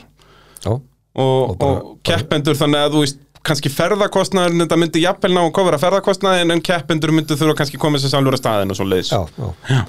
Já, 0.64 0.72
og, 0.72 0.80
Og 1.20 1.50
og, 1.52 1.58
bara- 1.60 1.84
keppendur 2.08 2.56
þannig 2.56 2.86
að 2.88 2.96
þú 2.96 3.04
veist 3.04 3.20
kannski 3.44 3.68
ferðakostnaður, 3.76 4.56
þetta 4.64 4.78
myndi 4.80 5.02
jafnvel 5.04 5.34
ná 5.36 5.42
að 5.44 5.52
kofra 5.60 5.82
ferðakostnaðin 5.84 6.56
en 6.56 6.62
keppendur 6.64 7.12
myndi 7.12 7.36
þurfa 7.36 7.58
kannski 7.60 7.76
að 7.76 7.84
koma 7.84 8.00
sér 8.00 8.14
sálur 8.16 8.38
að 8.38 8.40
staðin 8.40 8.72
og 8.72 8.80
svo 8.80 8.88
leiðis 8.88 9.12
já, 9.12 9.20
já. 9.68 9.82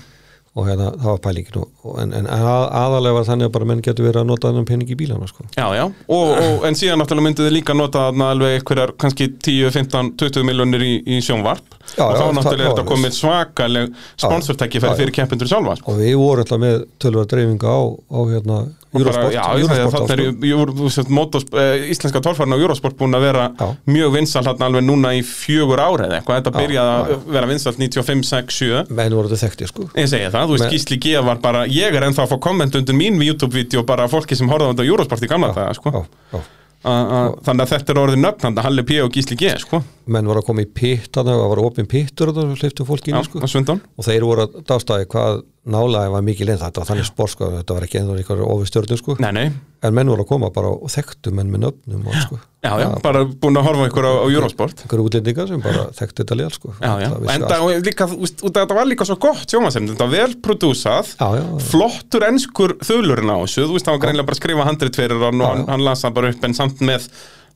Og 0.55 0.69
hérna, 0.69 0.93
það 1.03 1.09
var 1.09 1.21
pælingin 1.25 1.57
en, 1.99 2.13
en 2.15 2.27
að, 2.31 2.65
aðalega 2.79 3.17
var 3.17 3.25
þannig 3.27 3.49
að 3.49 3.55
bara 3.57 3.67
menn 3.71 3.81
getur 3.83 4.07
verið 4.07 4.21
að 4.21 4.29
nota 4.29 4.51
þennan 4.53 4.69
pening 4.69 4.93
í 4.95 4.97
bílana 4.99 5.27
sko. 5.27 5.47
Já, 5.57 5.65
já, 5.75 5.83
og, 5.91 6.29
og, 6.31 6.67
en 6.69 6.79
síðan 6.79 7.03
náttúrulega 7.03 7.27
myndið 7.27 7.49
þið 7.49 7.57
líka 7.57 7.75
nota 7.75 8.05
þarna 8.07 8.29
alveg 8.35 8.55
einhverjar 8.61 8.93
kannski 9.03 9.29
10, 9.35 9.73
15, 9.75 10.13
20 10.23 10.47
miljónir 10.47 10.87
í, 10.87 10.93
í 11.11 11.19
sjónvarp. 11.27 11.75
Já, 11.97 12.05
og 12.07 12.15
já, 12.15 12.21
þá 12.21 12.39
náttúrulega 12.39 12.69
er 12.69 12.71
þetta 12.71 12.87
komið 12.93 13.17
svakaleg 13.19 13.99
sponsortæki 14.15 14.85
fyrir 14.85 15.15
keppendur 15.19 15.51
sjálfa 15.51 15.77
sko. 15.81 15.91
og 15.91 16.01
við 16.01 16.15
vorum 16.23 16.47
alltaf 16.47 16.63
með 16.63 16.87
tölvar 17.03 17.29
dreifinga 17.35 17.75
á, 17.75 17.83
á 17.91 18.21
hérna 18.31 18.61
Eurosport, 18.95 19.33
já, 19.35 19.43
Eurosport 19.59 20.11
er 20.15 20.23
veist, 20.39 21.11
mótos, 21.11 21.45
uh, 21.53 21.75
íslenska 21.91 22.21
torfarn 22.25 22.55
á 22.55 22.59
Eurosport 22.59 22.97
búin 22.99 23.17
að 23.19 23.25
vera 23.27 23.45
Já. 23.59 23.67
mjög 23.91 24.13
vinsal 24.15 24.45
hérna 24.47 24.69
alveg 24.69 24.85
núna 24.87 25.13
í 25.19 25.23
fjögur 25.27 25.83
ára 25.83 26.07
eða 26.09 26.21
eitthvað, 26.21 26.41
þetta 26.41 26.55
byrjaði 26.59 26.95
að 26.95 27.29
vera 27.37 27.51
vinsalt 27.51 27.79
95, 27.83 28.25
6, 28.31 28.59
7 28.61 28.83
menn 28.95 29.17
voru 29.19 29.31
þetta 29.33 29.49
þekkti 29.49 29.71
sko. 29.71 29.89
Ég 29.99 30.11
segi 30.13 30.31
það, 30.31 30.45
þú 30.47 30.57
veist, 30.57 30.65
Men- 30.67 30.75
Gísli 30.75 30.99
G 31.03 31.15
var 31.27 31.41
bara 31.43 31.65
ég 31.67 31.95
er 31.95 32.07
ennþá 32.09 32.27
að 32.27 32.35
fá 32.35 32.39
komment 32.49 32.75
undir 32.79 32.95
mín 32.95 33.19
YouTube-vídeó 33.23 33.85
bara 33.87 34.07
fólki 34.09 34.37
sem 34.37 34.49
þetta 34.49 34.83
á 34.83 34.85
Eurosport 34.87 35.23
í 35.23 35.29
gamla 35.31 35.53
daga, 35.55 35.75
sko. 35.75 35.91
já, 35.91 36.05
já. 36.33 36.41
A- 36.85 36.91
a- 36.91 37.33
Þannig 37.41 37.65
að 37.65 37.71
þetta 37.73 37.91
er 37.95 37.99
orðið 38.03 38.21
nöfn, 38.21 38.41
þannig 38.45 38.59
að 38.61 38.67
Halli 38.69 38.83
P 38.85 39.01
og 39.01 39.11
Gísli 39.11 39.37
G, 39.41 39.55
sko. 39.59 39.83
Menn 40.07 40.27
voru 40.29 40.43
að 40.43 40.45
koma 40.51 40.61
í 40.61 40.67
pitt 40.69 41.13
það 41.17 41.33
var 41.49 41.59
opin 41.65 41.87
pittur 41.89 42.29
og 42.29 42.37
það 42.37 42.59
hliftu 42.61 42.85
fólk 42.85 43.09
inn 43.09 43.25
sko. 43.25 43.41
og 43.41 44.05
þeir 44.05 44.21
voru 44.29 44.45
að 44.45 44.59
dástæði 44.69 45.07
hvað 45.09 45.43
nálaði 45.65 46.11
var 46.13 46.25
mikið 46.27 46.49
leið 46.51 46.63
þetta 46.65 46.81
var 46.83 46.89
þannig 46.91 47.07
sport 47.09 47.33
sko, 47.33 47.47
þetta 47.59 47.77
var 47.77 47.85
ekki 47.87 47.99
ennþá 48.01 48.17
einhver 48.21 48.41
ofistjörnum 48.53 48.99
sko, 49.01 49.15
Nei, 49.25 49.31
nei, 49.33 49.45
en 49.85 49.95
menn 49.97 50.11
voru 50.13 50.25
að 50.25 50.29
koma 50.29 50.51
bara 50.53 50.73
og 50.75 50.91
þekktu 50.93 51.33
menn 51.37 51.49
með 51.53 51.63
nöfnum 51.65 52.09
og 52.11 52.19
sko, 52.27 52.39
já, 52.67 52.71
já, 52.83 52.87
bara 53.05 53.23
búin 53.25 53.57
að 53.61 53.67
horfa 53.69 53.87
ykkur 53.89 54.09
á, 54.09 54.13
á 54.21 54.27
Eurosport. 54.29 54.83
Einhverju 54.85 55.07
útlendingar 55.09 55.49
sem 55.49 55.63
bara 55.65 55.87
þekktu 55.97 56.21
þetta 56.25 56.39
leið 56.41 56.57
sko, 56.59 56.75
Já, 56.81 56.93
já, 57.05 57.09
Það 57.15 57.31
en 57.35 57.47
það, 57.49 57.65
líka, 57.89 58.09
af 58.09 58.43
þetta 58.59 58.79
var 58.81 58.91
líka 58.93 59.09
svo 59.09 59.17
gott 59.25 59.55
sjómasefn, 59.55 59.89
þetta 59.95 60.05
var 60.09 60.13
vel 60.19 60.37
prodúsað 60.45 61.15
já, 61.17 61.29
já, 61.41 61.47
flottur 61.71 62.29
enskur 62.29 62.77
þulurinn 62.85 63.33
á 63.33 63.37
þessu 63.47 63.65
þú 63.71 63.79
veist, 63.79 63.89
hann 63.89 63.97
var 63.99 64.05
greinlega 64.05 64.29
bara 64.29 64.37
að 64.39 64.43
skrifa 64.43 64.69
handrit 64.69 65.01
fyrir 65.01 65.25
hann 65.29 65.41
og 65.41 65.49
Já, 65.49 65.53
hann, 65.55 65.65
já. 65.65 65.71
hann 65.73 65.87
las 65.89 66.05
það 66.05 66.17
bara 66.21 66.35
upp 66.37 66.45
en 66.51 66.59
samt 66.61 66.85
með 66.85 67.09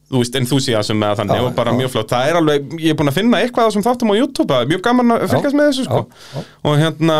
þú 0.09 0.23
veist, 0.23 0.37
enthusiasm 0.41 0.99
með 1.03 1.21
þannig 1.21 1.39
Já, 1.39 1.45
og 1.45 1.55
bara 1.59 1.73
já. 1.75 1.79
mjög 1.83 1.93
flott, 1.93 2.13
það 2.13 2.31
er 2.31 2.39
alveg, 2.41 2.69
ég 2.81 2.95
er 2.95 2.99
búin 2.99 3.11
að 3.13 3.19
finna 3.19 3.41
eitthvað 3.45 3.69
þessum 3.69 3.85
þáttum 3.85 4.13
á 4.13 4.15
YouTube, 4.17 4.49
það 4.55 4.65
er 4.65 4.71
mjög 4.73 4.83
gaman 4.89 5.15
að 5.15 5.25
fylgjast 5.35 5.59
með 5.59 5.69
þessu 5.69 5.87
sko, 5.89 6.03
já, 6.33 6.45
og 6.65 6.79
hérna 6.81 7.19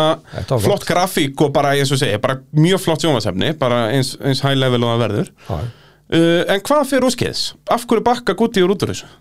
var 0.49 0.63
flott 0.65 0.87
grafík 0.89 1.43
og 1.45 1.51
bara, 1.55 1.75
eins 1.77 1.93
og 1.93 2.01
segja, 2.01 2.21
bara 2.23 2.39
mjög 2.57 2.81
flott 2.87 3.05
sjómasefni, 3.05 3.51
bara 3.61 3.81
eins, 3.93 4.15
eins 4.25 4.41
high 4.45 4.57
level 4.57 4.81
og 4.87 4.95
það 4.95 5.03
verður 5.05 5.33
uh, 5.53 6.43
en 6.55 6.63
hvað 6.65 6.87
fyrir 6.89 7.09
úrskeiðs? 7.11 7.43
Af 7.69 7.85
hverju 7.85 8.05
bakka 8.09 8.37
gutti 8.39 8.65
úr 8.65 8.73
út 8.73 8.87
úr 8.87 8.95
þessu? 8.95 9.11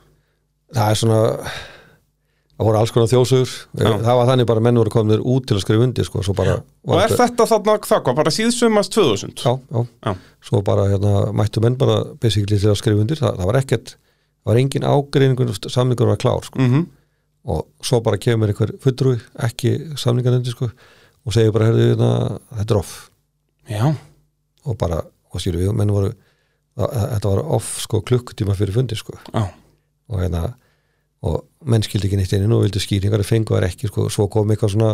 það 0.75 0.91
er 0.93 0.99
svona 1.01 1.21
það 2.59 2.69
voru 2.69 2.81
alls 2.81 2.93
konar 2.95 3.11
þjósugur 3.13 3.53
það 3.79 4.19
var 4.19 4.29
þannig 4.33 4.49
bara 4.51 4.63
að 4.63 4.67
menn 4.67 4.81
voru 4.83 4.93
komin 4.93 5.23
út 5.23 5.47
til 5.47 5.57
að 5.57 5.65
skrifa 5.65 5.87
undir 5.87 6.09
sko, 6.09 6.25
bara 6.35 6.59
og 6.59 7.01
er 7.05 7.15
þetta 7.15 7.47
þarna, 7.53 7.79
það 7.87 8.03
hvað, 8.03 8.19
bara 8.19 8.35
síðsumast 8.35 8.95
2000? 8.97 9.35
já, 9.39 9.53
já, 9.55 9.87
Já. 10.09 10.15
svo 10.51 10.63
bara 10.67 10.89
hérna, 10.91 11.15
mættu 11.39 11.63
menn 11.65 11.79
bara 11.79 12.03
basically 12.19 12.59
til 12.59 12.73
að 12.73 12.81
skrifa 12.83 13.05
undir, 13.05 13.21
það, 13.23 13.39
það 13.39 13.51
var 13.53 13.61
ekkert 13.63 13.95
það 13.95 14.51
var 14.53 14.63
engin 14.63 14.89
ágreiningur, 14.89 15.53
samningur 15.71 16.11
var 16.13 16.21
klár 16.21 16.47
sko. 16.49 16.63
Mm 16.63 16.87
og 17.49 17.65
svo 17.85 18.01
bara 18.05 18.19
kemur 18.21 18.51
einhver 18.51 18.75
fulltrúi, 18.83 19.19
ekki 19.47 19.71
samningar 19.97 20.35
undir 20.37 20.53
sko, 20.53 20.69
og 20.69 21.35
segir 21.35 21.53
bara, 21.55 21.71
herðu, 21.71 21.87
hérna, 21.95 22.09
þetta 22.59 22.75
er 22.75 22.81
off. 22.81 22.95
Já, 23.69 23.85
og 24.69 24.79
bara, 24.81 24.99
og 25.33 25.41
skilur 25.43 25.63
við, 25.63 25.71
menn 25.77 25.93
voru 25.95 26.11
það, 26.13 26.95
þetta 27.15 27.33
var 27.33 27.43
off 27.59 27.71
sko 27.85 28.03
klukkutíma 28.11 28.57
fyrir 28.59 28.77
fundi 28.77 28.99
sko, 28.99 29.17
já, 29.33 29.47
og 30.09 30.21
hérna 30.23 30.43
og 31.27 31.39
menn 31.66 31.83
skildi 31.83 32.09
ekki 32.09 32.19
neitt 32.21 32.35
inn 32.37 32.53
og 32.55 32.64
vildi 32.64 32.83
skýringar 32.83 33.25
fengu 33.27 33.57
þær 33.57 33.66
ekki, 33.69 33.91
sko, 33.91 34.07
svo 34.12 34.29
kom 34.31 34.51
eitthvað 34.55 34.75
svona 34.77 34.91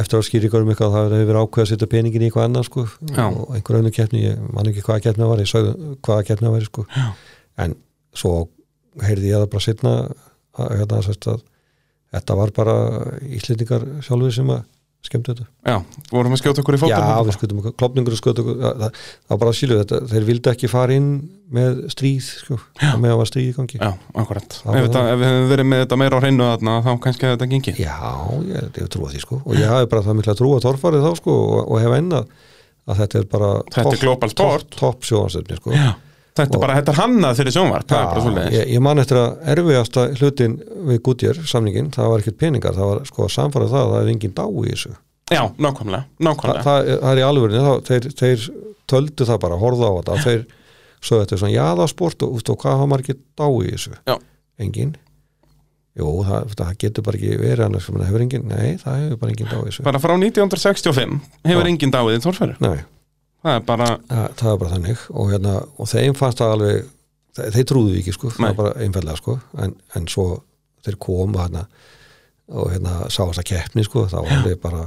eftir 0.00 0.18
að 0.18 0.26
skýringar 0.28 0.64
um 0.64 0.70
eitthvað 0.72 0.94
það 0.96 1.16
hefur 1.20 1.40
ákveð 1.42 1.64
að 1.64 1.70
setja 1.70 1.90
peningin 1.90 2.24
í 2.24 2.28
eitthvað 2.28 2.48
annað 2.48 2.68
sko. 2.68 2.84
Og 3.44 3.54
einhver 3.54 3.78
önnur 3.78 3.94
keppni, 3.94 4.24
ég 4.24 4.44
man 4.56 4.70
ekki 4.70 4.82
hvaða 4.86 5.04
keppni 5.04 5.22
það 5.22 5.32
var 5.34 5.42
ég 5.44 5.50
sagði 5.50 5.74
hvaða 6.08 6.26
keppni 6.30 6.48
það 6.48 6.56
var 6.56 6.68
sko. 6.68 6.86
En 7.64 7.76
svo 8.14 8.32
heyrði 9.04 9.30
ég 9.30 9.42
það 9.44 9.50
bara 9.52 9.66
setna 9.68 9.92
að, 10.00 10.72
hérna, 10.80 11.02
að 11.02 11.44
þetta 12.14 12.38
var 12.40 12.54
bara 12.56 12.76
íslendingar 13.38 13.86
sjálfur 14.06 14.34
sem 14.34 14.50
að 14.54 14.64
skemmtu 15.04 15.34
þetta. 15.34 15.46
Já, 15.68 15.76
vorum 16.10 16.34
að 16.34 16.40
skjóta 16.40 16.62
okkur 16.62 16.76
í 16.76 16.80
Já, 16.80 16.96
fótum 16.96 17.28
við 17.28 17.36
skutum 17.36 17.60
okkur, 17.60 17.74
klopningur 17.80 18.14
og 18.16 18.20
skutum 18.20 18.46
okkur 18.48 18.60
það, 18.64 18.78
það, 18.84 19.02
var 19.32 19.40
bara 19.42 19.54
sílu 19.58 19.78
þetta, 19.80 20.00
þeir 20.12 20.26
vildi 20.30 20.50
ekki 20.54 20.70
fara 20.72 20.96
inn 20.98 21.10
með 21.54 21.82
stríð, 21.92 22.30
sko, 22.40 22.58
það 22.80 23.02
með 23.04 23.14
að 23.14 23.20
var 23.20 23.30
stríð 23.30 23.50
í 23.50 23.54
gangi. 23.58 23.80
Já, 23.82 23.90
akkurat. 24.24 24.56
Ef, 24.64 24.78
þetta, 24.88 25.04
ef 25.12 25.20
við 25.20 25.28
hefum 25.30 25.52
verið 25.52 25.68
með 25.70 25.84
þetta 25.84 26.00
meira 26.00 26.18
á 26.18 26.22
hreinu 26.24 26.48
þarna 26.48 26.78
þá 26.86 26.90
kannski 27.04 27.30
þetta 27.30 27.50
gengið. 27.52 27.82
Já, 27.84 27.98
ég, 28.48 28.70
ég 28.80 28.90
trúa 28.96 29.12
því 29.12 29.22
sko 29.26 29.40
og 29.44 29.60
ég 29.60 29.70
hafi 29.70 29.90
bara 29.92 30.06
það 30.08 30.18
mikla 30.22 30.36
trúa 30.40 30.62
torfarið 30.64 31.04
þá 31.04 31.20
sko 31.20 31.36
og, 31.44 31.60
og 31.68 31.84
hef 31.84 31.96
ennað 32.00 32.32
að 32.84 32.98
þetta 33.00 33.20
er 33.20 33.28
bara 33.32 33.50
Þetta 33.72 33.94
er 33.94 34.02
global 34.02 34.32
sport. 34.32 34.66
topp 34.72 34.80
top 34.80 35.06
sjóansefni 35.08 35.56
sko. 35.60 35.72
Já, 35.76 35.92
þetta 36.34 36.56
er 36.58 36.62
bara, 36.64 36.74
þetta 36.80 36.92
er 36.94 36.98
hannað 36.98 37.36
fyrir 37.40 37.54
sjónvarp 37.54 37.88
það 37.90 38.00
er 38.00 38.08
bara 38.10 38.24
svolítið 38.24 38.56
ég, 38.58 38.68
ég 38.74 38.82
man 38.84 38.98
eftir 39.02 39.20
að 39.20 39.48
erfiðasta 39.54 40.04
hlutin 40.18 40.56
við 40.90 41.00
Goodyear 41.06 41.40
samningin, 41.46 41.90
það 41.94 42.10
var 42.12 42.24
ekkert 42.24 42.38
peningar 42.42 42.74
það 42.78 42.90
var 42.90 43.04
sko 43.10 43.26
að 43.28 43.32
samfara 43.36 43.68
það 43.70 43.84
að 43.84 43.92
það 43.94 44.02
er 44.08 44.12
engin 44.14 44.34
dá 44.34 44.44
í 44.50 44.66
þessu. 44.72 44.92
Já, 45.32 45.42
nákvæmlega, 45.56 46.02
Þa, 46.04 46.24
nákvæmlega 46.28 46.64
það, 46.66 46.88
er- 46.90 46.98
það 47.04 47.12
er 47.14 47.20
í 47.22 47.24
alvörinni, 47.28 47.62
þá, 47.64 47.72
þeir, 47.88 48.08
þeir 48.20 48.48
töldu 48.92 49.28
það 49.30 49.38
bara, 49.46 49.56
horfðu 49.62 49.86
á 49.88 49.92
þetta 50.00 50.18
þeir, 50.26 50.42
svo 51.04 51.20
þetta 51.22 51.34
er 51.38 51.40
svona 51.44 51.54
jaðasport 51.54 52.26
og, 52.26 52.34
úst, 52.36 52.50
og 52.52 52.58
hvað 52.60 52.76
hafa 52.76 52.90
maður 52.90 53.04
ekki 53.06 53.16
dá 53.40 53.46
í 53.48 53.70
þessu? 53.72 53.94
Já. 54.10 54.16
engin 54.60 54.92
Jú, 55.94 56.08
það, 56.26 56.48
það 56.58 56.70
getur 56.82 57.04
bara 57.06 57.18
ekki 57.20 57.36
verið 57.38 57.64
annars 57.68 57.84
það 57.86 58.06
hefur 58.08 58.22
engin, 58.24 58.44
nei, 58.50 58.72
það 58.82 58.96
hefur 59.04 59.18
bara 59.22 59.30
engin 59.30 59.46
dá 59.52 59.56
í 59.60 59.66
þessu. 59.68 59.84
Bara 59.86 60.00
frá 60.02 60.14
1965 60.18 61.20
hefur 61.46 61.68
Já. 61.68 61.70
enginn 61.70 61.92
dáið 61.94 62.16
í 62.18 62.22
þorfæri 62.24 62.56
Nei, 62.64 62.80
Það 63.44 63.58
er 63.58 63.64
bara, 63.68 63.86
það, 64.08 64.26
það 64.40 64.50
er 64.50 64.60
bara 64.62 64.74
þannig. 64.74 65.06
Og, 65.12 65.30
hérna, 65.34 65.54
og 65.76 65.88
þeim 65.90 66.14
fannst 66.16 66.40
það 66.40 66.54
alveg 66.56 66.84
þeir, 67.36 67.50
þeir 67.56 67.66
trúðu 67.70 67.96
ekki 68.00 68.14
sko, 68.16 68.30
það 68.32 68.46
var 68.46 68.60
bara 68.60 68.74
einfallega 68.84 69.20
sko, 69.20 69.38
en, 69.60 69.74
en 69.98 70.06
svo 70.10 70.28
þeir 70.84 71.00
koma 71.02 71.44
hérna 71.44 71.66
og 72.54 72.70
hérna 72.72 73.02
sá 73.08 73.22
þess 73.24 73.40
að 73.40 73.50
keppni 73.50 73.84
sko, 73.86 74.06
það 74.12 74.24
var 74.26 74.38
alveg 74.38 74.58
bara 74.62 74.82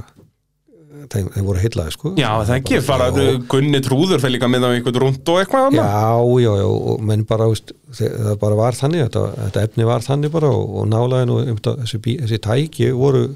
þeim, 1.12 1.30
þeim 1.34 1.46
voru 1.46 1.62
heillaði 1.62 1.94
sko. 1.94 2.12
Já 2.18 2.28
það 2.34 2.54
ekki 2.56 2.80
fara 2.86 3.08
Já. 3.14 3.32
Gunni 3.50 3.80
Trúður 3.84 4.22
fyrir 4.22 4.36
líka 4.36 4.50
með 4.50 4.66
á 4.66 4.70
einhvern 4.72 5.02
rúnd 5.04 5.32
og 5.32 5.40
eitthvað 5.42 5.68
annað. 5.68 5.90
Já, 5.90 6.38
já, 6.44 6.50
já, 6.62 6.68
og 6.92 7.04
menn 7.10 7.26
bara 7.28 7.50
veist, 7.50 7.74
það 7.98 8.32
bara 8.42 8.58
var 8.58 8.78
þannig, 8.78 9.04
þetta, 9.06 9.24
þetta 9.44 9.66
efni 9.68 9.88
var 9.88 10.06
þannig 10.06 10.34
bara 10.34 10.50
og, 10.54 10.72
og 10.80 10.88
nálaðin 10.90 11.34
og 11.34 11.52
um, 11.54 11.60
þessi, 11.68 12.00
þessi 12.24 12.40
tæki 12.48 12.90
voru 12.96 13.28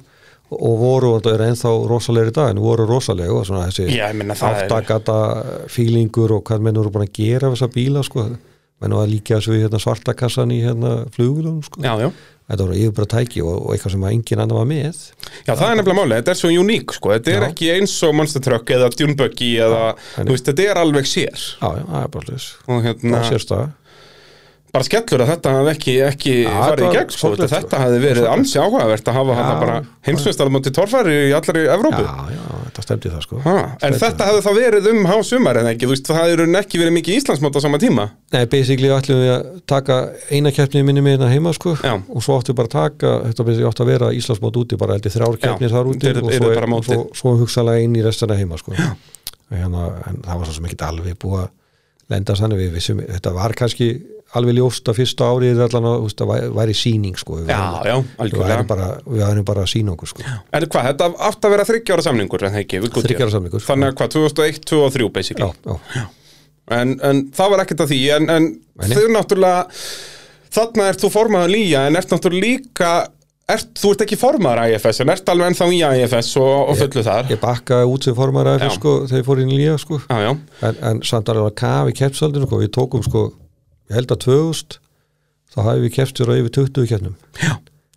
og 0.59 0.79
voru, 0.81 1.15
og 1.17 1.25
það 1.25 1.35
er 1.39 1.45
ennþá 1.51 1.73
rosalegri 1.91 2.33
í 2.33 2.37
dag 2.39 2.53
en 2.53 2.63
voru 2.63 2.87
rosalega 2.89 3.35
og 3.35 3.47
svona 3.49 3.69
þessi 3.71 3.89
það 3.93 4.23
er 4.23 4.53
aftakata 4.53 5.19
fílingur 5.73 6.37
og 6.39 6.45
hvað 6.49 6.67
menn 6.67 6.81
voru 6.81 6.93
búin 6.95 7.07
að 7.09 7.15
gera 7.19 7.49
af 7.51 7.57
þessa 7.57 7.71
bíla 7.75 8.05
sko, 8.07 8.29
menn 8.83 8.97
var 8.99 9.11
líka 9.11 9.39
þessu 9.39 9.57
hérna, 9.59 9.81
svartakassan 9.83 10.55
í 10.55 10.63
hérna 10.65 10.95
flugulum 11.15 11.63
sko, 11.67 11.83
Já, 11.85 11.97
já. 12.07 12.13
Þetta 12.53 12.65
voru 12.67 12.75
yfir 12.77 12.93
bara 12.97 13.09
tæki 13.09 13.41
og, 13.47 13.53
og 13.63 13.71
eitthvað 13.73 13.93
sem 13.95 14.03
að 14.05 14.11
engin 14.13 14.41
annar 14.43 14.59
var 14.59 14.67
með. 14.69 14.97
Já, 15.47 15.53
það 15.55 15.63
er 15.63 15.77
nefnilega 15.79 15.97
máli, 15.97 16.17
þetta 16.19 16.33
er 16.33 16.39
svo 16.41 16.49
uník 16.61 16.93
sko. 16.97 17.13
þetta 17.15 17.31
er 17.33 17.39
Já. 17.39 17.47
ekki 17.49 17.69
eins 17.79 17.95
og 18.05 18.17
Monster 18.19 18.43
Truck 18.45 18.73
eða 18.75 18.89
Dune 18.93 19.15
Buggy 19.17 19.53
eða, 19.63 19.79
þú 20.19 20.27
veist, 20.35 20.51
þetta 20.51 20.67
er 20.67 20.81
alveg 20.83 21.09
sér. 21.09 21.39
Já, 21.63 21.69
já, 21.79 21.85
það 21.87 22.03
er 22.03 22.11
bara 22.17 22.29
hlis 22.29 22.49
og 22.67 22.83
hérna, 22.85 23.15
það 23.15 23.31
sérst 23.31 23.55
það 23.55 23.65
bara 24.73 24.87
skellur 24.87 25.21
að 25.21 25.31
þetta 25.35 25.51
hafði 25.53 25.71
ekki, 25.75 25.95
ekki 26.07 26.35
farið 26.49 26.87
í 26.87 26.93
gegn, 26.95 27.11
sko. 27.13 27.31
þetta, 27.37 27.49
þetta 27.53 27.81
hafði 27.83 27.99
verið 28.01 28.29
ansi 28.33 28.61
áhugavert 28.63 29.11
að 29.11 29.17
hafa 29.19 29.35
hann 29.37 29.59
bara 29.61 29.75
heimsveistarmóti 30.07 30.73
torfæri 30.73 31.17
í 31.27 31.35
allari 31.37 31.65
Evrópu. 31.75 32.01
Já, 32.07 32.33
já, 32.33 32.41
þetta 32.69 32.85
stemdi 32.87 33.13
það 33.13 33.27
sko. 33.27 33.41
Ha, 33.45 33.55
en 33.85 33.97
þetta 34.01 34.29
hefði 34.31 34.45
þá 34.47 34.51
verið 34.57 34.89
um 34.95 35.09
hásumar 35.11 35.61
en 35.61 35.69
ekki, 35.75 35.85
þú 35.85 35.93
veist, 35.93 36.09
það 36.09 36.31
hefur 36.31 36.57
ekki 36.63 36.81
verið 36.81 36.97
mikið 36.97 37.19
Íslandsmót 37.21 37.61
á 37.61 37.65
sama 37.67 37.83
tíma. 37.83 38.09
Nei, 38.33 38.43
basically 38.57 38.93
ætlum 38.97 39.21
við 39.21 39.33
að 39.35 39.47
taka 39.69 39.99
eina 40.33 40.55
keppni 40.57 40.85
minni 40.89 41.05
með 41.05 41.19
hérna 41.19 41.33
heima 41.35 41.53
sko 41.53 41.77
Já. 41.77 41.99
og 42.01 42.25
svo 42.25 42.41
áttu 42.41 42.57
bara 42.57 42.71
að 42.73 42.77
taka, 42.79 43.15
þetta 43.29 43.49
basically 43.51 43.69
áttu 43.69 43.85
að 43.85 43.93
vera 43.93 44.13
Íslandsmót 44.17 44.61
úti, 44.63 44.81
bara 44.81 44.97
heldur 44.97 45.13
þrjár 45.13 45.41
keppnir 45.43 45.75
þar 45.77 45.93
úti 45.93 46.15
og 46.17 46.33
svo, 46.33 46.81
svo, 46.89 47.03
svo 47.21 47.35
hugsalega 47.43 47.85
inn 47.85 47.99
í 48.01 48.07
restina 48.07 48.41
heima 48.41 48.57
sko. 48.61 48.73
Hérna, 49.53 49.91
en 50.09 50.23
það 50.25 50.41
var 50.41 50.49
svo 50.49 50.65
ekki 50.65 50.81
alveg 50.89 51.21
búið 51.21 51.45
að 51.45 51.51
lenda 52.13 52.37
sannig 52.37 52.61
við 52.61 52.75
vissum, 52.77 53.01
þetta 53.05 53.33
var 53.37 53.55
kannski 53.57 53.93
alveg 54.39 54.57
ljóst 54.57 54.89
að 54.89 54.99
fyrsta 55.01 55.29
árið 55.29 55.61
er 55.61 55.67
allan 55.67 55.89
að 55.91 56.07
það 56.17 56.33
væri, 56.57 56.77
síning 56.77 57.19
sko. 57.21 57.43
Já, 57.45 57.61
já, 57.85 57.95
við 58.01 58.25
algjörlega. 58.25 58.67
bara, 58.71 58.89
við 59.05 59.25
værum 59.27 59.47
bara 59.49 59.67
að 59.67 59.71
sína 59.75 59.95
okkur 59.95 60.13
sko. 60.13 60.25
En 60.25 60.67
hvað, 60.73 60.89
þetta 60.91 61.11
átt 61.29 61.49
að 61.49 61.55
vera 61.57 61.69
þryggjára 61.69 62.07
samningur 62.09 62.47
en 62.47 62.57
það 62.57 62.65
ekki, 62.65 62.83
við 62.85 62.99
þryggjára 62.99 63.35
samlingur 63.37 63.67
Þannig 63.67 63.93
að 63.93 63.99
hvað, 64.01 64.13
2001, 64.17 64.63
2003 64.73 65.11
basically? 65.19 65.51
Já, 65.53 65.99
já, 65.99 66.07
en, 66.79 66.95
en 67.11 67.25
það 67.37 67.55
var 67.55 67.65
ekkert 67.67 67.85
að 67.85 67.93
því 67.93 68.03
en, 68.17 68.31
en 68.33 68.51
þau 68.93 69.09
náttúrulega 69.17 69.67
þarna 70.53 70.89
ert 70.93 71.03
þú 71.03 71.13
formaður 71.13 71.53
lýja 71.53 71.85
en 71.89 71.99
ert 72.01 72.13
náttúrulega 72.13 72.47
líka 72.47 72.93
ert, 73.51 73.73
þú 73.79 73.93
ert 73.95 74.05
ekki 74.07 74.19
formaður 74.21 74.73
IFS 74.77 75.03
en 75.03 75.13
ert 75.13 75.31
alveg 75.33 75.53
ennþá 75.53 75.69
í 75.73 75.81
IFS 76.03 76.33
og, 76.41 76.73
og 76.73 76.79
fullu 76.81 77.05
þar. 77.07 77.29
ég 77.33 77.41
bakkaði 77.43 77.89
út 77.93 78.07
sem 78.07 78.17
formar 78.17 78.51
að 78.55 78.67
Já. 78.67 78.73
sko, 78.77 78.95
þegar 79.09 79.23
ég 79.23 79.29
fór 79.29 79.43
inn 79.43 79.53
í 79.53 79.61
líða 79.61 79.79
sko. 79.83 80.01
En, 80.09 80.83
en 80.91 81.03
samt 81.07 81.33
alveg 81.33 81.51
að 81.51 81.57
kafi 81.63 81.97
keppsaldinu 82.03 82.49
sko, 82.49 82.61
við 82.63 82.73
tókum 82.77 83.05
sko, 83.07 83.25
ég 83.93 83.99
held 84.01 84.15
að 84.15 84.25
2000 84.25 84.79
þá 85.53 85.61
hafði 85.67 85.85
við 85.85 85.95
keppstjóra 85.99 86.39
yfir 86.41 86.55
20 86.57 86.89
keppnum. 86.89 87.17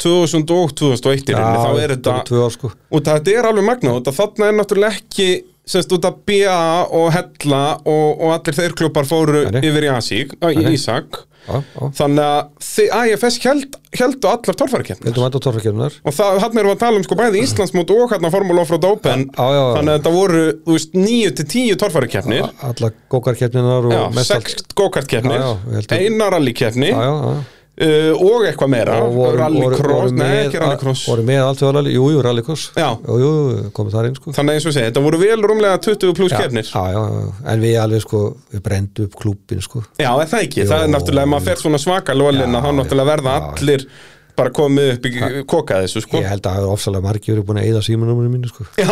2000 0.03 0.51
og 0.51 0.73
2001 0.75 1.29
í 1.31 1.35
rauninni, 1.37 1.61
þá 1.63 1.81
er 1.81 1.93
þetta 1.95 2.15
tvö 2.27 2.41
ár 2.43 2.53
sko. 2.53 2.71
Og 2.91 3.03
þetta 3.05 3.31
er 3.31 3.47
alveg 3.47 3.67
magna 3.69 3.93
og 3.93 4.01
þetta 4.01 4.15
þarna 4.17 4.49
er 4.49 4.57
náttúrulega 4.59 4.99
ekki 4.99 5.27
semst 5.69 5.93
út 5.95 6.07
að 6.07 6.19
BA 6.29 6.59
og 6.95 7.07
Hella 7.15 7.63
og, 7.83 8.09
og 8.19 8.35
allir 8.35 8.57
þeir 8.57 8.75
klubbar 8.77 9.07
fóru 9.09 9.47
nei. 9.49 9.63
yfir 9.65 9.87
í 9.87 9.93
Asík, 9.93 10.35
í. 10.41 10.67
Ísak. 10.75 11.25
Þannig 11.45 12.23
að 12.25 13.09
IFS 13.11 13.35
held, 13.43 13.75
heldu 13.93 14.29
allar 14.31 14.57
torfarkefnar 14.57 15.97
og 16.01 16.15
það, 16.15 16.39
hann 16.41 16.57
erum 16.57 16.71
við 16.71 16.73
að 16.73 16.81
tala 16.81 16.97
um 16.99 17.05
sko 17.05 17.17
bæði 17.19 17.43
Íslandsmót 17.45 17.93
og 17.93 18.13
hérna 18.15 18.31
Formule 18.33 18.63
Offroad 18.63 18.87
Open. 18.89 19.27
Já, 19.29 19.43
já, 19.45 19.59
já. 19.59 19.65
þannig 19.77 19.91
að 19.93 19.99
þetta 19.99 20.13
voru, 20.15 20.43
þú 20.65 20.77
veist, 20.79 20.97
9 20.97 21.35
til 21.39 21.47
10 21.53 21.79
torfærakeppnir 21.83 22.47
alla 22.71 22.91
gókarkefninar 23.13 23.89
og 23.89 23.93
Já, 23.93 24.01
mest 24.17 24.33
allt 24.33 24.55
6 24.55 24.73
go-kart-keppnir, 24.81 25.37
Já, 25.37 25.51
já, 25.53 25.83
ég 25.83 27.54
Já, 27.77 27.85
já, 27.85 27.91
já 27.91 28.11
uh, 28.15 28.21
og 28.23 28.45
eitthvað 28.47 28.71
meira. 28.71 28.97
Og 29.03 29.35
rallycross, 29.39 30.13
nei 30.15 30.45
ekki 30.45 30.61
rallycross. 30.61 31.03
voru 31.09 31.25
með 31.27 31.41
allt 31.43 31.63
við 31.63 31.73
rally, 31.75 31.93
jú, 31.95 32.07
jú, 32.13 32.23
rallycross. 32.23 32.65
Já. 32.77 32.87
jú, 33.03 33.17
jú, 33.21 33.69
komið 33.75 33.97
þar 33.97 34.09
inn 34.09 34.17
sko. 34.19 34.35
Þannig 34.37 34.59
eins 34.59 34.67
og 34.69 34.75
segja, 34.77 34.91
þetta 34.91 35.05
voru 35.05 35.21
vel 35.21 35.37
rúmlega 35.43 35.81
20 35.83 36.15
pluss 36.17 36.35
já, 36.35 36.41
já, 36.45 36.63
já, 36.95 37.03
já, 37.19 37.29
en 37.53 37.63
við 37.65 37.77
alveg 37.83 38.05
sko 38.05 38.23
við 38.53 38.65
brendum 38.65 39.09
upp 39.09 39.19
klúbin 39.21 39.63
sko. 39.65 39.83
Já, 39.99 40.11
er 40.13 40.31
það 40.31 40.47
ekki, 40.47 40.63
Jó. 40.63 40.69
það 40.71 40.85
er 40.87 40.93
náttúrulega, 40.95 41.31
maður 41.35 41.49
fer 41.51 41.63
svona 41.63 41.81
svaka 41.81 42.17
lólin 42.17 42.45
Já, 42.45 42.51
að 42.59 42.67
þá 42.67 42.71
náttúrulega 42.79 43.11
verða 43.11 43.35
já. 43.35 43.47
allir 43.51 43.87
bara 44.35 44.51
komið 44.55 44.91
upp 44.93 45.07
í 45.07 45.11
koka 45.49 45.79
þessu, 45.83 46.03
sko. 46.03 46.19
Ég 46.21 46.29
held 46.29 46.45
að 46.45 46.57
það 46.57 46.65
er 46.65 46.73
ofsalega 46.75 47.05
margir 47.05 47.35
verið 47.35 47.47
búin 47.47 47.59
að 47.61 47.67
eyða 47.69 47.81
símanumurinn 47.87 48.33
mínu 48.35 48.51
sko. 48.51 48.67
Já, 48.79 48.91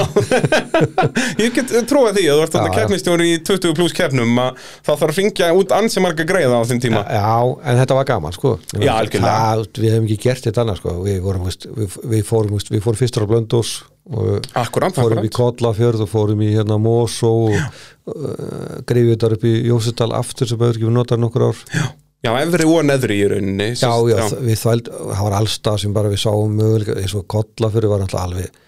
ég 1.43 1.55
get 1.57 1.73
trúið 1.89 2.19
því 2.19 2.25
að 2.31 2.41
þú 2.41 2.45
ert 2.45 2.57
já. 2.59 2.73
keppnistjóri 2.77 3.29
í 3.33 3.39
20 3.51 3.77
pluss 3.79 3.97
keppnum 3.97 4.43
að 4.43 4.59
það 4.87 5.01
þarf 5.03 5.07
að 5.09 5.21
ringja 5.21 5.49
út 5.59 5.75
ansi 5.77 6.03
marga 6.03 6.27
greiða 6.27 6.59
á 6.59 6.63
þeim 6.69 6.83
tíma. 6.83 7.05
Já, 7.07 7.31
en 7.63 7.81
þetta 7.81 7.99
var 7.99 8.09
gaman 8.11 8.35
sko. 8.35 8.57
Já, 8.77 8.93
það, 9.13 9.65
Við 9.79 9.95
hefum 9.95 10.07
ekki 10.09 10.21
gert 10.27 10.47
þetta 10.47 10.63
annað 10.63 10.79
sko. 10.81 10.99
Við, 11.07 11.17
vorum, 11.23 11.49
veist, 11.49 11.67
við, 11.71 11.97
við 12.15 12.27
fórum, 12.27 12.55
veist, 12.57 12.71
við 12.71 12.85
fórum 12.85 13.01
fyrstur 13.03 13.27
á 13.27 13.31
Blöndós 13.31 13.73
og 14.11 14.47
Akkurát, 14.59 14.95
fórum 14.97 15.23
í 15.23 15.31
Kollafjörð 15.31 16.03
og 16.03 16.09
fórum 16.11 16.41
í 16.43 16.49
hérna 16.51 16.75
Mosó 16.81 17.31
og 17.47 17.55
uh, 17.55 18.81
greifið 18.87 19.19
þar 19.21 19.35
upp 19.37 19.45
í 19.47 19.53
Jósundal 19.69 20.09
aftur 20.17 20.49
sem 20.49 20.59
við 20.59 20.89
notað 20.91 21.23
nokkur 21.23 21.45
ár. 21.49 21.61
Já, 21.71 21.85
efri 22.31 22.65
og 22.69 22.85
neðri 22.87 23.17
í 23.19 23.29
rauninni 23.33 23.69
Já, 23.75 23.89
já, 24.07 24.17
já. 24.21 24.27
við 24.39 24.59
þvæld, 24.61 24.91
það 25.11 25.23
var 25.27 25.37
allstað 25.41 25.79
sem 25.83 25.95
bara 25.95 26.11
við 26.13 26.21
sáum 26.23 26.53
möguleika, 26.59 26.95
eins 27.01 27.15
og 27.19 27.25
Kollafjörð 27.33 27.91
var 27.91 28.03
náttúrulega 28.05 28.29
alveg 28.29 28.61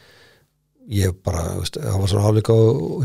ég 0.86 1.16
bara, 1.26 1.42
veist, 1.58 1.80
það 1.82 1.96
var 1.98 2.10
svona 2.12 2.30
á 2.30 2.58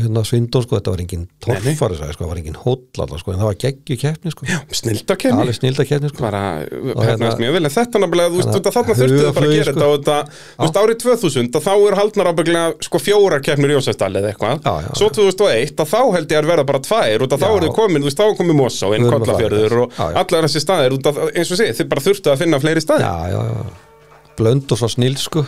hérna 0.03 0.21
Svindón 0.27 0.61
sko, 0.61 0.77
þetta 0.77 0.91
var 0.93 0.99
engin 1.01 1.23
torfari 1.41 1.95
sko, 1.97 2.21
það 2.21 2.29
var 2.29 2.39
engin 2.41 2.57
hóll 2.61 2.75
alltaf 3.01 3.21
sko, 3.23 3.31
en 3.33 3.39
það 3.41 3.47
var 3.49 3.55
geggju 3.63 3.95
keppni 4.03 4.33
sko, 4.35 4.45
Snilda 4.77 5.15
keppni 5.17 5.41
alveg 5.41 5.57
snilda 5.57 5.85
keppni 5.89 6.11
sko 6.11 6.21
bara, 6.21 6.41
hérna- 6.67 7.07
hérna, 7.07 7.31
mjög 7.41 7.55
vel, 7.55 7.63
en 7.65 7.73
þetta 7.73 8.01
nefnilega, 8.03 8.29
þú 8.35 8.41
veist, 8.41 8.51
að 8.69 8.77
þarna 8.77 8.97
þurftu 8.99 9.23
þau 9.25 9.33
bara 9.39 9.49
að 9.49 9.55
gera 9.55 9.65
sko. 9.65 9.73
þetta 9.73 9.87
og 9.89 9.95
þetta, 9.97 10.19
þú 10.59 10.67
veist, 10.67 10.79
árið 10.83 10.99
2000 11.01 11.57
að 11.57 11.65
þá 11.65 11.71
eru 11.73 11.99
haldnar 12.01 12.29
ábygglega 12.31 12.87
sko 12.89 13.01
fjórar 13.01 13.45
keppnir 13.49 13.73
í 13.73 13.77
Jósæsdal 13.79 14.11
eða 14.21 14.29
eitthvað, 14.35 14.61
Já, 14.61 14.73
já, 14.85 14.89
svo 15.01 15.09
2001 15.17 15.81
að 15.81 15.91
þá 15.95 16.01
held 16.19 16.35
ég 16.35 16.41
að 16.43 16.51
verða 16.53 16.67
bara 16.69 16.83
tvær, 16.85 17.25
út 17.25 17.33
að 17.33 17.41
þá 17.41 17.47
Já. 17.49 17.55
eru 17.57 17.65
þið 17.71 17.77
komin, 17.81 18.01
þú 18.05 18.11
veist, 18.11 18.21
þá 18.21 18.25
er 18.29 18.37
komið 18.41 18.59
Mosó, 18.61 18.91
inn 18.93 19.01
Við 19.01 19.09
erum 19.09 19.17
að 19.17 19.25
Kollafjörður 19.25 19.77
og 19.81 19.95
já, 19.97 20.05
já. 20.05 20.17
allar 20.21 20.45
þessi 20.45 20.61
staðir, 20.61 20.97
eins 21.33 21.51
og 21.55 21.57
sé, 21.57 21.71
þið 21.81 21.89
bara 21.95 22.05
þurftu 22.05 22.29
að 22.35 22.41
finna 22.45 22.61
fleiri 22.61 22.83
staðir. 22.85 23.09
já, 23.09 23.33
já, 23.33 23.41
já. 23.41 23.89
Blöndos 24.37 24.81
var 24.81 24.89
snill 24.93 25.17
sko 25.21 25.43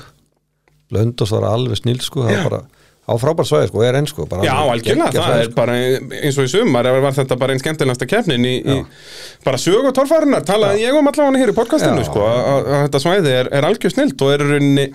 Blöndos 0.93 1.33
var 1.35 1.49
alveg 1.51 1.81
snill 1.81 1.99
sko 2.05 2.23
það 2.29 2.39
var 2.39 2.49
bara 2.49 2.63
á 3.03 3.11
frábær 3.19 3.43
svæði 3.43 3.67
sko, 3.67 3.81
er 3.83 3.97
enn 3.99 4.05
sko 4.07 4.23
Já, 4.47 4.53
algjörlega, 4.63 5.09
það 5.11 5.25
svæði, 5.25 5.43
er 5.43 5.55
bara 5.57 5.73
eins 6.23 6.37
og 6.39 6.45
í 6.47 6.51
sumar 6.53 6.87
var 7.03 7.15
þetta 7.17 7.35
bara 7.41 7.51
einn 7.51 7.59
skemmtilegasta 7.59 8.07
keppnin 8.07 8.45
í, 8.47 8.53
í 8.63 8.77
bara 9.43 9.59
sög 9.59 9.89
og 9.89 9.91
torfærinar 9.97 10.45
talaði 10.47 10.85
ég 10.85 10.95
um 10.95 11.09
allavega 11.11 11.41
hér 11.41 11.51
í 11.51 11.55
podcastinu 11.57 11.99
Já. 11.99 12.07
sko, 12.07 12.23
að, 12.23 12.69
að 12.77 12.85
þetta 12.85 13.01
svæði 13.03 13.33
er, 13.41 13.49
er 13.59 13.67
algjör 13.67 13.91
snilt 13.91 14.23
og 14.23 14.31
er 14.31 14.45
í 14.45 14.47
rauninni 14.53 14.85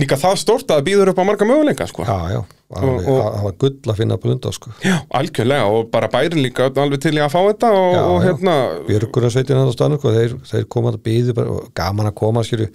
líka 0.00 0.16
það 0.22 0.38
stort 0.40 0.64
að 0.72 0.78
það 0.80 0.86
býður 0.86 1.10
upp 1.12 1.20
á 1.20 1.24
marga 1.28 1.48
möguleika 1.50 1.86
sko. 1.90 2.06
Já, 2.08 2.16
já, 2.32 2.38
og- 2.72 3.02
það 3.04 3.42
var 3.44 3.56
gull 3.60 3.92
að 3.92 3.98
finna 4.00 4.16
Blöndos 4.22 4.56
sko. 4.56 4.72
Já, 4.80 4.94
algjörlega 5.20 5.66
og 5.68 5.90
bara 5.92 6.08
bærin 6.08 6.40
líka 6.40 6.70
alveg 6.72 7.02
til 7.04 7.12
í 7.18 7.20
að 7.20 7.34
fá 7.34 7.40
þetta 7.50 7.74
og, 7.76 7.90
Já, 7.92 8.00
og 8.14 8.22
hérna 8.24 8.54
Björgunarsveitin 8.88 9.60
hann 9.60 9.68
á 9.68 9.76
stannu 9.76 10.00
sko, 10.00 10.14
þeir, 10.16 10.38
þeir 10.48 10.64
koma 10.72 10.94
að 10.96 11.02
býðu 11.04 11.36
og 11.44 11.68
gaman 11.76 12.08
að 12.08 12.16
koma 12.22 12.46
skilju 12.48 12.70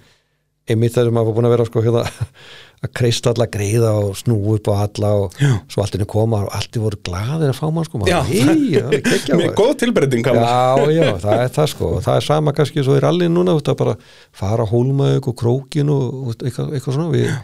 einmitt 0.68 0.94
þegar 0.96 1.14
maður 1.16 1.36
búin 1.38 1.48
að 1.48 1.54
vera 1.56 1.66
sko 1.68 1.82
hérna 1.84 2.02
að 2.84 2.92
kreista 2.94 3.32
alla 3.32 3.46
greiða 3.50 3.92
og 3.98 4.12
snúa 4.20 4.54
upp 4.54 4.68
á 4.70 4.74
alla 4.84 5.08
og 5.24 5.38
Já. 5.42 5.50
svo 5.66 5.82
allt 5.82 5.96
henni 5.96 6.06
koma 6.10 6.44
og 6.46 6.52
allt 6.54 6.78
voru 6.78 6.98
glaðir 7.08 7.50
að 7.50 7.56
fá 7.58 7.64
mann 7.74 7.86
sko 7.88 8.00
Já. 8.06 8.20
maður, 8.20 8.28
hei, 8.30 8.78
er 8.78 9.02
kekkja 9.02 9.38
með 9.40 9.54
góð 9.58 9.72
tilbreyting. 9.82 10.28
Já, 10.28 10.84
já, 10.94 11.06
það 11.24 11.42
er 11.42 11.54
það 11.56 11.70
sko 11.74 11.92
það 12.04 12.20
er 12.20 12.26
sama 12.28 12.54
kannski 12.54 12.84
svo 12.86 12.98
í 12.98 13.02
rallin 13.02 13.34
núna 13.34 13.56
veist, 13.58 13.72
að 13.72 13.80
bara 13.82 13.96
fara 14.36 14.62
að 14.66 14.74
hólma 14.76 15.10
og 15.18 15.32
krókin 15.42 15.90
og 15.90 16.36
eitthvað, 16.38 16.70
eitthvað 16.78 16.98
svona 17.00 17.10
við, 17.16 17.34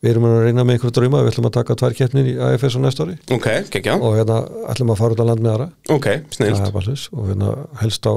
við 0.00 0.12
erum 0.14 0.28
að 0.30 0.40
reyna 0.46 0.64
með 0.64 0.78
einhverju 0.78 0.96
drauma 1.02 1.22
við 1.26 1.32
ætlum 1.34 1.50
að 1.50 1.56
taka 1.60 1.78
tvær 1.82 1.98
keppnir 2.00 2.32
í 2.32 2.36
AFS 2.48 2.78
á 2.78 2.80
næsta 2.86 3.04
ári 3.04 3.18
Ok, 3.36 3.48
gekkja, 3.76 3.98
og 4.00 4.16
hérna 4.16 4.40
ætlum 4.72 4.94
að 4.94 5.02
fara 5.02 5.18
út 5.18 5.20
á 5.20 5.28
land 5.28 5.44
með 5.44 5.54
aðra 5.58 5.68
ok, 5.98 6.10
snilt 6.32 6.56
það 6.62 6.68
er 6.70 6.76
bara 6.78 6.88
hlis 6.94 7.08
og 7.12 7.28
hérna 7.28 7.54
helst 7.82 8.08
á 8.08 8.14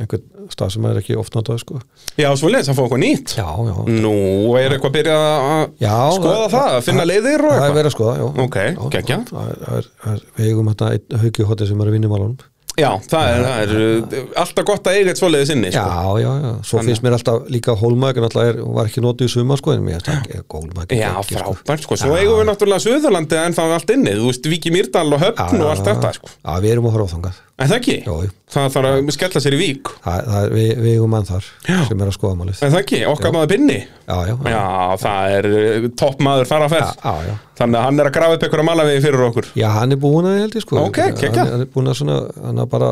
einhvern 0.00 0.48
stað 0.52 0.70
sem 0.74 0.86
er 0.88 1.00
ekki 1.02 1.16
oft 1.20 1.34
notað 1.36 1.58
sko. 1.62 1.80
Já, 2.16 2.28
svo 2.38 2.48
leiðis 2.52 2.70
að 2.72 2.78
fá 2.78 2.82
eitthvað 2.86 3.02
nýtt. 3.02 3.34
Já, 3.38 3.48
já, 3.68 3.74
Nú, 4.02 4.14
er 4.60 4.76
eitthvað 4.76 4.92
að 4.92 4.96
byrja 4.98 5.18
að 5.18 5.66
já 5.84 5.96
skoða 6.16 6.46
það, 6.54 6.70
að 6.78 6.86
finna 6.88 7.08
leiðir 7.10 7.44
og 7.44 7.52
Það 7.52 7.58
er 7.58 7.66
eitthvað? 7.66 7.76
verið 7.80 7.90
að 7.92 7.96
skoða, 7.98 8.14
já. 8.22 8.30
Ok, 8.46 8.56
það 8.56 9.52
er- 9.52 9.60
það 9.66 9.76
er- 9.82 9.92
það 10.06 10.16
er- 10.16 10.24
Við 10.38 10.48
eigum 10.52 10.72
einn 10.72 11.20
haugjuhótti 11.26 11.68
sem 11.68 11.80
er 11.84 11.86
að 11.92 11.96
vinna 11.98 12.08
í 12.08 12.14
málunum 12.16 12.40
Já, 12.72 12.88
það 13.04 13.26
er, 13.28 13.42
það 13.44 13.62
er 13.62 13.72
uh, 13.76 14.28
alltaf 14.40 14.64
gott 14.64 14.86
að 14.88 14.94
eiga 14.96 15.10
eitt 15.12 15.18
svoleiðis 15.20 15.50
inni 15.52 15.68
sko. 15.74 15.82
Já, 15.84 16.22
já, 16.22 16.30
já, 16.40 16.52
svo 16.64 16.80
finnst 16.86 17.02
mér 17.04 17.16
alltaf 17.18 17.42
líka 17.52 17.74
hólmæk 17.76 18.16
en 18.16 18.24
alltaf 18.24 18.46
er, 18.48 18.60
var 18.64 18.88
ekki 18.88 19.02
notið 19.04 19.28
í 19.28 19.32
sumar 19.34 19.60
sko 19.60 19.74
en 19.76 19.82
mér 19.84 19.98
finnst 20.00 20.08
ekki 20.32 20.40
hólmæk 20.48 20.94
Já, 20.96 21.10
frábært, 21.20 21.84
sko, 21.84 21.98
svo 22.00 22.16
eigum 22.16 22.40
við 22.40 22.48
náttúrulega 22.48 22.80
Suðurlandi 22.86 23.36
en 23.42 23.52
það 23.58 23.74
allt 23.76 23.92
inni, 23.92 24.14
þú 24.16 24.30
veist, 24.30 24.48
Viki 24.54 24.72
Mýrdal 24.72 25.04
og 25.12 25.20
Höfn 25.20 25.60
og 25.60 25.68
allt 25.74 25.84
þetta, 25.90 26.14
sko. 26.16 26.32
Já, 26.40 26.52
við 26.64 26.72
erum 26.72 26.88
að 26.88 26.96
horfa 26.96 27.04
á 27.04 27.12
þangað 27.12 27.42
En 27.62 27.70
það 27.70 27.78
ekki? 27.78 27.94
Jú. 28.06 28.16
Það 28.52 28.66
þarf 28.74 28.88
að 28.90 29.10
skella 29.14 29.42
sér 29.44 29.54
í 29.56 29.60
Vík. 29.60 29.90
Það, 30.04 30.26
það 30.32 30.56
er, 30.62 30.80
eigum 30.90 31.12
mann 31.14 31.28
þar 31.28 31.46
Já. 31.68 31.78
sem 31.88 32.02
er 32.02 32.10
að 32.10 32.16
skoða 32.16 32.38
málið. 32.40 32.58
En 32.58 32.74
það 32.74 32.82
ekki, 32.82 33.00
okkar 33.12 33.34
maður 33.36 33.50
Binni? 33.52 33.78
Já, 34.02 34.16
já, 34.28 34.34
já, 34.34 34.50
Já, 34.52 34.64
það 35.04 35.36
er 35.38 35.48
uh, 35.52 35.88
topp 36.02 36.22
maður 36.26 36.50
þar 36.50 36.66
að 36.66 36.68
já, 36.68 36.72
ferð. 36.74 36.92
Já, 36.98 37.30
já. 37.30 37.34
Þannig 37.62 37.80
að 37.80 37.86
hann 37.88 38.02
er 38.02 38.10
að 38.10 38.16
grafa 38.18 38.36
upp 38.36 38.46
einhverja 38.48 38.68
malavegi 38.68 39.04
fyrir 39.06 39.24
okkur. 39.28 39.50
Já, 39.62 39.68
hann 39.78 39.94
er 39.94 40.02
búin 40.02 40.28
að 40.28 40.36
því 40.36 40.44
held 40.44 40.58
ég 40.58 40.66
sko. 40.66 40.80
Ok, 40.82 41.00
geggjað. 41.06 41.38
hann, 41.38 41.52
hann 41.54 41.66
er 41.66 41.72
búin 41.76 41.92
að 41.92 41.98
svona, 42.02 42.18
hann 42.42 42.62
er 42.64 42.72
bara 42.72 42.90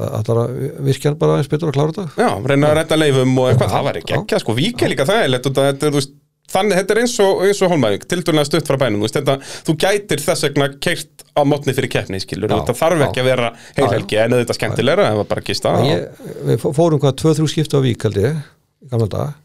allar 0.00 0.42
að 0.44 0.58
virkja 0.86 1.10
hann 1.10 1.20
bara 1.20 1.36
eins 1.40 1.50
betur 1.50 1.70
að 1.70 1.76
klára 1.76 1.94
þetta. 1.96 2.06
Já, 2.16 2.30
reyna 2.46 2.70
að 2.70 2.76
redda 2.78 2.98
leifum 3.00 3.38
og 3.42 3.50
eitthvað, 3.50 3.72
það 3.74 3.86
væri 3.90 4.02
já. 4.02 4.08
geggja, 4.14 4.42
sko. 4.44 4.56
Vík 4.56 4.84
er 4.86 4.92
líka 4.94 5.08
það 5.08 5.20
er 6.50 6.56
er, 6.56 6.56
Þannig, 6.56 6.76
þetta 6.80 6.94
er 6.96 7.00
eins 7.02 7.16
og, 7.22 7.42
og 7.62 7.72
Hólmavík, 7.74 8.06
tildurlega 8.10 8.48
stutt 8.48 8.70
frá 8.70 8.78
bænum, 8.80 9.04
þú 9.04 9.12
þetta, 9.16 9.36
þú 9.68 9.76
gætir 9.84 10.24
þess 10.24 10.46
vegna 10.48 10.70
keirt 10.82 11.24
á 11.36 11.42
mótni 11.46 11.74
fyrir 11.76 11.92
keppni, 11.92 12.20
skilur, 12.22 12.50
þetta 12.50 12.74
þarf 12.74 13.04
ekki 13.06 13.20
já. 13.20 13.24
að 13.24 13.30
vera 13.30 13.52
heilhelgi, 13.76 14.18
en 14.24 14.36
þetta 14.40 14.56
skemmtilegra, 14.58 15.10
ef 15.12 15.20
það 15.20 15.28
bara 15.30 15.44
gista. 15.46 15.76
En 15.78 15.86
ég, 15.86 16.24
Við 16.50 16.58
fó- 16.64 16.74
fórum 16.74 17.00
hvað, 17.02 17.14
tvö, 17.22 17.36
þrjú 17.38 17.48
skipti 17.54 17.78
á 17.78 17.80
vík 17.86 18.02
held 18.08 18.20
ég 18.20 18.34
í 18.34 18.90
gamla 18.90 19.08
dag 19.10 19.38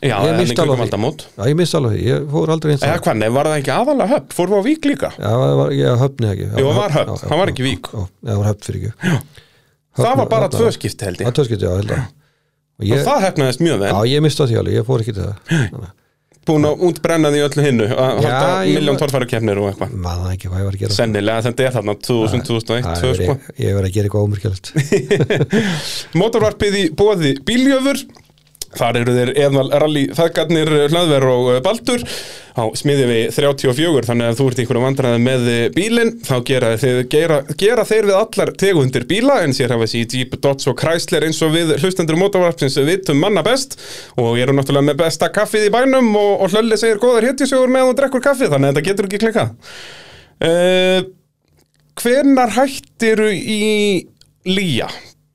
Já, 0.00 0.16
ég 0.24 0.32
en 0.32 0.38
kringum 0.56 0.64
alveg 0.64 0.78
því. 0.80 0.84
aldamót 0.88 1.24
Já, 1.36 1.42
ég 1.44 1.56
misti 1.60 1.76
alveg 1.76 1.92
því, 1.92 2.04
ég 2.08 2.22
fór 2.32 2.48
aldrei 2.54 2.70
eins 2.72 2.84
Eða 2.88 3.00
hvað, 3.04 3.18
nei, 3.20 3.28
var 3.36 3.44
það 3.50 3.58
ekki 3.60 3.72
aðalega 3.74 4.08
höfn, 4.14 4.30
fórum 4.32 4.54
við 4.54 4.60
á 4.60 4.64
Vík 4.64 4.86
líka? 4.88 5.10
Já, 5.20 5.28
það 5.28 5.56
var, 5.60 5.72
ég 5.76 5.98
höfni 6.00 6.30
ekki. 6.30 6.46
Jú, 6.48 6.64
það 6.64 6.78
var 6.80 6.94
Höfn, 6.96 7.20
það 7.20 7.40
var 7.42 7.52
ekki 7.52 7.66
Vík. 7.66 7.90
Já, 7.92 8.06
það 8.24 8.40
var 8.40 8.48
höfn 8.48 8.64
fyrir 8.64 8.80
ekki. 8.80 9.20
Það 10.00 10.16
var 10.16 10.30
bara 10.32 10.48
tvö 10.48 10.72
skipti 10.72 11.04
held 11.04 11.20
Það 11.20 11.24
ég. 11.26 11.28
Var 11.28 11.36
tvö 11.36 11.44
skipti, 11.50 11.68
já, 11.68 11.74
held 11.76 11.92
að 11.92 12.00
Og 12.00 12.86
Og 12.86 12.88
ég, 12.88 13.04
það 13.04 13.24
hefnaðist 13.26 13.60
mjög 13.60 13.82
vel. 13.82 13.92
Já, 13.92 14.00
ég 14.08 14.22
misti 14.24 14.40
það 14.40 14.48
því 14.54 14.58
alveg, 14.62 14.78
ég 14.80 14.86
fór 14.88 15.04
ekki 15.04 15.12
til 15.18 15.28
það 15.28 15.90
Búin 16.48 16.64
að 16.64 16.80
útbrenna 16.88 17.28
því 17.30 17.40
öllu 17.46 17.62
hinnu 17.66 17.86
Að 17.92 18.20
halda 18.24 18.64
miljón 18.64 18.96
var- 18.96 19.00
torfærukeppnir 19.02 19.58
og 19.60 19.66
eitthvað. 19.70 19.90
Man 20.06 20.22
það 20.24 20.30
ekki 20.34 20.48
hvað 20.48 20.60
ég 20.62 20.64
var 20.70 20.76
að 20.78 20.80
gera. 20.84 20.94
Sennilega, 20.96 21.42
þetta 21.46 21.66
er 21.66 21.74
þarna 21.76 21.94
2000, 22.00 22.42
2001, 22.48 22.86
Það 22.86 23.02
2 23.02 23.10
er- 23.10 23.20
sko. 23.20 23.34
Ég 23.60 23.76
verið 23.76 23.88
að 23.90 23.94
gera 23.94 24.06
eitthvað 24.08 24.24
ómyrkjælt 24.24 24.66
Mótorvarpið 26.20 26.78
í 26.80 26.84
bóði 26.96 27.34
bíljöfur 27.46 28.00
Þar 28.70 29.00
eru 29.00 29.14
þeir 29.16 29.30
eðval 29.34 29.64
rally 29.82 30.02
feðgarnir 30.14 30.68
hlaðver 30.92 31.24
og 31.26 31.48
eh, 31.56 31.58
baldur 31.64 32.04
á 32.54 32.70
smiði 32.78 33.06
við 33.08 33.32
34 33.34 34.06
þannig 34.06 34.30
að 34.30 34.38
þú 34.38 34.46
ert 34.46 34.60
í 34.60 34.62
einhverjum 34.62 34.86
vandræði 34.86 35.22
með 35.24 35.48
eh, 35.50 35.62
bílinn 35.74 36.12
þá 36.22 36.34
gera 36.46 36.70
þeir, 36.78 37.00
gera, 37.10 37.40
gera 37.58 37.86
þeir 37.88 38.08
við 38.12 38.18
allar 38.20 38.54
tegundir 38.62 39.08
bíla. 39.10 39.40
En 39.42 39.56
sér 39.56 39.74
hafa 39.74 39.88
þessi 39.88 40.04
Jeep, 40.20 40.38
Dodge 40.38 40.70
og 40.70 40.78
Chrysler 40.78 41.26
eins 41.26 41.42
og 41.42 41.54
við 41.56 41.74
hlustendur 41.80 42.20
mótorvarpsins 42.20 42.78
vitum 42.86 43.18
manna 43.18 43.42
best 43.46 43.74
og 44.14 44.38
eru 44.38 44.54
náttúrulega 44.54 44.92
með 44.92 45.02
besta 45.02 45.32
kaffið 45.34 45.66
í 45.66 45.74
bænum 45.74 46.14
og, 46.14 46.32
og 46.46 46.54
Hlölli 46.54 46.78
segir 46.78 47.02
góðar 47.02 47.26
héttjusögur 47.26 47.74
með 47.74 47.88
að 47.88 47.90
hún 47.90 48.00
drekkur 48.04 48.26
kaffið 48.28 48.54
þannig 48.54 48.70
að 48.70 48.78
þetta 48.78 48.88
getur 48.90 49.10
ekki 49.10 49.24
klikkað. 49.26 49.54
Uh, 50.40 51.00
Hvenar 52.00 52.54
hættiru 52.54 53.32
í 53.34 53.62
Lía 54.46 54.86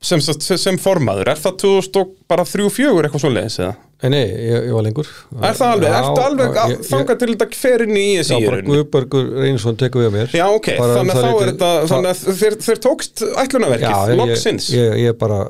sem, 0.06 0.22
sem, 0.22 0.58
sem 0.62 0.78
formaður, 0.80 1.30
er 1.32 1.40
það 1.42 1.56
2000 1.64 2.00
og 2.02 2.14
bara 2.30 2.44
3-4 2.46 3.04
eitthvað 3.06 3.22
svo 3.24 3.30
leiðis 3.34 3.58
eða? 3.62 3.74
Nei, 3.96 4.10
nei, 4.12 4.22
ég, 4.28 4.64
ég 4.68 4.74
var 4.76 4.84
lengur. 4.84 5.08
Er 5.40 5.54
það 5.56 5.70
alveg, 5.72 5.88
Já, 5.88 5.98
ertu 6.02 6.22
alveg 6.26 6.58
já, 6.58 6.62
að 6.62 6.72
þanga 6.90 7.14
til 7.16 7.28
þetta 7.32 7.46
fer 7.56 7.84
inn 7.86 7.96
í 7.96 8.02
Já, 8.04 8.18
ESI 8.22 8.40
bara 8.44 8.58
Guðbergur 8.66 9.30
Reynsson 9.40 9.78
tekur 9.80 10.02
við 10.02 10.08
að 10.10 10.16
mér. 10.18 10.34
Já, 10.36 10.44
ok, 10.52 10.68
um 10.76 10.90
þannig 10.92 11.14
að 11.14 11.22
það 11.22 11.28
þá 11.30 11.40
er 11.46 11.52
þetta 11.52 11.70
þannig 11.92 12.10
að 12.10 12.42
þeir 12.66 12.82
tókst 12.86 13.24
ætlunaverkið, 13.44 13.96
ég- 14.12 14.20
loksins. 14.20 14.68
ég, 14.74 14.84
ég, 14.84 15.00
ég 15.06 15.16
bara 15.22 15.40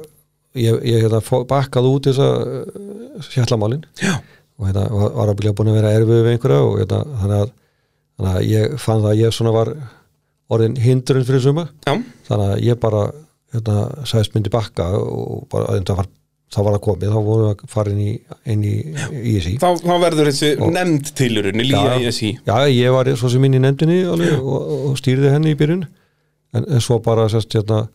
ég, 0.56 0.78
ég 0.92 1.04
hérna, 1.04 1.20
bakkaði 1.50 1.92
út 1.96 2.08
þessa 2.10 2.30
sjallamálin 3.32 3.84
Já. 4.00 4.14
og 4.60 4.68
hérna, 4.70 4.86
var, 4.94 5.34
að 5.34 5.58
búin 5.58 5.72
að 5.72 5.78
vera 5.80 5.94
erfið 5.98 6.22
við 6.22 6.32
einhverja 6.36 6.62
og 6.70 6.78
hérna, 6.80 7.02
þannig, 7.20 7.38
að, 7.42 7.54
ég 8.46 8.78
fann 8.80 9.02
það 9.04 9.10
að 9.12 9.22
ég 9.24 9.36
svona 9.36 9.54
var 9.56 9.72
orðin 10.54 10.78
hindrun 10.78 11.26
fyrir 11.26 11.42
suma. 11.42 11.66
Já, 11.82 11.96
þannig 12.30 12.52
að 12.54 12.62
ég 12.70 12.78
bara 12.86 13.02
hérna, 13.54 14.06
sæðist 14.08 14.36
myndi 14.36 14.52
bakka 14.52 14.88
og 14.98 15.44
bara, 15.52 15.78
það 15.86 16.00
var, 16.00 16.08
þá 16.54 16.58
var 16.62 16.76
það 16.76 16.82
komið 16.86 17.12
þá 17.14 17.20
vorum 17.28 17.44
við 17.44 17.52
að 17.52 17.74
fara 17.74 17.92
inn 17.94 18.00
í, 18.02 18.14
inn 18.54 18.64
í, 18.66 18.74
í 19.20 19.36
ISI 19.36 19.54
þá, 19.62 19.68
þá 19.82 19.94
verður 20.02 20.30
þessi 20.30 20.50
nefnd 20.78 21.12
tilurinn, 21.18 21.62
Lía 21.62 21.84
Já. 21.92 22.08
ISI 22.10 22.32
Já, 22.46 22.56
ég 22.72 22.96
var 22.96 23.12
svo 23.18 23.30
sem 23.32 23.46
inn 23.48 23.58
í 23.58 23.62
nefndinni 23.62 24.00
alveg, 24.10 24.40
og, 24.40 24.74
og 24.90 24.98
stýrði 25.00 25.32
henni 25.34 25.54
í 25.54 25.58
byrjun. 25.58 25.86
En, 26.56 26.64
en 26.64 26.82
svo 26.82 27.00
bara 27.04 27.26
sérst, 27.32 27.54
hérna, 27.58 27.86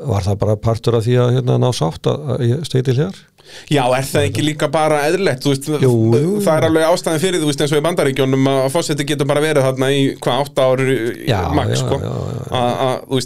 var 0.00 0.24
það 0.24 0.38
bara 0.40 0.56
partur 0.60 0.96
af 0.96 1.04
því 1.06 1.18
að 1.20 1.34
hérna, 1.38 1.58
ná 1.60 1.68
sátt 1.76 2.08
að, 2.08 2.30
ég 2.46 2.64
stegi 2.68 2.88
til 2.88 2.96
hér 3.02 3.18
Já, 3.70 3.82
er 3.96 4.04
það 4.06 4.26
ekki 4.28 4.42
líka 4.44 4.68
bara 4.70 5.00
eðlilegt? 5.08 5.46
Veist, 5.48 5.66
Jú, 5.82 5.90
jú. 6.14 6.34
það 6.44 6.52
er 6.52 6.66
alveg 6.68 6.84
ástæðin 6.86 7.22
fyrir 7.22 7.42
þú 7.42 7.48
veist 7.48 7.64
eins 7.64 7.72
og 7.74 7.80
í 7.80 7.84
bandaríkjónum 7.86 8.50
að 8.52 8.68
fósetti 8.74 9.06
getur 9.08 9.26
bara 9.26 9.42
verið 9.42 9.66
þarna 9.66 9.88
í 9.94 10.04
hvað 10.22 10.42
átta 10.44 10.66
ári 10.70 10.96
já, 11.26 11.40
sko. 11.80 11.98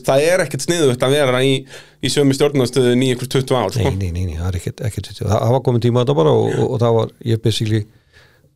það 0.09 0.25
er 0.31 0.45
ekkert 0.47 0.65
sniðugt 0.65 1.05
að 1.05 1.17
vera 1.19 1.43
í, 1.45 1.53
í 2.01 2.13
sömu 2.13 2.37
stjórnastöðun 2.39 3.05
í 3.05 3.13
ykkur 3.15 3.33
20 3.37 3.59
ár 3.59 3.77
sko. 3.77 3.93
Nei, 3.93 4.01
nei, 4.01 4.11
nei, 4.17 4.31
nei, 4.31 4.41
það 4.41 4.51
er 4.51 4.61
ekkert, 4.63 4.85
ekkert 4.89 5.13
það, 5.21 5.35
það 5.35 5.57
var 5.59 5.65
komin 5.69 5.85
tíma 5.85 6.05
þetta 6.05 6.19
bara 6.23 6.37
og, 6.41 6.51
og, 6.55 6.67
og 6.71 6.85
það 6.85 6.99
var 7.01 7.15
ég 7.35 7.45
basically, 7.45 7.83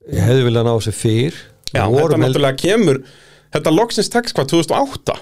ég 0.08 0.28
hefði 0.30 0.46
viljað 0.48 0.70
ná 0.70 0.74
þessi 0.78 0.96
fyrr. 1.02 1.42
Já, 1.74 1.82
þetta 1.84 2.22
náttúrulega 2.24 2.62
kemur 2.64 3.02
þetta 3.52 3.74
loksins 3.76 4.08
text 4.12 4.36
hvað 4.38 4.54
2008 4.56 5.18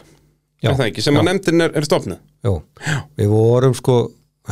Já, 0.67 0.73
er 0.73 0.79
það 0.81 0.91
ekki, 0.91 1.05
sem 1.07 1.17
já. 1.17 1.21
að 1.21 1.29
nefndin 1.31 1.67
er, 1.67 1.73
er 1.79 1.87
stofnuð? 1.87 2.21
Já, 2.47 2.99
við 3.21 3.33
vorum 3.33 3.75
sko 3.79 3.97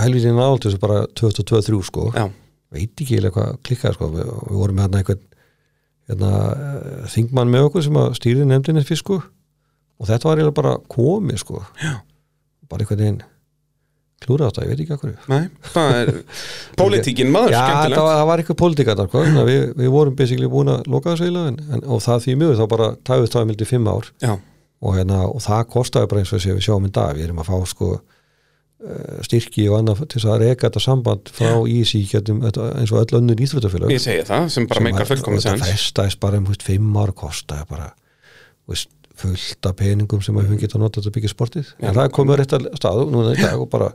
helviti 0.01 0.33
nált 0.35 0.67
þessu 0.67 0.81
bara 0.83 1.05
2023 1.21 1.83
sko. 1.91 2.09
Já, 2.15 2.27
veit 2.75 2.91
ekki 2.91 3.19
eiginlega 3.19 3.37
hvað 3.37 3.61
klikkaði 3.67 3.99
sko. 3.99 4.11
Við, 4.15 4.33
við 4.49 4.63
vorum 4.63 4.79
með 4.79 4.87
hérna 4.89 5.03
einhvern 5.03 5.23
hérna, 6.11 6.33
eh, 6.55 7.05
þingmann 7.15 7.53
með 7.53 7.69
okkur 7.69 7.87
sem 7.87 8.01
að 8.01 8.19
stýri 8.19 8.49
nefndinni 8.49 8.87
fyrst 8.87 9.05
sko. 9.05 9.21
Og 10.01 10.11
þetta 10.11 10.31
var 10.31 10.41
eiginlega 10.41 10.59
bara 10.63 10.75
komið 10.91 11.45
sko. 11.45 11.63
Já. 11.83 11.95
bara 12.65 12.81
einhvern 12.81 13.03
veginn 13.05 13.23
klúra 14.25 14.49
þetta, 14.49 14.65
ég 14.65 14.73
veit 14.73 14.83
ekki 14.85 14.95
okkur 14.97 15.13
nei, 15.31 15.43
það 15.75 15.99
er 15.99 16.11
pólitíkin 16.81 17.31
maður, 17.35 17.55
Já, 17.55 17.61
það 17.61 17.97
var, 17.99 18.17
það 18.19 18.27
var 18.31 18.43
eitthvað 18.43 18.59
pólitíka 18.63 18.97
þar 18.99 19.11
sko, 19.11 19.25
við, 19.49 19.63
við 19.81 19.93
vorum 19.95 20.17
basically 20.19 20.51
búin 20.51 20.73
að 20.73 20.91
loka 20.93 21.13
þessu 21.13 21.29
eiginlega 21.29 21.81
og 21.85 22.03
það 22.05 22.25
því 22.25 22.37
mjög 22.41 22.57
þá 22.61 22.65
bara 22.73 22.89
tæfist 23.11 23.37
það 23.37 23.49
mildi 23.51 23.69
fimm 23.69 23.91
ár. 23.91 24.11
Já, 24.25 24.33
og, 24.85 24.99
hérna, 24.99 25.23
og 25.29 25.41
það 25.45 25.63
kostaði 25.73 26.11
bara 26.11 26.23
eins 26.23 26.33
og 26.33 26.39
þessi 26.39 26.57
við 26.59 26.67
sjáum 26.67 26.89
í 26.89 26.93
dag, 26.95 27.15
við 27.17 27.29
erum 27.29 27.41
að 27.43 27.51
fá 27.51 27.71
sko 27.71 27.91
eh, 27.95 29.21
styrki 29.27 29.69
og 29.71 29.79
annað 29.81 30.03
til 30.05 30.19
þess 30.19 30.31
að 30.33 30.45
reka 30.45 30.69
þetta 30.69 30.85
samband 30.85 31.31
frá 31.35 31.53
ísi 31.73 32.03
eins 32.15 32.93
og 32.93 32.99
öll 33.01 33.21
önnur 33.21 33.45
íþróttafélag 33.47 33.95
ég 33.95 34.03
segi 34.05 34.27
það, 34.29 34.51
sem 34.57 34.69
bara 34.71 34.85
meika 34.89 35.07
fullkomna 35.09 35.45
þetta 35.45 35.57
sens. 35.65 35.73
festæst 35.73 36.21
bara 36.25 36.43
um 36.43 36.51
veist, 36.51 36.67
fimm 36.67 37.01
ár 37.01 37.15
kostaði 37.17 37.69
bara 37.71 37.89
veist, 38.71 38.93
fullt 39.15 39.71
af 39.71 39.79
peningum 39.79 40.23
sem 40.25 40.37
við 40.37 40.49
höfum 40.49 40.61
getað 40.61 40.83
notað 40.83 41.09
að 41.09 41.17
byggja 41.17 41.31
sportið. 41.31 41.73
Já. 41.79 41.89
en 41.89 41.97
það 41.97 42.05
er 42.05 42.15
komið 42.19 42.35
á 42.35 42.39
rétt 42.43 42.55
stað 42.81 43.03
núna 43.15 43.35
í 43.37 43.41
dag 43.41 43.63
og 43.63 43.71
bara 43.71 43.93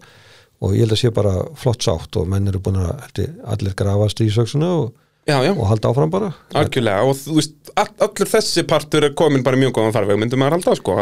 og 0.59 0.75
ég 0.75 0.83
held 0.83 0.95
að 0.95 1.01
sé 1.01 1.11
bara 1.15 1.35
flott 1.59 1.85
sátt 1.85 2.17
og 2.19 2.27
menn 2.31 2.47
eru 2.51 2.61
búin 2.63 2.79
að 2.81 3.21
allir 3.47 3.75
grafast 3.79 4.19
í 4.23 4.29
söksuna 4.33 4.71
og, 4.81 4.89
Já, 5.29 5.37
já, 5.45 5.51
og 5.53 5.69
halda 5.69 5.91
áfram 5.91 6.11
bara 6.13 6.31
algjörlega 6.57 7.05
og 7.05 7.17
þú 7.19 7.37
veist, 7.37 7.55
all, 7.75 7.89
allur 8.07 8.31
þessi 8.33 8.65
partur 8.69 9.07
er 9.07 9.15
komin 9.17 9.45
bara 9.45 9.59
mjög 9.61 9.75
góðan 9.77 9.95
farveg, 9.95 10.19
myndum 10.21 10.41
maður 10.41 10.57
halda 10.57 10.75
sko 10.79 10.97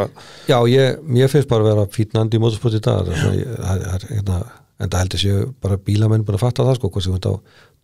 Já, 0.49 0.57
ég, 0.71 1.01
mér 1.07 1.31
finnst 1.31 1.49
bara 1.51 1.65
að 1.65 1.71
vera 1.71 1.89
fítnandi 1.97 2.39
í 2.39 2.43
motorsport 2.43 2.77
í 2.77 2.83
dag 2.83 3.11
ég- 3.13 4.07
hérna, 4.11 4.39
en 4.77 4.91
það 4.91 5.03
heldur 5.03 5.23
séu 5.23 5.43
bara 5.63 5.79
bílamenn 5.89 6.25
búin 6.27 6.37
að 6.37 6.45
fatta 6.45 6.67
það 6.67 6.79
sko, 6.79 6.93
hvort 6.93 7.07
sem 7.07 7.17
þetta 7.17 7.33
á 7.33 7.35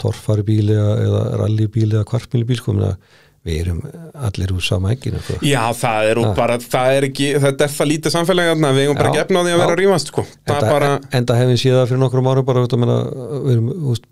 torfari 0.04 0.46
bíli 0.46 0.76
eða, 0.78 1.24
rally 1.42 1.70
bíli 1.72 1.98
eða 1.98 2.08
kvartmíli 2.10 2.50
bíl 2.50 2.60
sko, 2.60 2.76
við 3.44 3.60
erum 3.60 3.80
allir 4.24 4.54
úr 4.56 4.64
sama 4.64 4.94
ekkinu 4.94 5.20
sko. 5.20 5.36
Já, 5.44 5.62
það 5.76 6.10
er, 6.12 6.22
bara, 6.38 6.56
það 6.64 6.98
er 6.98 7.08
ekki, 7.10 7.26
þetta 7.44 7.66
er 7.66 7.74
það 7.74 7.90
lítið 7.90 8.14
samfélagi 8.16 8.54
við 8.56 8.84
eigum 8.86 9.00
bara 9.00 9.12
því 9.12 9.24
að 9.42 9.50
vera 9.50 9.58
já. 9.58 9.66
að 9.66 9.80
rífast 9.82 10.12
sko. 10.14 10.24
það 10.48 10.68
bara, 10.70 10.92
enda 11.20 11.40
hefum 11.42 11.60
séð 11.60 11.76
það 11.80 11.90
fyrir 11.92 12.02
nokkrum 12.06 12.30
árum 12.32 12.48
bara 12.48 12.64
við 12.64 13.52
erum 13.58 13.68
úst, 13.92 14.08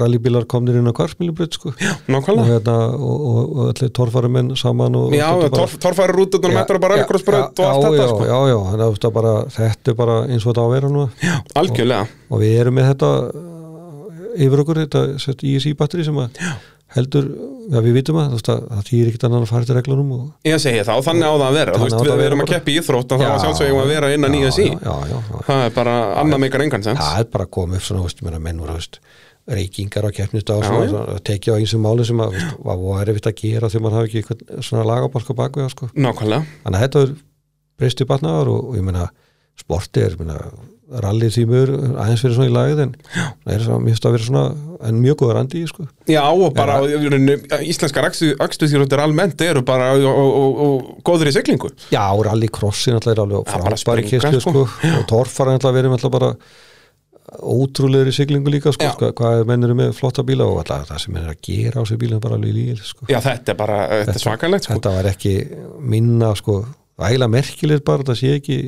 rallybílar 0.00 0.46
komnir 0.50 0.78
inn 0.80 0.88
á 0.88 0.94
kvartmílibröð 0.96 1.52
sko. 1.58 1.72
og, 1.74 2.08
nákvæmlega 2.14 2.48
hérna, 2.52 2.76
og, 2.96 3.26
og, 3.28 3.40
og 3.56 3.70
allir 3.72 3.92
torfari 3.98 4.30
menn 4.32 4.52
saman 4.56 4.96
og, 4.96 5.12
Já, 5.16 5.28
og 5.34 5.44
bara- 5.50 5.68
torf, 5.82 6.02
rútutunum 6.12 6.56
Já, 6.56 6.62
eftir 6.64 6.78
að 6.78 6.84
bara 6.86 6.96
já, 6.96 7.04
einhverjum 7.04 7.24
spröð 7.24 7.42
og 7.42 7.62
já, 7.62 7.70
allt 7.70 7.86
þetta 7.86 8.02
já, 8.02 8.08
sko. 8.12 8.26
já, 8.32 8.38
já, 8.52 8.58
þetta 8.96 9.12
bara, 9.18 9.34
þetta 9.58 9.90
er 9.94 10.00
bara 10.02 10.18
eins 10.28 10.46
og 10.46 10.52
þetta 10.52 10.62
á 10.62 10.66
að 10.66 10.74
vera 10.76 10.92
núna 10.96 11.08
algjörlega 11.62 12.06
og 12.32 12.42
við 12.44 12.58
erum 12.64 12.78
með 12.80 12.90
þetta 12.92 13.12
uh, 13.30 14.36
yfir 14.46 14.62
okkur, 14.64 14.84
þetta 14.86 15.50
ISI 15.52 15.74
batteri 15.78 16.04
sem 16.08 16.16
að 16.22 16.44
heldur, 16.92 17.24
já 17.72 17.80
við 17.80 17.94
vitum 17.96 18.18
að 18.20 18.26
þú 18.34 18.36
veist 18.36 18.48
að 18.52 18.58
það 18.68 18.82
þýr 18.90 19.06
ekkert 19.10 19.22
annan 19.28 19.44
að 19.46 19.50
fara 19.52 19.68
til 19.68 19.76
reglunum 19.78 20.10
og 20.12 20.24
Ég 20.44 20.58
segi 20.60 20.82
það 20.84 20.98
og 21.00 21.06
þannig 21.06 21.24
á 21.24 21.32
það 21.32 21.44
að 21.46 21.56
vera 21.56 21.72
Þú 21.78 21.86
veist, 21.86 21.96
við, 22.02 22.24
erum 22.26 22.42
að 22.42 22.44
bara. 22.44 22.52
keppa 22.58 22.68
í 22.68 22.74
íþrótt 22.82 23.14
og 23.16 23.22
það 23.22 23.24
Já, 23.24 23.30
var 23.32 23.42
sjálfsögum 23.46 23.80
að 23.82 23.92
vera 23.94 24.10
innan 24.12 24.36
í 24.36 24.42
já, 24.42 24.46
þessi 24.50 24.66
já, 24.68 24.76
já, 24.84 24.96
já, 25.08 25.16
já. 25.32 25.38
Það 25.48 25.62
er 25.64 25.72
bara 25.78 25.94
annað 26.20 26.42
meikar 26.44 26.64
engan 26.66 26.84
sens 26.84 27.00
það 27.00 27.22
er 27.24 27.30
bara 27.32 27.46
koma 27.56 27.78
upp 27.80 27.86
svona, 27.88 28.04
veist, 28.04 28.20
meina, 28.26 28.42
menn 28.44 28.60
voru, 28.60 28.76
veist, 28.76 29.00
reykingar 29.50 30.06
á 30.06 30.10
keppnist 30.14 30.50
og 30.54 30.62
já. 30.62 30.70
svona 30.70 31.18
tekið 31.26 31.54
á 31.54 31.58
einsum 31.58 31.82
máli 31.82 32.06
sem 32.06 32.20
að, 32.22 32.36
veist, 32.36 32.58
var 32.62 33.08
erfitt 33.10 33.30
að 33.30 33.40
gera 33.40 33.70
þegar 33.72 33.84
maður 33.86 33.98
hafi 33.98 34.10
ekki 34.10 34.20
eitthvað 34.22 34.66
svona 34.68 34.84
lagabalka 34.86 35.36
baku 35.38 35.68
sko. 35.72 35.88
Nákvæmlega 35.96 36.44
þannig 36.62 36.78
að 36.78 36.84
þetta 36.84 37.02
er 37.02 37.16
breyst 37.82 38.04
í 38.04 38.08
batnaðar 38.12 38.52
og, 38.52 38.68
og 38.70 38.78
ég 38.78 38.86
meina, 38.86 39.08
sporti 39.58 40.04
er, 40.06 40.14
rallið 41.00 41.38
mjög 41.48 41.70
aðeins 42.00 42.22
fyrir 42.22 42.34
svona 42.36 42.48
í 42.48 42.52
lagið 42.52 42.80
en 42.84 42.90
það 43.14 43.52
er 43.54 43.62
svona, 43.64 43.78
mér 43.80 43.94
finnst 43.94 44.08
að 44.08 44.16
vera 44.16 44.26
svona 44.26 44.42
en 44.88 44.98
mjög 45.00 45.18
góður 45.22 45.38
andi 45.40 45.62
í, 45.62 45.68
sko 45.70 45.86
Já, 46.10 46.22
og 46.28 46.56
bara 46.56 46.80
rauninni, 46.82 47.36
íslenskar 47.70 48.08
akstuðþjóðundir 48.08 49.02
almennt 49.02 49.44
eru 49.46 49.62
bara 49.66 49.92
og, 49.94 50.08
og, 50.10 50.34
og, 50.40 50.66
og 50.66 51.06
góður 51.06 51.30
í 51.30 51.34
siglingu 51.36 51.70
Já, 51.92 52.04
rallycrossin 52.28 52.98
alltaf 52.98 53.14
er 53.14 53.22
alveg 53.24 53.48
frábæri 53.54 54.06
kyrstu 54.10 54.42
sko. 54.42 54.66
sko. 54.66 54.92
og 54.98 55.08
torfar 55.10 55.52
alltaf 55.54 55.76
verið 55.76 55.96
alltaf 55.96 56.12
bara 56.12 56.32
ótrúlegri 57.40 58.12
siglingu 58.14 58.52
líka 58.52 58.72
sko, 58.74 58.92
sko, 58.96 59.10
hvað 59.16 59.44
menn 59.48 59.64
eru 59.66 59.76
með 59.78 59.92
flotta 59.96 60.24
bíla 60.26 60.46
og 60.48 60.60
alltaf 60.62 60.88
það 60.90 61.02
sem 61.04 61.14
menn 61.16 61.26
er 61.26 61.34
að 61.34 61.42
gera 61.48 61.82
á 61.82 61.84
sig 61.88 62.00
bíla 62.02 62.20
bara 62.22 62.38
alveg 62.38 62.54
líl 62.56 62.80
sko. 62.84 63.08
Já, 63.08 63.18
þetta 63.24 63.54
er 63.54 63.58
bara, 63.58 63.78
þetta 64.02 64.16
er 64.18 64.24
svakalegt 64.26 64.68
sko. 64.68 64.78
þetta 64.78 64.94
var 64.98 65.10
ekki 65.12 65.34
minna 65.94 66.32
sko, 66.38 66.58
ægilega 67.00 67.32
merkilegir 67.32 67.84
bara 67.86 68.08
það 68.10 68.20
sé 68.20 68.34
ekki 68.40 68.58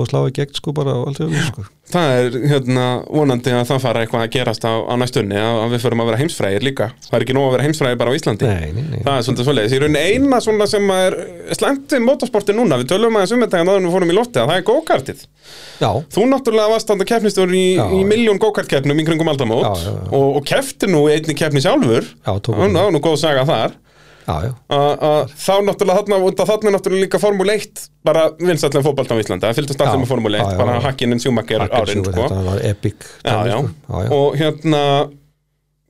að 0.00 0.06
slá 0.08 0.20
í 0.24 0.32
gegn 0.32 0.54
sko 0.56 0.72
bara 0.72 0.92
sko. 1.12 1.62
Það 1.92 2.12
er 2.16 2.36
hérna 2.48 2.84
vonandi 3.12 3.52
að 3.52 3.66
það 3.68 3.80
fara 3.82 4.02
eitthvað 4.02 4.22
að 4.24 4.30
gerast 4.32 4.62
á, 4.64 4.72
á 4.88 4.94
næstunni 4.96 5.36
að, 5.36 5.56
að 5.66 5.74
við 5.74 5.82
förum 5.82 6.00
að 6.00 6.08
vera 6.08 6.20
heimsfræðir 6.22 6.64
líka 6.64 6.86
Það 7.04 7.16
er 7.18 7.24
ekki 7.26 7.36
nóg 7.36 7.44
að 7.44 7.52
vera 7.52 7.66
heimsfræðir 7.66 7.98
bara 8.00 8.14
á 8.14 8.16
Íslandi 8.16 8.48
Nei, 8.48 8.70
nei, 8.72 8.86
nei. 8.88 9.02
Það 9.04 9.18
er 9.18 9.26
svolítið 9.26 9.48
svoleiðis. 9.50 9.74
Í 9.76 9.80
rauninni 9.82 10.04
eina 10.08 10.40
svona 10.46 10.68
sem 10.72 10.94
er 10.96 11.18
slæmt 11.58 11.92
við 11.92 12.04
motorsporti 12.06 12.56
núna, 12.56 12.80
við 12.80 12.88
tölum 12.94 13.20
aðeins 13.20 13.36
um 13.36 13.44
þetta 13.44 13.60
en 13.60 13.72
áður 13.72 13.82
en 13.82 13.88
við 13.90 13.96
fórum 13.98 14.14
í 14.14 14.16
lofti, 14.16 14.40
að 14.40 14.48
það 14.54 14.62
er 14.62 14.66
go-kartið. 14.70 15.22
Já, 15.82 15.90
Þú 16.16 16.26
náttúrulega 16.32 16.72
varst 16.72 16.88
þarna 16.92 17.08
keppnistur 17.12 17.52
í, 17.52 17.64
í 17.76 18.02
miljón 18.08 18.40
go-kart-keppnum 18.40 19.02
í 19.02 19.06
kringum 19.10 19.32
aldamót 19.34 19.66
Já, 19.66 19.72
já, 19.76 19.92
já. 19.92 20.08
og, 20.16 20.28
og 20.40 20.48
keppti 20.48 20.88
nú 20.88 21.04
í 21.10 21.18
einni 21.18 21.36
keppni 21.36 21.60
sjálfur. 21.64 22.08
Það 22.24 22.52
var 22.56 22.94
nú 22.94 23.02
góð 23.04 23.20
saga 23.26 23.44
þar. 23.48 23.76
Þá 24.28 25.54
náttúrulega 25.66 26.02
þarna, 26.02 26.18
þarna 26.52 26.74
náttúrulega 26.76 27.06
líka 27.06 27.20
Formule 27.22 27.56
1 27.58 27.86
bara 28.06 28.28
vinsætlega 28.38 28.84
fótbolta 28.86 29.16
á 29.16 29.22
Íslandi. 29.22 29.46
Það 29.48 29.58
fylgdast 29.60 29.84
allir 29.86 30.02
með 30.04 30.12
Formule 30.12 30.40
1, 30.42 30.52
já, 30.52 30.60
bara 30.60 30.76
já. 30.78 30.84
hakkinn 30.86 31.18
sjúmakker 31.22 31.66
árin, 31.66 32.06
sko. 32.06 32.28
var 32.48 32.62
epic 32.68 33.08
Já, 33.22 33.34
dæmi, 33.34 33.50
já. 33.50 33.58
sko. 33.58 33.74
já, 33.88 34.06
já. 34.06 34.14
Og 34.18 34.38
hérna, 34.40 34.82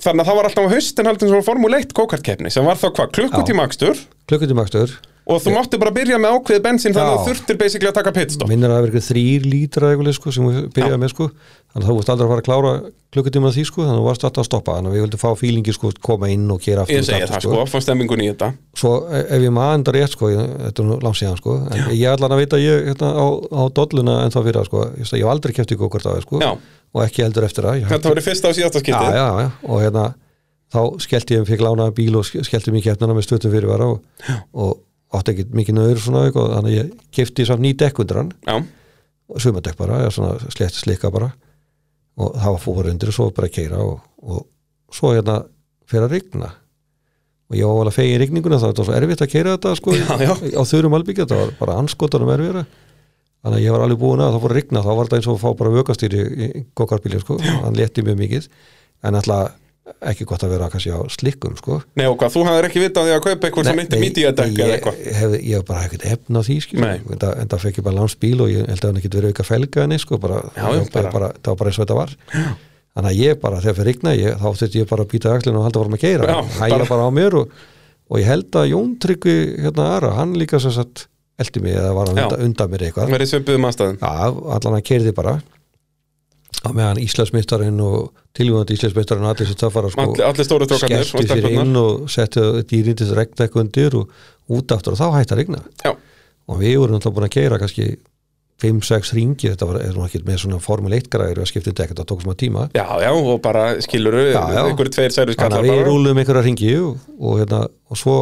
þannig 0.03 0.25
að 0.25 0.31
það 0.31 0.39
var 0.41 0.49
alltaf 0.51 0.67
á 0.69 0.75
haustin 0.75 1.11
haldin 1.11 1.33
svona 1.33 1.47
Formule 1.47 1.81
1 1.85 1.97
go-kart-keppni 1.97 2.53
sem 2.53 2.67
var 2.67 2.81
þá 2.81 2.89
hvað, 2.91 3.13
klukkutíma 3.19 3.67
akstur 3.69 4.01
klukkutímakstur 4.31 4.97
og 5.27 5.39
þú 5.43 5.53
mátti 5.55 5.79
bara 5.79 5.93
byrja 5.95 6.19
með 6.19 6.37
ákveðið 6.37 6.63
bensín 6.65 6.95
þannig 6.97 7.11
að 7.13 7.13
Já. 7.13 7.21
þú 7.23 7.29
þurftir 7.31 7.59
basically 7.61 7.91
að 7.91 7.97
taka 7.99 8.13
pitstop. 8.17 8.49
Minnir 8.51 8.73
að 8.73 8.79
það 8.79 8.87
verið 8.89 9.05
þrýr 9.09 9.45
lítra 9.53 9.91
eitthvað 9.93 10.17
sko, 10.19 10.33
sem 10.35 10.49
við 10.49 10.65
byrjaði 10.75 10.99
með 11.03 11.13
sko. 11.13 11.29
þannig 11.73 11.87
að 11.87 11.89
þú 11.89 11.97
vorst 11.99 12.11
aldrei 12.13 12.27
að 12.27 12.33
fara 12.33 12.43
að 12.43 12.49
klára 12.49 12.73
klukkutíma 13.13 13.53
því 13.53 13.65
sko, 13.69 13.85
þannig 13.87 13.95
að 13.95 14.03
þú 14.03 14.09
varst 14.09 14.25
alltaf 14.27 14.43
að 14.43 14.49
stoppa. 14.49 14.75
Þannig 14.77 14.91
að 14.91 14.97
við 14.97 15.05
vildum 15.07 15.23
fá 15.23 15.31
fílingi 15.39 15.75
sko, 15.77 15.93
koma 16.03 16.29
inn 16.33 16.51
og 16.53 16.61
gera 16.65 16.83
aftur 16.83 16.97
Ég 16.99 17.07
segi 17.07 17.29
það 17.31 17.47
sko, 17.47 17.65
fá 17.71 17.79
stemmingun 17.85 18.23
í 18.25 18.29
þetta. 18.33 18.49
Svo 18.83 18.93
e- 19.09 19.25
ef 19.37 19.45
ég 19.47 19.55
maður 19.55 19.79
enda 19.79 19.95
rétt 19.97 20.17
sko, 20.17 20.31
þetta 20.33 20.83
er 20.83 20.89
nú 20.91 20.99
langt 21.07 21.21
síðan 21.21 21.39
sko, 21.41 21.57
en 21.71 21.87
ég 21.93 22.09
ætla 22.13 22.29
að 22.33 22.43
vita 22.43 22.61
ég 22.61 22.87
hérna, 22.91 23.13
á, 23.15 23.27
á 23.53 23.63
dolluna 23.79 24.19
en 24.27 24.33
þá 24.35 24.41
fyrir 24.43 24.59
það 24.61 24.69
sko, 24.73 24.85
ég, 24.99 25.13
ég 25.13 25.25
hef 25.25 25.33
aldrei 25.33 25.53
kæft 25.57 25.73
í 25.73 25.81
gókvart 25.81 26.09
á 26.09 26.13
það 26.13 26.25
sko, 26.27 26.41
Já. 26.43 26.51
og 26.93 27.05
ekki 27.07 27.25
heldur 27.25 27.49
eftir 27.49 27.69
það 27.69 27.89
Þetta 27.93 28.13
var 28.13 28.21
í 28.21 28.27
fyrsta 28.27 28.49
og 28.53 28.57
síðasta 28.59 28.81
já, 28.81 28.85
skiptið 28.85 29.17
já, 29.17 29.27
já, 29.45 29.51
hérna 29.85 30.07
þá 30.73 30.81
skellti 31.05 31.37
ég, 31.37 31.45
fikk 31.49 31.65
lánaða 31.65 31.93
bíl 31.97 32.17
og 32.17 32.25
ske- 32.27 32.45
skellti 32.49 32.73
mig 32.73 32.85
keppnana 32.87 33.17
með 33.17 33.27
stöttum 33.29 33.53
fyrirvara 33.53 33.91
og, 33.93 34.01
og 34.57 34.79
átti 35.19 35.35
ekki 35.35 35.47
mikið 35.59 35.77
nöður 35.79 36.01
svona 36.05 36.25
eitthvað, 36.29 36.53
þannig 36.57 36.73
að 36.73 36.79
ég 36.79 36.93
kefti 37.19 37.47
samt 37.49 37.65
ný 37.65 37.73
dekk 37.79 38.01
undir 38.05 38.21
hann. 38.23 38.33
Já, 38.49 38.57
sumadekk 39.47 39.79
bara, 39.81 40.01
eða 40.05 40.15
svona 40.17 40.53
slett 40.53 40.77
slikka 40.79 41.11
bara. 41.15 41.31
Og 42.21 42.35
það 42.37 42.55
var 42.57 42.63
fór 42.67 42.91
undir 42.93 43.13
og 43.13 43.17
svo 43.17 43.29
bara 43.37 43.49
að 43.49 43.55
keira 43.57 43.81
og, 43.85 44.01
og 44.23 44.43
svo 44.93 45.15
hérna 45.15 45.39
fyrir 45.89 46.07
að 46.09 46.17
rigna. 46.19 46.51
Og 47.53 47.59
ég 47.59 47.69
var 47.69 47.83
alveg 47.85 47.97
fegin 47.99 48.21
rigninguna 48.23 48.59
það 48.61 48.73
var 48.73 48.87
svo 48.89 48.97
erfitt 48.97 49.25
að 49.25 49.33
keira 49.33 49.55
þetta 49.57 49.75
sko 49.77 49.93
Já, 49.97 50.13
já. 50.25 50.33
á 50.57 50.63
þurrum 50.69 50.97
albyggja, 50.97 51.27
þetta 51.27 51.41
var 51.43 51.51
bara 51.59 51.75
anskotanum 51.83 52.31
erfiðra 52.33 52.63
þannig 53.43 53.59
að 53.59 53.65
ég 53.67 53.75
var 53.75 53.83
alveg 53.85 53.99
búin 54.01 54.23
að 54.23 54.31
það 54.33 54.45
fór 54.45 54.53
að 54.55 54.59
rigna 54.61 54.83
þá 54.85 54.89
var 54.93 55.09
þetta 55.09 55.19
eins 55.19 55.27
og 55.29 55.35
að 55.37 55.43
fá 55.43 55.59
bara 55.59 55.73
vökastýri 55.75 56.23
í, 56.23 56.47
í 56.47 56.63
gokartbíli 56.79 57.21
sko, 57.21 57.37
hann 57.43 57.77
létti 57.77 58.05
mjög 58.07 58.21
mikið. 58.23 58.47
En 59.03 59.19
alltaf 59.19 59.57
ekki 60.13 60.25
gott 60.31 60.43
að 60.47 60.53
vera 60.55 60.69
kannski 60.71 60.93
á 60.95 61.01
slikkum 61.11 61.57
sko. 61.59 61.81
Nei 61.99 62.05
og 62.07 62.15
hvað, 62.21 62.35
þú 62.37 62.43
hafðir 62.47 62.67
ekki 62.69 62.83
vitað 62.85 63.09
því 63.09 63.15
að 63.17 63.23
kaupa 63.27 63.49
eitthvað 63.49 63.67
svona 63.69 63.85
intermediate-dekk 63.87 64.53
eða 64.59 64.69
ég, 64.69 64.75
eitthvað? 64.77 65.01
ég, 65.03 65.35
ég 65.49 65.57
hef 65.59 65.65
bara 65.69 65.87
ekkert 65.89 66.05
efn 66.13 66.39
á 66.39 66.43
því. 66.47 66.59
Nei. 66.79 66.99
en, 67.03 67.49
það, 67.51 67.57
fekk 67.65 67.81
ég 67.81 67.87
bara 67.89 67.97
lánsbíl 67.99 68.39
og 68.45 68.53
ég 68.53 68.69
held 68.71 68.79
að 68.85 68.89
hann 68.93 69.01
ekki 69.03 69.11
verið 69.17 69.33
auka 69.35 69.47
felga 69.49 69.83
henni 69.87 69.99
sko, 70.03 70.19
bara, 70.23 70.39
Já, 70.55 70.63
já, 70.63 70.83
það, 70.87 71.09
var 71.09 71.17
bara 71.19 71.73
eins 71.73 71.79
og 71.81 71.83
þetta 71.83 71.99
var. 71.99 72.15
Þannig 72.93 73.09
að 73.11 73.21
ég 73.25 73.41
bara, 73.41 73.61
þegar 73.65 73.77
fyrir 73.81 73.89
rigna 73.91 74.13
ég, 74.19 74.35
þá 74.37 74.49
þurfti 74.53 74.83
ég 74.83 74.89
bara 74.91 75.03
að 75.07 75.11
býta 75.15 75.33
axlinu 75.33 75.59
og 75.59 75.65
halda 75.67 75.81
varum 75.83 75.97
að 75.97 76.03
geira 76.05 76.29
Já, 76.29 76.39
hæja 76.61 76.79
bara- 76.85 77.07
á 77.09 77.11
mér 77.17 77.39
og, 77.41 77.55
og 78.13 78.21
ég 78.21 78.29
held 78.29 78.59
að 78.61 78.69
Jón 78.75 78.91
Tryggvi 79.01 79.37
hérna 79.65 79.87
aðra, 79.97 80.11
hann 80.19 80.35
líka 80.37 80.61
sem 80.61 80.75
sagt 80.77 81.07
eldi 81.41 81.63
mig 81.65 81.73
eða 81.75 81.95
var 81.97 82.13
hann 82.13 82.21
Já. 82.21 82.29
undan 82.45 82.69
mér 82.71 82.85
eitthvað 82.91 83.09
á 86.63 86.71
meðan 86.71 87.01
Íslandsmeistarinn 87.03 87.81
og 87.83 88.13
tilvíðandi 88.37 88.77
Íslandsmeistarinn 88.79 89.27
og 89.27 89.33
allir 89.33 89.51
sem 89.51 89.59
það 89.61 89.75
fara 89.77 89.93
sko, 89.93 90.07
skellti 90.83 91.27
sér 91.33 91.51
inn 91.51 91.77
og 91.81 92.07
setti 92.13 92.47
dýrin 92.71 92.97
til 92.97 93.07
þess 93.07 93.17
að 93.17 93.21
regna 93.23 93.47
eitthvað 93.47 93.65
undir 93.67 93.99
og 93.99 94.57
út 94.59 94.75
aftur 94.77 94.97
og 94.97 95.03
þá 95.03 95.19
hætti 95.19 95.37
að 95.37 95.43
regna 95.43 95.63
Já, 95.83 95.93
og 96.49 96.63
við 96.63 96.79
vorum 96.81 96.99
náttúrulega 96.99 97.19
búin 97.19 97.29
að 97.29 97.37
keira 97.37 97.61
kannski 97.63 97.89
5-6 98.63 99.17
ringi, 99.17 99.51
þetta 99.51 99.67
var 99.67 99.81
nú 99.97 100.05
ekki 100.07 100.21
með 100.27 100.45
svona 100.45 100.61
formule 100.63 101.01
1 101.01 101.11
græður 101.11 101.43
að 101.43 101.49
skipta 101.51 101.73
þetta 101.73 101.87
ekkert, 101.87 102.03
það 102.03 102.09
tók 102.13 102.21
smá 102.23 102.35
tíma. 102.39 102.69
Já, 102.77 102.85
já, 103.03 103.11
og 103.11 103.41
bara 103.43 103.65
skiluru 103.83 104.23
einhverju 104.31 104.95
tveir 104.95 105.15
særu 105.15 105.35
þannig 105.35 105.41
skallar 105.41 105.65
að 105.65 105.71
við 105.73 105.83
rúlum 105.89 106.21
einhverja 106.23 106.45
ringi 106.47 106.73
og, 106.79 107.01
og, 107.19 107.41
hérna, 107.41 107.63
og 107.91 107.99
svo 107.99 108.17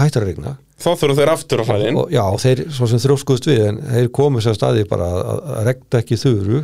hættir 0.00 0.24
að 0.24 0.32
regna 0.32 0.56
Þá 0.82 0.88
þurfum 0.98 1.18
þeir 1.20 1.30
aftur 1.30 1.62
á 1.62 1.64
hlæðin 1.68 1.98
og 2.00 2.10
já, 2.10 2.22
þeir 2.42 2.62
svo 2.74 2.88
sem 2.90 3.02
þróskuðust 3.04 3.46
við 3.46 3.60
en 3.68 3.76
þeir 3.86 4.08
komu 4.18 4.42
sér 4.42 4.56
staði 4.58 4.86
bara 4.90 5.10
að, 5.14 5.42
að 5.54 5.68
regna 5.68 6.00
ekki 6.00 6.18
þuru 6.18 6.62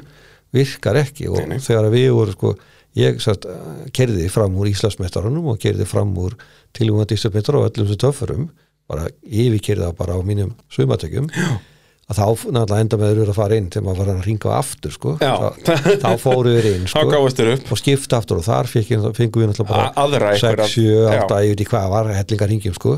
virkar 0.55 0.97
ekki 1.03 1.29
og 1.31 1.41
Nei, 1.51 1.59
þegar 1.63 1.91
við 1.93 2.11
voru 2.17 2.35
sko 2.37 2.55
ég 2.99 3.19
sérst, 3.23 3.45
kerði 3.95 4.29
fram 4.33 4.57
úr 4.59 4.71
Íslandsmeistarunum 4.73 5.51
og 5.53 5.59
kerði 5.63 5.85
fram 5.87 6.15
úr 6.19 6.37
tilvægandi 6.77 7.19
Íslandsmeistar 7.19 7.59
og 7.61 7.69
öllum 7.69 7.91
sem 7.91 8.01
töffurum 8.01 8.47
bara 8.89 9.09
yfirkerði 9.29 9.85
það 9.85 9.99
bara 9.99 10.17
á 10.17 10.21
mínum 10.25 10.55
sumatökjum 10.73 11.29
að 12.09 12.17
þá 12.17 12.25
náttúrulega 12.57 12.81
enda 12.81 12.97
með 13.03 13.11
eru 13.21 13.25
að 13.29 13.37
fara 13.37 13.57
inn 13.61 13.67
þegar 13.69 13.85
maður 13.85 13.99
var 14.01 14.11
að 14.15 14.23
ringa 14.25 14.53
aftur 14.57 14.93
sko. 14.95 15.11
Þá, 15.21 15.75
þá 16.01 16.07
fóru 16.23 16.55
við 16.57 16.69
inn 16.71 16.87
sko. 16.89 17.03
og 17.69 17.81
skipta 17.83 18.17
aftur 18.23 18.41
og 18.41 18.47
þar 18.47 18.71
fengum 18.73 19.43
við 19.43 19.51
náttúrulega 19.51 19.69
bara 19.69 19.91
einhverja- 20.33 20.65
6, 20.65 20.73
7, 20.73 20.87
8, 21.05 21.27
já. 21.29 21.43
ég 21.45 21.53
veit 21.53 21.61
ekki 21.61 21.69
hvað 21.75 21.91
var 21.93 22.09
hellingar 22.17 22.49
ringjum 22.55 22.79
sko 22.81 22.95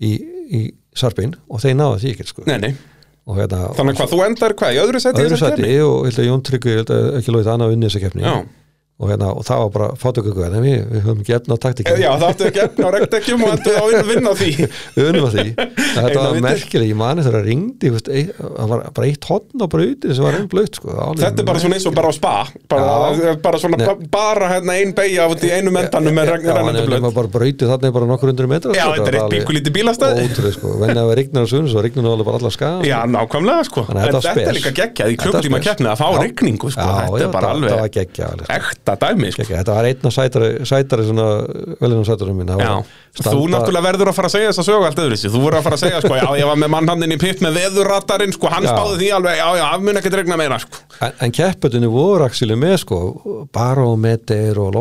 í, 0.00 0.12
í 0.56 0.62
sarpinn 0.96 1.36
og 1.52 1.60
þeir 1.60 1.76
náðu 1.82 2.00
því 2.00 2.14
ekkert 2.14 2.32
sko. 2.32 2.46
Nei, 2.48 2.56
nei, 2.64 2.72
hérna 3.36 3.60
þannig 3.76 3.94
að 3.94 4.00
hvað, 4.00 4.12
þú 4.14 4.22
endar 4.26 4.54
hvað, 4.58 4.72
í 4.74 4.80
öðru 4.84 5.02
seti 5.04 5.24
öðru 5.24 5.38
og 5.86 5.98
ég 6.00 6.10
held 6.10 6.22
að 6.22 6.28
Jón 6.30 6.42
Tryggvi 6.48 6.76
að 6.82 7.06
ekki 7.20 7.34
lóðið 7.34 7.52
annað 7.54 7.74
unni 7.76 7.90
þessa 7.90 8.02
keppni 8.06 8.24
og, 9.00 9.08
hérna, 9.08 9.30
og 9.32 9.44
það 9.48 9.60
var 9.62 9.70
bara 9.74 9.86
fátökugu 9.96 10.42
en 10.44 10.56
við, 10.60 10.74
við 10.90 11.00
höfum 11.06 11.20
ekki 11.22 11.32
efna 11.38 11.56
á 11.56 11.58
taktíkinu 11.64 12.00
já, 12.02 12.10
það 12.20 12.26
áttu 12.30 12.44
ekki 12.50 12.60
efna 12.66 12.84
á 12.84 12.90
regndekjum 12.94 13.40
og 13.46 13.50
endur 13.54 13.74
að 13.80 14.08
vinna 14.10 14.32
því. 14.36 14.50
Við 14.96 15.04
unum 15.10 15.24
að 15.24 15.32
því. 15.36 15.44
Þetta 16.00 16.20
var 16.20 16.32
merkileg, 16.44 16.88
ég 16.90 16.98
mani 17.00 17.20
þegar 17.24 17.36
það 17.40 17.46
ringdi 17.48 17.86
það 17.96 18.68
var 18.70 18.78
bara 18.98 19.06
eitt 19.08 19.24
hotn 19.30 19.58
á 19.64 19.66
brautinu 19.72 20.12
sem 20.18 20.24
var 20.26 20.34
einn 20.36 20.48
blöyt 20.52 20.74
sko, 20.76 20.86
Þetta 21.20 21.40
er 21.40 21.46
bara 21.48 21.62
svona 21.64 21.76
eins 21.78 21.86
og 21.88 21.94
bara 21.96 22.08
á 22.10 22.14
spa 22.14 22.34
bara, 22.70 22.82
Já. 23.16 23.32
bara 23.46 23.56
svona 23.62 23.76
Nei. 23.80 23.86
ba- 23.88 24.00
bara 24.20 24.46
hérna 24.52 24.72
ein 24.76 24.92
beigja 24.96 25.22
út 25.32 25.40
í 25.46 25.48
einu 25.54 25.70
mentanum 25.74 26.14
með 26.14 26.24
Já, 26.26 26.32
rennandi 26.36 26.80
en 26.84 26.86
blöð. 26.90 26.96
nema 27.00 27.10
bara 27.16 27.28
brautið 27.32 27.66
þarna 27.72 27.86
er 27.88 27.94
bara 27.96 28.06
nokkur 28.10 28.28
undir 28.34 28.48
metra 28.50 28.70
Já, 28.76 28.84
sko, 28.84 28.92
þetta 29.00 29.08
er 29.08 29.14
eitt 29.16 29.24
alveg 29.24 29.34
píkulítið 29.40 29.72
bílastæði. 29.78 30.18
ótrúlega 30.28 30.54
sko, 30.58 30.68
venni 30.84 31.00
að 31.00 31.06
það 31.08 31.16
rignar 31.20 31.44
ekta 38.94 39.10
dæmi 39.10 39.30
sko. 39.34 39.46
Þetta 39.50 39.74
var 39.76 39.88
einn 39.90 40.08
af 40.10 40.14
sætari, 40.16 40.50
sætari 40.68 41.06
það 42.50 42.60
Já, 42.60 42.70
var 42.70 42.84
þú 43.10 43.22
standa- 43.24 43.52
náttúrulega 43.56 43.86
verður 43.90 44.10
að 44.10 44.16
fara 44.20 44.28
að 44.30 44.34
segja 44.36 44.50
þess 44.50 44.62
að 44.62 44.68
sögu 44.70 44.86
allt 44.90 45.00
öðru 45.04 45.16
Þú 45.34 45.40
verður 45.44 45.58
að 45.60 45.66
fara 45.66 45.76
að 45.76 45.84
segja 45.84 46.00
sko, 46.04 46.14
já, 46.20 46.28
ég 46.40 46.46
var 46.50 46.58
með 46.62 46.70
mannhandinn 46.76 47.14
í 47.16 47.18
pitt 47.20 47.40
með 47.44 47.56
veðurratarinn 47.60 48.32
sko, 48.36 48.46
hann 48.54 48.62
Já. 48.66 48.70
spáði 48.74 48.98
því 49.00 49.08
alveg, 49.16 49.36
já, 49.40 49.48
já, 49.60 49.64
af 49.74 49.80
mun 49.86 50.00
ekkert 50.00 50.16
regna 50.20 50.36
meira 50.40 50.58
sko. 50.62 50.82
En, 51.00 51.12
en 51.26 51.32
keppetunni 51.32 51.88
voru 51.90 52.24
axili 52.26 52.54
með 52.60 52.76
sko 52.84 53.00
barometer 53.70 54.58
og 54.60 54.72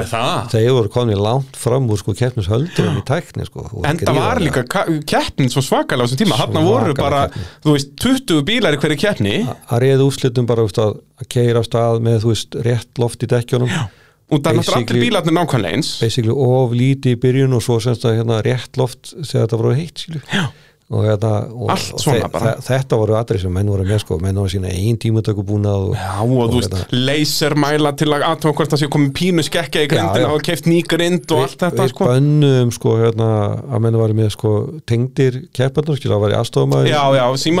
er 0.00 0.08
það? 0.10 0.50
Þeir 0.54 0.70
voru 0.76 0.92
konið 0.94 1.22
langt 1.24 1.58
fram 1.60 1.88
úr 1.92 2.00
sko 2.00 2.14
keppnishöldunum 2.18 3.00
í 3.00 3.04
tækni 3.08 3.46
sko. 3.48 3.66
En 3.88 4.00
það 4.00 4.18
var 4.20 4.40
líka 4.42 4.64
ka- 4.70 4.86
keppnin 5.08 5.52
svo 5.52 5.62
svakalega 5.64 6.06
á 6.06 6.08
þessum 6.08 6.22
tíma, 6.24 6.38
hann 6.40 6.58
voru 6.66 6.94
bara, 6.98 7.22
keppni. 7.28 7.46
þú 7.66 7.76
veist, 7.76 7.92
20 8.00 8.42
bílar 8.48 8.76
í 8.76 8.80
hverju 8.82 8.98
keppni. 9.04 9.36
Að 9.70 9.82
reyða 9.84 10.06
úrslitum 10.08 10.46
bara 10.50 10.66
veist, 10.66 10.80
að, 10.82 10.98
að 11.20 11.30
keira 11.36 11.62
á 11.62 11.64
stað 11.66 12.04
með 12.06 12.22
þú 12.24 12.32
veist 12.34 12.60
rétt 12.66 13.02
loft 13.02 13.26
í 13.26 13.30
dekkjónum 13.30 13.70
og 14.30 14.38
það 14.38 14.50
er 14.50 14.58
náttúrulega 14.60 14.80
allir 14.80 15.04
bílarnir 15.04 15.34
nákvæmlega 15.36 15.78
eins. 15.78 15.92
Basically 16.00 16.34
of 16.34 16.74
líti 16.76 17.14
í 17.16 17.20
byrjun 17.20 17.56
og 17.56 17.64
svo 17.66 17.78
semst 17.82 18.06
að 18.06 18.20
hérna 18.20 18.40
rétt 18.46 18.78
loft 18.78 19.12
þegar 19.16 19.46
þetta 19.46 19.58
voru 19.60 19.72
heitt. 19.78 20.04
Og, 20.90 21.04
hérna, 21.06 21.28
og, 21.54 21.68
og 21.70 22.00
þe- 22.02 22.30
þe- 22.34 22.54
þetta 22.66 22.96
voru 22.98 23.14
aðri 23.14 23.38
sem 23.38 23.52
menn 23.54 23.68
voru 23.70 23.84
með 23.86 24.00
sko. 24.02 24.16
Menn 24.18 24.34
voru 24.40 24.50
sína 24.50 24.72
einn 24.74 24.96
tímutöku 24.98 25.44
búnað 25.46 25.84
og, 25.86 25.92
Já, 25.94 26.16
og 26.24 26.50
þú 26.50 26.56
veist, 26.58 26.74
hérna- 26.74 27.04
lasermæla 27.06 27.92
til 28.00 28.08
að 28.10 28.24
aðtóa 28.26 28.54
hvort 28.58 28.74
það 28.74 28.80
sé 28.82 28.88
komið 28.90 29.12
pínu 29.20 29.44
skekkja 29.46 29.84
í 29.86 29.90
grindina 29.92 30.24
já. 30.24 30.32
og 30.34 30.42
keift 30.48 30.66
ný 30.66 30.80
grind 30.90 31.30
og 31.36 31.44
allt 31.46 31.58
þetta 31.62 31.84
við 31.86 31.92
sko. 31.94 32.08
bönnum 32.10 32.72
sko 32.74 32.96
hérna 33.04 33.28
að 33.70 33.84
menn 33.86 34.00
var 34.02 34.16
með 34.18 34.30
sko 34.34 34.52
tengdir 34.90 35.38
kepparnir 35.54 36.00
skil 36.00 36.10
að 36.16 36.24
var 36.26 36.34
í 36.34 36.38
aðstofumæður 36.40 36.90
Já, 36.90 37.02
já, 37.20 37.24
sem 37.38 37.56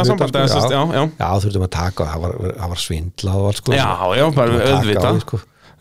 sagt, 0.50 0.74
já, 0.74 0.82
já. 0.98 1.04
já 1.22 1.30
þurftum 1.46 1.68
að 1.68 1.72
taka 1.78 2.10
það 2.10 2.26
var, 2.26 2.36
var 2.74 2.82
svindlað 2.82 3.40
og 3.44 3.46
allt 3.52 3.62
sko. 3.62 3.72
Já, 3.78 3.88
já, 4.18 4.26
bara 4.34 4.58
Að 4.60 5.30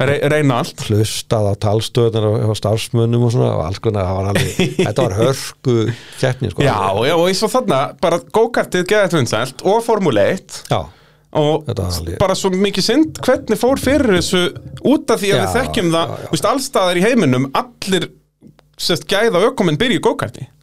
reyna 0.07 0.59
allt. 0.61 0.83
Hlustað 0.87 1.49
á 1.51 1.53
talstöðunar 1.65 2.27
og 2.49 2.55
starfsmönnum 2.57 3.25
og 3.27 3.33
svona 3.33 3.49
og 3.57 3.65
alls 3.65 3.81
konar, 3.83 4.07
það 4.07 4.19
var 4.19 4.29
alveg 4.31 4.61
þetta 4.87 5.07
var 5.07 5.17
hörku 5.17 5.75
keppni 6.21 6.51
sko. 6.53 6.63
Já, 6.63 6.77
já, 7.09 7.15
og 7.17 7.25
eins 7.27 7.43
og 7.43 7.51
þarna, 7.55 7.81
bara 7.99 8.21
go-kartið 8.37 8.87
geðið 8.89 9.17
vinsælt 9.19 9.65
og 9.67 9.81
Formule 9.85 10.23
1 10.37 10.61
já, 10.71 10.79
og 11.39 11.67
Þetta 11.67 11.89
bara 12.21 12.37
svo 12.37 12.51
mikið 12.55 12.85
synd 12.87 13.19
hvernig 13.25 13.59
fór 13.59 13.81
fyrir 13.81 14.15
þessu 14.17 14.45
út 14.87 15.11
af 15.13 15.21
því 15.21 15.33
að 15.33 15.37
Já, 15.37 15.43
við 15.43 15.57
þekkjum 15.57 15.91
það, 15.93 16.13
já, 16.13 16.23
já. 16.23 16.31
veist, 16.31 16.47
allstaðar 16.53 16.99
í 17.01 17.03
heiminum 17.05 17.49
allir 17.59 18.07
sest 18.79 19.03
gæða 19.11 19.43
ökuminn 19.49 19.77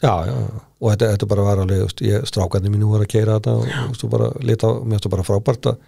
já, 0.00 0.14
já. 0.26 0.32
og 0.80 0.90
þetta, 0.92 1.12
þetta 1.12 1.28
bara 1.28 1.44
var 1.46 1.60
alveg, 1.62 1.92
strákarnir 2.32 2.72
mínu 2.72 2.88
voru 2.88 3.04
að 3.04 3.12
keira 3.12 3.36
þetta 3.36 3.54
og 3.60 3.68
og 4.00 4.10
bara 4.16 4.30
lita, 4.40 4.72
mér 4.80 4.96
finnst 4.96 5.06
það 5.06 5.14
bara 5.14 5.26
frábært 5.28 5.70
að 5.70 5.78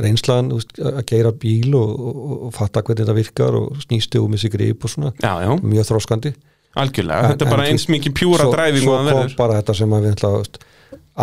reynslan 0.00 0.48
veist, 0.54 0.72
að 0.80 1.02
keira 1.10 1.32
bíl 1.32 1.74
og, 1.76 1.90
og, 2.00 2.32
og 2.48 2.52
fatta 2.56 2.82
hvernig 2.82 3.04
þetta 3.04 3.16
virkar 3.18 3.58
og 3.58 3.76
snýstu 3.84 4.22
og 4.22 4.30
missi 4.32 4.48
grip 4.52 4.84
og 4.86 4.90
svona. 4.94 5.12
Já, 5.20 5.32
já, 5.44 5.50
mjög 5.62 5.88
þróskandi 5.90 6.32
algjörlega, 6.72 7.32
þetta 7.34 7.44
er 7.44 7.48
En- 7.50 7.52
bara 7.52 7.64
en 7.68 7.74
eins 7.76 7.88
mikið 7.92 8.14
pjúra 8.16 8.46
dræfing 8.48 8.86
og 8.88 8.94
það 9.02 9.08
verður. 9.12 9.34
bara 9.36 9.56
þetta 9.60 9.74
sem 9.76 9.90
að 9.92 10.06
við 10.06 10.14
ætla, 10.14 10.30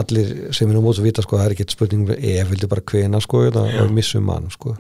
allir 0.04 0.34
sem 0.54 0.70
er 0.70 0.78
á 0.78 0.82
móts 0.86 1.00
að 1.02 1.08
vita 1.10 1.24
sko, 1.26 1.38
það 1.40 1.46
er 1.48 1.56
ekki 1.56 1.66
spurning 1.74 2.04
um 2.06 2.12
ef 2.14 2.52
vildi 2.52 2.68
bara 2.70 2.82
hvena 2.92 3.22
sko, 3.26 3.42
að 3.50 3.90
missum 3.96 4.28
mann 4.30 4.46
sko. 4.54 4.76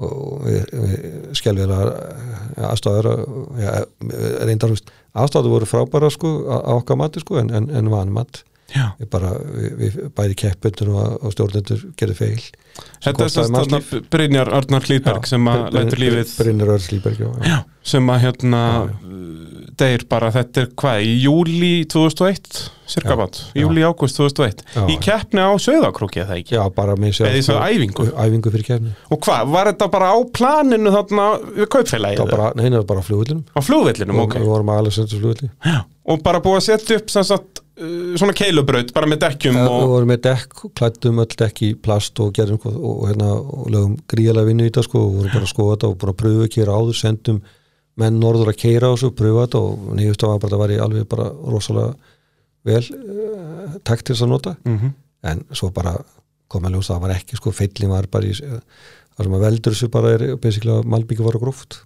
Og 0.00 0.46
við, 0.46 0.62
við 0.72 1.34
skelvilega 1.36 1.90
aðstæður 2.70 3.08
ja, 3.60 3.74
reyndar 4.48 4.72
aðstæður 5.12 5.52
voru 5.52 5.68
frábæra 5.68 6.08
sko, 6.14 6.30
á 6.48 6.56
á 6.64 6.72
okkar 6.78 6.96
mati 6.96 7.20
sko, 7.20 7.36
en, 7.42 7.50
en, 7.52 7.68
en 7.68 7.90
vanmat. 7.92 8.40
Já. 8.72 8.94
Við 9.02 9.08
bara, 9.12 9.34
við, 9.36 9.70
við 9.82 10.00
bæði 10.16 10.36
keppundur 10.46 10.92
og, 10.94 11.16
og 11.26 11.32
stjórnendur 11.34 11.80
gerði 11.98 12.16
feil 12.16 12.44
Þetta 13.00 13.26
er 13.26 13.34
þarna 13.54 13.82
Brynjar 14.12 14.52
Arnar 14.60 14.88
Hlýðberg 14.88 15.28
sem 15.30 15.52
að 15.52 15.66
lætur 15.76 16.02
lífið 16.04 16.34
Brynir 16.38 16.74
Örn 16.76 16.84
Slíberg 16.84 17.22
já, 17.22 17.30
já. 17.46 17.58
sem 17.92 18.12
að 18.12 18.26
hérna 18.26 18.64
deyr 19.80 20.04
bara, 20.10 20.30
þetta 20.34 20.64
er 20.64 20.68
hvað, 20.78 21.04
í 21.06 21.14
júli 21.24 21.70
2001, 21.90 22.58
cirka 22.90 23.16
bát? 23.18 23.38
júli 23.56 23.84
ágúst 23.86 24.18
2001, 24.18 24.64
Já. 24.74 24.82
í 24.90 24.96
keppni 25.02 25.44
á 25.44 25.50
Söðakróki 25.62 26.22
eða 26.24 26.36
ekki, 26.40 26.56
já, 26.58 26.62
bara 26.74 26.96
með 27.00 27.16
sér 27.18 27.30
Eða 27.30 27.40
í 27.40 27.46
svona 27.46 27.70
æfingu? 27.70 28.06
æfingu 28.10 28.52
fyrir 28.56 28.66
keppni. 28.66 28.92
Og 29.14 29.22
hvað, 29.24 29.54
var 29.54 29.70
þetta 29.72 29.90
bara 29.94 30.10
á 30.12 30.18
planinu 30.40 30.94
þarna 30.96 31.28
við 31.46 31.70
kaupfélagið, 31.76 32.20
það 32.20 32.34
var 32.34 32.84
bara, 32.90 33.00
á 33.00 33.04
flugullinum 33.06 33.42
á 33.56 33.60
flugvellinum, 33.64 34.22
ok. 34.26 34.38
við 34.40 34.52
vorum 34.52 34.74
að 34.74 34.92
flugulli 35.14 35.50
Já. 35.70 35.80
og 36.10 36.22
bara 36.26 36.44
búið 36.44 36.60
að 36.60 36.66
setja 36.68 37.00
upp 37.00 37.14
sem 37.14 37.28
sagt, 37.30 37.62
uh, 37.80 38.14
svona 38.20 38.36
keilubraut, 38.36 38.94
bara 38.96 39.10
með 39.10 39.24
dekkjum 39.26 39.60
við 39.60 39.70
og, 39.70 39.86
vorum 39.94 40.12
með 40.12 40.24
dekk, 40.28 40.66
klættum 40.76 41.22
öll 41.24 41.30
dekk 41.44 41.64
í 41.68 41.72
plast 41.78 42.20
og 42.20 42.34
gerðum 42.36 42.60
sko, 42.74 42.92
og, 42.94 43.08
hérna, 43.10 43.30
og 43.36 43.70
lögum 43.74 43.96
gríðalega 44.10 44.48
vinnu 44.50 44.66
í 44.66 44.70
þetta 44.70 44.84
sko, 44.86 45.02
og 45.06 45.16
vorum 45.18 45.34
bara 45.34 45.46
að 45.46 45.52
skoða 45.54 45.74
þetta 45.76 45.90
og 45.90 45.98
búin 46.02 46.12
að 46.14 46.20
pröfu 46.22 46.44
að 46.46 46.52
kera 46.56 46.76
áður 46.80 46.98
sendum 47.00 47.40
menn 48.00 48.20
norður 48.22 48.52
að 48.52 48.60
keira 48.62 48.88
á 48.88 48.92
þessu, 48.94 49.10
pröfa 49.18 49.44
þetta 49.46 49.60
og 49.66 49.90
nýjust 49.98 50.22
var 50.24 50.38
bara 50.40 50.48
að 50.48 50.56
það 50.56 50.62
væri 50.64 50.80
alveg 50.86 51.08
bara 51.10 51.28
rosalega 51.52 51.94
vel 52.70 52.82
uh, 52.92 53.76
takt 53.84 54.06
til 54.06 54.14
þess 54.14 54.24
að 54.26 54.32
nota 54.34 54.56
Mhm. 54.64 54.90
en 55.22 55.44
svo 55.52 55.70
bara 55.74 55.96
kom 56.50 56.64
að 56.64 56.74
ljósa 56.78 56.94
að 56.94 56.96
það 56.96 57.04
var 57.06 57.14
ekki 57.18 57.36
sko, 57.38 57.50
feillin 57.54 57.90
var 57.92 58.06
bara 58.10 58.24
í 58.26 58.32
það 58.34 59.24
sem 59.24 59.34
að 59.36 59.44
veldur 59.44 59.72
þessu 59.74 59.88
bara 59.92 60.12
er 60.16 60.36
basically 60.40 60.72
að 60.72 60.86
malbyggi 60.90 61.22
var 61.26 61.38
gróft 61.42 61.80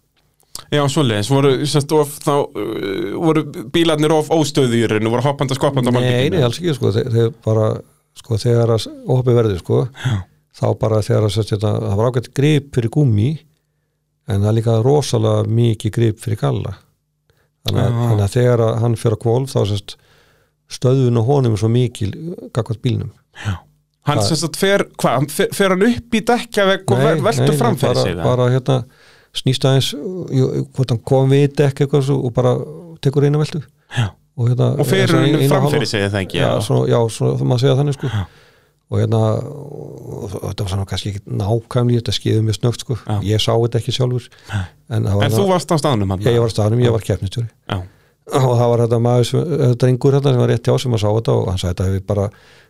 já, 0.70 0.84
svoleiðis, 0.86 1.28
voru, 1.34 1.50
sest, 1.66 1.90
of, 1.92 2.12
þá, 2.22 2.34
uh, 2.46 3.16
voru 3.18 3.42
bílarnir 3.74 4.12
of 4.14 4.30
óstöðir 4.30 4.94
og 5.00 5.10
voru 5.10 5.24
hoppandi 5.26 5.54
að 5.56 5.58
skoppandi 5.58 5.90
á 5.90 5.98
Nei, 5.98 6.30
nei, 6.30 6.42
alls 6.46 6.60
ekki 6.60 6.74
sko, 6.78 6.92
þeir, 6.94 7.10
þeir 7.10 7.32
bara 7.44 7.66
sko, 8.14 8.38
þegar 8.38 8.70
að 8.76 8.86
óhoppi 9.10 9.34
verði 9.34 9.58
sko, 9.58 9.80
Já. 9.90 10.20
Þá 10.54 10.66
bara 10.78 11.02
þegar 11.02 11.26
að 11.28 11.34
sérst, 11.34 11.52
þetta, 11.54 11.72
það 11.82 11.98
var 12.00 12.10
ágætt 12.12 12.30
grip 12.38 12.70
fyrir 12.76 12.92
gúmi 12.94 13.28
en 14.28 14.40
það 14.40 14.48
er 14.52 14.56
líka 14.60 14.76
rosalega 14.84 15.44
mikið 15.50 15.94
grip 15.98 16.20
fyrir 16.22 16.40
galla 16.40 16.76
þannig 17.64 17.82
að, 17.82 17.90
Já. 17.90 18.00
þannig 18.08 18.24
að 18.28 18.34
þegar 18.38 18.62
að 18.68 18.78
hann 18.84 18.96
fyrir 19.00 19.16
að 19.18 19.22
kvolf 19.24 19.52
þá 19.54 19.60
sérst 19.72 19.96
stöðun 20.74 21.20
og 21.20 21.26
honum 21.28 21.56
er 21.56 21.60
svo 21.60 21.70
mikil 21.72 22.12
gagvart 22.56 22.82
bílnum 22.84 23.10
Hann 24.04 24.18
Það- 24.20 24.26
sem 24.28 24.36
sagt 24.36 24.56
fer, 24.60 24.82
hvað, 25.00 25.14
hann 25.16 25.28
fer 25.56 25.72
hann 25.72 25.82
upp 25.86 26.12
í 26.14 26.20
dekkjavegg 26.28 26.90
og 26.92 26.98
ver, 27.00 27.20
veltur 27.24 27.54
fram 27.56 27.76
fyrir 27.80 27.96
sig 28.02 28.16
bara 28.20 28.48
hérna 28.52 28.74
snýst 29.34 29.64
aðeins 29.64 29.88
hvort 30.76 30.90
hann 30.92 31.00
kom 31.08 31.30
við 31.32 31.54
dekk 31.56 31.80
eitthvað 31.86 32.04
svo, 32.10 32.18
og 32.28 32.34
bara 32.36 32.52
tekur 33.02 33.24
eina 33.24 33.40
veltu 33.40 33.62
Já. 33.96 34.10
og, 34.36 34.50
hérna, 34.50 34.68
Og 34.78 34.86
svona 34.86 35.32
hann 35.32 35.48
fram 35.48 35.70
fyrir 35.72 35.88
sig 35.88 36.04
eða 36.04 36.20
ekki? 36.20 36.36
já, 36.38 36.50
Já, 36.52 36.60
svo, 36.68 36.82
já, 36.86 36.98
svo 37.16 37.32
það 37.40 37.48
maður 37.48 37.64
segja 37.64 37.78
þannig 37.80 37.96
sko 37.98 38.10
Já. 38.12 38.22
Og 38.94 39.00
hérna 39.02 39.20
og, 39.34 40.28
þetta 40.34 40.64
var 40.66 40.72
svona 40.74 40.86
kannski 40.90 41.12
ekki 41.14 41.22
nákvæmlega 41.42 42.00
þetta 42.02 42.14
skeiði 42.18 42.44
mjög 42.48 42.58
snögt 42.60 42.84
sko 42.84 42.96
Já. 43.02 43.16
ég 43.28 43.42
sá 43.42 43.52
þetta 43.54 43.80
ekki 43.82 43.94
sjálfur 43.98 44.28
en, 44.54 45.08
það 45.10 45.24
En 45.28 45.34
þú 45.34 45.46
varst 45.50 45.74
á 45.74 45.76
staðnum 45.82 46.14
hann? 46.14 46.24
ég, 46.26 46.38
var 46.40 46.52
á 46.52 46.54
staðnum, 46.54 46.84
ég 46.84 46.94
var 46.94 47.04
keppnistjóri 47.08 47.48
og 48.24 48.52
það 48.56 48.68
var 48.72 48.82
þetta 48.86 49.00
maður, 49.04 49.26
sem- 49.28 49.48
þetta 49.50 49.80
drengur 49.82 50.14
hérna 50.16 50.30
sem 50.32 50.40
var 50.44 50.52
rétt 50.54 50.68
hjá 50.70 50.78
sem 50.80 50.94
að 50.96 51.02
sá 51.04 51.08
þetta 51.18 51.34
og 51.40 51.48
hann 51.50 51.58
sagði 51.60 51.74
þetta 51.74 51.88
hefur 51.90 52.06
bara 52.14 52.28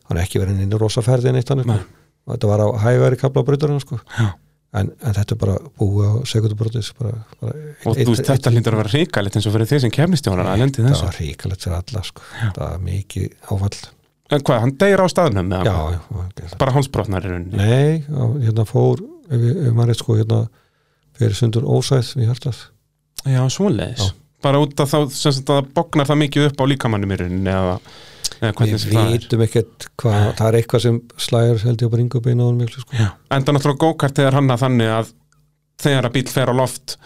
hann 0.09 0.19
er 0.19 0.25
ekki 0.27 0.41
verið 0.43 0.65
inn 0.65 0.73
í 0.75 0.81
rosa 0.81 1.05
ferði 1.07 1.31
en 1.31 1.39
eitt 1.41 1.53
hann 1.53 1.63
sko. 1.65 1.77
Þetta 2.25 2.49
var 2.49 2.63
á 2.65 2.69
hægari 2.81 3.19
kapla 3.21 3.43
breytarinn 3.45 3.81
sko. 3.85 3.99
en, 4.75 4.89
en 5.07 5.15
þetta 5.15 5.37
er 5.37 5.39
bara 5.39 5.55
búið 5.79 6.09
á 6.09 6.13
bara, 6.99 7.13
bara 7.41 7.53
Og 7.87 7.95
þú 8.01 8.09
veist, 8.11 8.27
þetta 8.27 8.51
hlýtur 8.51 8.75
að 8.75 8.81
vera 8.83 8.93
ríkalegt 8.97 9.37
eins 9.39 9.47
og 9.47 9.55
fyrir 9.55 9.69
því 9.71 9.81
sem 9.85 9.93
kemnistjónar 9.95 10.49
að 10.51 10.59
lendi 10.65 10.83
það 10.83 10.91
þessu. 10.91 11.05
var 11.07 11.19
ríkalegt 11.21 11.63
fyrir 11.69 11.77
alla 11.79 12.03
sko. 12.09 12.23
það 12.41 12.59
var 12.65 12.81
mikið 12.89 13.29
áfall 13.55 13.79
En 14.33 14.41
hvað, 14.41 14.61
hann 14.65 14.73
deyr 14.81 15.03
á 15.05 15.07
staðnum 15.13 15.51
já, 15.53 15.61
hann? 15.75 16.31
já, 16.41 16.55
Bara 16.61 16.73
hálsbrotnar 16.73 17.27
í 17.27 17.33
rauninni? 17.33 17.59
nei, 17.61 18.05
hérna 18.47 18.65
fór 18.69 19.03
ef, 19.29 19.43
ef 19.69 19.73
maður 19.77 19.93
er 19.95 19.99
sko 20.01 20.17
hérna 20.17 20.39
fyrir 21.19 21.37
sundur 21.39 21.67
ósæð 21.69 22.15
við 22.19 22.31
hjartað 22.31 22.63
Já, 23.25 23.41
svoleiðis. 23.53 24.01
Já. 24.09 24.15
Bara 24.45 24.59
út 24.61 24.81
af 24.83 24.91
þá, 24.91 24.99
sem 25.17 25.33
sagt, 25.33 25.49
að 25.53 25.69
bognar 25.77 26.09
það 26.09 26.19
mikið 26.25 26.47
upp 26.51 26.59
á 26.61 26.65
líkamannum 26.69 27.13
í 27.15 27.19
rauninni 27.21 27.53
eða, 27.53 27.77
eða 28.41 28.51
hvernig 28.59 28.75
við 28.75 28.83
sem 28.83 28.93
það 28.97 29.05
er. 29.07 29.13
vitum 29.15 29.45
ekkert 29.47 29.87
hvað 30.03 30.25
það 30.41 30.49
er 30.51 30.59
eitthvað 30.59 30.83
sem 30.85 30.99
slæður 31.29 31.63
held 31.69 31.85
ég 31.87 31.93
bara 31.95 32.03
ringu 32.03 32.21
beina 32.27 32.45
á 32.45 32.47
hann 32.51 32.59
miklu 32.61 32.83
sko. 32.85 32.97
Já. 32.99 33.07
Enda 33.39 33.55
náttúrulega 33.57 33.81
gókart 33.87 34.21
er 34.25 34.37
hann 34.37 34.53
að 34.53 34.65
þannig 34.67 34.93
að 34.99 35.13
þegar 35.85 36.09
að 36.11 36.15
bíl 36.19 36.27
fer 36.35 36.53
á 36.53 36.55
loft 36.61 36.97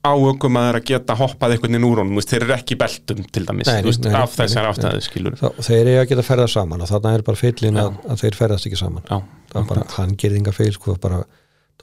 á 0.00 0.12
ökum 0.16 0.56
að 0.56 0.66
þeir 0.66 0.78
að 0.78 0.86
geta 0.90 1.16
hoppað 1.18 1.54
einhvern 1.54 1.74
veginn 1.74 1.86
úr 1.88 2.00
honum, 2.00 2.20
þeir 2.24 2.44
eru 2.46 2.54
ekki 2.56 2.76
beltum 2.80 3.24
til 3.28 3.42
dæmis, 3.48 3.68
Nei, 3.68 3.82
nei, 3.84 3.96
nei, 4.06 4.14
af 4.20 4.36
þessar 4.38 4.68
ástæðu 4.70 5.02
skilur 5.04 5.36
Þá, 5.40 5.46
þeir 5.66 5.90
eiga 5.90 6.04
að 6.04 6.08
geta 6.12 6.24
ferðað 6.24 6.52
saman 6.54 6.84
og 6.84 6.90
þarna 6.90 7.12
er 7.16 7.24
bara 7.26 7.40
feillin 7.40 7.80
að, 7.82 7.98
að 8.06 8.22
þeir 8.22 8.38
ferðast 8.38 8.68
ekki 8.70 8.80
saman. 8.80 9.04
Já, 9.10 9.18
það 9.52 9.58
var 9.58 9.68
bara, 9.74 9.84
hann 9.98 10.14
gerði 10.22 10.40
enga 10.40 10.54
feil 10.56 10.70
sko, 10.76 10.94
það 11.02 11.18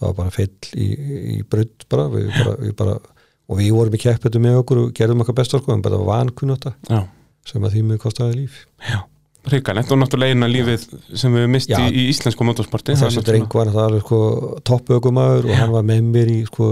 var 0.01 0.15
bara 0.21 0.33
feill 0.33 0.71
í, 0.73 0.87
í 1.37 1.37
brudd 1.49 1.85
bara, 1.93 2.07
við 2.13 2.31
bara, 2.39 2.55
við 2.63 2.73
bara 2.81 2.97
og 3.47 3.61
við 3.61 3.69
vorum 3.77 3.99
í 3.99 4.01
keppetu 4.01 4.41
með 4.43 4.57
okkur 4.63 4.81
og 4.81 4.89
gerðum 4.97 5.21
okkar 5.23 5.37
besta 5.37 5.61
sko, 5.61 5.75
en 5.77 5.85
bara 5.85 6.01
vankunnata 6.01 6.73
já, 6.89 7.03
sem 7.47 7.63
að 7.63 7.77
því 7.77 7.85
mjög 7.91 8.03
kostaði 8.07 8.41
líf. 8.41 8.65
Já 8.89 9.03
Ríkalegt 9.47 9.91
og 9.93 9.99
náttúrulega 10.01 10.35
eina 10.35 10.47
lífið 10.51 10.83
sem 11.15 11.33
við 11.33 11.45
misti 11.53 11.77
í, 11.77 11.87
í 11.87 12.03
íslensku 12.11 12.43
motorsporti. 12.47 12.97
Þessi 12.99 13.23
dreng 13.23 13.47
var 13.55 13.71
það 13.71 13.85
alveg 13.85 14.03
sko, 14.03 14.19
toppökumæður 14.67 15.47
og 15.47 15.61
hann 15.61 15.71
var 15.71 15.87
með 15.87 16.09
mér 16.15 16.31
í 16.33 16.37
sko, 16.49 16.67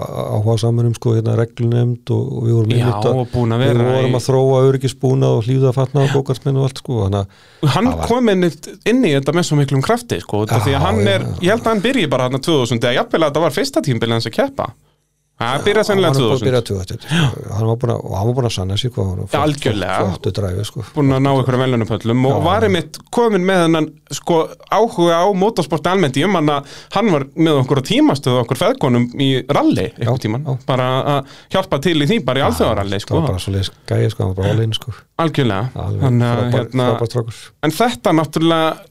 áhuga 0.00 0.56
saman 0.64 0.90
um 0.90 0.96
sko, 0.96 1.14
hérna, 1.18 1.36
reglunemnd 1.38 2.10
og, 2.16 2.34
og 2.40 2.48
við 2.48 2.58
vorum 2.58 2.74
Já, 2.74 2.84
að 2.90 3.08
að 3.54 3.64
við 3.64 3.82
vorum 3.86 4.18
að 4.18 4.26
þróa 4.26 4.60
öryggisbúna 4.68 5.32
og 5.36 5.46
hlýða 5.46 5.70
að 5.70 5.78
fatna 5.78 6.04
og 6.08 6.14
bókarsmenn 6.18 6.60
og 6.60 6.68
allt 6.68 6.82
sko, 6.82 7.00
að 7.06 7.72
hann 7.76 7.90
kom 8.06 8.34
inn, 8.34 8.50
í 8.50 9.14
þetta 9.14 9.36
með 9.36 9.50
svo 9.50 9.62
miklum 9.62 9.86
krafti 9.86 10.20
sko, 10.24 10.44
já, 10.50 10.58
því 10.66 10.76
að 10.76 10.86
hann 10.88 11.02
já, 11.04 11.14
er, 11.14 11.26
ég 11.38 11.54
held 11.54 11.64
að 11.64 11.72
hann 11.74 11.84
byrji 11.86 12.10
bara 12.10 12.28
hann 12.28 12.42
2000 12.42 12.82
eða 12.82 12.96
jafnvel 12.98 13.22
að 13.22 13.28
þetta 13.30 13.44
var 13.46 13.58
fyrsta 13.60 13.84
tímbil 13.86 14.14
hans 14.16 14.26
að 14.26 14.38
keppa 14.40 14.72
það 15.40 15.64
byrja 15.66 15.84
sennilega 15.88 16.12
hann 16.12 16.22
var 16.22 16.30
búin 16.30 16.40
2000 16.40 16.40
að 16.40 16.46
byrja 16.48 16.62
2000 16.68 17.54
hann 17.56 17.68
var 17.70 17.78
búin 17.80 17.92
að, 17.94 18.00
og 18.04 18.16
hann 18.18 18.28
var 18.28 18.36
búin 18.38 18.48
að 18.50 18.54
sanna 18.56 18.76
sig 18.80 18.92
hvað 18.94 19.10
hann? 19.10 20.10
Flottu 20.10 20.32
dræfi 20.36 20.66
sko. 20.68 20.84
búin 20.96 21.14
að 21.16 21.22
ná 21.24 21.30
ykkur 21.40 21.58
velunupöllum 21.62 22.26
og 22.28 22.34
Já. 22.34 22.42
var 22.44 22.66
einmitt 22.68 23.00
komin 23.14 23.46
með 23.48 23.62
hennan 23.64 23.88
sko, 24.20 24.40
áhuga 24.70 25.20
á 25.22 25.26
motorsporti 25.42 25.92
almennt 25.92 26.20
ég 26.20 26.30
man 26.30 26.52
að 26.52 26.76
hann 26.96 27.12
var 27.14 27.26
með 27.34 27.62
okkur 27.62 27.80
á 27.80 27.88
tímastöðu 27.90 28.42
okkur 28.44 28.60
feðgonum 28.60 29.08
í 29.16 29.30
einhvern 29.48 29.88
Já, 30.00 30.12
tíman, 30.20 30.44
já. 30.44 30.58
bara 30.68 30.90
að 31.16 31.34
hjálpa 31.54 31.80
til 31.84 31.96
í 32.04 32.10
því 32.10 32.20
bara 32.26 32.42
í 32.42 32.46
alþjóðaralli 32.48 32.98
það 32.98 33.04
sko, 33.06 33.16
var 33.20 33.28
bara 33.30 33.42
svo 33.42 33.54
leiðis 33.56 33.72
gæði 33.88 34.12
sko, 34.12 34.22
hann 34.26 34.34
var 34.34 34.38
bara 34.42 34.54
alveg 34.54 34.76
sko. 34.76 34.94
algjörlega. 35.24 35.70
Alveg 35.86 36.06
að, 36.06 36.28
frábær, 36.36 36.54
hérna, 36.60 36.86
strákur. 37.10 37.40
En 37.66 37.74
þetta 37.80 38.14
náttúrulega 38.16 38.89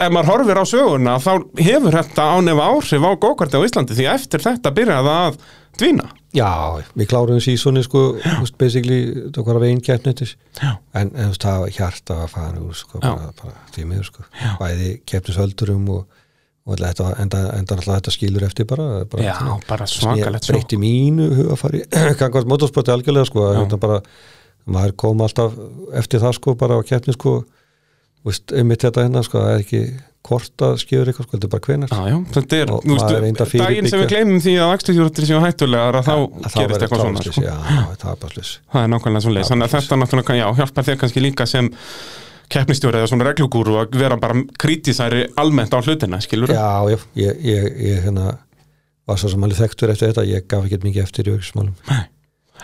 ef 0.00 0.12
maður 0.14 0.30
horfir 0.32 0.60
á 0.60 0.64
söguna 0.68 1.16
þá 1.20 1.32
hefur 1.60 1.96
þetta 1.98 2.28
ánefa 2.36 2.68
áhrif 2.72 3.04
á 3.04 3.10
gókarti 3.20 3.60
á 3.60 3.66
Íslandi 3.66 3.96
því 3.98 4.06
að 4.08 4.16
eftir 4.20 4.44
þetta 4.46 4.72
byrjaði 4.78 5.10
það 5.10 5.26
að 5.26 5.40
dvína 5.80 6.06
já, 6.36 6.48
við 6.94 7.08
kláruðum 7.10 7.42
sísoni 7.44 7.82
sko, 7.84 8.04
veist, 8.22 8.56
basically, 8.60 9.00
það 9.34 9.50
var 9.50 9.66
einn 9.66 9.82
keppnættis 9.84 10.36
Já. 10.60 10.72
en, 10.94 11.10
en 11.18 11.34
það 11.34 11.64
var 11.64 11.74
hjarta 11.76 12.16
að 12.24 12.32
fara 12.36 12.62
úr 12.62 12.78
sko, 12.78 13.00
Já. 13.02 13.10
bara, 13.10 13.30
bara 13.40 13.68
því 13.74 13.86
miður 13.90 14.08
sko. 14.10 14.26
bæði 14.60 14.90
keppnisöldurum 15.10 15.88
og, 15.96 16.18
og 16.70 16.80
þetta, 16.80 17.08
enda, 17.24 17.42
enda 17.58 17.76
alltaf 17.78 17.96
þetta 17.98 18.14
skilur 18.14 18.46
eftir 18.46 18.68
bara, 18.70 18.88
bara 19.10 19.26
Já, 19.26 19.32
þannig. 19.40 19.66
bara 19.70 19.88
svakalegt 19.90 20.46
svo 20.46 20.54
breytti 20.56 20.80
mínu 20.80 21.30
hugafari 21.40 21.82
gangast 22.20 22.50
motorsporti 22.50 22.94
algjörlega 22.94 23.30
sko, 23.30 23.48
Já. 23.50 23.62
þetta 23.64 23.80
bara, 23.82 24.00
maður 24.70 24.96
kom 25.02 25.24
alltaf 25.26 25.58
eftir 25.98 26.22
það 26.22 26.38
sko, 26.38 26.54
bara 26.62 26.78
á 26.78 26.80
keppni 26.86 27.16
sko, 27.18 27.40
veist, 28.28 28.52
einmitt 28.52 28.84
þetta 28.86 29.04
hérna 29.06 29.22
sko, 29.26 29.42
það 29.44 29.54
er 29.56 29.64
ekki 29.64 29.82
hvort 30.30 30.64
að 30.66 30.74
skifur 30.82 31.08
eitthvað 31.10 31.26
sko, 31.26 31.36
þetta 31.36 31.48
er 31.48 31.52
bara 31.54 31.66
hvenar 31.66 31.92
Já, 31.94 32.00
já, 32.10 32.16
þetta 32.36 32.58
er, 32.60 32.72
Og 32.76 32.88
maður 32.90 33.16
er 33.16 33.26
að 33.30 33.54
daginn 33.62 33.88
sem 33.90 34.02
við 34.02 34.10
gleymum 34.12 34.42
því 34.44 34.54
að 34.60 34.74
axturhjúrtir 34.76 35.28
séu 35.30 35.40
hættulegar 35.40 36.00
að 36.00 36.10
þá 36.10 36.16
gerist 36.58 36.84
eitthvað 36.84 37.04
svona 37.06 37.24
sko. 37.24 37.44
já, 37.46 37.54
það 38.02 38.10
er 38.12 38.20
bara 38.24 38.34
slus 38.34 38.52
Það 38.74 38.84
er 38.84 38.92
nákvæmlega 38.94 39.24
svona 39.24 39.38
leið, 39.38 39.48
þannig 39.50 39.68
að 39.70 39.76
þetta 39.78 40.00
náttúrulega, 40.02 40.36
já, 40.42 40.46
hjálpar 40.60 40.88
þér 40.90 41.00
kannski 41.00 41.24
líka 41.24 41.48
sem 41.48 41.72
keppnistjóri 42.50 43.00
eða 43.00 43.10
svona 43.12 43.26
reglugúru 43.30 43.80
að 43.80 43.98
vera 44.00 44.18
bara 44.20 44.44
kritisæri 44.60 45.26
almennt 45.40 45.72
á 45.72 45.78
hlutina, 45.80 46.20
skilur 46.20 46.52
já, 46.52 46.68
já, 46.90 46.98
ég, 47.22 47.42
ég, 47.46 47.68
ég 47.90 48.00
hérna 48.08 48.32
var 49.08 49.20
svo 49.20 49.30
sem 49.32 49.44
alveg 49.46 49.62
þekktur 49.62 49.92
eftir 49.94 50.10
þetta 50.12 50.26
ég 50.28 50.48
gaf 50.50 50.66
ekkert 50.66 50.86
mikið 50.86 51.06
eftir 51.06 51.30
í 51.30 51.36
auksmálum 51.38 51.76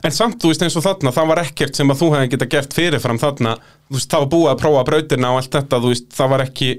En 0.05 0.14
samt, 0.14 0.39
þú 0.43 0.52
veist, 0.52 0.62
eins 0.66 0.77
og 0.77 0.85
þarna, 0.85 1.12
það 1.14 1.31
var 1.32 1.43
ekkert 1.44 1.78
sem 1.78 1.90
að 1.93 2.01
þú 2.02 2.12
hefði 2.14 2.31
geta 2.35 2.48
gert 2.52 2.77
fyrirfram 2.77 3.20
þarna, 3.23 3.56
þú 3.89 3.98
veist, 3.98 4.10
það 4.12 4.24
var 4.24 4.31
búið 4.35 4.51
að 4.52 4.62
prófa 4.62 4.86
brautina 4.90 5.32
og 5.32 5.40
allt 5.40 5.56
þetta, 5.56 5.82
þú 5.82 5.93
veist, 5.93 6.09
það 6.16 6.32
var 6.35 6.44
ekki 6.47 6.70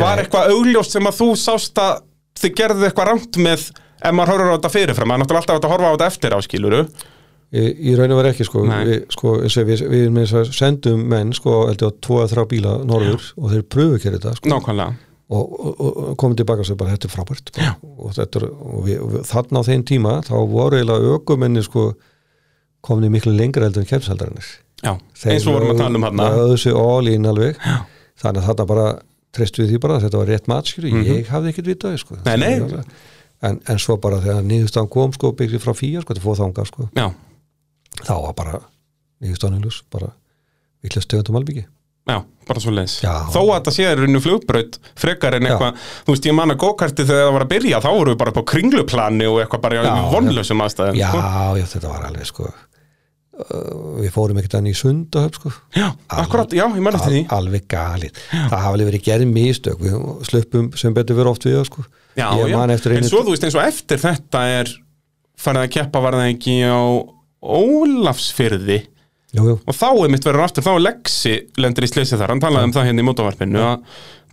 var 0.00 0.22
eitthvað 0.22 0.52
augljóst 0.54 0.96
sem 0.96 1.08
að 1.08 1.18
þú 1.20 1.30
sást 1.38 1.80
að 1.80 2.04
þið 2.40 2.54
gerðið 2.60 2.86
eitthvað 2.88 3.10
rámt 3.10 3.40
með 3.44 3.66
ef 4.04 4.14
maður 4.14 4.32
horfir 4.34 4.50
á 4.50 4.56
þetta 4.56 4.72
fyrirfram, 4.74 5.12
það 5.12 5.16
er 5.16 5.22
náttúrulega 5.22 5.54
alltaf 5.54 5.68
að 5.68 5.74
horfa 5.74 5.90
á 5.90 5.94
þetta 5.94 6.08
eftir 6.10 6.34
á, 6.34 6.38
skiluru 6.44 6.80
í, 7.54 7.64
í 7.92 7.96
raun 7.98 8.14
og 8.14 8.20
verið 8.20 8.34
ekki 8.34 8.46
sko, 8.48 8.64
við, 8.66 8.94
sko 9.14 9.34
við, 9.70 9.84
við 10.18 10.34
sendum 10.56 11.04
menn 11.12 11.34
sko, 11.36 11.60
heldur 11.70 11.94
á 11.94 11.98
tvo 12.04 12.20
eða 12.22 12.32
þrjá 12.32 12.46
bíla 12.50 12.76
norður 12.88 13.28
og 13.38 13.52
þeir 13.54 13.66
pröfu 13.70 13.98
ekki 13.98 14.14
þetta 14.16 14.34
sko, 14.40 14.50
Nákvæmlega, 14.50 14.96
og, 15.34 15.54
og, 15.54 15.84
og 15.84 16.16
komum 16.20 16.36
tilbaka 16.38 16.64
og 16.64 16.68
segja 16.68 16.80
bara 16.80 16.96
þetta 16.96 17.08
er 17.08 17.14
frábært. 17.14 17.54
Og, 17.94 18.18
og, 18.18 18.80
við, 18.88 19.20
þarna 19.30 19.62
á 19.62 19.68
þeim 19.70 19.86
tíma 19.88 20.16
þá 20.26 20.34
voru 20.50 20.80
eiginlega 20.80 21.14
ökumenni 21.18 21.64
sko 21.64 21.92
komni 22.84 23.10
miklu 23.12 23.32
lengra 23.34 23.68
heldur 23.68 23.84
en 23.84 23.90
kemsaldarinnir 23.90 24.46
já, 24.84 24.92
eins 24.92 25.48
og 25.48 25.56
vorum 25.56 25.74
að 25.74 25.82
tala 25.82 26.00
um 26.00 26.06
hann 26.08 27.84
þannig 28.20 28.40
að 28.40 28.48
þarna 28.48 28.68
bara 28.70 28.86
treystu 29.34 29.64
við 29.64 29.74
því 29.74 29.82
bara 29.82 29.98
að 29.98 30.06
þetta 30.06 30.20
var 30.20 30.30
rétt 30.30 30.50
matskjöru, 30.50 30.94
ég 31.08 31.30
hafði 31.32 31.52
ekkert 31.52 31.70
vitað 31.72 31.96
sko. 32.02 32.18
En, 33.44 33.58
en 33.68 33.80
svo 33.82 33.98
bara 34.00 34.20
þegar 34.22 34.44
nýðustan 34.46 34.86
kom 34.92 35.12
sko, 35.12 35.34
byggjum 35.36 35.60
frá 35.60 35.74
fýja 35.76 36.04
sko, 36.04 36.14
til 36.16 36.22
fóð 36.24 36.38
þanga 36.44 36.66
sko, 36.70 36.88
þá 38.00 38.14
var 38.14 38.36
bara 38.38 38.60
nýðustan 39.24 39.58
í 39.58 39.64
ljus, 39.64 39.82
bara 39.92 40.12
villast 40.84 41.10
tegundum 41.10 41.40
albyggi 41.40 41.64
já, 41.64 42.18
bara 42.48 42.60
svo 42.62 42.72
leiðis. 42.72 42.98
Þó 43.02 43.40
að 43.42 43.52
þetta 43.52 43.74
sé 43.74 43.90
runnu 43.98 44.20
flugbraut 44.20 44.78
frekar 45.00 45.36
en 45.38 45.48
eitthvað, 45.48 45.82
þú 46.06 46.14
veist, 46.14 46.28
ég 46.28 46.36
man 46.36 46.54
að 46.54 46.60
gókarti 46.64 47.06
þegar 47.08 47.26
það 47.26 47.36
var 47.36 47.44
að 47.46 47.52
byrja, 47.52 47.82
þá 47.84 47.90
voru 47.90 48.14
við 48.14 48.20
bara 48.22 48.34
á 48.36 48.50
kringluplani 48.52 49.28
og 49.28 49.40
eitthvað 49.42 49.64
bara 49.64 49.82
í 49.82 49.94
vonlausum 50.14 50.64
aðstæðum 50.64 51.00
já, 51.00 51.08
sko. 51.10 51.22
já, 51.60 51.68
þetta 51.74 51.92
var 51.94 52.08
alveg 52.10 52.30
sko 52.30 52.52
við 53.34 54.12
fórum 54.14 54.38
ekkert 54.38 54.56
enn 54.60 54.70
í 54.70 54.74
sundahöf 54.78 55.38
sko. 55.40 55.50
Já, 55.74 55.88
akkurat, 56.22 56.54
já, 56.54 56.64
ég 56.68 56.84
man 56.84 56.96
eftir 56.98 57.16
því. 57.16 57.24
Al, 57.26 57.40
alveg 57.40 57.66
galið, 57.70 58.22
það 58.30 58.54
hafa 58.54 58.72
alveg 58.76 58.90
verið 58.92 59.04
gerð 59.08 59.30
mistök. 59.32 59.82
Við 59.82 59.98
sluppum 60.28 60.70
sem 60.78 60.94
betur 60.94 61.18
verið 61.18 61.32
oft 61.32 61.48
við 61.48 61.60
sko. 61.68 61.84
Já, 62.14 62.28
já, 62.46 62.56
en 62.62 63.08
svo 63.10 63.24
þú 63.26 63.34
veist 63.34 63.46
eins 63.48 63.58
og 63.58 63.64
eftir 63.66 64.02
þetta 64.04 64.44
er 64.60 64.70
farið 65.44 65.66
að 65.66 65.72
keppa 65.76 66.02
var 66.04 66.18
það 66.20 66.32
ekki 66.34 66.58
á 66.62 66.82
Ólafsfyrði 67.44 68.78
jú, 69.34 69.42
jú, 69.50 69.54
og 69.58 69.76
þá 69.76 69.88
er 69.90 70.12
mitt 70.14 70.24
verður 70.24 70.46
aftur, 70.46 70.64
þá 70.64 70.70
er 70.72 70.84
Lexi 70.86 71.34
lendur 71.60 71.84
í 71.84 71.90
sleysi 71.90 72.16
þar, 72.16 72.32
hann 72.32 72.40
talaði 72.40 72.70
um 72.70 72.74
það 72.76 72.86
hérna 72.88 73.02
í 73.02 73.08
mótavarpinu 73.08 73.64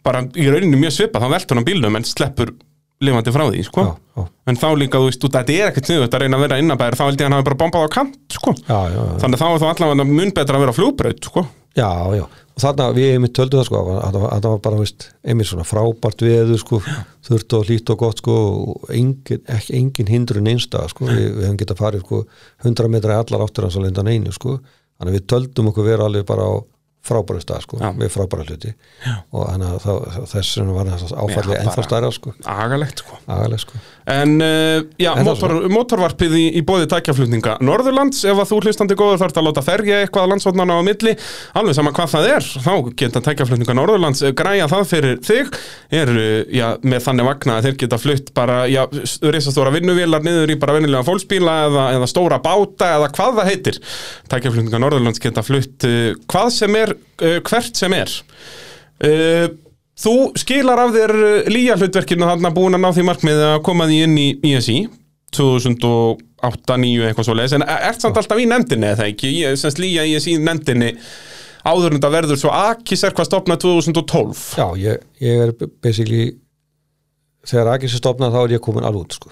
bara 0.05 0.21
í 0.39 0.45
rauninu 0.47 0.79
mjög 0.79 0.95
svipað 0.95 1.25
þá 1.25 1.33
veltur 1.35 1.59
hann 1.59 1.67
bílnum 1.67 1.97
en 1.99 2.07
sleppur 2.07 2.53
lifandi 3.01 3.33
frá 3.35 3.45
því, 3.47 3.63
sko. 3.67 3.85
Já, 3.87 4.21
já, 4.21 4.27
en 4.51 4.59
þá 4.61 4.67
líka, 4.77 5.01
þú 5.01 5.09
veist, 5.09 5.25
að 5.25 5.37
þetta 5.37 5.55
er 5.57 5.71
ekkert 5.71 5.89
sniðut 5.89 6.17
að 6.17 6.23
reyna 6.25 6.37
að 6.37 6.45
vera 6.45 6.59
innabæður, 6.61 6.99
þá 6.99 7.05
held 7.07 7.15
ég 7.15 7.25
að 7.25 7.29
hann 7.29 7.37
hafi 7.37 7.47
bara 7.49 7.59
bombað 7.63 7.87
á 7.87 7.89
kant, 7.95 8.19
sko. 8.35 8.53
Já, 8.61 8.79
já, 8.91 8.99
já. 8.99 9.15
þannig 9.23 9.37
að 9.37 9.41
þá 9.41 9.47
er 9.49 9.63
þá 9.63 9.67
allavega 9.71 10.07
mun 10.11 10.33
betra 10.37 10.59
að 10.59 10.65
vera 10.65 10.77
flugbraut, 10.77 11.29
sko. 11.31 11.45
Já, 11.71 11.87
já, 12.17 12.25
og 12.27 12.59
þarna 12.59 12.85
við 12.97 13.13
einmitt 13.13 13.33
töldum 13.37 13.61
það 13.61 13.67
sko, 13.69 13.81
að 13.95 14.01
það 14.01 14.17
var, 14.19 14.31
að 14.35 14.45
það 14.45 14.55
bara, 14.65 14.79
veist, 14.81 15.05
einmitt 15.23 15.47
svona 15.47 15.63
frábært 15.63 16.23
veður 16.25 16.59
sko, 16.59 16.79
þurft 17.23 17.55
og 17.55 17.69
hlýtt 17.69 17.91
og 17.93 18.01
gott 18.01 18.19
sko, 18.19 18.35
og 18.73 18.91
engin, 18.91 19.39
ekki 19.55 19.77
engin 19.77 20.11
hindrun 20.11 20.49
einstað 20.51 20.91
sko, 20.91 21.07
við, 21.07 21.29
við 21.37 21.47
hefum 21.47 21.61
getað 21.61 21.79
farið 21.79 22.03
sko 22.03 22.19
100 22.67 22.91
metra 22.91 23.21
allar 23.23 23.45
áttur 23.45 23.69
hans 23.69 23.79
að 23.79 23.87
lenda 23.87 24.03
einu 24.03 24.35
sko, 24.35 24.57
þannig 24.99 25.13
að 25.13 25.15
við 25.15 25.27
töldum 25.31 25.71
okkur 25.71 25.87
vera 25.87 26.09
alveg 26.11 26.27
bara 26.27 26.49
á 26.51 26.53
frábæru 27.01 27.41
stað 27.41 27.63
sko, 27.65 27.79
Já. 27.81 27.89
með 27.97 28.11
frábæra 28.13 28.43
hluti. 28.45 28.73
Já. 29.05 29.13
og 29.33 29.47
þannig 29.49 29.71
að 29.71 29.79
það- 29.85 30.27
þess 30.35 30.57
vegna 30.59 30.73
var 30.75 30.91
áfallið 31.23 31.55
ennþá 31.61 31.83
stærra 31.87 32.11
sko, 32.13 32.33
agalegt 32.45 33.01
sko. 33.01 33.17
Agaleg 33.27 33.59
sko. 33.63 33.79
En 34.11 34.35
uh, 34.41 34.81
já, 35.01 35.11
það 35.15 35.25
motor, 35.25 35.51
motorvarpið 35.71 36.33
í, 36.37 36.43
í 36.57 36.61
bóði 36.65 36.87
tækjaflutninga. 36.91 37.55
Norðurlands, 37.61 38.23
ef 38.25 38.37
að 38.41 38.49
þú 38.51 38.59
hlustandi 38.65 38.97
góður 38.97 39.19
þarf 39.21 39.37
að 39.37 39.45
láta 39.47 39.63
ferja 39.65 39.99
eitthvað 40.03 40.29
landsvotnana 40.31 40.77
á 40.77 40.81
milli 40.85 41.13
alveg 41.57 41.77
sama 41.77 41.93
hvað 41.95 42.09
það 42.15 42.27
er, 42.35 42.47
þá 42.65 42.73
geta 43.01 43.21
tækjaflutninga 43.27 43.75
Norðurlands 43.77 44.21
eh, 44.25 44.33
græja 44.37 44.67
það 44.71 44.85
fyrir 44.91 45.19
þig. 45.25 45.53
Er, 46.01 46.11
eh, 46.17 46.53
já, 46.57 46.67
með 46.81 47.05
þannig 47.07 47.29
vagna 47.29 47.57
að 47.59 47.67
þeir 47.69 47.77
geta 47.85 48.01
flutt 48.01 48.33
bara, 48.37 48.57
já, 48.69 48.81
risastóra 49.31 49.73
vinnuvélar 49.73 50.25
niður 50.25 50.53
í 50.55 50.59
bara 50.61 50.77
vennilega 50.77 51.05
fólksbíla 51.07 51.57
eða, 51.69 51.85
eða 51.99 52.09
stóra 52.09 52.41
báta 52.43 52.91
eða 52.97 53.11
hvað 53.15 53.39
það 53.41 53.51
heitir. 53.53 53.79
Tækjaflutninga 54.33 54.81
Norðurlands 54.81 55.21
geta 55.23 55.45
flutt 55.45 55.85
uh, 55.87 56.11
hvað 56.31 56.49
sem 56.57 56.75
er, 56.81 56.90
uh, 56.95 57.37
hvert 57.47 57.83
sem 57.83 57.97
er. 57.97 58.15
Uh, 59.01 59.49
Þú 60.01 60.31
skilar 60.39 60.79
af 60.81 60.95
þér 60.95 61.11
líja 61.51 61.75
hlutverkinu 61.77 62.25
þarna 62.25 62.49
búin 62.55 62.73
að 62.73 62.81
ná 62.81 62.87
því 62.95 63.03
markmiði 63.05 63.43
að 63.51 63.59
koma 63.67 63.85
því 63.89 63.97
inn 64.07 64.15
í 64.17 64.27
ISI 64.49 64.77
2008, 65.37 66.77
9 66.81 67.05
eitthvað 67.05 67.27
svo 67.27 67.35
leiðis 67.37 67.53
en 67.57 67.65
ert 67.67 68.01
samt 68.01 68.17
alltaf 68.17 68.41
í 68.41 68.47
nefndinni 68.49 68.89
eða 68.89 69.05
ekki? 69.11 69.29
Ég 69.43 69.59
semst 69.61 69.81
líja 69.81 70.07
ISI 70.09 70.39
nefndinni 70.41 70.95
áður 71.61 71.91
en 71.91 71.99
þetta 71.99 72.11
verður 72.15 72.41
svo 72.41 72.53
Akis 72.55 73.05
er 73.05 73.13
hvað 73.17 73.29
stopnað 73.29 73.61
2012 73.67 74.41
Já, 74.57 74.65
ég, 74.81 75.05
ég 75.21 75.45
er 75.45 75.53
basically 75.83 76.25
þegar 77.45 77.75
Akis 77.75 77.93
er 77.93 78.01
stopnað 78.01 78.33
þá 78.33 78.41
er 78.41 78.57
ég 78.57 78.65
komin 78.65 78.87
alveg 78.87 79.05
út 79.05 79.19
sko. 79.19 79.31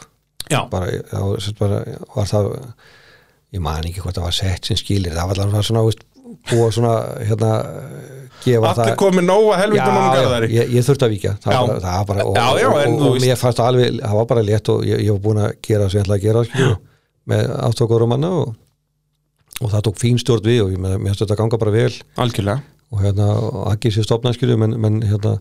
Bara, 0.69 0.93
þá 1.09 1.49
bara, 1.57 1.81
var 2.13 2.29
það 2.29 2.51
ég 3.55 3.63
man 3.65 3.85
ekki 3.89 4.03
hvort 4.03 4.17
það 4.17 4.27
var 4.29 4.37
sett 4.37 4.69
sem 4.69 4.77
skilir 4.77 5.17
það 5.17 5.33
var 5.33 5.43
alveg 5.47 5.65
svona, 5.65 5.85
veist, 5.87 6.05
búa 6.49 6.69
svona 6.75 6.93
hérna, 7.27 7.49
gefa 8.43 8.69
allir 8.71 8.79
það 8.89 8.95
komið 9.01 9.25
nóga 9.27 9.57
helvita 9.59 9.89
mannum 9.95 10.15
garðari. 10.15 10.49
ég, 10.55 10.71
ég 10.77 10.85
þurfti 10.87 11.05
að 11.07 11.13
víkja. 11.15 11.33
Það, 11.43 11.59
var 11.67 11.81
það 11.83 11.97
var 11.99 12.07
bara, 12.11 12.25
og, 12.29 12.35
Já, 12.39 12.47
já, 12.63 12.67
og, 12.69 12.95
og, 13.01 13.13
veist- 13.15 13.25
mér 13.27 13.39
fannst 13.41 13.59
það 13.59 13.69
alveg, 13.73 13.99
það 14.05 14.15
var 14.19 14.25
bara 14.33 14.45
létt 14.49 14.71
og 14.73 14.85
ég, 14.87 15.03
ég 15.05 15.11
var 15.17 15.21
búin 15.27 15.41
að 15.43 15.53
gera 15.67 15.83
það 15.85 15.91
sem 15.91 15.99
ég 15.99 16.05
ætlaði 16.07 16.19
að 16.19 16.27
gera 16.29 16.43
skilju, 16.49 16.75
með 17.33 17.53
aftókur 17.69 18.05
og 18.05 18.11
manna 18.13 18.29
og, 18.39 18.53
og 19.61 19.71
það 19.73 19.85
tók 19.89 19.99
fín 20.01 20.19
stjórn 20.21 20.45
við 20.47 20.61
og 20.65 20.73
ég, 20.75 20.79
mér 20.85 20.97
finnst 21.09 21.23
þetta 21.25 21.39
ganga 21.41 21.59
bara 21.61 21.75
vel. 21.75 21.93
Algjörlega. 22.25 22.61
Og 22.89 23.01
hérna, 23.03 23.27
og 23.37 23.65
Aggi 23.73 23.91
sér 23.93 24.07
stopnað 24.07 24.37
skilju 24.39 24.55
menn, 24.57 24.77
menn 24.81 25.01
hérna 25.05 25.35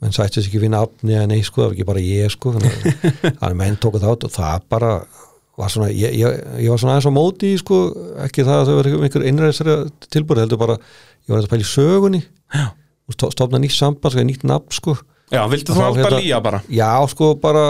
menn 0.00 0.14
sættist 0.16 0.46
ekki 0.48 0.62
við 0.62 0.70
nafni 0.72 1.12
eða 1.12 1.26
nei 1.28 1.42
sko, 1.44 1.60
það 1.60 1.66
var 1.66 1.74
ekki 1.76 1.88
bara 1.90 2.00
ég 2.06 2.30
sko 2.32 2.54
þannig 2.54 2.78
að- 2.78 3.26
að 3.50 3.56
menn 3.60 3.76
tóku 3.82 4.00
þátt 4.00 4.24
og 4.24 4.32
það 4.32 4.62
bara 4.72 4.92
var 5.60 5.72
svona, 5.72 5.90
ég, 5.92 6.16
ég, 6.18 6.40
ég 6.64 6.72
var 6.72 6.80
svona 6.80 6.96
aðeins 6.96 7.08
á 7.10 7.14
móti 7.14 7.52
sko, 7.60 7.78
ekki 8.26 8.46
það 8.48 8.62
að 8.62 8.70
þau 8.70 8.76
verið 8.80 9.06
einhver 9.06 9.26
innræðsari 9.30 9.76
tilbúri, 10.08 10.44
heldur 10.44 10.60
bara 10.60 10.76
ég 10.80 11.34
var 11.34 11.42
að 11.42 11.50
pæla 11.52 11.66
í 11.66 11.70
sögunni. 11.70 12.22
Stofna 13.10 13.60
nýtt 13.60 13.76
samband, 13.76 14.14
sko, 14.14 14.24
nýtt 14.26 14.46
nafn 14.48 14.74
sko. 14.74 14.96
Já, 15.30 15.44
viltu 15.46 15.74
þú 15.76 15.84
alltaf 15.86 16.00
hérna- 16.00 16.18
líja 16.24 16.40
bara? 16.42 16.58
Já, 16.74 16.90
sko, 17.12 17.34
bara 17.38 17.60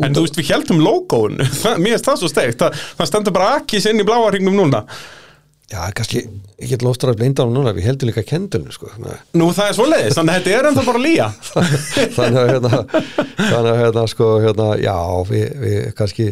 En 0.00 0.14
þú 0.16 0.22
veist, 0.24 0.38
við 0.40 0.54
heldum 0.54 0.78
logoun 0.80 1.36
Mér 1.82 1.98
finnst 1.98 2.08
það 2.08 2.22
svo 2.22 2.30
steikt. 2.32 2.62
Það, 2.62 2.78
það 2.96 3.10
stendur 3.10 3.36
bara 3.36 3.50
Akis 3.58 3.90
inn 3.90 4.00
í 4.00 4.06
bláa 4.08 4.30
hringnum 4.30 4.56
núna. 4.56 4.86
Já, 5.72 5.80
kannski, 5.96 6.22
ég 6.60 6.70
get 6.70 6.82
loftur 6.84 7.10
að 7.10 7.20
blinda 7.20 7.44
á 7.44 7.48
núna, 7.48 7.72
við 7.76 7.88
heldum 7.88 8.10
líka 8.10 8.22
kendunum, 8.28 8.72
sko 8.72 8.90
Nú, 9.34 9.48
það 9.56 9.70
er 9.70 9.76
svo 9.78 9.86
leiðis, 9.88 10.16
þannig 10.18 10.34
að 10.34 10.36
þetta 10.38 10.56
er 10.58 10.68
ennþá 10.68 10.84
bara 10.84 11.00
líja 11.00 11.28
þannig 12.16 12.40
að 12.42 12.50
hérna, 12.52 12.80
þannig 13.38 13.70
að 13.70 13.80
hérna 13.80 14.04
sko 14.12 14.28
hérna, 14.44 14.66
já, 14.84 14.96
við, 15.30 15.46
við 15.64 15.78
kannski 15.98 16.26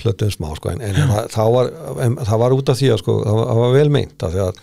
plöttum 0.00 0.32
smá 0.34 0.50
sko 0.58 0.72
en, 0.74 0.82
en 0.84 0.98
hérna, 0.98 1.24
það, 1.32 1.54
var, 1.56 1.72
það 2.26 2.42
var 2.44 2.56
út 2.58 2.72
af 2.74 2.80
því 2.80 2.92
að 2.94 3.00
sko 3.04 3.16
það 3.22 3.38
var, 3.40 3.48
það 3.52 3.62
var 3.64 3.74
vel 3.78 3.88
meint 3.96 4.26
að 4.26 4.36
því 4.36 4.44
að 4.48 4.60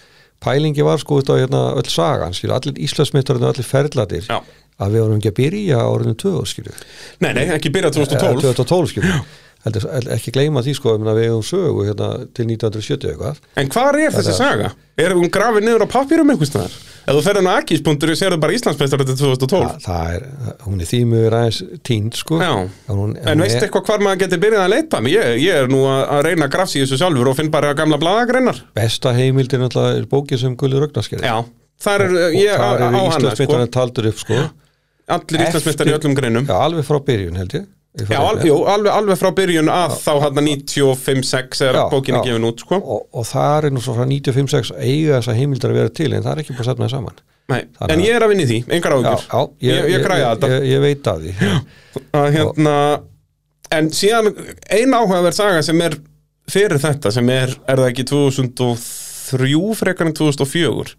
pælingi 0.47 0.85
var 0.85 1.01
sko 1.01 1.19
út 1.21 1.33
af 1.33 1.41
hérna 1.41 1.63
öll 1.79 1.89
sagan 1.89 2.35
skilju, 2.37 2.55
allir 2.57 2.81
íslandsmyndarinn 2.87 3.47
og 3.47 3.53
allir 3.55 3.67
ferðlatir 3.71 4.27
að 4.77 4.93
við 4.93 5.01
vorum 5.01 5.17
ekki 5.17 5.31
að 5.31 5.37
byrja 5.39 5.77
á 5.81 5.87
orðinu 5.89 6.17
2 6.21 6.33
skilju, 6.51 6.73
Nei, 7.25 7.31
nei, 7.33 7.45
ekki 7.55 7.71
byrjað 7.73 7.97
Eh, 7.97 8.05
2012 8.05 8.43
2012 8.45 8.91
skilju 8.93 9.15
Heldur, 9.67 9.87
ekki 10.15 10.31
gleyma 10.35 10.63
því 10.65 10.73
sko, 10.77 10.97
meina, 11.01 11.13
við 11.17 11.29
hefum 11.29 11.45
sögu 11.45 11.87
hérna, 11.89 12.11
til 12.33 12.47
1970 12.47 13.11
eitthvað 13.13 13.41
En 13.59 13.71
hvar 13.73 13.97
er 13.99 14.13
þessi 14.15 14.35
saga? 14.37 14.71
Er 14.97 15.13
hún 15.13 15.29
grafið 15.33 15.67
niður 15.67 15.83
á 15.85 15.87
pappírum 15.91 16.31
einhvers 16.33 16.49
staðar? 16.53 16.77
Ef 17.07 17.15
þú 17.15 17.21
ferði 17.23 17.41
hann 17.43 17.47
á 17.47 17.55
Akis.ru 17.61 18.15
sérðu 18.19 18.37
bara 18.43 18.55
Íslandsmeistar 18.57 18.99
þetta 19.03 19.13
2012 19.21 19.67
það, 19.67 19.75
það 19.85 20.15
er, 20.15 20.25
hún 20.65 20.81
er 20.83 20.89
þýmur 20.89 21.35
aðeins 21.37 21.59
tínd 21.87 22.17
sko 22.19 22.39
Já. 22.41 22.49
En 22.65 22.99
hún, 22.99 23.13
En 23.21 23.43
veistu 23.45 23.61
eitthvað 23.67 23.85
hvar 23.91 24.03
maður 24.03 24.21
getur 24.25 24.41
byrjað 24.43 24.65
að 24.65 24.73
leita? 24.73 25.01
Ég, 25.13 25.29
ég 25.45 25.61
er 25.61 25.71
nú 25.71 25.83
að, 25.87 26.01
að 26.17 26.23
reyna 26.27 26.49
að 26.49 26.55
grafsi 26.57 26.81
þessu 26.81 26.99
sjálfur 26.99 27.31
og 27.31 27.37
finn 27.39 27.53
bara 27.53 27.71
gamla 27.79 28.01
blaðagreinar 28.01 28.59
besta 28.75 29.13
alltaf 29.69 29.87
er 29.93 30.09
bókið 30.11 30.43
sem 30.43 30.57
Gulli 30.59 30.83
Rögnarskerði 30.83 31.31
Já, 31.31 31.37
þar 31.87 32.05
er 32.09 32.17
ég 32.35 32.59
á, 32.59 32.67
hana 32.89 33.05
sko. 33.05 33.15
Íslandsmyndarinn 33.21 33.73
taldur 33.77 34.11
upp 34.11 34.23
sko 34.25 34.43
Allir 35.07 35.47
Íslandsmeistar 35.47 35.87
í 35.87 35.95
öllum 35.95 36.17
greinum 36.17 36.49
já, 36.49 36.57
alveg 36.59 36.83
frá 36.89 36.99
byrjun 37.07 37.39
held 37.39 37.55
Ég 37.61 37.67
Já, 37.97 38.19
al, 38.21 38.37
jú, 38.45 38.57
alveg, 38.69 38.91
alveg 38.93 39.17
frá 39.17 39.31
byrjun 39.33 39.69
að 39.73 39.95
þá 40.03 40.11
hann 40.21 40.37
95-6 40.45 41.63
er 41.65 41.77
Já, 41.79 41.83
já. 42.19 42.21
gefin 42.27 42.45
út 42.45 42.61
sko. 42.61 42.77
og, 42.77 43.07
og 43.17 43.25
það 43.25 43.65
er 43.69 43.73
nú 43.73 43.81
svo 43.81 43.95
frá 43.97 44.05
95-6 44.05 44.73
eiga 44.77 45.17
þessa 45.17 45.35
heimildar 45.39 45.73
að 45.73 45.79
vera 45.81 45.93
til 46.01 46.11
en 46.13 46.21
það 46.25 46.31
er 46.35 46.41
ekki 46.43 46.53
búin 46.53 46.61
að 46.65 46.69
safna 46.71 46.85
það 46.85 46.93
saman 46.97 47.17
Nei, 47.47 47.61
Þannig 47.79 47.93
En 47.93 47.99
að- 48.01 48.05
ég 48.09 48.15
er 48.19 48.23
að 48.25 48.31
vinna 48.33 48.43
í 48.43 48.47
því, 48.51 48.59
engar 48.75 48.95
já, 48.97 49.13
já, 49.15 49.41
Ég- 49.69 49.89
ég 49.93 50.01
græja 50.03 50.31
þetta. 50.35 50.47
ég, 50.51 50.65
ég 50.67 50.81
veit 50.83 51.07
af 51.07 51.21
því 51.23 51.31
að 52.21 52.27
hérna 52.35 52.73
en 53.71 53.89
síðan 53.89 54.27
ein 54.77 54.93
áhugaverð 54.99 55.37
saga 55.39 55.61
sem 55.63 55.81
er 55.81 55.95
fyrir 56.51 56.77
þetta 56.83 57.11
sem 57.11 57.29
er, 57.33 57.55
er 57.67 57.81
það 57.81 57.89
ekki 57.93 58.05
2003 58.11 59.75
frekar 59.79 60.07
en 60.11 60.13
2004 60.13 60.95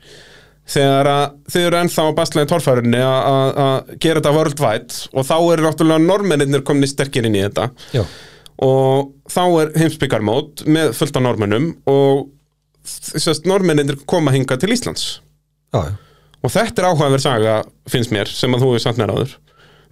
þegar 0.68 1.10
að 1.12 1.26
þið 1.52 1.66
eru 1.68 1.78
ennþá 1.82 2.06
á 2.08 2.16
baslæði 2.18 2.50
torfærunni 2.52 3.02
að 3.04 3.92
gera 4.02 4.20
þetta 4.20 4.34
worldwide 4.36 4.98
og 5.12 5.28
þá 5.28 5.36
eru 5.38 5.66
náttúrulega 5.66 6.04
normennir 6.04 6.64
komin 6.66 6.90
sterkir 6.90 7.28
inn 7.28 7.38
í 7.38 7.44
þetta. 7.46 7.70
Já, 7.96 8.04
og 8.64 9.14
þá 9.30 9.42
er 9.62 9.72
heimsbyggarmót 9.78 10.64
með 10.66 10.92
fullt 10.98 11.16
af 11.20 11.24
normennum 11.24 11.70
og 11.88 12.26
þessast 12.88 13.46
normennir 13.48 14.00
koma 14.08 14.34
hinga 14.34 14.58
til 14.60 14.72
Íslands. 14.74 15.18
Já, 15.74 15.94
og 16.42 16.54
þetta 16.54 16.82
er 16.82 16.90
áhugaverð 16.90 17.24
saga 17.24 17.58
finnst 17.90 18.14
mér 18.14 18.30
sem 18.30 18.54
að 18.54 18.64
þú 18.64 18.72
hefur 18.72 18.86
samt 18.86 19.00
mér 19.00 19.14
áður. 19.14 19.34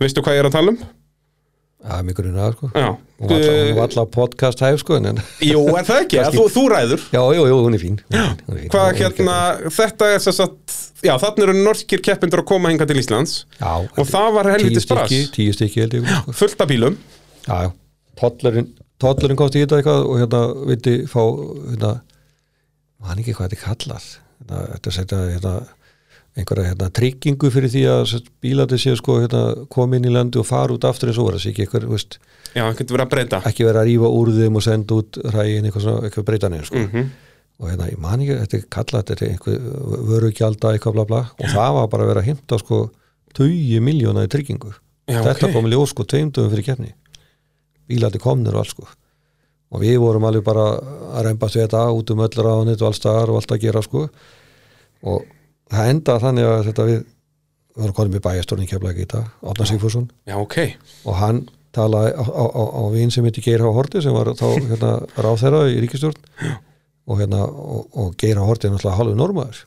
Veistu 0.02 0.22
hvað 0.24 0.36
ég 0.36 0.44
er 0.44 0.50
að 0.50 0.56
tala 0.58 0.74
um? 0.74 0.80
Er 1.86 2.02
mjög 2.02 2.16
grunnar 2.18 2.54
sko. 2.56 2.68
Já, 2.74 2.88
Hún 3.20 3.28
var 3.30 3.36
alla- 3.38 3.82
alltaf 3.86 4.08
podcast 4.10 4.60
hæf 4.64 4.80
sko 4.82 4.96
en, 4.96 5.06
en, 5.12 5.20
Jú, 5.40 5.60
er 5.78 5.84
það 5.86 6.00
ekki? 6.02 6.18
Þú, 6.34 6.46
þú 6.56 6.64
ræður. 6.72 7.04
Já, 7.14 7.20
jú, 7.36 7.44
jú, 7.46 7.58
hún 7.62 7.76
er 7.76 7.82
fín, 7.82 8.00
fín, 8.10 8.40
hún 8.48 8.56
er 8.56 8.62
fín. 8.64 8.70
Hvað 8.74 8.98
hérna, 9.00 9.36
þetta 9.76 10.08
er 10.16 10.24
þess 10.26 10.42
að 10.42 10.80
Já, 11.06 11.12
þannig 11.22 11.44
eru 11.44 11.54
norskir 11.60 12.00
keppindur 12.02 12.40
að 12.42 12.48
koma 12.48 12.70
hinga 12.72 12.86
til 12.88 12.96
Íslands. 12.98 13.44
Já, 13.60 13.70
Og 13.86 14.06
það 14.08 14.28
var 14.34 14.48
helviti 14.50 14.80
tíu 14.80 14.82
stykki, 14.82 15.20
spras 15.22 15.34
tíu 15.36 15.52
stykki 15.54 15.80
held 15.84 15.94
ég. 16.00 16.06
Sko. 16.10 16.32
Fullt 16.40 16.60
af 16.64 16.68
bílum. 16.72 16.96
Já, 17.46 17.56
já, 17.68 17.70
tollurinn 18.18 18.70
tollurinn 18.98 19.36
komst 19.38 19.54
í 19.54 19.62
þetta 19.62 19.78
eitthvað 19.78 20.06
og 20.08 20.18
hérna 20.22 20.42
vildi 20.72 20.94
fá 21.06 21.22
hérna, 21.22 21.90
man 23.04 23.20
ekki 23.22 23.34
hvað 23.36 23.52
þetta 23.52 23.58
er 23.60 23.64
kallað. 23.68 24.06
Hérna, 24.40 24.62
þetta 24.88 25.20
er 25.20 25.34
hérna, 25.36 25.54
einhverja 26.36 26.70
hérna, 26.70 26.88
tryggingu 26.92 27.50
fyrir 27.52 27.72
því 27.72 27.84
að 27.90 28.14
bílandi 28.44 28.78
séu 28.80 28.96
sko 28.98 29.20
hérna, 29.22 29.42
koma 29.72 29.96
inn 29.96 30.08
í 30.08 30.12
landi 30.12 30.40
og 30.40 30.48
fara 30.48 30.74
út 30.74 30.84
aftur 30.88 31.10
eins 31.10 31.20
og 31.20 31.30
voru. 31.30 31.40
Ekki 31.40 31.64
eitthvað, 31.64 31.86
veist, 31.92 32.18
Já, 32.52 32.64
getur 32.76 32.98
verið 33.00 33.36
að 33.36 33.48
ekki 33.50 33.68
að 33.68 33.80
rífa 33.88 34.10
úr 34.18 34.32
þeim 34.36 34.58
og 34.58 34.64
senda 34.64 34.98
út 35.00 35.20
rægin 35.32 35.68
eitthvað, 35.68 36.04
eitthvað 36.08 36.28
breytanir 36.28 36.68
sko. 36.68 36.82
Mhm. 36.84 37.08
og 37.56 37.70
hérna, 37.70 37.86
ég 37.88 37.98
man 37.98 38.20
ekki, 38.20 38.34
þetta 38.42 38.56
er 38.56 38.64
kallað 38.68 39.04
þetta 39.08 39.24
er 39.24 39.30
einhver 39.32 39.60
vörugjalda 40.10 40.72
eitthvað 40.74 40.92
bla 40.92 41.04
bla. 41.08 41.20
Og 41.40 41.46
það 41.48 41.70
var 41.78 41.86
bara 41.88 42.04
að 42.04 42.10
vera 42.10 42.20
að 42.20 42.26
heimta 42.28 42.58
sko 42.60 42.80
20 43.32 43.80
miljóna 43.80 44.26
í 44.26 44.28
tryggingu. 44.28 44.74
Já, 45.08 45.22
þetta 45.24 45.48
ok. 45.48 45.52
kom 45.54 45.70
ljós 45.72 45.94
sko 45.94 46.04
tveimdöfum 46.04 46.52
fyrir 46.52 46.66
kefni 46.66 46.92
bílandi 47.88 48.20
komnir 48.22 48.56
og 48.56 48.64
allt 48.64 48.74
sko. 48.74 48.88
Og 49.74 49.82
við 49.82 49.98
vorum 50.02 50.26
alveg 50.28 50.44
bara 50.46 50.66
að 51.16 51.28
reymbast 51.28 51.58
við 51.58 51.66
þetta 51.66 51.82
út 51.94 52.12
um 52.14 52.22
öll 52.26 52.36
ráðanit 52.36 52.82
og 52.82 52.90
alls 52.90 53.00
staðar 53.00 53.32
og 53.32 53.40
allt 53.40 53.54
að 53.54 53.64
gera 53.66 53.82
sko. 53.84 54.04
Og 55.06 55.24
það 55.74 55.92
endaði 55.92 56.24
þannig 56.26 56.48
að 56.52 56.64
þetta 56.70 56.88
við 56.90 56.98
við 57.76 57.82
varum 57.84 57.96
konum 57.98 58.16
í 58.16 58.24
bæjastórnin 58.24 58.68
keflaði 58.70 59.04
í 59.04 59.08
dag 59.10 59.26
Átna 59.44 59.66
Sigfússon. 59.68 60.06
Já, 60.24 60.36
ok. 60.40 60.56
Og 61.04 61.18
hann 61.20 61.42
talaði 61.76 62.14
á, 62.16 62.24
á, 62.24 62.44
á, 62.48 62.62
á 62.72 62.82
vin 62.94 63.12
sem 63.12 63.26
heiti 63.28 63.44
Geir 63.44 63.60
H. 63.60 63.68
Horti 63.76 64.00
sem 64.00 64.14
var 64.16 64.30
þá 64.32 64.46
hérna, 64.56 64.92
ráð 65.26 65.42
þeirra 65.42 65.62
í 65.68 65.78
ríkistjórn 65.84 66.16
og, 67.06 67.18
hérna, 67.20 67.42
og, 67.44 67.88
og 67.92 68.14
Geir 68.16 68.40
H. 68.40 68.46
Horti 68.48 68.68
er 68.70 68.72
náttúrulega 68.72 69.00
halvu 69.02 69.16
normaður 69.18 69.64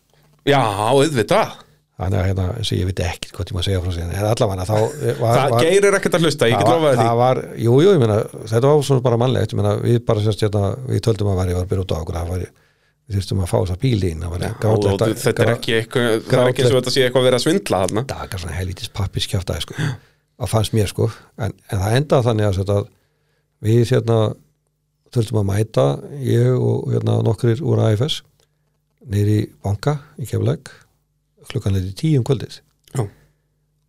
Já, 0.49 0.61
auðvitað. 0.89 1.57
Þannig 1.99 2.15
að 2.21 2.27
hérna, 2.29 2.43
eins 2.55 2.69
og 2.71 2.77
ég 2.79 2.87
veit 2.87 2.99
ekki 3.03 3.29
hvað 3.35 3.49
ég 3.49 3.55
maður 3.57 3.67
segja 3.67 3.79
frá 3.83 3.91
sig 3.91 4.03
en 4.05 4.27
allavega 4.31 4.65
þá 4.69 4.75
var, 4.79 4.93
Það 5.19 5.53
var, 5.53 5.65
geirir 5.67 5.97
ekkert 5.97 6.15
að 6.15 6.25
hlusta, 6.25 6.47
ég 6.47 6.55
get 6.55 6.69
var, 6.69 6.77
lofaði 6.77 6.95
því. 6.95 7.07
það 7.09 7.17
var, 7.19 7.41
jú, 7.59 7.73
jú, 7.83 7.89
ég 7.91 7.99
meina 7.99 8.17
þetta 8.53 8.69
var 8.71 8.85
svona 8.87 9.03
bara 9.03 9.17
mannlegt, 9.19 9.51
ég 9.53 9.59
meina, 9.59 9.73
við 9.83 9.97
bara 10.07 10.23
sérst 10.23 10.45
hérna, 10.45 10.61
við 10.87 11.03
töldum 11.09 11.31
að 11.33 11.41
væri, 11.41 11.57
var 11.59 11.81
út 11.83 11.91
á 11.91 11.99
okkur 11.99 12.19
það 12.21 12.31
væri, 12.31 12.47
við 13.09 13.17
þurftum 13.17 13.39
að 13.43 13.49
fá 13.49 13.57
þess 13.59 13.73
að 13.73 13.81
bílín 13.83 14.19
það 14.23 14.33
var 14.35 14.43
og 14.45 14.59
grátlegt 14.61 15.01
að- 15.05 15.15
þetta 15.23 15.43
er 15.45 15.51
ekki 15.55 15.73
eitthvað 15.79 16.09
það 16.29 16.41
er 16.43 16.51
ekki 16.51 16.63
eins 16.63 16.71
og 16.73 16.77
þetta 16.79 16.93
sé 16.95 17.03
eitthvað 17.05 17.21
að 17.23 17.27
vera 17.29 17.39
að 17.39 17.45
svindla 17.45 17.79
þarna. 17.83 18.03
Það 18.11 18.33
er 18.37 18.43
svona 18.43 18.57
helvítis 18.59 18.91
pappiskjaftaði 18.99 19.61
sko. 19.65 19.73
að 20.39 20.47
fannst 20.53 20.73
mér 20.77 20.87
sko. 20.91 21.09
En, 21.37 21.53
en 21.71 21.79
það 21.81 21.95
endaði 21.99 22.27
þannig 22.29 22.47
að 22.49 22.59
þetta, 22.61 22.77
við 23.65 23.81
hérna 23.91 24.19
þurftum 25.11 25.39
að 25.41 25.47
mæta 25.49 25.85
ég 26.21 26.51
og 26.53 26.91
hérna 26.93 27.15
nokkrir 27.25 27.63
úr 27.65 27.81
AFS 27.87 28.21
neyri 29.09 29.39
banka 29.63 29.97
í 30.21 30.27
keflæk 30.29 30.69
klukkan 31.49 31.73
leiti 31.73 31.95
tíum 31.97 32.23
kvöldið. 32.23 32.59
Já. 32.93 33.07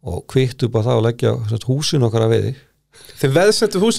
og 0.03 0.25
kvitt 0.33 0.63
upp 0.65 0.77
á 0.77 0.81
það 0.81 0.97
að 0.97 1.05
leggja 1.05 1.31
húsin 1.69 2.03
okkar 2.07 2.23
að 2.25 2.33
veiði. 2.33 2.53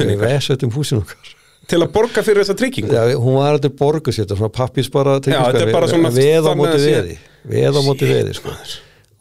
Þið 0.10 0.24
veðsettum 0.26 0.72
húsin 0.74 1.02
okkar 1.04 1.36
til 1.70 1.82
að 1.82 1.92
borga 1.94 2.24
fyrir 2.26 2.44
þessa 2.44 2.58
tryggingu? 2.60 2.94
Já, 2.96 3.18
hún 3.22 3.38
var 3.38 3.60
þetta 3.60 3.74
borgu 3.82 4.14
sér, 4.16 4.30
svona 4.32 4.54
pappis 4.54 4.90
bara 4.92 5.20
þetta 5.20 5.68
er 5.68 5.92
svona 5.92 6.14
veð 6.16 6.50
á 6.50 6.54
móti 6.58 6.80
veði 6.86 7.20
veð 7.52 7.78
á 7.78 7.82
móti 7.86 8.10
veði 8.10 8.34
sko. 8.38 8.56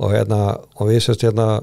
og 0.01 0.15
hérna 0.15 0.41
og 0.77 0.89
við 0.89 1.05
sérst 1.05 1.27
hérna 1.27 1.61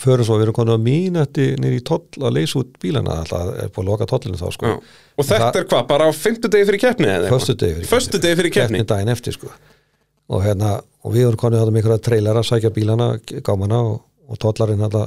förum 0.00 0.26
svo, 0.26 0.38
við 0.38 0.48
erum 0.48 0.56
konið 0.56 0.74
að 0.74 0.84
mínætti 0.88 1.44
nýri 1.62 1.78
í 1.78 1.84
toll 1.86 2.02
að 2.18 2.34
leysa 2.38 2.60
út 2.60 2.72
bílana 2.82 3.20
alltaf 3.22 3.52
er 3.62 3.70
búið 3.70 3.84
að 3.84 3.90
loka 3.90 4.08
tollinu 4.10 4.40
þá 4.40 4.48
sko. 4.56 4.72
Já. 4.72 4.74
og 5.18 5.28
þetta 5.28 5.44
Það- 5.44 5.60
er 5.60 5.68
hvað, 5.70 5.86
bara 5.92 6.08
á 6.08 6.10
fimmtudegi 6.18 6.66
fyrir 6.70 6.82
keppni 6.82 7.06
eitthvað? 7.06 7.30
Föstudegi 7.38 7.86
fyrir 7.86 8.36
fyrir 8.40 8.54
keppni. 8.56 8.82
Daginn 8.84 9.12
eftir 9.14 9.36
sko. 9.36 9.52
Og 10.28 10.42
hérna, 10.42 10.80
og 11.04 11.12
við 11.14 11.28
erum 11.28 11.36
konið 11.38 11.62
að 11.62 11.72
mikilvæg 11.76 12.02
trailer 12.02 12.40
að 12.40 12.48
sækja 12.48 12.70
bílana, 12.74 13.20
gámana 13.44 13.82
og, 13.84 14.02
og 14.28 14.38
tollarinn 14.38 14.80
hérna 14.82 15.06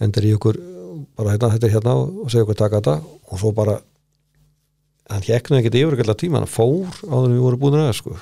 hendur 0.00 0.24
í 0.24 0.34
okkur 0.34 0.56
bara 1.16 1.34
hérna, 1.34 1.50
þetta 1.52 1.66
er 1.66 1.74
hérna 1.74 1.94
og 1.96 2.30
segja 2.30 2.46
okkur 2.46 2.56
taka 2.56 2.80
þetta. 2.80 3.00
Og 3.30 3.38
svo 3.38 3.52
bara 3.52 3.80
hann 5.10 5.24
hjeknaði 5.26 5.60
ekkert 5.64 5.78
yfir 5.80 5.94
ekki 5.96 6.04
alltaf 6.06 6.20
tíma 6.22 6.40
hann 6.40 6.50
fór 6.50 7.00
áður 7.06 7.26
en 7.28 7.34
við 7.36 7.44
vorum 7.44 7.62
búin 7.64 7.78
að 7.82 7.92
sko. 7.98 8.16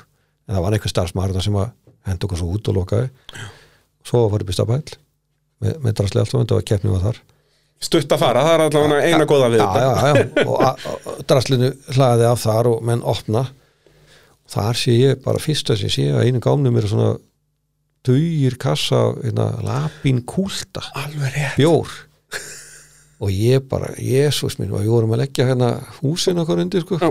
En 0.48 0.56
það 0.56 0.64
var 0.64 0.76
einhver 0.78 0.92
starfsmaður 0.94 1.44
sem 1.44 1.58
að 1.60 1.72
henda 2.08 2.28
okkur 2.28 2.40
svo 2.40 2.52
út 2.56 2.70
og 2.72 2.78
lokaði. 2.78 3.10
Svo 4.08 4.22
var 4.32 4.44
í 4.46 4.54
stafæl 4.56 4.80
með, 5.60 5.74
með 5.84 5.96
drasli 5.98 6.22
alltaf, 6.22 6.40
þetta 6.40 6.56
var 6.58 6.66
keppni 6.70 6.92
var 6.94 7.04
þar. 7.08 7.20
Stutt 7.78 8.10
að 8.10 8.22
fara, 8.24 8.40
það 8.42 8.54
er 8.56 8.62
allavega 8.64 9.10
eina 9.12 9.26
góða 9.30 9.48
við 9.52 9.60
já, 9.60 9.68
já, 9.78 9.90
já, 10.08 10.46
og, 10.48 10.56
a- 10.66 10.96
og 11.12 11.18
draslinu 11.30 11.68
hlaði 11.94 12.24
af 12.26 12.40
þar 12.42 12.68
og 12.72 12.80
menn 12.88 13.04
opna. 13.06 13.44
Þar 14.50 14.80
sé 14.80 14.94
ég 14.96 15.20
bara 15.22 15.38
fyrsta 15.44 15.76
sem 15.78 15.86
ég 15.90 15.94
sé 15.94 16.06
að 16.10 16.24
einu 16.26 16.40
gámnum 16.42 16.78
er 16.80 16.88
svona 16.90 17.12
dugir 18.08 18.56
kassa 18.58 19.02
hérna, 19.20 19.50
lapín 19.66 20.22
kúlta 20.26 20.82
alveg 20.96 21.34
rétt. 21.36 21.58
Bjór 21.60 21.92
og 23.18 23.32
ég 23.34 23.64
bara, 23.70 23.90
jésús 23.98 24.58
minn 24.60 24.70
og 24.72 24.82
við 24.84 24.92
vorum 24.94 25.14
að 25.16 25.24
leggja 25.24 25.48
hérna 25.48 25.72
húsin 26.02 26.38
okkur 26.38 26.62
undir 26.62 26.84
sko. 26.84 27.00
Já. 27.02 27.10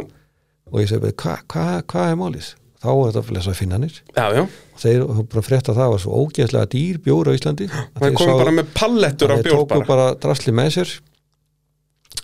og 0.72 0.80
ég 0.82 0.88
segi 0.90 1.04
bara, 1.04 1.18
hvað 1.24 1.44
hva, 1.54 1.84
hva 1.92 2.08
er 2.12 2.18
málið? 2.20 2.54
þá 2.78 2.90
er 2.94 3.08
þetta 3.10 3.22
að 3.24 3.32
lesa 3.34 3.54
finnanir. 3.58 3.96
Já, 4.14 4.26
já, 4.38 4.42
og 4.46 4.82
þeir 4.84 5.06
bara 5.32 5.42
frétt 5.48 5.70
að 5.72 5.80
það 5.80 5.94
var 5.94 6.02
svo 6.04 6.20
ógeðslega 6.22 6.70
dýr 6.70 7.00
bjór 7.02 7.32
á 7.32 7.34
Íslandi. 7.34 7.68
Að 7.74 7.88
það 7.98 8.04
þeir 8.12 8.20
sáu- 8.22 8.38
bara 8.44 8.54
með 8.54 8.68
pallettur 8.78 9.34
af 9.34 9.40
þeir 9.42 9.48
bjór 9.48 9.58
tóku 9.58 9.68
bara. 9.72 9.88
bara 9.88 10.06
drasli 10.22 10.54
með 10.54 10.70
sér. 10.76 10.92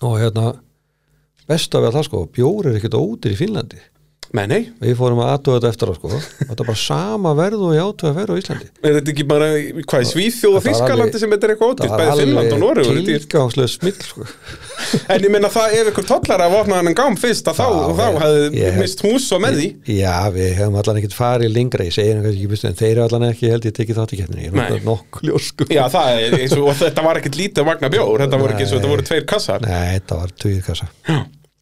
Og 0.06 0.20
hérna 0.22 0.46
besta 1.50 1.82
við 1.82 1.90
að 1.90 1.98
það 1.98 2.06
sko, 2.10 2.22
bjór 2.38 2.70
er 2.70 2.78
ekkert 2.78 3.00
ódýr 3.00 3.34
í 3.34 3.40
Finnlandi 3.40 3.82
Nei, 4.34 4.48
nei, 4.50 4.64
við 4.82 4.96
fórum 4.98 5.20
að 5.22 5.28
aðtöða 5.36 5.60
þetta 5.62 5.70
eftir 5.70 5.90
á 5.90 5.94
sko. 5.94 6.10
Þetta 6.50 6.56
er 6.64 6.66
bara 6.66 6.80
sama 6.82 7.34
verð 7.38 7.60
og 7.68 7.74
ég 7.76 7.84
átöða 7.86 8.10
að 8.10 8.16
vera 8.18 8.34
á 8.34 8.36
Íslandi. 8.42 8.70
Er 8.82 8.96
þetta 8.98 9.12
ekki 9.14 9.26
bara 9.30 9.50
hvað, 9.86 10.06
Svíþjóð 10.10 10.56
og 10.58 10.64
Það 10.64 10.70
Þískalandi 10.72 11.06
alveg- 11.06 11.22
sem 11.22 11.30
þetta 11.36 11.46
er 11.46 11.52
eitthvað 11.54 11.70
ódýrt, 11.74 11.92
það 11.94 12.02
bæði 12.02 12.24
Finnland 12.24 12.56
og 12.56 12.60
Noregur 12.64 12.98
er 12.98 13.06
dýrt. 13.06 13.28
tilgangslega 13.30 13.70
smill 13.70 14.00
sko. 14.08 14.26
En 15.14 15.22
ég 15.28 15.30
meina 15.36 15.52
það 15.54 15.76
ef 15.78 15.92
ykkur 15.94 16.08
tollar 16.10 16.42
að 16.48 16.56
opna 16.64 16.80
hann 16.82 16.98
gám 16.98 17.16
fyrst 17.22 17.46
að 17.54 17.60
þá, 17.62 17.68
þá 17.94 18.02
ég- 18.10 18.18
hefði 18.26 18.74
mist 18.82 19.06
hús 19.06 19.30
og 19.38 19.40
með 19.46 19.54
því. 19.62 19.68
já, 20.02 20.16
við 20.34 20.50
hefum 20.58 20.80
allan 20.82 20.98
ekkert 21.04 21.18
farið 21.20 21.54
lengra 21.54 21.86
ég 21.86 21.94
segir 21.94 22.18
kannski 22.18 22.42
ekki 22.42 22.50
bestu 22.56 22.68
en 22.74 22.80
þeir 22.82 22.92
eru 22.98 23.06
allan 23.06 23.30
ekki 23.30 23.54
held 23.54 23.70
ég 23.70 23.78
tekið 23.78 24.02
þátt 24.02 24.14
í 24.18 24.22
keppninni. 24.24 24.50
Ég 24.50 24.58
Nei. 24.58 24.66
er 24.66 24.82
ljós 25.30 25.46
sko. 25.54 25.70
Já, 25.70 25.86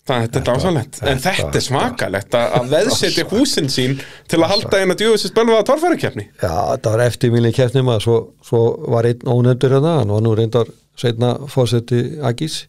það 0.07 0.23
þetta 0.25 0.39
þetta 0.39 0.41
þetta 0.41 0.41
þetta 0.41 0.41
Það, 0.41 0.41
þetta 0.41 0.41
er 0.41 0.45
dásalegt, 0.49 0.99
en 1.01 1.17
þetta- 1.21 1.35
þetta 1.41 1.59
er 1.61 1.65
smakalegt 1.67 2.35
að, 2.39 2.47
veðsetja 2.71 3.25
húsin 3.31 3.69
sín 3.69 3.97
til 4.27 4.39
að 4.41 4.49
halda 4.53 4.79
eina 4.81 4.95
djúðsins 4.97 5.33
bölvaða 5.37 5.67
torfærikeppni 5.69 6.25
Já, 6.41 6.53
þetta 6.73 6.93
var 6.95 7.03
eftir 7.05 7.31
mínu 7.35 7.51
keppnum 7.53 7.91
að 7.93 7.99
svo, 8.07 8.17
svo 8.43 8.61
var 8.91 9.05
einn 9.11 9.21
ónefndur 9.35 9.75
hérna, 9.77 9.97
hann 10.01 10.13
var 10.15 10.21
nú 10.25 10.35
reyndar 10.35 10.71
setna 10.97 11.35
fósetti 11.47 12.01
Agis 12.23 12.65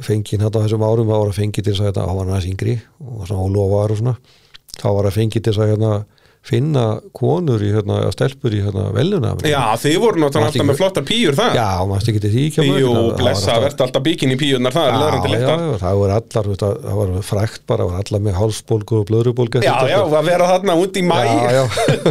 fengið 0.00 0.40
hérna 0.42 0.50
á 0.52 0.62
þessum 0.64 0.82
árum 0.86 1.08
að 1.10 1.20
var 1.24 1.30
að 1.32 1.38
fengið 1.40 1.64
til 1.64 1.72
þess 1.72 1.80
að 1.82 1.88
hérna, 1.90 2.06
hann 2.10 2.16
var 2.20 2.26
næst 2.30 2.50
yngri 2.50 2.74
og 3.00 3.26
svona 3.26 3.44
ólofaður 3.48 3.94
og 3.94 4.00
svona. 4.02 4.16
Þá 4.76 4.88
var 4.92 5.06
að 5.08 5.14
fengið 5.16 5.42
til 5.46 5.52
þess 5.52 5.62
að 5.64 5.70
hérna 5.72 5.92
finna 6.46 6.82
konur 7.16 7.62
í 7.64 7.72
hérna, 7.74 7.96
að 8.06 8.12
stelpur 8.14 8.54
í 8.54 8.60
hérna 8.62 8.84
veluna 8.94 9.32
Já, 9.42 9.62
þið 9.82 9.96
voru 10.02 10.20
náttúrulega 10.22 10.46
alltaf 10.46 10.60
ekki- 10.60 10.66
með 10.68 10.78
flottar 10.78 11.04
píur 11.08 11.34
það 11.38 11.56
Já, 11.58 11.66
mannst 11.90 12.10
ekki 12.12 12.20
til 12.22 12.30
því 12.36 12.44
kemur 12.54 12.78
Jú, 12.82 12.92
blessa, 13.18 13.56
verðt 13.64 13.82
alltaf 13.86 14.04
bíkin 14.06 14.34
í 14.34 14.36
píunar, 14.38 14.74
það 14.76 14.86
er 14.90 14.98
löðrandi 15.00 15.32
Já, 15.32 15.40
já, 15.42 15.56
já, 15.66 15.78
það 15.82 15.98
voru 16.00 16.14
allar, 16.16 16.50
að- 16.54 16.78
það 16.84 17.00
var 17.00 17.10
frækt 17.30 17.64
bara, 17.66 17.82
það 17.82 17.90
voru 17.90 18.02
allar 18.04 18.22
með 18.28 18.38
hálsbólgu 18.38 19.00
og 19.00 19.08
blöðrubólgu 19.10 19.64
Já, 19.66 19.74
já, 19.90 19.98
að 20.06 20.30
vera 20.30 20.50
þarna 20.52 20.78
út 20.84 21.00
í 21.00 21.02
mæ 21.02 21.18
já, 21.26 21.50
já. 21.56 21.64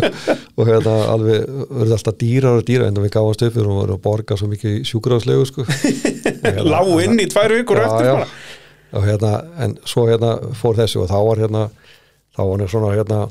og 0.60 0.68
hérna 0.68 0.98
alveg 1.16 1.48
verður 1.70 1.95
alltaf 1.95 2.20
dýrar 2.20 2.60
og 2.60 2.68
dýrar 2.68 2.91
en 2.91 2.99
við 3.06 3.16
gáðast 3.16 3.48
upp 3.48 3.56
við 3.56 3.70
vorum 3.72 3.95
að 3.95 4.03
borga 4.03 4.36
svo 4.40 4.52
mikið 4.52 4.76
sjúkrafslegu 4.91 5.48
sko. 5.48 5.64
Lág 6.76 6.91
inn 7.06 7.20
í 7.24 7.30
tvær 7.32 7.56
vikur 7.56 7.80
Já, 7.80 7.88
eftir 7.88 8.12
já. 8.12 8.14
bara. 8.20 8.28
Og 8.95 9.03
hérna, 9.07 9.32
hérna 10.12 10.36
þá 11.07 11.18
var 11.24 11.41
hérna 11.44 11.64
þá 12.36 12.41
var 12.44 12.64
hérna 12.64 12.72
svona 12.76 12.94
hérna 12.95 13.24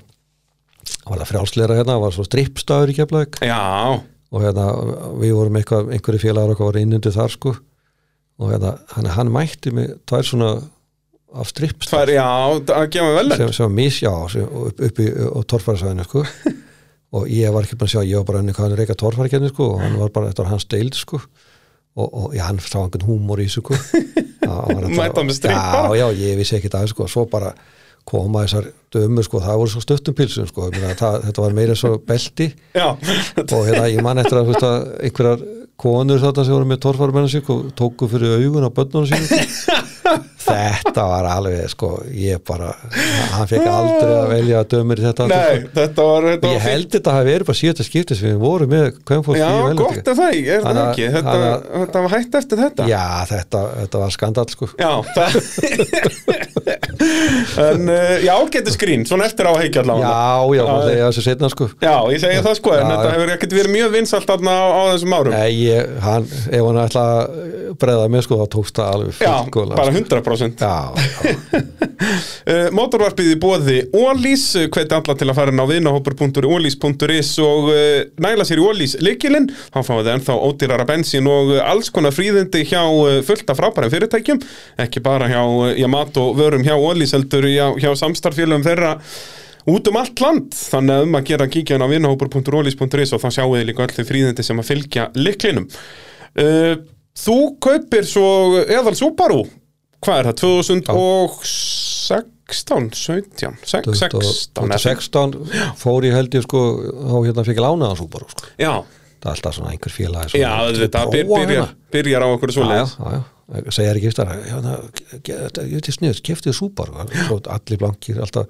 var 1.04 1.20
það 1.22 1.30
frjálsleira 1.30 1.78
hérna, 1.78 1.98
var 2.02 2.14
svo 2.14 2.24
strippstafur 2.26 2.92
í 2.92 2.96
keflaug 2.96 3.38
Já, 3.44 3.60
og 4.34 4.42
hérna 4.42 4.66
við 5.20 5.34
vorum 5.36 5.58
eitthvað, 5.60 5.92
einhverju 5.94 6.22
félagar 6.24 6.54
okkar 6.54 6.70
var 6.72 6.80
innundi 6.80 7.12
þar 7.14 7.34
sko. 7.34 7.54
Og 8.42 8.50
hérna, 8.50 8.74
hann, 8.96 9.10
hann 9.14 9.30
mætti 9.34 9.70
með 9.74 9.92
tvær 10.10 10.26
svona 10.26 10.50
af 11.34 11.50
strippstaf 11.50 11.94
tvær, 11.94 12.12
já, 12.14 12.26
að 12.74 12.88
gefa 12.94 13.14
vel 13.14 13.32
sem, 13.34 13.52
sem 13.54 13.66
var 13.66 13.74
misjá 13.74 14.12
sem, 14.32 14.46
upp, 14.70 14.82
upp 14.88 15.00
í 15.02 15.08
á 15.14 15.40
torfærisæðinu 15.54 16.06
sko. 16.08 16.24
Og 17.14 17.28
ég 17.30 17.52
var 17.54 17.62
ekki 17.62 17.76
búin 17.78 17.86
að 17.86 17.92
sjá, 17.92 18.02
ég 18.10 18.18
var 18.18 18.26
bara 18.26 18.40
unni 18.42 18.54
hvað 18.56 18.64
hann 18.66 18.78
reyka 18.80 18.96
torfærikenni 18.98 19.52
sko 19.52 19.68
og 19.76 19.82
hann 19.84 20.00
var 20.00 20.10
bara, 20.16 20.32
þetta 20.32 20.42
var 20.42 20.50
hans 20.50 20.66
deild 20.66 20.96
sko. 20.98 21.20
Og, 21.94 22.08
og 22.08 22.32
já, 22.34 22.42
hann 22.48 22.58
sá 22.58 22.80
einhvern 22.80 23.06
húmor 23.06 23.38
í 23.38 23.46
þessu 23.46 23.62
sko. 23.62 23.78
Já, 24.44 24.50
Mætti 24.90 25.20
hann 25.20 25.28
með 25.28 25.36
stripp 25.38 25.54
Já, 25.56 25.94
já, 25.96 26.04
ég 26.20 26.34
vissi 26.36 26.56
ekki 26.58 26.68
það 26.72 26.90
sko, 26.90 27.06
svo 27.08 27.22
bara 27.30 27.52
koma 28.04 28.44
þessar 28.44 28.70
dömur 28.94 29.24
sko, 29.26 29.40
það 29.42 29.58
voru 29.62 29.72
svo 29.74 29.80
stöttum 29.82 30.14
pilsum 30.18 30.46
sko, 30.50 30.68
það, 30.74 31.20
þetta 31.28 31.44
var 31.46 31.56
meira 31.56 31.74
svo 31.78 31.96
belti. 32.06 32.50
Já, 32.78 32.90
og 32.92 33.60
hérna, 33.66 33.86
ég 33.90 34.02
man 34.04 34.20
eftir 34.22 34.40
að, 34.42 34.52
veist, 34.52 34.66
að 34.68 34.88
einhverjar 35.08 35.46
konur 35.84 36.20
þetta 36.22 36.44
sem 36.46 36.54
voru 36.54 36.68
með 36.70 36.82
torfarmennar 36.84 37.32
sig 37.32 37.48
og 37.50 37.72
tóku 37.74 38.06
fyrir 38.12 38.36
augun 38.38 38.68
á 38.68 38.70
börnunum 38.70 39.08
sínum. 39.10 39.26
Þetta 40.44 41.02
var 41.08 41.24
alveg 41.24 41.70
sko, 41.72 41.88
ég 42.12 42.42
bara 42.44 42.68
hann 43.32 43.46
fekk 43.48 43.64
aldrei 43.64 44.10
að 44.12 44.26
velja 44.28 44.58
að 44.60 44.66
dömur 44.74 45.00
í 45.00 45.04
þetta. 45.06 45.26
Nei, 45.30 45.54
sko. 45.62 45.70
þetta 45.78 46.04
var, 46.10 46.26
þetta 46.34 46.50
ég 46.52 46.66
held 46.68 46.88
þetta 46.92 47.14
hafi 47.16 47.28
verið 47.30 47.48
bara 47.48 47.58
síðasta 47.62 47.86
skipti 47.86 48.18
sem 48.18 48.28
við 48.28 48.42
vorum 48.42 48.70
með 48.74 48.90
hvem 49.08 49.22
fólk 49.24 49.38
Já, 49.40 49.46
í 49.48 49.48
það, 49.48 49.64
það 50.04 50.20
að- 50.74 50.82
ekki. 50.84 51.06
Þetta, 51.16 51.34
að- 51.48 51.64
þetta 51.80 52.02
var 52.04 52.12
hægt 52.18 52.36
eftir 52.42 52.60
þetta. 52.60 52.88
Já, 52.92 53.02
þetta, 53.32 53.62
þetta 53.80 54.02
var 54.04 54.14
skandal 54.18 54.46
sko. 54.52 54.68
Já, 54.76 54.92
það 55.16 55.30
En, 57.64 57.88
uh, 57.88 58.14
já, 58.24 58.34
getur 58.54 58.74
skrín, 58.74 59.04
svona 59.08 59.28
eftir 59.28 59.48
á 59.48 59.52
að 59.52 59.60
heikja 59.64 59.82
allavega. 59.84 60.10
Já, 60.10 60.54
já, 60.54 60.60
Já, 60.60 60.68
maður 60.70 60.90
segja 60.90 61.08
þessu 61.10 61.24
setna 61.28 61.50
sko. 61.52 61.68
Já, 61.84 61.94
ég 62.14 62.22
segi 62.24 62.42
það 62.44 62.58
sko, 62.60 62.74
en 62.74 62.84
Já, 62.84 62.90
þetta 62.92 63.06
já. 63.08 63.14
hefur 63.16 63.34
ekkert 63.36 63.56
verið 63.58 63.74
mjög 63.74 63.94
vinsalt 63.98 64.28
þarna 64.30 64.54
á, 64.54 64.64
á 64.70 64.82
þessum 64.94 65.16
árum. 65.18 65.36
Nei, 65.36 65.52
ég, 65.64 65.94
hann, 66.04 66.28
ef 66.50 66.66
hann 66.68 66.80
ætla 66.84 67.04
að 67.14 67.74
breyða 67.84 68.08
með 68.14 68.26
sko, 68.28 68.40
þá 68.42 68.46
tókst 68.54 68.78
það 68.80 68.92
alveg 68.94 69.20
Já, 69.24 69.32
fullkomlega, 69.44 69.78
bara 69.80 69.94
sko. 69.94 70.04
100% 70.04 70.64
Já, 70.64 70.76
já, 71.24 71.72
Uh, 72.44 72.66
Mótorvarpið 72.76 73.30
í 73.32 73.36
bóði 73.40 73.76
Ólís, 73.96 74.42
hveti 74.68 74.92
alla 74.92 75.14
til 75.16 75.28
að 75.30 75.36
fara 75.38 75.52
inn 75.54 75.62
á 75.62 75.64
vinahópur.ólís.is 75.64 77.30
og 77.40 77.70
næla 78.20 78.44
sér 78.44 78.60
í 78.60 78.66
Ólís 78.66 78.92
leikilinn, 79.00 79.46
þá 79.72 79.78
fáið 79.86 80.02
þið 80.02 80.10
ennþá 80.12 80.36
ódýrara 80.48 80.86
bensín 80.88 81.30
og 81.30 81.54
alls 81.64 81.88
konar 81.94 82.12
fríðindi 82.12 82.60
hjá 82.68 82.82
fullt 83.24 83.48
af 83.48 83.56
frábærum 83.62 83.92
fyrirtækjum, 83.94 84.42
ekki 84.84 85.00
bara 85.04 85.30
hjá 85.32 85.40
uh, 85.40 85.70
Yamato 85.80 86.26
vörum 86.36 86.66
hjá 86.66 86.74
Ólís, 86.84 87.14
heldur 87.16 87.44
hjá, 87.48 87.66
hjá 87.80 87.90
samstarfélögum 88.00 88.64
þeirra 88.66 88.92
út 89.70 89.88
um 89.88 89.96
allt 89.96 90.20
land, 90.20 90.52
þannig 90.52 90.94
að 90.94 91.02
um 91.06 91.14
að 91.18 91.26
gera 91.30 91.46
kíkja 91.50 91.76
inn 91.78 91.84
á 91.84 91.92
vinahópur.ólís.is 91.92 93.12
og 93.16 93.20
þá 93.22 93.28
sjáu 93.38 93.52
þið 93.54 93.66
líka 93.70 93.88
þau 93.96 94.06
fríðindi 94.10 94.42
sem 94.44 94.60
að 94.60 94.70
fylgja 94.70 95.04
leiklinum. 95.16 95.66
Uh, 96.34 96.74
þú 97.16 97.38
kaupir 97.62 98.04
svo 98.08 98.28
eðal 98.64 98.96
Subaru, 98.98 99.42
hvað 100.04 100.18
er 100.20 100.26
það, 100.28 100.36
2016, 100.42 102.90
17, 103.00 103.56
16, 103.64 103.94
16, 103.96 104.20
16 104.84 105.32
fór 105.80 106.00
ég 106.04 106.12
held 106.18 106.32
ég 106.36 106.44
sko 106.44 106.60
þá 106.84 107.16
hérna 107.24 107.46
fikk 107.46 107.56
ég 107.56 107.64
lánaðan 107.64 108.00
Subaru 108.02 108.26
sko. 108.28 108.44
Já, 108.60 108.74
alltaf 109.24 109.56
svona 109.56 109.72
einhver 109.72 109.92
félagi 109.92 110.38
já, 110.42 110.52
þetta 110.76 111.06
byr, 111.12 111.24
byrjar, 111.30 111.68
byrjar 111.94 112.22
á 112.26 112.28
okkur 112.34 112.50
já, 112.52 112.84
já. 112.84 113.20
Segja 113.74 113.92
ekki 113.92 114.10
eftir 114.10 114.30
það, 114.30 114.74
þetta, 115.28 115.64
ég 115.68 115.78
ég 115.78 115.96
sniðut, 115.98 116.22
keftið 116.24 116.56
súpar 116.56 116.92
allir 116.96 117.80
blankir, 117.80 118.20
alltaf. 118.24 118.48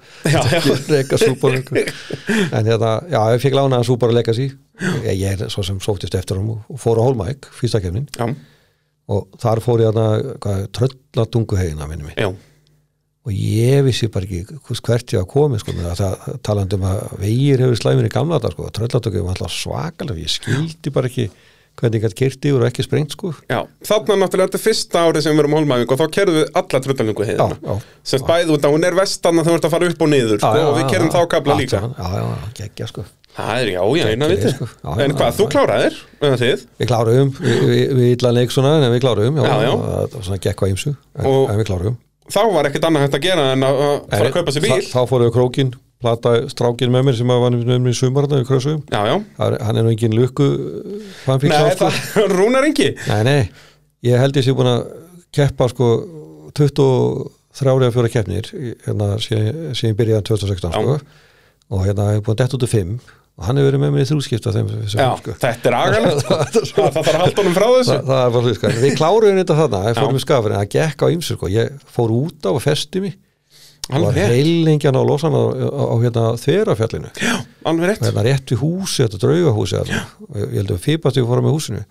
Reyka 0.89 1.19
súpar 1.19 1.57
en 1.59 2.69
hérna, 2.69 2.93
já, 3.11 3.19
ég 3.35 3.43
fikk 3.43 3.57
lánaðan 3.57 3.87
súpar 3.87 4.13
að 4.13 4.21
leika 4.21 4.35
sí 4.37 4.49
ég, 5.05 5.23
er 5.33 5.47
svo 5.51 5.63
sem 5.67 5.79
sóttist 5.83 6.15
eftir 6.17 6.39
hann 6.39 6.51
og 6.55 6.79
fór 6.81 6.99
á 6.99 7.05
Hólmæk, 7.05 7.49
fyrsta 7.55 7.81
kefnin 7.83 8.07
Já, 8.15 8.27
og 9.11 9.39
þar 9.41 9.61
fór 9.63 9.83
ég 9.85 9.99
að 10.01 10.67
trölladungu 10.75 11.59
hegina 11.59 11.87
minni 11.89 12.07
mig 12.07 12.19
já, 12.19 12.29
og 13.25 13.33
ég 13.33 13.83
vissi 13.85 14.09
bara 14.13 14.27
ekki 14.27 14.59
hvert 14.85 15.13
ég 15.13 15.21
að 15.21 15.29
komi 15.31 15.59
sko, 15.61 15.75
það, 15.77 15.99
það 15.99 16.39
talandi 16.45 16.79
um 16.79 16.87
að 16.89 17.03
vegir 17.21 17.65
hefur 17.65 17.81
slæminn 17.81 18.09
í 18.09 18.13
gamla 18.13 18.39
þetta 18.39 18.53
sko, 18.55 18.71
trölladungu 18.79 19.25
var 19.25 19.35
alltaf 19.35 19.55
svakalega 19.59 20.23
ég 20.23 20.33
skildi 20.33 20.95
bara 20.95 21.11
ekki 21.11 21.29
hvernig 21.81 22.01
gæti 22.05 22.17
kyrti 22.21 22.51
og 22.55 22.63
ekki 22.69 22.85
sprengt 22.85 23.11
sko. 23.17 23.33
Já 23.51 23.59
Þarna 23.89 24.15
náttúrulega 24.21 24.47
þetta 24.47 24.59
er 24.61 24.63
fyrsta 24.65 25.03
árið 25.09 25.25
sem 25.25 25.35
við 25.35 25.43
erum 25.43 25.55
hólmæfing 25.59 25.91
og 25.91 25.99
þá 25.99 26.05
kerðum 26.17 26.37
við 26.39 26.47
alla 26.61 26.81
tröldalungu 26.85 27.25
já, 27.25 27.29
heiðina 27.33 27.57
já, 27.59 27.75
Semst 28.13 28.27
bæði 28.29 28.55
út 28.55 28.65
að 28.69 28.75
hún 28.77 28.87
er 28.87 28.97
vestan 29.01 29.41
að 29.41 29.49
þú 29.49 29.57
ert 29.59 29.67
að 29.69 29.75
fara 29.75 29.89
upp 29.91 30.05
og 30.07 30.11
niður 30.13 30.39
sko, 30.39 30.53
og 30.69 30.79
við 30.79 30.89
kerðum 30.93 31.11
þá 31.15 31.19
kabla 31.35 31.57
líka. 31.59 31.81
já, 31.83 32.07
já, 32.15 32.23
já, 32.23 32.49
geggja 32.61 32.87
sko. 32.93 33.05
Það 33.35 33.57
er 33.59 33.69
já, 33.73 33.81
já, 33.99 34.05
eina 34.13 34.27
viti 34.31 34.51
sko. 34.55 34.65
Já, 34.71 34.89
En 34.95 35.11
já, 35.11 35.15
hvað, 35.19 35.27
já, 35.27 35.35
þú 35.35 35.43
já. 35.43 35.51
kláraðir, 35.51 35.95
eða 36.23 36.37
þið? 36.39 36.61
Við 36.79 36.87
kláruðum, 36.93 37.31
við, 37.43 38.03
illan 38.15 38.37
leik 38.39 38.53
svona 38.55 38.71
en 38.79 38.93
við 38.95 39.01
kláruðum, 39.03 39.39
já, 39.41 39.43
Já, 39.43 39.55
já. 39.65 39.71
það 39.75 40.15
var 40.15 40.23
svona 40.29 40.39
gekk 40.47 40.63
á 40.63 40.65
ýmsu 40.71 40.93
en, 40.95 41.59
við 41.59 41.67
kláruðum 41.67 41.97
Þá 42.25 42.39
var 42.55 42.65
ekkert 42.71 42.85
annað 42.87 43.03
hægt 43.05 43.17
að 43.19 43.25
gera 43.27 43.43
en 43.53 43.65
að 43.67 43.81
að 43.85 43.97
fara 44.15 44.29
að 44.31 44.37
kaupa 44.39 44.53
sér 44.55 44.63
bíl. 44.63 44.77
þá 44.89 45.01
fóruðu 45.11 45.33
krókin, 45.35 45.73
plata 46.03 46.33
strákin 46.51 46.91
með 46.93 47.05
mér 47.07 47.17
sem 47.17 47.31
að 47.31 47.41
var 47.45 47.55
með 47.55 47.79
mér 47.85 47.93
í 47.93 47.97
sumarna 47.97 48.39
við 48.41 48.47
krössum 48.49 48.81
Já, 48.91 49.01
já 49.07 49.15
hann 49.39 49.79
er 49.79 49.85
nú 49.85 49.93
engin 49.93 50.15
lukku 50.17 50.47
sko. 51.23 51.37
það 51.79 52.29
rúnar 52.35 52.67
engi 52.67 52.91
Nei, 53.07 53.21
nei, 53.27 53.41
ég 54.05 54.19
held 54.21 54.37
ég 54.37 54.45
sé 54.45 54.55
búin 54.57 54.69
að 54.73 54.85
keppa 55.35 55.69
sko 55.71 55.89
23 56.55 57.75
eða 57.85 57.91
fjóra 57.95 58.11
keppnir 58.11 58.49
hérna 58.85 59.13
síðan 59.23 59.75
ég 59.91 59.99
byrjaði 59.99 60.27
2016 60.31 60.75
sko. 60.75 60.97
og 61.71 61.85
hérna 61.87 62.11
er 62.15 62.21
búin 62.25 62.35
að 62.35 62.41
detta 62.43 62.59
út 62.59 62.67
af 62.67 62.75
5 62.75 62.97
og 63.35 63.43
hann 63.43 63.57
hefur 63.59 63.67
verið 63.67 63.81
með 63.83 63.91
mér 63.95 64.03
í 64.05 64.07
þrjúskipta 64.11 64.53
sko. 64.55 65.33
þetta 65.41 65.71
er 65.71 65.75
agalegt 65.79 66.21
það, 66.29 66.43
Það 66.55 66.69
það 66.75 66.95
þarf 66.95 67.09
að 67.11 67.21
halda 67.23 67.41
honum 67.43 67.55
frá 67.57 67.67
þessu 67.73 67.95
það, 67.95 68.09
það 68.11 68.35
bara 68.35 68.45
hlut 68.45 68.59
sko. 68.59 68.73
við 68.83 68.97
kláruðum 68.99 69.39
þetta 69.41 69.57
þarna, 69.59 69.81
ég 69.89 69.95
Já. 69.95 69.99
fórum 70.01 70.19
í 70.19 70.23
skafin 70.23 70.55
það 70.59 70.69
gekk 70.75 71.03
á 71.03 71.07
ýmsu, 71.15 71.35
sko. 71.39 71.49
ég 71.51 71.89
fór 71.97 72.13
út 72.15 72.47
á 72.47 72.51
og 72.53 72.61
festi 72.63 73.03
mig 73.03 73.17
var 73.91 74.17
heilingjan 74.17 74.97
á 74.97 75.03
losan 75.05 75.35
á, 75.37 75.43
á, 75.45 75.83
á 75.93 75.95
hérna, 76.01 76.25
þverafjallinu? 76.41 77.11
Alveg 77.69 77.91
rétt. 77.91 78.03
Hérna 78.07 78.25
rétt 78.25 78.53
við 78.53 78.61
húsi, 78.63 79.03
þetta 79.03 79.21
draugahúsi 79.21 79.79
hérna. 79.79 80.03
og 80.25 80.39
ég, 80.41 80.47
ég 80.49 80.59
held 80.63 80.75
að 80.75 80.83
fýpast 80.87 81.19
ég 81.21 81.27
fóra 81.29 81.45
með 81.45 81.57
húsinu. 81.57 81.83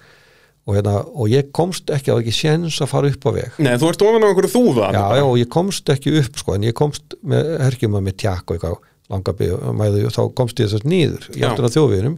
Og, 0.64 0.78
hérna, 0.78 0.96
og 1.04 1.28
ég 1.28 1.50
komst 1.52 1.90
ekki 1.92 2.10
á 2.10 2.16
ekki 2.16 2.32
séns 2.32 2.80
að 2.80 2.90
fara 2.94 3.12
upp 3.12 3.28
á 3.28 3.30
veg. 3.36 3.60
Nei, 3.60 3.74
þú 3.76 3.90
ert 3.92 4.04
ofan 4.06 4.24
á 4.24 4.28
einhverju 4.30 4.52
þúða 4.54 4.90
já, 4.96 5.04
já, 5.20 5.24
og 5.28 5.36
ég 5.36 5.50
komst 5.52 5.92
ekki 5.92 6.14
upp 6.22 6.40
sko, 6.40 6.56
en 6.56 6.64
ég 6.64 6.76
komst 6.78 7.18
með 7.20 7.50
herkjum 7.66 7.98
með 8.00 8.16
tjakk 8.24 8.48
og 8.48 8.56
eitthvað 8.56 8.78
langa 9.12 9.34
mæðu 9.76 10.06
og 10.08 10.14
þá 10.14 10.22
komst 10.38 10.60
ég 10.62 10.70
þess 10.72 10.86
nýður 10.88 11.26
í 11.34 11.42
Já. 11.42 11.50
áttina 11.50 11.70
þjóðveginum 11.74 12.14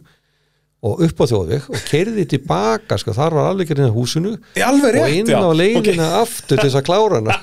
og 0.85 1.01
upp 1.07 1.23
á 1.23 1.25
þjóðveg 1.31 1.69
og 1.73 1.85
kerði 1.89 2.25
tilbaka 2.29 2.99
sko, 3.01 3.15
þar 3.17 3.37
var 3.39 3.49
alveg 3.51 3.71
hérna 3.73 3.89
húsinu 3.95 4.35
alveg 4.61 4.99
og 5.01 5.07
rétt, 5.09 5.15
inn 5.23 5.33
á 5.33 5.51
leiðina 5.57 6.09
aftur 6.21 6.61
til 6.61 6.67
þess 6.69 6.79
að 6.83 6.85
klára 6.87 7.21
hana. 7.21 7.37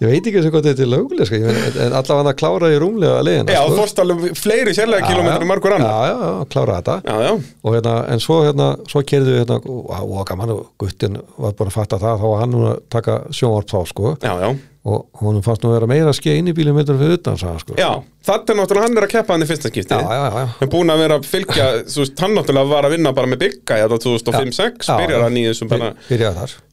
Ég 0.00 0.06
veit 0.08 0.30
ekki 0.30 0.42
sem 0.44 0.54
hvað 0.54 0.68
þetta 0.70 0.84
er 0.86 0.90
löguleg 0.90 1.28
sko, 1.28 1.40
en 1.42 1.94
allavega 1.98 2.18
hann 2.22 2.30
að 2.32 2.38
klára 2.40 2.70
í 2.72 2.80
rúmlega 2.80 3.20
leiðina 3.26 3.56
Já, 3.58 3.60
sko. 3.68 3.86
alveg 4.04 4.40
fleiri 4.40 4.74
sérlega 4.76 5.10
kilometri 5.10 5.50
margur 5.50 5.76
annar 5.76 5.90
já, 5.90 6.10
já, 6.14 6.16
já, 6.24 6.48
klára 6.54 6.80
þetta. 6.80 6.96
Já, 7.04 7.28
já, 7.28 7.32
og 7.60 7.76
hérna, 7.76 7.94
en 8.14 8.24
svo 8.24 8.40
hérna, 8.46 8.70
svo 8.88 9.04
kerðu 9.12 9.36
við 9.36 9.42
hérna, 9.44 9.60
og, 9.60 9.94
og 10.00 10.26
gaman 10.32 10.54
og 10.56 10.66
guttin 10.80 11.20
var 11.36 11.54
bara 11.60 11.74
að 11.74 11.76
fatta 11.76 12.00
það, 12.00 12.24
þá 12.24 12.28
var 12.32 12.44
hann 12.44 12.54
nú 12.56 12.66
að 12.72 12.82
taka 12.96 13.20
sjónvarp 13.36 13.70
þá, 13.74 13.80
sko, 13.92 14.16
já, 14.24 14.34
já 14.46 14.50
og 14.80 15.10
honum 15.20 15.42
fannst 15.44 15.60
nú 15.60 15.68
að 15.68 15.74
vera 15.76 15.88
meira 15.90 16.12
inn 16.32 16.46
í 16.48 16.52
bílum 16.56 16.76
meður 16.78 16.96
fyrir 16.96 17.18
utan, 17.18 17.36
hann, 17.36 17.58
sko. 17.60 17.74
Já, 17.76 17.90
þetta 18.24 18.54
er 18.54 18.56
náttúrulega 18.56 18.86
hann 18.86 18.96
er 18.96 19.04
að 19.04 19.10
keppa 19.12 19.34
hann 19.34 19.44
í 19.44 19.48
fyrsta 19.50 19.68
skipti. 19.68 19.92
Já, 19.92 20.14
já, 20.16 20.38
já, 20.40 20.44
er 20.64 20.70
búin 20.72 20.92
að 20.94 21.02
vera 21.02 21.18
að 21.20 21.26
fylgja, 21.28 21.66
þú 21.84 22.00
veist, 22.00 22.22
hann 22.24 22.36
náttúrulega 22.38 22.70
var 22.70 22.88
að 22.88 22.94
vinna 22.94 23.12
bara 23.18 23.28
með 23.28 23.42
bygga 23.42 23.76
í 23.76 23.82
þetta 23.84 23.98
2005-06 24.06 24.88
Já, 24.88 24.94
Byrjar 25.02 25.18
já. 25.18 25.24
hann 25.26 25.36
í 25.36 25.44
þessum 25.50 25.72
bara, 25.74 25.90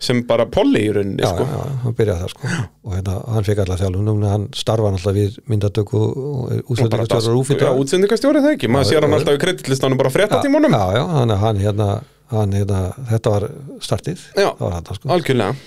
sem 0.08 0.22
bara 0.30 0.46
polli 0.56 0.86
í 0.88 0.94
rauninni, 0.96 1.26
já, 1.26 1.34
sko. 1.34 1.48
já, 1.52 1.60
já, 1.68 1.76
hann 1.84 1.98
byrjaði 2.00 2.24
þar, 2.24 2.36
sko. 2.38 2.54
Og 2.88 2.96
hérna, 2.96 3.18
hann 3.36 3.48
fekk 3.50 3.64
alltaf 3.66 3.84
þjálfum, 3.84 4.24
hann 4.32 4.48
starfa 4.56 4.94
alltaf 4.94 5.18
við 5.20 5.38
myndatöku 5.52 6.04
og 6.08 6.56
útsendingastjórar 6.72 7.38
úfitra 7.42 7.74
Já, 7.74 7.82
útsendingastjóri 7.84 8.46
það 8.48 8.56
ekki, 8.56 8.72
maður 8.72 8.88
Já, 8.88 8.94
sér 8.94 9.04
hann 9.04 9.18
já. 9.18 9.20
alltaf 9.20 9.36
í 9.36 9.44
kreditlistanum 9.44 10.00
bara 10.00 10.14
frétta 10.16 10.40
tímunum 10.46 10.80
já, 10.80 10.86
já, 10.96 11.04
hann, 11.12 11.36
hann 11.44 11.60
hérna, 11.60 11.90
hann 12.32 12.56
hérna 12.56 12.82
þetta 13.12 13.36
var 13.36 13.50
startið, 13.84 14.24
Já. 14.32 14.48
það 14.56 14.64
var 14.64 14.78
hann, 14.80 14.90
sko. 14.96 15.12
Algjörlega. 15.18 15.60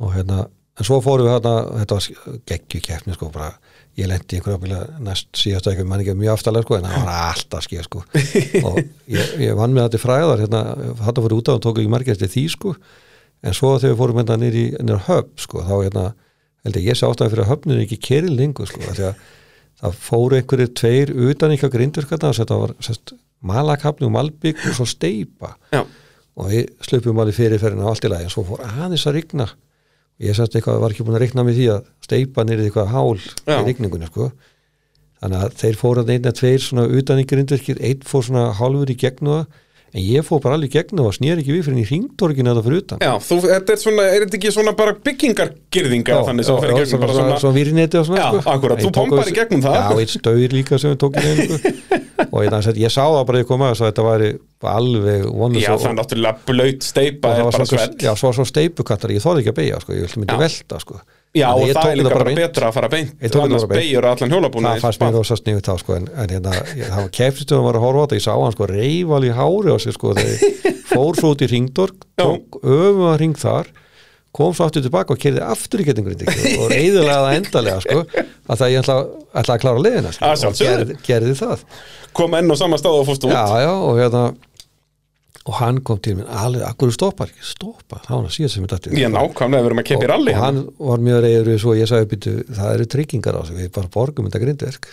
Og 0.00 0.14
hérna, 0.14 0.44
en 0.80 0.88
svo 0.88 1.00
fórum 1.04 1.28
við 1.28 1.34
hérna, 1.34 1.54
þetta 1.82 1.98
var 1.98 2.38
geggju 2.48 2.80
keppni 2.86 3.16
sko, 3.16 3.28
bara, 3.34 3.50
ég 4.00 4.08
lendi 4.08 4.38
einhverja 4.38 4.60
bíla 4.62 4.80
næst 5.04 5.28
síðast 5.36 5.68
ekki, 5.68 5.84
mann 5.88 6.00
ekki 6.00 6.16
mjög 6.16 6.38
aftalega 6.38 6.66
sko, 6.66 6.78
en 6.78 6.88
það 6.88 7.04
var 7.04 7.12
alltaf 7.26 7.66
skeið 7.66 7.86
sko. 7.88 8.04
Og 8.70 8.80
ég, 9.12 9.34
ég 9.44 9.58
vann 9.58 9.76
með 9.76 9.88
þetta 9.88 10.00
í 10.00 10.04
fræðar 10.06 10.44
hérna, 10.44 10.62
þetta 11.02 11.26
fyrir 11.26 11.36
út 11.36 11.52
á 11.52 11.54
og 11.56 11.62
tók 11.66 11.82
ekki 11.82 11.92
margir 11.92 12.16
eftir 12.16 12.32
því 12.32 12.46
sko, 12.56 12.74
en 13.44 13.56
svo 13.56 13.74
þegar 13.76 13.94
við 13.94 14.00
fórum 14.00 14.22
hérna 14.22 14.40
nýr 14.40 14.56
í 14.56 14.66
nýr 14.80 15.04
höfn 15.08 15.44
sko, 15.44 15.64
þá 15.68 15.74
hérna 15.76 16.06
held 16.64 16.80
ég, 16.80 16.88
ég 16.90 16.98
sé 16.98 17.08
ástæði 17.08 17.34
fyrir 17.34 17.46
að 17.46 17.52
höfnin 17.54 17.84
ekki 17.84 18.00
keril 18.08 18.36
lengur 18.36 18.68
sko, 18.70 18.84
að 18.88 19.02
það 19.80 19.96
fóru 20.04 20.36
einhverjir 20.36 20.72
tveir 20.76 21.12
utan 21.28 21.54
ekki 21.54 21.68
á 21.68 21.74
grindurkarna 21.74 22.32
og 22.32 22.36
þetta 22.36 22.58
var 22.60 22.74
sest, 22.84 23.14
malakafni 23.40 24.08
og 24.08 24.12
malbygg 24.12 24.60
og 24.68 24.76
svo 24.76 24.86
steipa 24.88 25.54
Já, 25.72 25.80
og 26.36 26.50
við 26.52 26.68
slupum 26.84 27.20
alveg 27.22 27.38
fyrirferðina 27.38 27.86
og 27.86 27.94
allt 27.94 28.04
í 28.04 28.10
lagi 28.12 28.28
en 28.28 28.34
svo 28.34 28.44
fór 28.48 28.60
aðeins 28.66 29.06
að 29.08 29.16
rigna 29.16 29.46
ég 30.20 30.36
sérst 30.36 30.56
eitthvað, 30.56 30.80
var 30.82 30.94
ekki 30.94 31.06
búin 31.06 31.16
að 31.18 31.24
rigna 31.24 31.44
með 31.46 31.58
því 31.58 31.66
að 31.74 31.90
steipa 32.06 32.44
nýrið 32.46 32.68
eitthvað 32.68 32.92
hál 32.94 33.18
Já. 33.20 33.56
í 33.56 33.64
rigningunni 33.68 34.10
sko. 34.10 34.30
þannig 35.20 35.44
að 35.44 35.56
þeir 35.60 35.78
fóru 35.80 36.04
að 36.04 36.12
einn 36.14 36.28
að 36.30 36.38
tveir 36.40 36.62
svona 36.64 36.86
utan 37.00 37.20
ykkur 37.20 37.42
indverkir, 37.42 37.80
einn 37.80 38.06
fór 38.08 38.24
svona 38.24 38.44
hálfur 38.56 38.92
í 38.92 38.96
gegnum 39.00 39.34
það 39.34 39.58
en 39.90 40.02
ég 40.04 40.26
fór 40.26 40.42
bara 40.44 40.56
alveg 40.58 40.70
í 40.70 40.76
gegnum 40.78 41.08
og 41.10 41.16
snýr 41.16 41.40
ekki 41.42 41.54
við 41.56 41.64
fyrir 41.66 41.82
í 41.82 41.86
ringtorginu 41.88 42.52
þetta 42.52 42.64
fyrir 42.66 42.82
utan 42.84 43.02
já, 43.02 43.12
þú, 43.26 43.38
þetta 43.46 43.74
er 43.74 43.80
svona, 43.82 44.04
er 44.06 44.24
þetta 44.24 44.38
ekki 44.38 44.52
svona 44.54 44.74
bara 44.78 44.94
byggingargirðingar 45.08 46.22
þannig 46.28 46.46
sem 46.46 46.60
fyrir 46.62 46.78
gegnum 46.78 47.02
bara 47.04 47.16
svona 47.16 47.40
svona 47.42 47.56
vírineti 47.56 48.00
og 48.00 48.06
svona 48.06 48.20
Já, 48.20 48.28
sko. 48.30 48.44
akkúrat, 48.54 48.80
Ég 48.80 48.86
þú 48.86 48.92
bombar 49.00 49.30
í 49.30 49.34
gegnum 49.34 49.64
það. 49.64 49.80
Já, 49.80 49.98
einn 50.04 50.12
staur 50.14 50.54
líka 50.54 50.78
sem 50.80 50.94
við 50.94 51.00
tók 51.02 51.18
í 51.18 51.24
einu 51.26 51.46
sko. 51.48 51.74
og 52.34 52.44
ég, 52.44 52.54
ég, 52.54 52.80
ég 52.84 52.92
sá 52.94 53.02
það 53.02 53.24
bara 53.26 53.40
að 53.40 53.42
ég 53.42 53.48
kom 53.50 53.64
að 53.64 53.72
þess 53.72 53.82
að 53.84 53.90
þetta 53.90 54.06
væri 54.06 54.30
alveg 54.70 55.24
vonlust 55.40 55.66
Já, 55.66 55.72
það 55.74 55.88
er 55.90 55.96
náttúrulega 55.98 56.46
blöyt 56.50 56.86
steipa 56.86 57.32
er 57.34 57.48
bara 57.48 57.66
svell 57.66 57.96
já, 58.04 58.12
svo, 58.20 58.32
svo 58.36 58.46
steipukattar, 58.46 59.14
ég 59.16 59.24
þorði 59.24 59.44
ekki 59.44 59.54
að 59.54 59.58
beigja 59.60 59.80
sko, 59.82 59.96
ég 59.96 60.06
vilti 60.06 60.22
myndi 60.22 60.38
velta 60.44 60.80
sko. 60.84 61.00
Já, 61.30 61.46
Þannig 61.46 61.68
og 61.70 61.76
það 61.76 61.90
er 61.92 61.98
líka 62.00 62.10
bara 62.10 62.24
beint. 62.26 62.38
betra 62.40 62.68
að 62.70 62.74
fara 62.74 62.88
beint. 62.90 63.10
Bara 63.22 63.50
beint. 63.50 63.68
beigur 63.76 64.06
allan 64.10 64.32
hjólabúna 64.34 64.70
það 64.74 64.80
fannst 64.82 65.02
mér 65.04 65.12
rosa 65.14 65.36
sniðu 65.38 65.60
þá 65.62 65.74
sko, 65.78 65.94
en, 65.94 66.08
en 66.10 66.32
hérna, 66.34 66.54
það 66.80 66.96
var 66.96 67.12
keftistöðum 67.20 67.68
var 67.68 67.78
að 67.78 67.84
horfa 67.84 68.00
á 68.00 68.04
þetta 68.06 68.18
ég 68.18 68.24
sá 68.24 68.32
hann 68.34 68.56
sko 68.56 68.66
reyfal 68.72 69.20
í 69.28 69.30
hári 69.38 69.70
á 69.70 69.78
sig 69.78 69.94
sko, 69.94 70.14
þegar 70.18 70.66
fór 70.90 71.20
svo 71.20 71.30
út 71.36 71.44
í 71.46 71.50
ringdorg 71.52 72.02
tók 72.18 72.58
öfum 72.64 73.06
að 73.12 73.16
ring 73.22 73.38
þar 73.38 73.70
kom 74.34 74.52
svo 74.54 74.66
aftur 74.66 74.82
tilbaka 74.82 75.14
og 75.14 75.22
kerði 75.22 75.40
aftur 75.46 75.82
í 75.82 75.86
gettingrind 75.86 76.26
og 76.64 76.66
reyðilega 76.74 77.22
það 77.22 77.38
endalega 77.38 77.80
sko, 77.86 78.02
að 78.50 78.60
það 78.64 78.74
ég 78.74 78.82
ætla, 78.82 78.98
ætla 79.44 79.54
að 79.54 79.62
klára 79.64 79.84
leiðina 79.86 80.12
sko, 80.18 80.34
Að 80.34 80.44
og 80.50 80.60
gerði, 80.60 80.98
gerði 81.06 81.38
það. 81.38 81.64
Kom 82.18 82.34
enn 82.38 82.50
á 82.50 82.56
sama 82.58 82.78
stað 82.78 82.98
og 83.00 83.06
fórst 83.06 83.26
út. 83.26 83.30
Já, 83.30 83.46
já, 83.62 83.70
og 83.70 83.98
hérna 84.02 84.22
og 85.48 85.54
hann 85.56 85.78
kom 85.80 85.96
til 86.04 86.18
minn 86.18 86.26
alveg, 86.28 86.60
akkur 86.68 86.90
stoppar 86.92 87.30
ekki, 87.32 87.40
stoppa, 87.48 87.96
það 88.04 88.10
var 88.10 88.18
hann 88.18 88.26
að 88.28 88.34
síðan 88.36 88.50
sem 88.54 88.66
þetta. 88.70 88.90
Ég 89.00 89.08
nákvæmlega 89.14 89.62
við 89.64 89.68
erum 89.70 89.80
að 89.82 89.86
keppa 89.90 90.04
í 90.04 90.10
rally 90.10 90.32
og 90.36 90.42
hann 90.44 90.58
var 90.90 90.98
mjög 91.06 91.18
reyður 91.24 91.46
við 91.48 91.56
svo 91.64 91.72
ég 91.78 91.88
sagði 91.90 92.10
býtu, 92.12 92.32
það 92.58 92.68
eru 92.74 92.84
tryggingar 92.94 93.38
á 93.40 93.42
sig 93.48 93.56
við 93.56 93.70
bara 93.78 93.88
borgum 93.94 94.26
þetta 94.28 94.42
grindverk. 94.44 94.84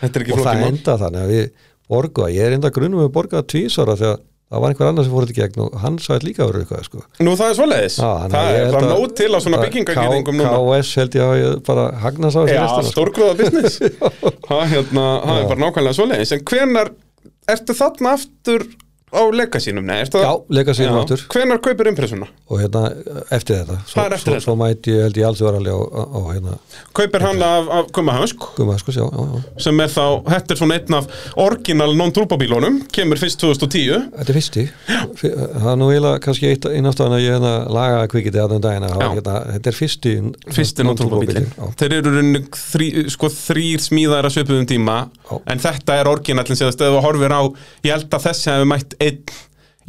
Þetta 0.00 0.10
er 0.10 0.20
ekki 0.26 0.34
og 0.34 0.42
það 0.42 0.58
mál. 0.58 0.66
enda 0.72 0.92
þannig 1.04 1.22
að 1.22 1.30
við 1.36 1.46
borgu 1.90 2.20
að 2.26 2.34
ég 2.34 2.42
er 2.50 2.54
enda 2.58 2.70
grunum 2.74 2.98
við 3.04 3.14
borgað 3.14 3.46
tvísara 3.54 3.94
þegar 4.00 4.18
það 4.50 4.58
var 4.64 4.68
einhver 4.74 4.88
annar 4.90 5.04
sem 5.06 5.14
fór 5.14 5.22
þetta 5.30 5.38
gegn 5.38 5.62
og 5.62 5.70
hann 5.78 5.94
sagði 6.02 6.26
líka 6.26 6.42
að 6.42 6.48
vera 6.50 6.58
eitthvað 6.64 6.82
sko. 6.90 6.98
Nú 7.22 7.30
það 7.38 7.46
er 7.52 7.56
svoleiðis. 7.60 7.96
Já, 8.02 8.10
Það 8.26 8.34
að 8.34 8.50
er 8.58 8.66
bara 8.74 8.82
að- 8.90 8.98
nót 8.98 9.14
til 9.20 9.30
á 9.30 9.38
svona 9.38 9.54
að 9.60 9.64
byggingagýringum 9.68 10.34
K- 10.34 10.42
núna. 10.42 10.58
KS 10.82 10.90
held 10.98 11.14
ég 11.14 11.22
að 11.22 11.38
ég 11.38 11.62
bara 11.70 11.84
hagnast 12.02 12.34
á 12.34 12.42
þessu 12.42 12.58
Já, 12.58 12.66
restina, 12.66 12.82
sko. 12.82 12.90
stórgróða 12.98 13.38
Það 19.10 19.18
það 19.20 19.26
á 19.26 19.38
legasínum? 19.40 19.84
Nei, 19.90 19.96
ertu 20.04 20.20
Já, 20.22 20.30
legasínum 20.54 20.98
aftur. 21.00 21.22
Hvenar 21.34 21.58
kaupir 21.64 21.88
impressuna? 21.90 22.28
og 22.50 22.58
hérna 22.58 22.80
eftir 23.30 23.60
þetta 23.60 23.76
svo, 23.86 23.94
Það 24.00 24.12
eftir 24.16 24.20
svo, 24.20 24.32
þetta. 24.34 24.44
svo 24.44 24.54
mæti 24.58 24.90
ég 24.94 25.02
held 25.06 25.18
ég 25.20 25.26
alls 25.28 25.40
verðarlega 25.44 25.76
á, 25.78 26.02
á, 26.02 26.20
hérna 26.34 26.54
Kaupir 26.98 27.22
hann 27.22 27.42
af, 27.46 27.68
af 27.78 27.90
Gumma 27.94 28.14
Hönsk 28.18 28.46
gumma 28.56 28.74
sko, 28.80 28.90
já, 28.94 29.04
já, 29.06 29.26
já. 29.34 29.42
sem 29.66 29.82
er 29.84 29.92
þá, 29.92 30.04
þetta 30.26 30.54
er 30.56 30.58
svona 30.58 30.78
einn 30.80 30.96
af 30.98 31.06
orginal 31.44 31.94
non-turbobílunum, 32.00 32.80
kemur 32.90 33.20
fyrst 33.22 33.38
2010 33.42 34.08
Þetta 34.16 34.26
er 34.34 34.38
fyrsti 34.40 34.64
Fyr- 35.20 35.36
það 35.38 35.68
er 35.72 35.78
nú 35.78 35.90
eiginlega 35.92 36.22
kannski 36.26 36.50
eitt 36.50 36.66
einn 36.70 36.90
aftan 36.90 37.14
að 37.14 37.22
ég 37.24 37.36
hérna 37.36 37.52
laga 37.70 38.02
kvikiti 38.10 38.42
að 38.42 38.56
den 38.56 38.64
dagina 38.66 38.90
hérna, 38.90 39.36
þetta 39.54 39.70
er 39.72 39.78
fyrsti 39.78 40.14
fyrsti 40.58 40.86
non-turbobílin 40.86 41.46
já. 41.54 41.70
þeir 41.82 41.96
eru 42.00 42.10
í 42.10 42.16
rauninni 42.18 42.42
þrí, 42.58 42.90
sko, 43.14 43.30
þrýr 43.30 43.86
smíðar 43.86 44.26
að 44.26 44.36
svipuðum 44.40 44.66
tíma 44.70 44.98
en 45.46 45.62
þetta 45.62 46.00
er 46.02 46.10
orginallin 46.10 46.58
sem 46.58 46.70
þegar 46.74 46.96
þú 46.98 47.04
horfir 47.06 47.36
á 47.38 47.42
ég 47.86 47.94
held 47.94 48.10
að 48.18 48.26
þessi 48.26 48.50
hefur 48.50 48.70
mætt 48.74 48.98
einn 49.00 49.22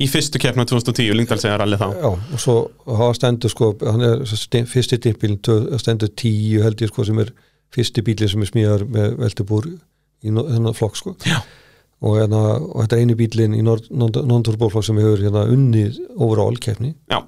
í 0.02 0.08
fyrstu 0.10 0.40
keppna 0.42 0.64
2010, 0.66 1.12
Lyngdalsega 1.18 1.58
rally 1.62 1.78
þá. 1.78 1.88
Já, 2.00 2.10
og 2.12 2.40
svo 2.42 2.56
hafa 2.88 3.14
stendur 3.20 3.52
sko, 3.54 3.74
hann 3.86 4.02
er 4.08 4.24
sti- 4.26 4.66
fyrsti 4.72 4.98
dimpilin 5.04 5.40
stendur 5.82 6.10
tíu 6.18 6.64
held 6.66 6.82
ég 6.82 6.90
sko 6.94 7.06
sem 7.06 7.20
er 7.22 7.34
fyrsti 7.76 8.02
bíli 8.08 8.28
sem 8.32 8.42
er 8.42 8.50
smíðar 8.50 8.86
með 8.92 9.18
veltubúr 9.22 9.68
í 9.72 10.32
þennan 10.34 10.76
flokk 10.78 10.98
sko. 11.00 11.16
Og, 12.02 12.16
hérna, 12.18 12.40
og 12.58 12.80
þetta 12.82 12.98
er 12.98 13.04
eini 13.04 13.16
bílinn 13.20 13.54
í 13.54 13.62
non-turboflokk 13.62 14.88
sem 14.88 14.98
hefur 14.98 15.22
hérna 15.22 15.44
unnið 15.54 16.00
overall 16.18 16.58
keppni. 16.58 16.96
Já, 17.12 17.20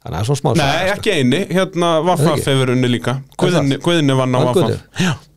þannig 0.00 0.10
að 0.10 0.14
það 0.14 0.20
er 0.20 0.28
svona 0.30 0.40
smá 0.40 0.50
nei, 0.50 0.60
saga, 0.64 0.84
sko. 0.86 0.94
ekki 0.96 1.10
eini, 1.16 1.40
hérna 1.50 1.88
Er 1.90 2.00
það 2.00 2.06
Vaffaf 2.10 2.30
ekki? 2.36 2.44
hefur 2.50 2.70
unni 2.74 2.88
líka. 2.88 3.14
Það? 3.40 3.72
Guðni 3.84 4.16
vann 4.20 4.32
á 4.32 4.40
Vaffaf 4.46 4.70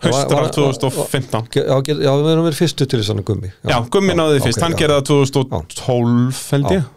haustar 0.04 0.38
af 0.38 0.44
var- 0.44 0.54
2015 0.58 1.50
Ge- 1.54 1.66
Já, 1.68 2.12
við 2.16 2.32
erum 2.34 2.46
verið 2.48 2.60
fyrstu 2.62 2.88
til 2.88 3.00
þess 3.02 3.12
að 3.14 3.24
gummi. 3.28 3.52
Já, 3.68 3.78
Gummi 3.90 4.14
náði 4.16 4.38
því 4.40 4.46
fyrst, 4.48 4.62
hann 4.64 4.78
gerði 4.80 5.02
það 5.02 5.10
2012 5.12 6.40
held 6.52 6.72
ég. 6.78 6.88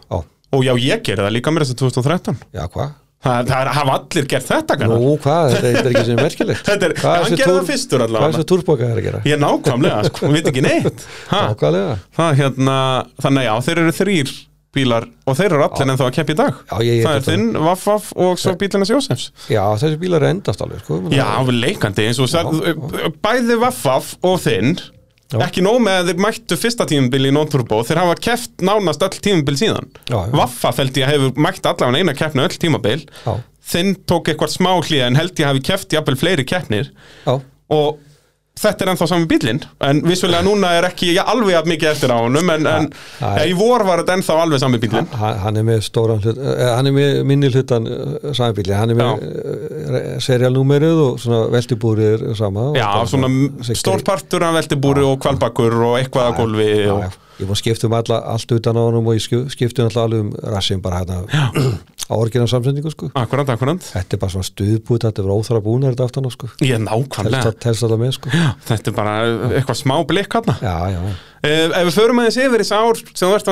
Og 0.55 0.63
já, 0.63 0.73
ég 0.79 1.03
gerði 1.03 1.27
það 1.27 1.35
líka 1.35 1.51
mér 1.51 1.65
þess 1.67 1.75
að 1.75 1.83
2013 1.83 2.39
já, 2.55 2.63
hvað? 2.71 2.95
Það, 3.27 3.47
það 3.49 3.67
hafa 3.73 3.93
allir 3.97 4.25
gert 4.29 4.45
þetta 4.47 4.75
kannar 4.77 4.99
Nú, 5.01 5.13
hvað, 5.19 5.47
þetta 5.57 5.69
er- 5.81 5.87
ekki 5.89 6.03
sem 6.05 6.19
merkilegt. 6.21 6.61
Þetta 6.69 6.85
er, 6.85 6.93
Hvað 7.01 7.15
hann 7.17 7.33
gerði 7.41 7.55
það 7.57 7.65
fyrstur 7.71 7.97
Hvað 7.97 8.03
er 8.03 8.07
allavega 8.07 8.35
þessi 8.37 8.47
túrbóka 8.51 8.85
er 8.87 8.99
að 9.01 9.07
gera? 9.07 9.21
Ég 9.25 9.39
nákvæmlega, 9.41 10.03
sko, 10.11 10.27
við 10.29 10.35
veit 10.37 10.49
ekki 10.51 10.63
neitt. 10.63 11.05
Nákvæmlega. 11.33 11.95
Það, 12.19 12.35
hérna, 12.43 12.75
Þannig 13.25 13.47
já, 13.49 13.53
þeir 13.67 13.81
eru 13.83 13.95
þrýr 13.97 14.33
bílar 14.75 15.07
og 15.25 15.37
þeir 15.39 15.53
eru 15.55 15.63
allir 15.65 15.87
ennþá 15.93 16.07
að 16.09 16.15
keppa 16.17 16.33
í 16.33 16.37
dag. 16.37 16.53
Já, 16.71 16.77
ég- 16.83 16.97
ég 16.99 17.05
Það 17.07 17.15
er 17.15 17.25
þinn, 17.27 17.47
Vaffaf 17.65 18.11
og 18.15 18.37
svo 18.41 18.53
bílarnas 18.59 18.91
Jósefs. 18.91 19.31
Já, 19.49 19.63
þessi 19.79 19.97
bílar 20.01 20.25
endast 20.29 20.61
alveg 20.61 20.83
sko. 20.83 20.99
Já, 21.09 21.29
leikandi 21.47 22.05
eins 22.07 22.19
og 22.19 22.27
já, 22.29 22.43
bæði 23.23 23.57
Vaffaf 23.63 24.15
og 24.23 24.39
þinn. 24.43 24.77
Já. 25.27 25.41
ekki 25.43 25.59
nóg 25.59 25.81
með 25.83 25.97
að 25.99 26.07
þeir 26.07 26.19
mættu 26.23 26.55
fyrsta 26.55 26.85
tímabil 26.87 27.25
í 27.27 27.31
non-turbo, 27.35 27.81
þeir 27.83 27.99
hafa 27.99 28.13
keft 28.15 28.61
nánast 28.63 29.01
öll 29.03 29.17
tímabil 29.19 29.57
síðan. 29.59 29.89
Já, 30.07 30.21
já. 30.23 30.31
Vaffaf 30.31 30.77
held 30.79 30.93
ég 30.95 31.09
hefur 31.11 31.33
mætt 31.35 31.65
allavega 31.67 31.99
eina 31.99 32.13
keppni 32.15 32.45
öll 32.45 32.55
tímabil. 32.61 33.03
Þinn 33.67 33.95
tók 34.07 34.29
eitthvað 34.31 34.53
smá 34.55 34.71
hlýja 34.79 35.07
en 35.09 35.15
held 35.19 35.35
ég 35.35 35.49
hafi 35.49 35.59
keft 35.67 35.91
jafnvel 35.91 36.15
fleiri 36.15 36.45
keppnir. 36.47 36.91
Og 37.27 37.97
þetta 38.57 38.85
er 38.85 38.91
ennþá 38.93 39.07
sami 39.11 39.27
bílinn 39.29 39.59
en 39.87 40.01
vissulega 40.05 40.41
núna 40.45 40.71
er 40.79 40.87
ekki 40.89 41.11
ja, 41.15 41.23
alveg 41.31 41.53
jafn 41.55 41.71
mikið 41.73 41.89
eftir 41.91 42.13
á 42.13 42.17
honum 42.23 42.49
en, 42.55 42.65
en 42.67 42.87
er- 42.87 43.37
ja, 43.41 43.45
í 43.51 43.53
vor 43.57 43.83
var 43.87 44.01
þetta 44.03 44.15
ennþá 44.17 44.37
alveg 44.45 44.63
sami 44.63 44.79
bílinn 44.83 45.09
hann, 45.21 45.37
hann 45.43 45.61
er 45.61 45.67
með 45.67 45.83
stóran 45.87 46.21
hlut 46.23 46.41
eh, 46.41 46.63
hann 46.73 46.89
er 46.91 46.95
með 46.97 47.19
minni 47.29 47.51
hlutan 47.53 47.87
uh, 47.91 48.31
sambíli, 48.37 48.73
hann 48.77 48.93
er 48.95 48.99
með 49.01 50.17
serialnúmerið 50.25 51.03
og 51.05 51.21
svona 51.21 51.43
veltibúrið 51.53 52.09
er 52.31 52.35
sama 52.39 52.69
Já, 52.77 52.89
svona 53.09 53.29
sig- 53.67 53.79
stór 53.79 54.03
partur 54.07 54.43
af 54.47 54.55
veltibúri 54.57 55.05
og 55.05 55.19
kvalbakur 55.23 55.77
og 55.91 55.97
eitthvað 56.01 56.31
að 56.31 56.37
gólfi 56.41 56.67
já, 56.73 56.91
og, 56.93 57.01
já. 57.07 57.09
Ég 57.37 57.45
búið 57.45 57.53
að 57.55 57.61
skipta 57.61 57.87
um 57.89 57.95
alla, 57.97 58.17
allt 58.33 58.51
utan 58.57 58.77
á 58.77 58.81
honum 58.87 59.07
og 59.07 59.15
ég 59.17 59.23
skip- 59.25 59.51
skipti 59.53 59.83
um 59.83 59.89
alveg 60.03 60.19
um 60.25 60.31
rassin 60.55 60.81
bara 60.81 61.01
hérna 61.03 61.21
á 62.07 62.13
orginal 62.15 62.47
samsendingu 62.47 62.91
sko. 62.93 63.09
Akkurat, 63.19 63.49
akkurat. 63.51 63.81
Þetta 63.83 64.15
er 64.15 64.21
bara 64.21 64.31
svona 64.31 64.47
stuðbúið, 64.47 65.01
þetta 65.07 65.23
er 65.25 65.33
óþara 65.35 65.61
búnar 65.65 65.91
þetta 65.95 66.07
aftan 66.07 66.27
á 66.27 66.31
sko, 66.31 66.47
Ég 66.63 66.75
telst 66.77 66.85
nákvæmlega 66.87 67.51
telst 67.59 67.83
alltaf 67.83 67.99
með 67.99 68.13
sko. 68.15 68.29
Já, 68.31 68.47
Þetta 68.69 68.91
er 68.91 68.95
bara 69.01 69.15
eitthvað 69.57 69.81
smá 69.81 69.95
blikk 70.07 70.37
hann 70.39 70.53
já, 70.63 70.75
já, 70.95 71.01
Ef 71.47 71.75
ef 71.77 71.83
við 71.89 71.97
förum 71.99 72.21
aðeins 72.23 72.39
yfir 72.41 72.63
þessi 72.63 72.77
ár 72.79 73.01
sem 73.13 73.27
þú 73.27 73.35
ert 73.35 73.47
á 73.47 73.51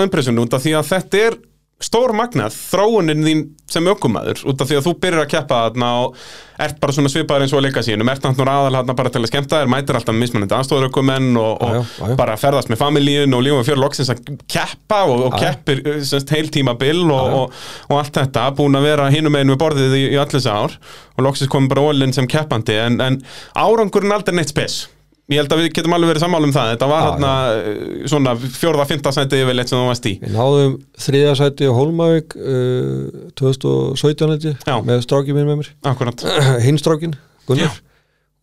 af 0.58 0.64
því 0.66 0.74
að 0.80 0.90
þetta 0.94 1.22
er 1.28 1.38
stór 1.84 2.14
magnað, 2.16 2.54
þróunin 2.72 3.26
þín 3.26 3.40
sem 3.68 3.88
ökumæður, 3.92 4.46
út 4.48 4.62
af 4.64 4.70
því 4.70 4.78
að 4.78 4.86
þú 4.86 4.92
byrjar 5.04 5.24
að 5.26 5.32
keppa 5.34 5.58
þarna 5.66 5.90
og 6.06 6.20
ert 6.64 6.78
bara 6.80 6.96
svona 6.96 7.12
svipaður 7.12 7.44
eins 7.44 7.52
og 7.52 7.60
að 7.60 7.66
leika 7.66 7.84
sínum, 7.84 8.12
ert 8.14 8.24
náttúrulega 8.24 8.62
aðal 8.62 8.78
þarna 8.78 8.96
bara 8.96 9.12
til 9.12 9.22
að 9.22 9.28
skemmta 9.28 9.60
þér, 9.60 9.72
mætir 9.74 10.00
alltaf 10.00 10.16
mismunandi 10.16 10.56
aðstofurökumenn 10.56 11.42
og, 11.42 11.52
og 11.66 11.76
Já, 11.76 11.82
já, 11.82 11.84
já, 12.00 12.08
já. 12.14 12.16
bara 12.22 12.38
ferðast 12.40 12.72
með 12.72 12.80
familíun 12.80 13.36
og 13.36 13.44
lífum 13.44 13.60
við 13.60 13.70
fyrir 13.74 13.84
loksins 13.84 14.14
að 14.14 14.24
keppa 14.56 15.02
og, 15.12 15.26
og 15.28 15.38
keppir 15.42 15.84
semst, 16.08 16.32
heiltíma 16.32 16.78
bil 16.80 17.04
og, 17.10 17.38
og, 17.42 17.62
og 17.92 18.00
allt 18.00 18.22
þetta, 18.22 18.48
búin 18.56 18.80
að 18.80 18.88
vera 18.94 19.12
hinum 19.12 19.36
einu 19.36 19.58
við 19.58 19.64
borðið 19.66 20.00
í, 20.00 20.04
í 20.16 20.20
allir 20.22 20.40
þessi 20.40 20.56
ár 20.56 20.80
og 21.18 21.28
loksins 21.28 21.52
komið 21.52 21.76
bara 21.76 21.88
ólinn 21.92 22.16
sem 22.16 22.32
keppandi. 22.32 22.80
En, 22.88 23.02
en 23.04 23.20
árangurinn 23.52 24.16
aldrei 24.16 24.40
neitt 24.40 24.56
spes 24.56 24.86
Ég 25.26 25.40
held 25.42 25.54
að 25.56 25.62
við 25.64 25.72
getum 25.74 25.94
alveg 25.96 26.12
verið 26.12 26.22
sammála 26.22 26.46
um 26.46 26.52
það. 26.54 26.68
Þetta 26.76 26.88
var 26.92 27.00
Já, 27.00 27.06
hérna 27.08 28.10
svona 28.12 28.34
fjórða, 28.38 28.84
fymta 28.92 29.14
sæti 29.16 29.40
yfirleitt 29.42 29.72
sem 29.72 29.80
þú 29.80 29.88
varst 29.88 30.06
í 30.06 30.12
Við 30.22 30.36
náðum 30.36 30.76
þriðasæti 31.02 31.70
á 31.70 31.74
Hólmavík 31.74 32.36
uh, 32.38 33.24
2017 33.42 34.36
held 34.36 34.46
ég, 34.52 34.60
Já. 34.70 34.76
með 34.86 35.02
strákið 35.08 35.40
minn 35.40 35.50
með 35.50 35.58
mér. 35.64 35.72
Akkurat. 35.90 36.26
Hinn 36.68 36.78
strákin, 36.78 37.18
Gunnar. 37.50 37.82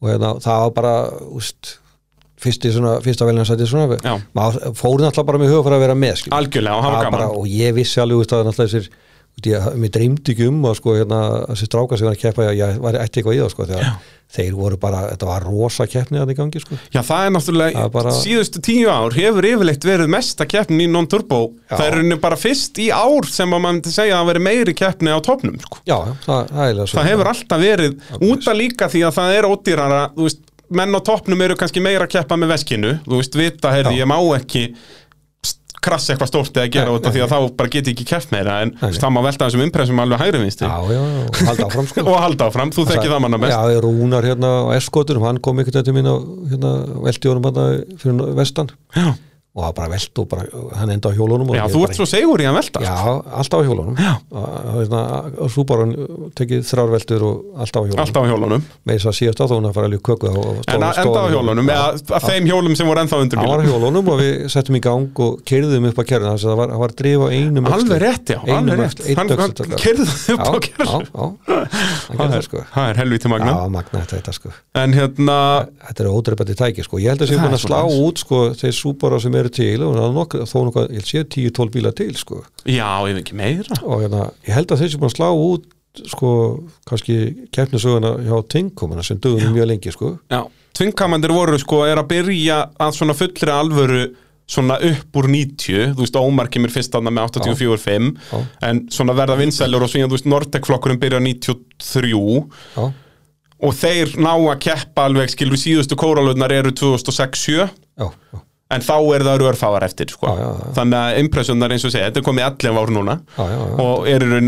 Og 0.02 0.10
hérna, 0.10 0.32
það 0.42 0.64
var 0.64 0.74
bara 0.80 0.96
úst, 1.30 1.76
fyrsti 2.42 2.74
svona, 2.74 2.96
fyrsta 3.06 3.30
veljansæti 3.30 3.70
svona. 3.70 4.00
Já. 4.02 4.16
maður 4.34 4.74
fór 4.74 4.98
náttúrulega 5.04 5.28
bara 5.30 5.42
með 5.44 5.54
huga 5.54 5.64
fyrir 5.68 5.78
að 5.78 5.84
vera 5.86 5.98
með 6.02 6.18
skilur. 6.18 6.38
Algjörlega 6.40 6.80
og 6.80 6.86
hafa 6.88 7.04
gaman 7.06 7.18
bara, 7.20 7.30
og 7.38 7.46
ég 7.46 7.78
vissi 7.78 8.02
alveg 8.02 8.24
úst, 8.24 8.34
að 8.34 8.48
náttúrulega 8.50 8.74
þessir 8.74 8.90
ég, 9.42 9.68
mér 9.80 9.90
dreymdi 9.94 10.34
ekki 10.34 10.46
um 10.50 10.58
að 10.68 10.76
sko 10.78 10.92
hérna, 10.98 11.20
þessi 11.50 11.66
stráka 11.68 11.96
sem 11.98 12.06
var 12.06 12.14
að 12.16 12.20
keppa, 12.22 12.48
ég 12.54 12.76
var 12.82 12.98
ætti 13.00 13.20
eitthvað 13.22 13.36
í 13.36 13.40
það 13.42 13.48
sko, 13.54 13.66
þegar 13.70 13.94
þeir 14.32 14.52
voru 14.56 14.76
bara, 14.80 15.00
þetta 15.10 15.26
var 15.28 15.44
rosa 15.44 15.86
keppni 15.90 16.20
að 16.22 16.30
í 16.32 16.36
gangi 16.38 16.60
sko 16.62 16.78
Já, 16.94 17.00
það 17.04 17.24
er 17.26 17.32
náttúrulega, 17.34 17.72
Það 17.76 17.88
er 17.88 17.94
bara- 17.96 18.14
síðustu 18.16 18.62
tíu 18.64 18.86
ár 18.92 19.16
hefur 19.16 19.48
yfirleitt 19.50 19.84
verið 19.88 20.12
mesta 20.14 20.46
keppnin 20.48 20.84
í 20.86 20.88
non-turbo. 20.92 21.40
Það 21.72 21.84
er 21.86 21.96
rauninni 21.98 22.20
bara 22.22 22.38
fyrst 22.40 22.78
í 22.80 22.88
ár 22.94 23.28
sem 23.28 23.52
að 23.52 23.60
mann 23.66 23.76
myndi 23.80 23.92
segja 23.92 24.20
að 24.22 24.30
veri 24.32 24.44
meiri 24.46 24.74
keppni 24.78 25.12
á 25.12 25.20
topnum 25.20 25.58
sko. 25.60 25.82
Já, 25.88 25.98
það, 26.24 26.48
það, 26.48 26.62
eiginlega 26.62 26.86
svo. 26.88 26.98
Það 27.00 27.10
hefur 27.12 27.32
alltaf 27.34 27.60
verið 27.66 27.92
út 28.30 28.48
að 28.48 28.58
líka 28.62 28.88
því 28.94 29.04
að 29.08 29.14
það 29.20 29.36
er 29.40 29.50
ódýrara 29.52 30.00
Þú 30.16 30.26
veist, 30.28 30.42
menn 30.72 30.96
á 30.96 31.00
topnum 31.04 31.42
eru 31.44 31.58
kannski 31.60 31.82
meira 31.84 32.06
að 32.08 32.14
keppa 32.16 32.36
með 32.40 32.54
veskinu 32.54 32.94
Þú 33.04 33.18
veist, 33.20 33.34
vita, 33.36 33.72
heyrði, 33.74 33.98
Já. 33.98 34.00
ég 34.00 34.08
má 34.08 34.16
ekki 34.38 34.62
krassa 35.82 36.14
eitthvað 36.14 36.30
stórt 36.30 36.58
eða 36.60 36.70
gera 36.76 36.94
út 36.94 37.06
af 37.08 37.14
því 37.14 37.24
að 37.24 37.32
þá 37.32 37.38
bara 37.58 37.72
get 37.72 37.88
ég 37.90 37.96
ekki 37.96 38.06
keppt 38.12 38.30
meira 38.34 38.60
en 38.64 38.72
það 38.78 39.10
má 39.14 39.20
velta 39.26 39.48
þessum 39.48 39.64
impressum 39.66 40.02
alveg 40.04 40.22
hægri 40.22 40.42
vinsti 40.44 40.68
Já, 40.68 40.76
já, 40.92 41.00
já, 41.00 41.24
og 41.26 41.42
halda 41.48 41.66
áfram 41.66 41.88
sko. 41.90 42.04
Og 42.12 42.20
halda 42.22 42.48
áfram, 42.48 42.72
þú 42.74 42.86
þekkir 42.90 43.12
það 43.12 43.24
manna 43.24 43.40
best. 43.42 43.56
Já, 43.56 43.80
Rúnar 43.82 44.28
hérna 44.28 44.52
á 44.62 44.74
Eskotunum, 44.78 45.26
hann 45.26 45.42
kom 45.42 45.58
einhvern 45.58 45.82
veginn 45.82 45.98
mín 45.98 46.08
á 46.08 46.16
hérna, 46.52 46.72
hann 47.02 47.60
fyrir 48.02 48.22
vestan. 48.38 48.70
Já, 48.94 49.12
og 49.52 49.66
það 49.66 49.72
bara 49.76 49.88
velt 49.92 50.20
og 50.22 50.28
bara, 50.30 50.44
hann 50.80 50.90
enda 50.94 51.10
á 51.10 51.16
hjólunum 51.16 51.50
Já 51.52 51.66
þú 51.68 51.80
bara, 51.82 51.90
ert 51.92 51.98
svo 51.98 52.06
segur 52.08 52.40
í 52.40 52.46
að 52.48 52.54
velta. 52.56 52.80
Já, 52.80 52.94
alltaf 53.36 53.60
á 53.60 53.64
hjólunum. 53.68 53.98
Og 54.32 54.78
hérna, 54.78 55.00
svo 55.52 55.64
bara 55.68 55.84
tekið 56.38 56.62
þrjár 56.70 56.92
veltur 56.94 57.24
og 57.28 57.60
alltaf 57.60 57.76
á 57.76 57.84
hjólunum. 57.84 58.00
Alltaf 58.00 58.24
á 58.24 58.26
hjólunum. 58.32 58.64
Með 58.88 58.96
þess 58.96 59.10
að 59.10 59.16
síðast 59.18 59.42
á 59.44 59.46
hún 59.52 59.68
að 59.68 59.76
fara 59.76 59.90
að 59.90 59.92
líka 59.92 60.06
köku 60.08 60.32
En 60.32 60.80
enda 60.80 61.20
á 61.20 61.28
hjólunum, 61.28 61.68
eða 61.68 61.86
að 62.16 62.28
þeim 62.30 62.48
hjólum 62.48 62.76
sem 62.80 62.88
voru 62.88 63.04
ennþá 63.04 63.20
undir 63.26 63.42
hann 63.42 63.50
var 63.52 63.60
á 63.60 63.62
bílum 63.62 63.76
hjólunum 63.76 64.08
og 64.08 64.16
við 64.22 64.32
settum 64.56 64.78
í 64.78 64.82
gang 64.88 65.20
og 65.26 65.44
keirðum 65.48 65.88
upp 65.90 66.00
á 66.00 66.04
kerfinu 66.08 66.32
þannig 66.32 66.40
að 66.40 66.48
það 66.48 66.58
var, 66.62 66.72
það 66.72 66.82
var 66.82 66.94
að 66.94 66.98
drifa 67.02 67.28
einum 67.36 67.68
Alveg 67.68 67.84
öxli. 67.84 68.00
rétt, 68.06 68.32
já, 68.32 68.38
alveg 68.56 68.76
rétt. 68.80 68.98
Hann, 69.12 69.28
kerði 69.82 70.08
upp 70.32 70.40
á 70.40 70.52
já, 70.52 70.60
kerðu 70.64 70.88
já, 70.88 71.12
já, 71.12 71.24
hann 72.08 72.16
gerði 72.16 72.32
það 72.32 72.46
sko. 72.48 72.64
Það 72.72 72.88
er 72.88 72.96
helviti 73.02 73.28
Já, 73.32 73.68
magna 73.72 74.32
sko. 74.32 74.52
En 74.82 74.96
hérna, 74.96 75.38
Þetta 75.82 76.04
er 76.04 76.10
ódreipandi 76.12 76.54
tæki 76.56 76.84
sko 76.86 76.96
Eru 79.42 79.52
til 79.52 79.76
og 79.82 79.94
það 79.98 80.06
er 80.06 80.16
nokkuð, 80.16 80.46
þó 80.48 80.56
nokkuð, 80.68 80.88
ég 80.96 81.06
sé 81.08 81.22
10-12 81.26 81.74
bíla 81.76 81.94
til 81.98 82.16
sko. 82.18 82.40
Já, 82.64 82.88
veit 83.04 83.20
ekki 83.20 83.36
meira. 83.38 83.78
Og 83.82 84.02
hérna, 84.06 84.26
ég 84.48 84.56
held 84.56 84.72
að 84.72 84.84
þeir 84.84 84.94
sem 84.94 85.02
búin 85.02 85.12
að 85.12 85.16
slá 85.18 85.28
út 85.34 85.68
sko, 86.08 86.32
kannski 86.88 87.16
keppnisöguna 87.52 88.16
hjá 88.24 88.36
Tinkomuna 88.54 89.04
sem 89.04 89.20
dögum 89.20 89.52
mjög 89.52 89.68
lengi 89.68 89.92
sko. 89.92 90.14
Já, 90.32 90.44
tvingkamandir 90.78 91.34
voru 91.36 91.58
sko 91.60 91.82
er 91.84 92.00
að 92.00 92.12
byrja 92.14 92.62
að 92.80 92.94
svona 92.96 93.16
fullri 93.18 93.52
alvöru 93.52 94.04
svona 94.52 94.76
upp 94.84 95.16
úr 95.16 95.28
90 95.30 95.94
þú 95.94 96.02
veist, 96.02 96.16
Ómar 96.18 96.50
kemur 96.52 96.72
fyrst 96.72 96.96
aðna 96.98 97.12
með 97.14 97.38
84.5 97.38 98.08
Já. 98.18 98.40
en 98.68 98.82
svona 98.92 99.14
verða 99.16 99.38
vinsælur 99.40 99.86
og 99.86 99.92
síðan, 99.92 100.10
þú 100.10 100.18
veist, 100.18 100.28
Nortek-flokkurinn 100.32 101.00
byrja 101.02 101.20
93 101.22 102.10
Já, 102.76 102.82
og 103.62 103.76
þeir 103.78 104.16
ná 104.18 104.32
að 104.34 104.58
keppa 104.66 105.06
alveg 105.08 105.32
skilur 105.32 105.60
síðustu 105.60 105.98
kóralutnar 105.98 106.52
eru 106.52 106.74
2006-7 106.74 107.54
já, 107.62 107.68
já, 108.02 108.42
en 108.72 108.84
þá 108.84 108.94
er 109.16 109.24
það 109.26 109.44
örfáar 109.50 109.84
eftir 109.86 110.12
sko. 110.12 110.30
Já, 110.30 110.40
já, 110.42 110.48
já. 110.58 110.72
þannig 110.78 110.98
að 110.98 111.18
impressionar 111.22 111.74
eins 111.74 111.86
og 111.86 111.92
segja, 111.94 112.08
þetta 112.10 112.20
er 112.22 112.26
komið 112.26 112.46
11 112.48 112.80
ár 112.82 112.92
núna 112.96 113.16
já, 113.20 113.44
já, 113.52 113.56
já. 113.60 113.76
og 113.84 114.08
eru 114.12 114.40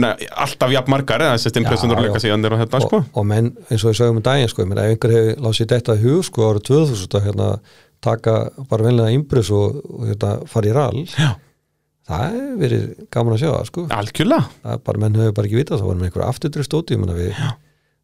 alltaf 0.44 0.74
jafn 0.74 0.94
margar 0.94 1.24
eða 1.24 1.38
þessast 1.38 1.60
impressionar 1.62 1.98
Já, 1.98 2.02
já. 2.02 2.08
leika 2.08 2.22
síðan 2.24 2.48
og 2.50 2.60
þetta 2.64 2.82
sko. 2.84 3.00
og, 3.02 3.18
og 3.20 3.26
menn, 3.30 3.50
eins 3.68 3.84
og 3.84 3.92
ég 3.92 3.98
sagði 4.00 4.14
um 4.14 4.22
daginn 4.28 4.52
sko, 4.52 4.66
ef 4.66 4.84
einhver 4.84 5.16
hefur 5.16 5.42
látið 5.46 5.58
sér 5.60 5.72
þetta 5.74 5.96
í 5.98 6.04
hug 6.04 6.28
sko 6.28 6.48
árið 6.50 6.66
2000 6.70 7.18
að 7.18 7.26
hérna, 7.28 7.48
taka 8.04 8.36
bara 8.70 8.88
venlega 8.88 9.16
impress 9.16 9.52
og, 9.54 9.80
og 9.88 10.06
hérna, 10.10 10.36
fara 10.50 10.70
í 10.70 10.76
rall 10.76 11.02
Já. 11.08 11.34
það 12.08 12.24
hefur 12.30 12.56
verið 12.64 12.88
gaman 13.14 13.36
að 13.36 13.44
sjá 13.44 13.50
það 13.50 13.68
sko 13.72 13.86
algjörlega 13.98 14.72
er 14.74 14.82
bara, 14.88 15.04
menn 15.04 15.20
hefur 15.20 15.36
bara 15.38 15.50
ekki 15.50 15.60
vitað, 15.60 15.82
það 15.82 15.92
var 15.92 16.00
með 16.00 16.10
einhver 16.10 16.26
afturdrifst 16.28 16.80
út, 16.80 16.96
meina 17.00 17.18
við 17.18 17.44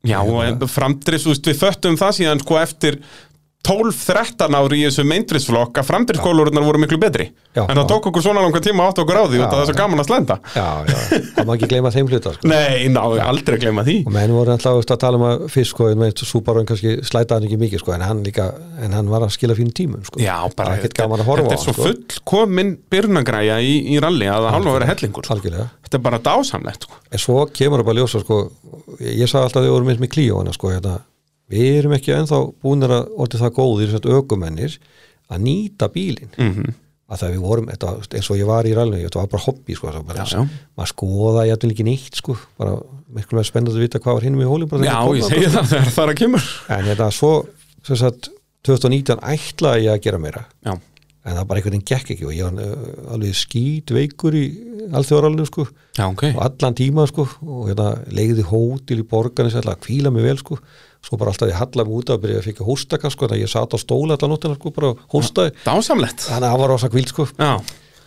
Já, 0.08 0.22
og 0.24 0.38
veist, 0.40 1.44
við 1.44 1.58
föttum 1.60 1.98
það 2.00 2.14
síðan 2.16 2.40
sko 2.40 2.56
eftir 2.56 2.96
12-13 3.60 4.56
ári 4.56 4.78
í 4.80 4.84
þessu 4.86 5.02
meindrisflokk 5.04 5.78
að 5.82 5.88
framdyrskólurinnar 5.90 6.64
voru 6.64 6.80
miklu 6.80 6.96
betri 7.00 7.26
Já, 7.52 7.64
en 7.66 7.74
það 7.76 7.82
já. 7.82 7.88
tók 7.90 8.06
okkur 8.08 8.24
svona 8.24 8.40
langa 8.44 8.60
tíma 8.64 8.86
átt 8.88 9.00
okkur 9.02 9.18
á 9.20 9.24
því 9.28 9.40
og 9.42 9.50
það 9.52 9.60
er 9.60 9.68
svo 9.68 9.76
gaman 9.76 10.00
að 10.00 10.08
slenda 10.08 10.36
já, 10.54 10.68
já, 10.88 10.96
það 11.36 11.48
má 11.48 11.52
ekki 11.56 11.68
gleyma 11.72 11.92
þeim 11.92 12.08
hluta 12.08 12.32
sko. 12.36 12.48
Nei, 12.48 12.86
ná, 12.94 13.00
aldrei 13.26 13.58
gleyma 13.60 13.84
því 13.84 13.96
og 14.06 14.14
menn 14.16 14.32
voru 14.32 14.54
alltaf 14.54 14.78
veist, 14.78 14.94
að 14.94 15.02
tala 15.04 15.20
um 15.20 15.26
að 15.28 15.44
fisk 15.52 15.74
sko, 15.74 15.90
en 15.92 16.06
veit, 16.06 16.24
Subaru 16.30 16.64
kannski 16.70 16.94
slæta 17.10 17.36
hann 17.36 17.48
ekki 17.50 17.60
mikið 17.60 17.82
sko, 17.82 17.94
en 17.98 18.06
hann 18.06 18.24
líka, 18.24 18.48
en 18.80 18.96
hann 18.96 19.12
var 19.12 19.26
að 19.26 19.34
skila 19.36 19.58
fínum 19.58 19.74
tímum 19.76 20.06
sko. 20.08 20.22
Já, 20.22 20.38
bara, 20.56 20.78
þetta 20.80 21.04
á 21.04 21.10
er 21.10 21.60
svo 21.60 21.74
sko. 21.76 21.90
fullkomin 21.90 22.72
byrnagræja 22.90 23.60
í, 23.60 23.76
í 23.92 24.00
ralli 24.00 24.30
að 24.30 24.46
það 24.46 24.56
hálfa 24.56 24.72
að 24.72 24.78
vera 24.78 24.90
hellingur 24.94 25.30
Þetta 25.84 25.98
er 25.98 26.06
bara 26.06 26.22
dásamlegt 26.22 26.88
sko. 26.88 27.00
en 27.10 27.24
svo 27.26 27.44
kemur 27.50 27.82
það 27.82 27.90
bara 27.90 28.00
ljósa 28.00 28.24
sko, 28.24 28.42
ég, 29.02 29.26
sagði 29.26 29.46
alltaf 29.50 31.09
við 31.50 31.64
hérna, 31.66 31.80
erum 31.80 31.96
ekki 31.98 32.14
ennþá 32.16 32.40
búinir 32.62 32.94
að 32.94 33.10
orðið 33.24 33.44
það 33.44 33.56
góðir 33.58 33.96
ökumennir 34.20 34.78
að 35.30 35.44
nýta 35.46 35.90
bílinn. 35.92 36.32
Mm 36.38 36.70
að 37.10 37.22
það 37.24 37.32
við 37.34 37.44
vorum, 37.44 37.70
þetta, 37.72 37.92
eins 38.18 38.28
og 38.30 38.38
ég 38.38 38.48
var 38.48 38.66
í 38.68 38.74
rallinu 38.76 39.02
þetta 39.02 39.18
var 39.20 39.30
bara 39.32 39.44
hobby 39.46 39.76
sko, 39.76 39.94
bara, 40.06 40.22
Já, 40.22 40.36
já. 40.36 40.42
maður 40.78 40.90
skoða 40.92 41.46
ég 41.48 41.64
ekki 41.66 41.86
neitt 41.86 42.20
sko, 42.20 42.36
bara 42.60 42.76
með 43.10 43.48
spennandi 43.48 43.78
að 43.80 43.86
vita 43.86 44.02
hvað 44.02 44.18
var 44.18 44.26
hinum 44.28 44.44
í 44.44 44.68
bara 44.70 44.86
Já, 44.86 44.98
þegar 45.00 45.18
ég 45.18 45.32
segi 45.32 45.48
það 45.56 45.72
það 45.96 46.04
er 46.04 46.12
að 46.12 46.20
kemur. 46.20 46.46
En 46.76 46.86
þetta 46.86 47.08
svo, 47.16 47.32
sem 47.88 47.98
sagt 47.98 48.30
2019 48.68 49.24
ætlaði 49.32 49.88
ég 49.88 49.96
að 49.96 50.04
gera 50.06 50.22
meira. 50.22 50.44
Já, 50.62 50.76
en 51.20 51.36
það 51.36 51.48
bara 51.50 51.60
einhvern 51.60 51.74
veginn 51.74 51.88
gekk 51.90 52.12
ekki 52.14 52.28
og 52.28 52.36
ég 52.36 52.46
var 52.46 52.62
uh, 52.62 53.14
alveg 53.16 53.40
skít 53.40 53.90
veikur 53.96 54.36
í 54.38 54.44
alþjóðarallinu 54.94 55.48
sko. 55.50 55.66
Já, 55.98 56.04
ok. 56.06 56.24
Og 56.30 56.44
allan 56.46 56.78
tíma 56.78 57.08
sko 57.10 57.26
og 57.42 57.66
hérna 57.72 57.90
leiði 58.14 58.46
hótil 58.46 59.02
í 59.02 59.08
borgarni 59.10 59.50
sem 59.50 59.64
ætlaði 59.64 59.80
að 59.80 59.84
kvíla 59.88 60.14
mig 60.14 60.28
vel 60.30 60.38
sko 60.38 60.60
svo 61.04 61.18
bara 61.20 61.32
alltaf 61.32 61.48
ég 61.50 61.58
hallaði 61.58 61.88
mig 61.88 62.00
út 62.00 62.10
af 62.10 62.18
að 62.18 62.24
byrja 62.24 62.40
að 62.40 62.48
fikka 62.50 62.66
hóstaka 62.68 63.10
sko 63.12 63.26
þannig 63.26 63.40
að 63.40 63.44
ég 63.46 63.52
satt 63.54 63.76
á 63.76 63.78
stóla 63.80 64.16
allan 64.18 64.34
nóttina 64.34 64.58
sko 64.58 64.72
bara 64.76 64.92
og 64.92 65.04
hóstaði 65.14 65.54
Dásamlegt. 65.64 66.26
Þannig 66.28 66.46
að 66.46 66.52
það 66.52 66.62
var 66.64 66.72
rosa 66.74 66.90
kvíl 66.92 67.06
sko. 67.08 67.28
Já, 67.40 67.52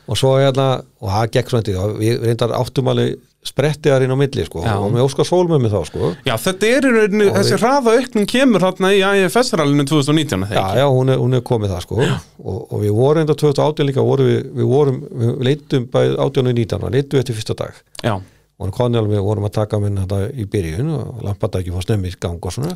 og 0.04 0.20
svo 0.20 0.34
hérna 0.38 0.68
og 1.02 1.14
það 1.14 1.30
gekk 1.38 1.54
svona 1.54 1.86
og 1.86 1.96
við 2.02 2.26
reyndar 2.28 2.58
áttum 2.60 2.92
alveg 2.92 3.22
sprettiðar 3.44 4.06
inn 4.06 4.14
á 4.16 4.18
milli 4.18 4.46
sko 4.48 4.62
Já. 4.64 4.76
og 4.80 4.92
með 4.94 5.04
Óskar 5.04 5.28
Sól 5.28 5.48
með 5.52 5.66
mig 5.66 5.74
þá 5.74 5.82
sko. 5.90 6.12
Já 6.24 6.34
þetta 6.40 6.70
er 6.70 6.86
í 6.88 6.92
rauninni, 6.96 7.26
þessi 7.36 7.58
hraða 7.60 7.96
aukning 7.98 8.30
kemur 8.32 8.64
þarna 8.64 8.92
í 8.96 9.02
IFS-rallinu 9.04 9.86
2019 9.90 10.46
Já, 10.54 10.64
já, 10.80 10.86
hún 10.88 11.12
er, 11.12 11.20
hún 11.20 11.36
er 11.36 11.44
komið 11.44 11.74
það 11.74 11.84
sko. 11.84 11.98
Og, 12.40 12.62
og 12.70 12.84
við 12.84 12.94
vorum 12.96 13.26
enda 13.26 13.36
2018 13.36 13.90
líka 13.90 14.06
voru 14.08 14.30
við, 14.30 14.40
við 14.62 14.70
vorum, 14.72 15.02
við 15.24 15.34
leitum 15.50 15.90
bæði 15.92 16.16
18 16.16 16.52
og 16.54 16.58
19 16.62 16.88
og 16.88 16.96
leitum 16.96 17.18
við 17.18 17.24
eftir 17.26 17.40
fyrsta 17.42 17.58
dag. 17.60 17.84
Já, 18.00 18.16
hann 18.64 18.74
konni 18.76 19.00
alveg, 19.00 19.22
vorum 19.24 19.48
að 19.48 19.56
taka 19.60 19.80
minn 19.84 20.00
þetta 20.02 20.20
í 20.40 20.46
byrjun 20.50 20.92
og 20.96 21.24
lampadæki 21.28 21.74
fór 21.76 21.86
snemmi 21.86 22.12
í 22.12 22.18
gang 22.20 22.40
og 22.44 22.56
svona. 22.56 22.76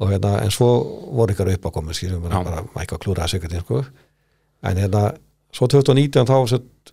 Og 0.00 0.08
hérna, 0.12 0.36
en 0.44 0.52
svo 0.54 0.68
voru 1.16 1.34
ykkar 1.34 1.50
upp 1.54 1.66
að 1.68 1.74
koma 1.76 1.96
skilum 1.96 2.24
Já. 2.28 2.38
bara, 2.44 2.62
mæka 2.76 2.96
að 2.96 3.02
klúra 3.04 3.26
að 3.26 3.34
segja 3.34 3.60
sko. 3.64 3.82
en 4.62 4.76
hérna, 4.80 5.02
svo 5.52 5.66
2019 5.68 6.28
þá 6.28 6.36
sett, 6.48 6.92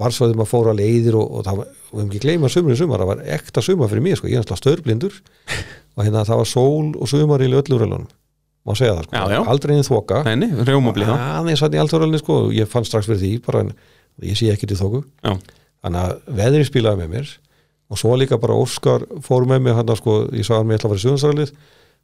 var 0.00 0.14
svo 0.14 0.26
þegar 0.28 0.38
maður 0.40 0.50
fór 0.50 0.70
að 0.70 0.80
leiðir 0.80 1.16
og, 1.18 1.26
og 1.34 1.44
það 1.46 1.60
við 1.60 1.66
hefum 1.90 2.06
ekki 2.10 2.22
gleyma 2.22 2.48
sumri 2.48 2.76
sumar, 2.78 3.02
það 3.02 3.10
var 3.10 3.22
ekta 3.36 3.62
sumar 3.66 3.90
fyrir 3.90 4.04
mér 4.06 4.18
sko, 4.18 4.28
ég 4.30 4.38
er 4.38 4.44
alltaf 4.44 4.60
störblindur. 4.62 5.20
Og 5.98 6.04
hérna 6.06 6.22
það 6.24 6.38
var 6.40 6.46
sól 6.48 6.92
og 6.94 7.08
sumar 7.10 7.42
í 7.42 7.48
öllurælunum 7.50 8.06
má 8.66 8.74
segja 8.76 8.94
það 8.94 9.06
sko, 9.08 9.16
Já, 9.16 9.24
já. 9.34 9.40
aldrei 9.50 9.72
einn 9.76 9.86
þoka. 9.86 10.20
Neini, 10.28 10.48
rjómablíða 10.68 11.14
aðeins 11.40 11.62
hann 11.64 11.74
í 11.74 11.80
alltóralni 11.80 12.20
sko, 12.20 12.36
ég 12.54 12.68
fann 12.70 12.84
strax 12.86 13.08
fyrir 13.08 13.20
því 13.22 13.30
bara, 13.46 13.62
en 13.64 13.72
ég 14.26 14.36
sé 14.38 14.50
ekki 14.52 14.68
til 14.70 14.76
þóku 14.78 15.00
Já, 15.24 15.32
þannig 15.84 16.00
að 16.06 16.38
veðri 16.40 16.64
spilaði 16.68 17.02
með 17.04 17.12
mér. 17.16 17.34
Og 17.90 17.98
svo 17.98 18.14
líka 18.20 18.38
bara 18.38 18.54
Óskar 18.54 19.02
fór 19.26 19.48
með 19.50 19.64
mér 19.66 19.80
hann 19.80 19.96
sko, 19.98 20.22
ég 20.30 20.46
sagði 20.46 20.60
hann 20.62 20.70
mér 20.70 20.78
ætla 20.78 20.90
að 20.90 20.92
fara 20.94 21.00
í 21.02 21.06
suðansaralið 21.08 21.54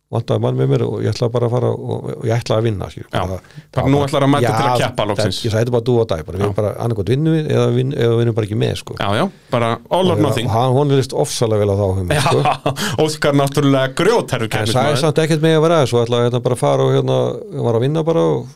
vantaði 0.06 0.42
mann 0.44 0.54
með 0.58 0.68
mér 0.70 0.82
og 0.86 1.00
ég 1.02 1.10
ætla 1.10 1.26
bara 1.34 1.48
að 1.48 1.54
fara 1.56 1.68
og, 1.74 2.04
og 2.14 2.26
ég 2.28 2.34
ætla 2.36 2.56
að 2.60 2.66
vinna 2.68 2.86
Já, 2.94 3.06
bara, 3.10 3.38
bara 3.74 3.90
nú 3.90 4.02
ætlarðu 4.04 4.26
að 4.28 4.30
mæta 4.36 4.50
til 4.54 4.66
að 4.86 5.08
loksins. 5.10 5.38
það- 5.40 5.46
ég 5.48 5.54
þetta 5.56 5.72
bara 5.74 5.84
dú 5.88 5.94
og 5.98 6.06
dæ, 6.06 6.14
bara, 6.28 6.38
við 6.38 6.44
Já. 6.46 6.52
bara 6.54 6.70
annarkot 6.84 7.10
vinnum 7.10 7.34
við 7.34 7.48
eða, 7.50 7.64
vin, 7.74 7.90
eða 7.96 8.12
við 8.12 8.20
vinnum 8.20 8.36
bara 8.36 8.46
ekki 8.46 8.58
með 8.60 8.76
sko. 8.82 8.94
já, 9.00 9.08
já, 9.18 9.24
bara 9.50 9.70
all 9.90 10.06
or 10.06 10.14
og, 10.14 10.22
nothing. 10.22 10.46
og 10.46 10.52
hann, 10.54 10.76
hún 10.76 10.92
er 10.94 11.00
list 11.02 11.12
ofsalega 11.24 11.58
vel 11.58 11.74
á 11.74 11.76
þá 11.80 11.86
hugmynd, 11.96 12.22
sko. 12.22 12.38
Óskar 13.06 13.34
náttúrulega 13.34 13.94
grjótherru 13.98 14.46
en 14.60 14.66
sagði 14.70 15.00
samt 15.02 15.18
ekkert 15.26 15.42
með 15.42 15.58
að 15.58 15.66
vera 15.66 15.80
svo 15.90 16.04
ætla 16.04 16.20
að 16.22 16.28
hérna 16.30 16.42
bara 16.46 16.60
fara 16.62 16.86
og 16.86 16.94
hérna 16.94 17.18
var 17.66 17.74
að 17.80 17.84
vinna 17.88 18.04
bara 18.06 18.22
og, 18.30 18.46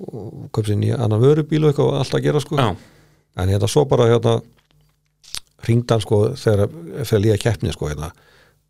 og 0.55 0.63
sér 0.63 0.87
í 0.87 0.95
annan 0.95 1.19
vörubíl 1.27 1.65
og 1.67 1.73
eitthvað 1.75 1.91
og 1.91 1.99
allt 1.99 2.15
að 2.15 2.23
gera 2.31 2.41
sko. 2.47 2.63
En 3.37 3.49
hérna 3.51 3.67
svo 3.67 3.83
bara 3.91 4.07
hérna 4.07 4.39
ringd 5.66 5.91
hann 5.93 6.05
sko 6.05 6.20
þegar 6.41 6.70
fyrir 7.07 7.24
líða 7.27 7.41
keppni 7.43 7.74
sko 7.74 7.91
hérna 7.91 8.12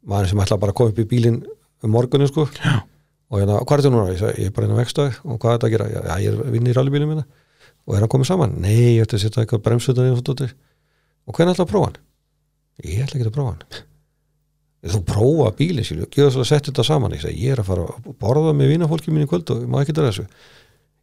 maður 0.08 0.32
sem 0.32 0.42
ætla 0.44 0.60
bara 0.60 0.74
að 0.74 0.80
koma 0.80 0.94
upp 0.94 1.02
í 1.02 1.08
bílinn 1.10 1.42
um 1.84 1.94
morgunin 1.94 2.30
sko 2.30 2.46
Já. 2.56 2.80
og 3.30 3.38
hérna, 3.40 3.60
hvað 3.64 3.76
er 3.76 3.84
þetta 3.84 3.92
núna? 3.94 4.08
Ég, 4.14 4.22
sagði, 4.22 4.46
ég 4.46 4.50
er 4.50 4.56
bara 4.56 4.72
á 4.72 4.80
vegstæð 4.80 5.20
og 5.24 5.38
hvað 5.38 5.52
er 5.52 5.58
þetta 5.58 5.68
að 5.68 5.74
gera? 5.76 5.90
Já, 5.92 6.14
ég 6.24 6.32
er 6.32 6.40
að 6.40 6.56
vinna 6.56 6.72
í 6.72 6.76
rallybílinn 6.78 7.12
minna 7.12 7.26
og 7.86 7.96
er 7.96 8.04
hann 8.04 8.12
komið 8.12 8.30
saman? 8.30 8.56
Nei, 8.62 8.96
ég 8.96 9.04
ætti 9.04 9.18
að 9.18 9.24
setja 9.26 9.44
eitthvað 9.44 9.64
bremsutan 9.68 10.10
í 10.10 10.14
og 11.30 11.36
hvernig 11.36 11.52
ætla 11.52 11.66
að 11.66 11.70
prófa 11.70 11.90
hann? 11.90 12.02
Ég 12.80 13.04
ætla 13.04 13.20
ekki 13.20 13.28
að 13.28 13.36
prófa 13.36 13.54
hann 13.54 13.86
þú 14.88 15.02
prófa 15.04 15.50
bílinn 15.58 15.84
sílu, 15.84 16.06
gera 16.08 16.30
svo 16.32 16.40
að 16.40 16.48
setja 16.48 16.70
þetta 16.70 16.86
saman 16.88 17.12
ég, 17.12 17.20
segi, 17.20 17.42
ég 17.44 17.52
er 17.52 17.60
að 17.60 17.68
fara 17.68 17.84
að 17.84 18.14
borða 18.20 18.54
með 18.56 18.72
vinafólki 18.72 19.12
mín 19.12 19.26
í 19.26 19.28
kvöld 19.28 19.50
og 19.52 19.66
má 19.68 19.82
ekki 19.82 19.96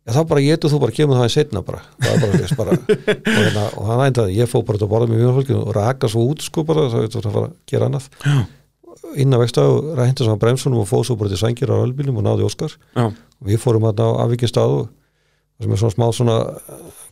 Já, 0.07 0.13
þá 0.15 0.21
bara 0.29 0.43
getur 0.45 0.71
þú 0.71 0.77
bara 0.79 0.95
kemur 0.95 1.17
það 1.19 1.27
í 1.27 1.31
setna 1.33 1.61
bara. 1.67 1.81
Það 1.99 2.21
bara, 2.23 2.51
bara 2.59 2.75
og, 2.77 3.25
hérna, 3.27 3.63
og 3.75 3.87
hann 3.89 4.03
ændi 4.05 4.27
ég 4.37 4.47
fór 4.47 4.63
bara 4.67 4.79
að 4.79 4.91
borða 4.93 5.09
með 5.11 5.19
vinafólki 5.23 5.55
og 5.57 5.73
raka 5.75 6.07
svo 6.11 6.23
út 6.31 6.45
sko 6.45 6.63
bara, 6.67 6.85
þá 6.87 7.01
veitur 7.03 7.25
það 7.25 7.27
að 7.27 7.35
fara 7.37 7.49
að 7.49 7.57
gera 7.73 7.89
annað. 7.89 8.07
Já. 8.23 8.37
inn 9.23 9.35
á 9.35 9.37
vegstað 9.39 9.71
og 9.73 9.89
rændi 9.99 10.25
saman 10.25 10.39
bremsunum 10.41 10.81
og 10.83 10.87
fóð 10.89 11.03
svo 11.09 11.17
bara 11.19 11.31
til 11.33 11.39
sængir 11.41 11.71
á 11.71 11.77
ölbílum 11.79 12.19
og 12.21 12.25
náði 12.25 12.47
Óskar. 12.47 12.77
Já, 12.95 13.05
við 13.51 13.59
fórum 13.63 13.87
að 13.89 13.99
ná 13.99 14.07
afvikið 14.23 14.51
stað 14.53 14.75
og 14.77 14.85
það 14.87 15.67
sem 15.67 15.75
er 15.75 15.81
svona 15.81 15.95
smá 15.97 16.07
svona 16.15 16.37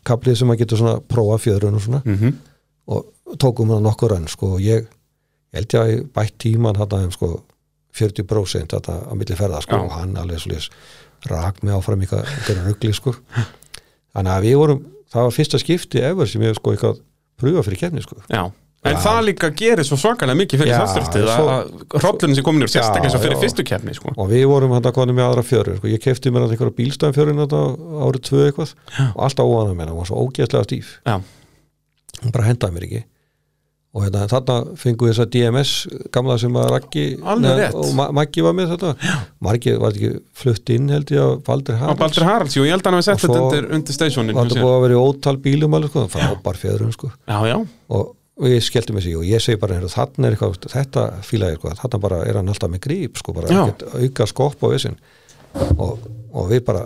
kaplið 0.08 0.40
sem 0.40 0.54
að 0.54 0.62
getur 0.64 0.82
svona 0.82 0.96
prófa 1.04 1.38
fjöðrun 1.44 1.76
og 1.80 1.84
svona. 1.84 2.02
Mhm. 2.06 2.34
Og 2.96 3.38
tókum 3.42 3.72
hann 3.74 3.84
nokkur 3.84 4.16
enn 4.16 4.28
sko 4.32 4.56
og 4.56 4.64
ég, 4.64 4.86
ég 5.52 5.60
held 5.60 5.76
ég 5.76 5.82
að 5.82 6.08
bætt 6.16 6.38
tíman 6.40 6.80
hann 6.80 6.96
að 6.96 7.12
sko 7.16 7.32
40% 7.96 8.76
þetta 8.76 8.98
á 9.08 9.14
milli 9.16 9.38
ferða 9.40 9.62
sko 9.64 9.80
og 9.86 9.94
hann 9.96 10.18
alveg 10.20 10.44
lýs 10.52 10.70
rak 11.32 11.64
mig 11.64 11.74
áfram 11.76 12.04
eitthvað 12.06 12.62
ruggli 12.66 12.94
sko 12.96 13.16
þannig 14.16 14.32
að 14.36 14.46
við 14.48 14.60
vorum, 14.62 14.84
það 15.12 15.26
var 15.28 15.34
fyrsta 15.40 15.60
skipti 15.62 16.04
ever 16.06 16.30
sem 16.30 16.44
ég 16.46 16.56
sko 16.60 16.76
eitthvað 16.76 17.02
pröfa 17.42 17.64
fyrir 17.68 17.82
kefni 17.86 18.04
sko 18.06 18.20
Já, 18.32 18.44
en 18.86 18.94
Já. 18.96 19.00
það 19.04 19.20
líka 19.30 19.50
gerir 19.60 19.88
svo 19.88 19.98
svakalega 20.00 20.40
mikið 20.42 20.62
fyrir 20.62 20.74
Já, 20.76 20.84
svo- 20.86 21.50
að 21.56 21.74
hrollunum 22.00 22.36
sem 22.38 22.46
komin 22.48 22.66
úr 22.68 22.72
sérstaklega 22.72 23.10
eins 23.10 23.18
og 23.18 23.24
fyrir 23.26 23.36
já. 23.38 23.42
fyrstu 23.46 23.66
keppni 23.68 23.96
sko. 23.98 24.14
og 24.16 24.30
við 24.32 24.46
vorum 24.52 24.76
hann 24.78 24.86
að 24.86 24.96
konu 25.00 25.16
með 25.18 25.28
aðra 25.30 25.44
fjörur 25.50 25.80
sko. 25.82 25.88
ég 25.92 26.04
kefti 26.04 26.32
mér 26.32 26.46
að 26.46 26.56
einhverja 26.56 26.78
bílstæðan 26.80 27.18
fjörun 27.18 27.44
árið 27.46 28.22
tvö 28.30 28.46
eitthvað 28.50 28.76
og 29.16 29.26
alltaf 29.28 29.46
óana 29.52 29.74
með 29.76 29.92
hann 29.92 30.00
var 30.00 30.10
svo 30.12 30.22
ógeðslega 30.28 30.70
stíf 30.70 30.94
Já, 31.06 31.18
hún 32.24 32.32
bara 32.36 32.48
hendaði 32.52 32.78
mér 32.78 32.88
ekki 32.90 33.04
og 33.96 34.04
hérna, 34.04 34.26
þarna 34.28 34.56
fengum 34.80 35.08
við 35.08 35.14
þessa 35.14 35.26
DMS 35.32 35.70
gamla 36.12 36.36
sem 36.42 36.58
að 36.60 36.68
Raggi 36.74 37.06
og 37.24 37.94
Ma 37.96 38.10
Maggi 38.16 38.44
var 38.44 38.58
með 38.58 38.74
þetta. 38.74 38.92
Margi 39.46 39.76
var 39.80 39.96
ekki 39.96 40.12
flutt 40.36 40.72
inn 40.76 40.92
held 40.92 41.14
ég 41.16 41.24
að 41.24 41.38
Baldur 41.48 41.80
Haralds? 41.80 42.02
Baldur 42.02 42.28
Haralds, 42.28 42.58
jú, 42.58 42.66
ég 42.68 42.76
held 42.76 42.84
að 42.84 42.92
hann 42.92 43.00
hefði 43.00 43.08
sett 43.08 43.24
þetta 43.24 43.40
undir, 43.46 43.70
undir 43.78 44.36
var 44.36 44.50
þetta 44.52 44.66
búið 44.66 44.76
að 44.76 44.86
vera 44.86 44.98
í 44.98 45.02
ótal 45.06 45.36
bílum 45.48 45.78
alveg 45.80 45.94
sko, 45.94 46.06
frábær 46.12 46.60
fjöðrum 46.60 46.92
sko. 46.96 47.12
Já, 47.24 47.38
já, 47.48 47.58
og 47.96 48.14
við 48.44 48.58
skelltum 48.68 49.00
þessi 49.00 49.16
og 49.16 49.24
ég 49.30 49.44
segi 49.44 49.60
bara 49.62 49.78
heyrðu, 49.78 49.94
þarna 49.94 50.28
er 50.28 50.36
eitthvað, 50.36 50.58
þetta 50.74 51.06
fíla 51.24 51.54
ég 51.54 51.62
sko, 51.62 51.72
þarna 51.80 52.02
bara 52.04 52.20
er 52.28 52.40
hann 52.42 52.52
alltaf 52.52 52.74
með 52.74 52.84
gríp 52.84 53.22
sko, 53.22 53.36
bara 53.38 53.64
auka 53.96 54.28
skopp 54.28 54.60
á 54.60 54.68
vissin 54.74 55.00
og, 55.80 56.04
og 56.36 56.52
við 56.52 56.66
bara 56.68 56.84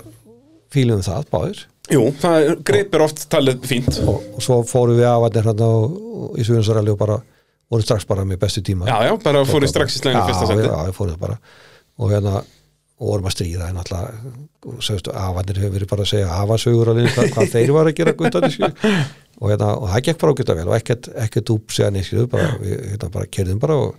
fílum 0.70 1.02
það 1.02 1.26
báðir 1.34 1.64
jú, 1.94 2.06
það 2.22 2.52
greipir 2.68 3.04
oft 3.06 3.26
talið 3.32 3.66
fínt. 3.70 4.00
Og, 4.04 4.22
og 4.36 4.46
svo 4.46 4.62
fórum 4.68 5.00
við 5.00 5.10
af 5.10 5.26
að 5.30 5.42
hérna 5.42 5.72
og, 5.80 5.98
og, 5.98 6.30
í 6.40 6.46
Suðunsaralli 6.48 6.94
og 6.94 7.02
bara 7.02 7.20
vorum 7.70 7.86
strax 7.86 8.08
bara 8.10 8.26
með 8.28 8.42
bestu 8.44 8.64
tíma. 8.66 8.88
Já, 8.90 9.10
já, 9.10 9.14
bara 9.24 9.44
fór 9.48 9.66
í 9.66 9.72
strax 9.72 9.98
í 9.98 10.04
slæðinu 10.04 10.24
fyrsta 10.30 10.48
já, 10.48 10.54
seti. 10.54 10.70
já, 10.70 10.96
fórum 10.98 11.14
það 11.16 11.28
bara. 11.28 11.38
Og 12.00 12.14
hérna 12.14 12.40
og 13.00 13.14
vorum 13.14 13.30
að 13.30 13.36
stríða 13.38 13.70
en 13.72 13.80
alltaf 13.80 14.80
sögstu, 14.84 15.14
afanir 15.16 15.62
hefur 15.62 15.76
verið 15.78 15.92
bara 15.92 16.04
að 16.04 16.10
segja 16.12 16.32
afasögur 16.36 16.92
alveg 16.92 17.14
hvað, 17.16 17.54
þeir 17.54 17.72
var 17.72 17.88
að 17.88 17.96
gera 17.96 18.14
guttandi 18.20 18.66
og, 19.40 19.46
hérna, 19.46 19.70
og 19.78 19.86
það 19.94 20.04
gekk 20.10 20.20
bara 20.20 20.34
ágæta 20.36 20.56
vel 20.58 20.66
og 20.68 20.76
ekkert, 20.76 21.08
ekkert 21.24 21.52
úp 21.54 21.72
séðan 21.76 22.00
í 22.02 22.26
bara, 22.34 22.50
við 22.60 22.82
hérna, 22.90 23.12
bara 23.14 23.30
kerðum 23.38 23.62
bara 23.64 23.78
og, 23.80 23.94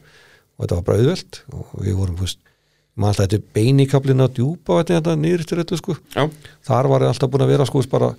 og 0.61 0.67
þetta 0.67 0.77
var 0.77 0.87
bara 0.91 1.01
auðvelt. 1.01 1.41
Og 1.57 1.73
við 1.81 1.97
vorum 1.97 2.21
fúst, 2.21 2.43
maður 3.01 3.13
alltaf 3.15 3.27
þetta 3.27 3.55
beinikablin 3.57 4.25
að 4.25 4.35
djúpa 4.39 4.81
þetta, 4.89 5.15
niður 5.19 5.45
til 5.49 5.61
þetta 5.61 5.79
sko. 5.81 5.97
Já, 6.15 6.25
þar 6.69 6.89
var 6.93 7.07
alltaf 7.09 7.33
búin 7.33 7.45
að 7.47 7.53
vera 7.55 7.69
sko 7.69 7.85
bara 7.93 8.11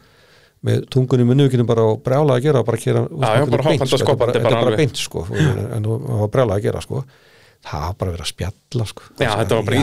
með 0.62 0.86
tungunni 0.94 1.26
munnuvikinu 1.26 1.66
bara 1.66 1.88
og 1.90 2.02
brjála 2.06 2.38
að 2.38 2.46
gera 2.46 2.62
bara 2.66 2.78
að 2.78 2.86
gera 2.86 3.04
og 3.08 3.26
sko, 3.90 4.16
þetta 4.22 4.42
er 4.42 4.58
bara 4.60 4.78
beint 4.78 5.02
sko 5.02 5.26
en 5.34 5.88
það 5.88 6.08
var 6.22 6.32
brjála 6.36 6.58
að 6.58 6.68
gera 6.68 6.84
sko. 6.86 7.04
Það 7.62 7.82
var 7.86 7.98
bara 7.98 8.10
að 8.10 8.16
vera 8.16 8.26
að 8.26 8.32
spjalla 8.32 8.86
sko. 8.90 9.08
Já 9.22 9.32
þetta 9.38 9.58
var 9.58 9.66
bara 9.68 9.82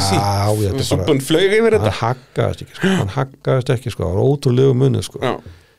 bara 0.59 0.87
Súbun 0.87 1.21
flög 1.23 1.53
yfir 1.59 1.77
þetta. 1.77 1.93
hann 1.95 2.17
haggaðist 2.19 2.65
ekki 2.65 2.79
sko. 2.79 2.95
Hann 2.99 3.13
haggaðist 3.15 3.71
ekki 3.75 3.93
sko, 3.95 4.03
það 4.07 4.17
var 4.17 4.33
ótrúlegu 4.33 4.79
munni 4.79 5.03
sko. 5.07 5.21
Já, 5.23 5.35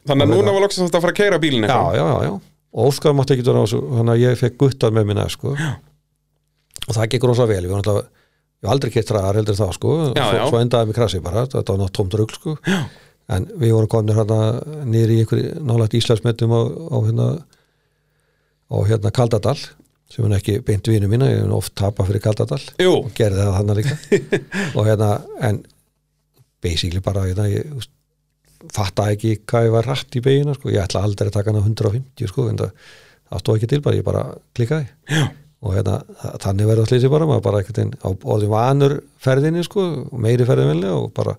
þannig 0.08 0.28
að 0.30 0.32
núna 0.36 0.54
var 0.56 0.64
loksins 0.64 0.94
að 0.94 1.04
fara 1.04 1.12
að 1.16 1.20
keira 1.20 1.42
bílinn 1.44 1.68
já, 1.68 1.82
já, 2.00 2.06
já 2.24 2.32
og 2.70 2.92
Óskar 2.92 3.16
mátti 3.18 3.34
ekki 3.34 3.46
þannig 3.50 4.14
að 4.14 4.22
ég 4.22 4.38
fekk 4.38 4.58
guttað 4.62 4.94
með 4.94 5.08
minna 5.10 5.26
sko. 5.32 5.56
Og 6.86 6.96
það 6.96 7.08
gekk 7.14 7.26
rosa 7.30 7.48
vel. 7.50 7.64
Við 7.66 7.72
varum 7.74 7.82
alltaf 7.82 8.19
ég 8.60 8.68
hef 8.68 8.74
aldrei 8.74 8.94
keitt 8.94 9.14
ræðar 9.16 9.40
heldur 9.40 9.60
það 9.60 9.76
sko. 9.78 9.94
Já, 10.18 10.26
já. 10.36 10.44
svo 10.50 10.60
endaði 10.60 10.90
mig 10.90 11.00
krasi 11.00 11.22
bara, 11.24 11.46
þetta 11.48 11.76
var 11.76 11.82
nátt 11.84 11.96
tómt 11.96 12.18
rugl 12.20 12.36
sko. 12.36 12.58
Já. 12.68 12.82
en 13.30 13.46
við 13.62 13.76
vorum 13.78 13.92
komin 13.94 14.18
hérna 14.18 14.40
niður 14.90 15.14
í 15.14 15.20
einhverju 15.24 15.50
nálægt 15.62 15.98
Íslandsmetum 16.00 16.56
á, 16.56 16.62
á 16.66 16.98
hérna 17.06 17.28
á 18.70 18.78
hérna 18.90 19.12
Kaldadal 19.14 19.58
sem 20.10 20.26
er 20.26 20.40
ekki 20.40 20.58
beint 20.66 20.88
vinu 20.90 21.10
mína, 21.10 21.28
ég 21.30 21.44
hef 21.44 21.54
oft 21.54 21.76
tapað 21.78 22.10
fyrir 22.10 22.24
Kaldadal. 22.24 22.62
Jú, 22.82 22.96
og 23.04 23.12
gerði 23.18 23.44
það 23.44 23.58
þannig 23.60 23.80
líka. 23.80 23.98
Og 24.78 24.88
hérna, 24.88 25.10
en 25.46 25.60
basically 26.66 27.04
bara, 27.06 27.28
hérna, 27.30 27.46
ég 27.52 27.86
fatta 28.74 29.06
ekki 29.14 29.36
hvað 29.48 29.68
ég 29.68 29.76
var 29.76 29.88
rætt 29.88 30.18
í 30.18 30.24
begina 30.26 30.56
sko, 30.58 30.72
ég 30.74 30.82
ætla 30.82 31.04
aldrei 31.06 31.30
að 31.30 31.38
taka 31.38 31.54
hana 31.54 31.62
150 31.62 32.32
sko, 32.32 32.48
en 32.50 32.58
það, 32.64 32.90
stóð 33.44 33.60
ekki 33.60 33.70
til 33.76 33.82
bara, 33.86 34.00
ég 34.00 34.08
bara 34.10 34.26
klikkaði. 34.58 34.90
Já. 35.14 35.28
Og 35.60 35.74
hérna, 35.76 35.98
þa- 36.22 36.36
þannig 36.46 36.70
verður 36.70 36.88
slýsi 36.92 37.10
bara, 37.12 37.26
maður 37.28 37.46
bara 37.50 37.62
einhvern 37.64 37.80
veginn 37.80 37.98
á 38.00 38.10
orðin 38.34 38.54
vanur 38.54 38.94
ferðinni 39.26 39.64
sko, 39.68 39.88
meiri 40.16 40.46
ferðin 40.48 40.70
velja 40.72 40.94
og 40.96 41.10
bara, 41.18 41.34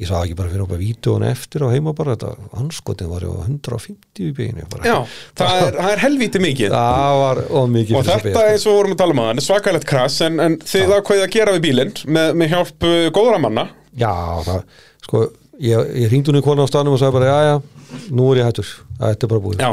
ég 0.00 0.08
sá 0.08 0.14
ekki 0.22 0.36
bara 0.38 0.48
fyrir 0.48 0.64
okkur 0.64 0.80
vídjónu 0.80 1.26
eftir 1.28 1.64
og 1.66 1.74
heima 1.74 1.92
bara, 1.96 2.14
þetta 2.16 2.56
anskotin 2.62 3.10
var 3.12 3.26
ég 3.26 3.34
á 3.36 3.44
150 3.44 4.30
í 4.30 4.64
bara, 4.72 4.86
já, 4.88 4.96
það 5.36 5.58
er, 5.66 5.76
það 5.76 5.90
er 5.92 6.02
helvíti 6.06 6.40
mikið. 6.40 6.72
Það 6.78 7.18
var 7.20 7.42
of 7.60 7.68
mikið 7.74 7.98
Og 8.00 8.06
þetta 8.08 8.24
beygju, 8.30 8.46
eins 8.54 8.64
og 8.64 8.72
við 8.72 8.78
vorum 8.80 8.94
að 8.96 9.02
tala 9.02 9.16
um 9.16 9.20
að 9.20 9.28
það 9.30 9.42
er 9.42 9.46
svakalegt 9.50 9.88
krass 9.92 10.16
en, 10.24 10.40
en 10.40 10.56
þið 10.64 10.94
ákveðið 10.96 11.26
að 11.26 11.34
gera 11.36 11.56
við 11.58 11.64
bílinn 11.68 11.92
með, 12.16 12.32
með 12.40 12.54
hjálp 12.54 12.88
uh, 12.88 12.96
góðra 13.20 13.42
manna. 13.44 13.66
Já, 14.00 14.14
það, 14.48 14.64
sko, 15.04 15.22
ég, 15.60 15.90
ég 16.00 16.08
hringdi 16.10 16.30
hún 16.32 16.40
í 16.40 16.44
konu 16.44 16.64
á 16.64 16.68
stanum 16.70 16.94
og 16.96 17.00
sagði 17.02 17.16
bara, 17.18 17.30
já, 17.30 17.38
já, 17.50 18.06
nú 18.16 18.28
er 18.32 18.40
ég 18.40 18.48
hættur, 18.48 18.70
þetta 19.00 19.26
er 19.26 19.30
bara 19.32 19.42
búið. 19.44 19.60
Já, 19.60 19.68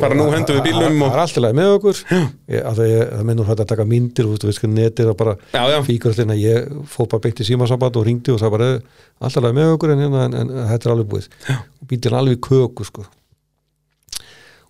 bara 0.00 0.16
nú 0.18 0.26
hendum 0.32 0.56
við 0.58 0.66
bílnum 0.68 0.96
Það 0.98 1.04
og- 1.08 1.14
er 1.18 1.22
alltaf 1.24 1.42
leið 1.44 1.58
með 1.58 1.72
okkur, 1.76 2.00
það, 2.78 3.24
minnur 3.28 3.48
hægt 3.50 3.62
að 3.64 3.70
taka 3.74 3.86
myndir, 3.92 4.30
veist, 4.48 4.64
netið 4.78 5.10
og 5.12 5.18
bara 5.20 5.36
fíkur 5.86 6.14
alltaf, 6.16 6.34
ég 6.40 6.72
fór 6.94 7.10
bara 7.12 7.24
beint 7.26 7.42
í 7.44 7.48
símasamband 7.50 7.96
og 8.00 8.06
hringdi 8.08 8.32
og 8.34 8.40
sagði 8.42 8.56
bara, 8.56 8.70
alltaf 9.20 9.44
leið 9.46 9.56
með 9.60 9.74
okkur 9.76 9.94
en, 9.94 10.02
hérna, 10.06 10.24
en, 10.30 10.34
en, 10.42 10.52
þetta 10.72 10.88
er 10.90 10.96
alveg 10.96 11.12
búið. 11.12 11.30
Og 11.58 11.88
bílinn 11.92 12.18
alveg 12.22 12.40
köku, 12.48 12.88
sko. 12.88 13.06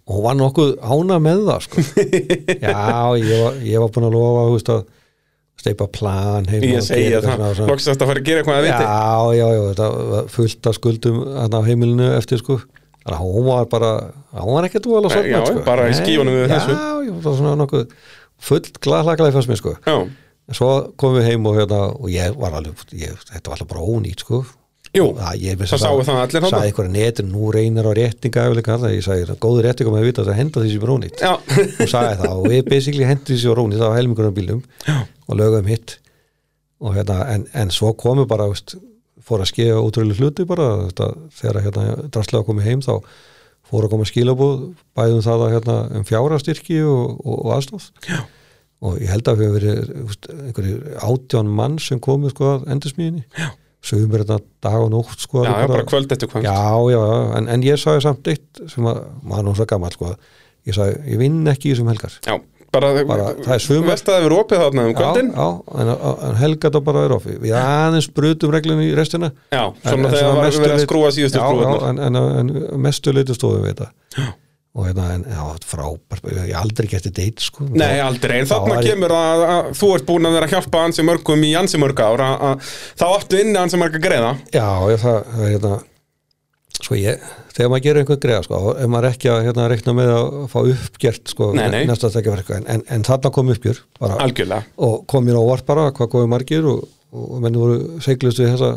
Og 0.09 0.14
hún 0.16 0.24
var 0.24 0.36
nokkuð 0.40 0.70
ána 0.80 1.18
með 1.20 1.43
það, 1.48 1.64
sko. 1.66 1.82
já, 2.64 2.78
ég 3.20 3.43
var, 3.44 3.59
ég 3.68 3.82
var 3.82 3.90
búin 3.93 4.06
að 4.09 4.14
lofa, 4.16 4.47
þú 4.48 4.55
veist, 4.56 4.70
að 4.72 4.86
steipa 5.59 5.86
plan 5.90 6.47
Ég 6.52 6.82
segja 6.86 7.20
það, 7.24 7.62
loksast 7.68 8.02
að 8.02 8.10
fara 8.12 8.22
að 8.22 8.28
gera 8.28 8.43
eitthvað 8.43 8.59
að 8.60 8.66
viti. 8.68 8.85
Já, 8.86 9.39
já, 9.39 9.47
já, 9.55 9.62
þetta 9.72 10.22
fullt 10.35 10.68
af 10.70 10.76
skuldum 10.78 11.18
þarna 11.26 11.60
á 11.60 11.68
heimilinu 11.68 12.10
eftir 12.18 12.43
sko. 12.43 12.60
Þannig 13.02 13.16
að 13.16 13.24
hún 13.24 13.47
var 13.48 13.66
bara, 13.72 13.90
hún 14.36 14.55
var 14.59 14.68
ekkert 14.68 14.86
Nei, 14.86 15.10
sorgmætt 15.14 15.32
já, 15.32 15.43
sko. 15.48 15.64
bara 15.66 15.89
í 15.89 15.93
Nei, 15.94 15.98
skýjunum 16.02 16.36
við 16.39 16.44
já, 16.44 16.51
þessu. 16.55 16.76
Já, 16.78 17.12
það 17.18 17.28
var 17.28 17.36
svona 17.40 17.56
nokkuð 17.62 17.85
fullt 18.48 18.80
glaðlaglega 18.85 19.35
fannst 19.39 19.51
mér 19.51 19.60
sko. 19.62 19.74
Já, 19.89 19.97
en 20.48 20.56
svo 20.59 20.70
komum 21.01 21.18
við 21.18 21.28
heim 21.32 21.48
og 21.48 21.59
hérna 21.59 21.80
og 21.97 22.09
ég 22.12 22.36
var 22.39 22.59
alveg, 22.60 22.85
ég, 23.01 23.16
þetta 23.32 23.51
var 23.51 23.56
alltaf 23.59 23.70
bara 23.72 23.86
ónýtt 23.89 24.24
sko 24.26 24.43
jú, 24.97 25.06
það, 25.19 25.39
ég, 25.43 25.60
það. 25.60 25.82
sáu 25.82 26.02
það 26.02 26.20
allir 26.23 26.35
þarna. 26.39 26.51
sagði 26.52 26.73
einhverja 26.73 26.94
netur, 26.97 27.28
nú 27.28 27.52
reynir 27.55 27.89
á 27.89 27.93
réttinga 27.98 28.44
ég 28.94 29.05
sagði, 29.06 29.39
góður 29.43 29.69
réttinga 29.69 29.94
með 29.94 30.02
að 30.02 30.09
vita 30.09 30.24
að 30.24 30.31
það 30.31 30.40
henda 30.40 30.65
því 30.65 30.74
sem 30.74 30.89
er 30.89 31.23
já, 31.23 31.32
og 31.85 31.93
sagði 31.93 32.19
það 32.23 32.35
og 32.35 32.51
við 32.52 32.60
basically 32.69 33.09
hendum 33.09 33.32
því 33.32 33.40
sem 33.43 33.73
það 33.78 33.89
var 33.89 33.98
helmingur 33.98 34.28
af 34.28 34.36
bílum 34.39 34.62
Já. 34.86 34.98
og 35.28 35.40
lögum 35.40 35.73
hitt. 35.73 35.98
Og 36.78 36.94
hérna, 36.94 37.24
en, 37.35 37.48
en 37.59 37.73
svo 37.74 37.90
komu 37.98 38.24
bara 38.31 38.47
veist, 38.52 38.77
fór 39.28 39.43
að 39.43 39.51
skeiða 39.52 39.82
útrúlega 39.82 40.23
hluti 40.23 40.47
bara 40.48 40.69
þetta, 40.89 41.09
þegar 41.40 41.60
hérna, 41.66 41.86
drastlega 42.15 42.47
komið 42.47 42.69
heim 42.70 42.85
þá 42.85 42.94
fór 43.69 43.85
að 43.85 43.93
koma 43.93 44.09
skilabúð 44.09 44.59
bæðum 44.97 45.24
það 45.24 45.44
að 45.44 45.55
hérna, 45.56 45.78
um 45.98 46.05
fjárastyrki 46.09 46.81
og, 46.89 47.19
og, 47.20 47.39
og 47.43 47.55
aðstof 47.59 47.89
Já. 48.06 48.20
og 48.85 49.01
ég 49.02 49.12
held 49.12 49.31
að 49.31 49.40
við 49.43 49.48
hefur 49.48 49.59
verið 49.59 49.90
veist, 50.09 50.31
einhverjir 50.47 51.02
átján 51.10 51.51
mann 51.60 51.77
sem 51.82 52.01
komið 52.05 52.32
sko 52.35 52.52
að 52.55 52.69
endursmíðinni 52.77 53.27
sögum 53.84 54.10
mér 54.12 54.24
þetta 54.26 54.38
dag 54.66 54.82
og 54.82 54.90
nótt 54.92 55.22
sko 55.22 55.44
já, 55.46 55.52
bara 55.70 55.86
kvöld 55.86 56.12
eftir 56.12 56.30
kvöld. 56.30 56.44
Já, 56.44 56.92
já, 56.92 57.02
en, 57.38 57.48
en 57.55 57.64
ég 57.66 57.78
sagði 57.80 58.05
samt 58.09 58.30
eitt 58.32 58.62
sem 58.72 58.86
að, 58.90 59.02
maður 59.22 59.50
er 59.52 59.59
svo 59.60 59.66
gammal 59.70 59.92
sko, 59.94 60.14
ég 60.68 60.76
sagði, 60.76 60.96
ég 61.12 61.20
vinn 61.22 61.42
ekki 61.52 61.70
í 61.70 61.74
þessum 61.74 61.92
helgar. 61.92 62.16
Já, 62.26 62.34
bara, 62.74 62.90
Bara, 63.09 63.28
það 63.44 63.55
er 63.55 63.62
sumar. 63.64 63.86
Vest 63.92 64.10
að 64.10 64.18
það 64.18 64.26
verið 64.26 64.42
opið 64.42 64.64
þarna 64.64 64.88
um 64.88 64.96
kvöldin. 64.98 65.30
Já, 65.30 65.46
já, 65.46 65.78
en, 65.84 65.92
en 66.28 66.40
helga 66.42 66.68
þetta 66.68 66.82
bara 66.90 67.05
er 67.06 67.14
offi 67.16 67.38
við 67.44 67.55
aðeins 67.60 68.10
brutum 68.18 68.52
reglunni 68.52 68.90
í 68.90 68.98
restina. 68.98 69.30
Já, 69.55 69.62
svona 69.86 70.10
en 70.10 70.18
þegar 70.18 70.34
var 70.34 70.44
mestu 70.48 70.64
verið 70.66 70.76
að 70.76 70.84
skrúa 70.84 71.14
síðustu 71.16 71.40
skrúarnar 71.40 71.88
en, 71.92 72.02
en, 72.09 72.20
en 72.42 72.84
mestu 72.88 73.14
leitu 73.14 73.38
stofum 73.38 73.64
við 73.64 73.72
þetta. 73.76 73.90
Já. 74.18 74.28
Og 74.78 74.86
hérna, 74.86 75.09
en, 75.16 75.24
já, 75.26 75.42
frábært. 75.66 76.28
Ég 76.38 76.55
aldrei 76.55 76.86
gert 76.92 77.09
þetta 77.09 77.24
eitt 77.24 77.42
sko. 77.42 77.66
Nei, 77.74 77.98
aldrei, 78.05 78.38
en 78.38 78.50
þarna 78.50 78.76
var 78.76 78.86
kemur 78.86 79.14
að, 79.18 79.44
að 79.50 79.70
þú 79.80 79.92
ert 79.96 80.09
búin 80.09 80.28
að 80.28 80.36
vera 80.38 80.48
að 80.48 80.55
hjálpa 80.55 80.82
ansi 80.86 81.06
mörgum 81.09 81.46
í 81.48 81.52
ansi 81.59 81.80
mörg 81.82 82.02
ár 82.05 82.22
að, 82.22 82.34
að 82.48 82.72
þá 83.02 83.06
áttu 83.10 83.40
inni 83.42 83.59
ansi 83.59 83.80
mörg 83.80 83.98
að 83.98 84.05
greiða. 84.06 84.34
Já, 84.55 84.68
ég, 84.92 85.00
það, 85.02 85.22
það 85.34 85.46
er 85.48 85.55
hérna 85.56 85.76
sko 86.78 86.98
ég, 86.98 87.24
þegar 87.56 87.70
maður 87.72 87.84
gerir 87.88 88.02
einhvern 88.02 88.20
greiða 88.22 88.44
sko, 88.46 88.59
ef 88.78 88.90
maður 88.92 89.09
ekki 89.10 89.30
að 89.32 89.40
hérna, 89.48 89.64
rekna 89.72 89.94
með 89.98 90.12
að 90.14 90.28
fá 90.52 90.59
uppgjert 90.60 91.32
sko, 91.32 91.48
Nei, 91.59 91.64
nei. 91.74 91.80
næsta 91.88 92.10
tekja 92.14 92.34
verka 92.36 92.59
en, 92.59 92.68
en, 92.70 92.84
en 92.94 93.06
þarna 93.09 93.32
kom 93.34 93.50
uppgjör 93.55 93.80
bara, 93.98 94.60
og 94.86 95.00
kom 95.10 95.26
mér 95.26 95.40
á 95.40 95.42
óvart 95.42 95.66
bara 95.68 95.88
hvað 95.96 96.12
komið 96.14 96.30
margir 96.36 96.68
og, 96.70 96.84
og 97.10 97.42
menni 97.42 97.59
voru 97.60 97.80
seglust 98.05 98.38
við 98.42 98.55
þessa 98.55 98.70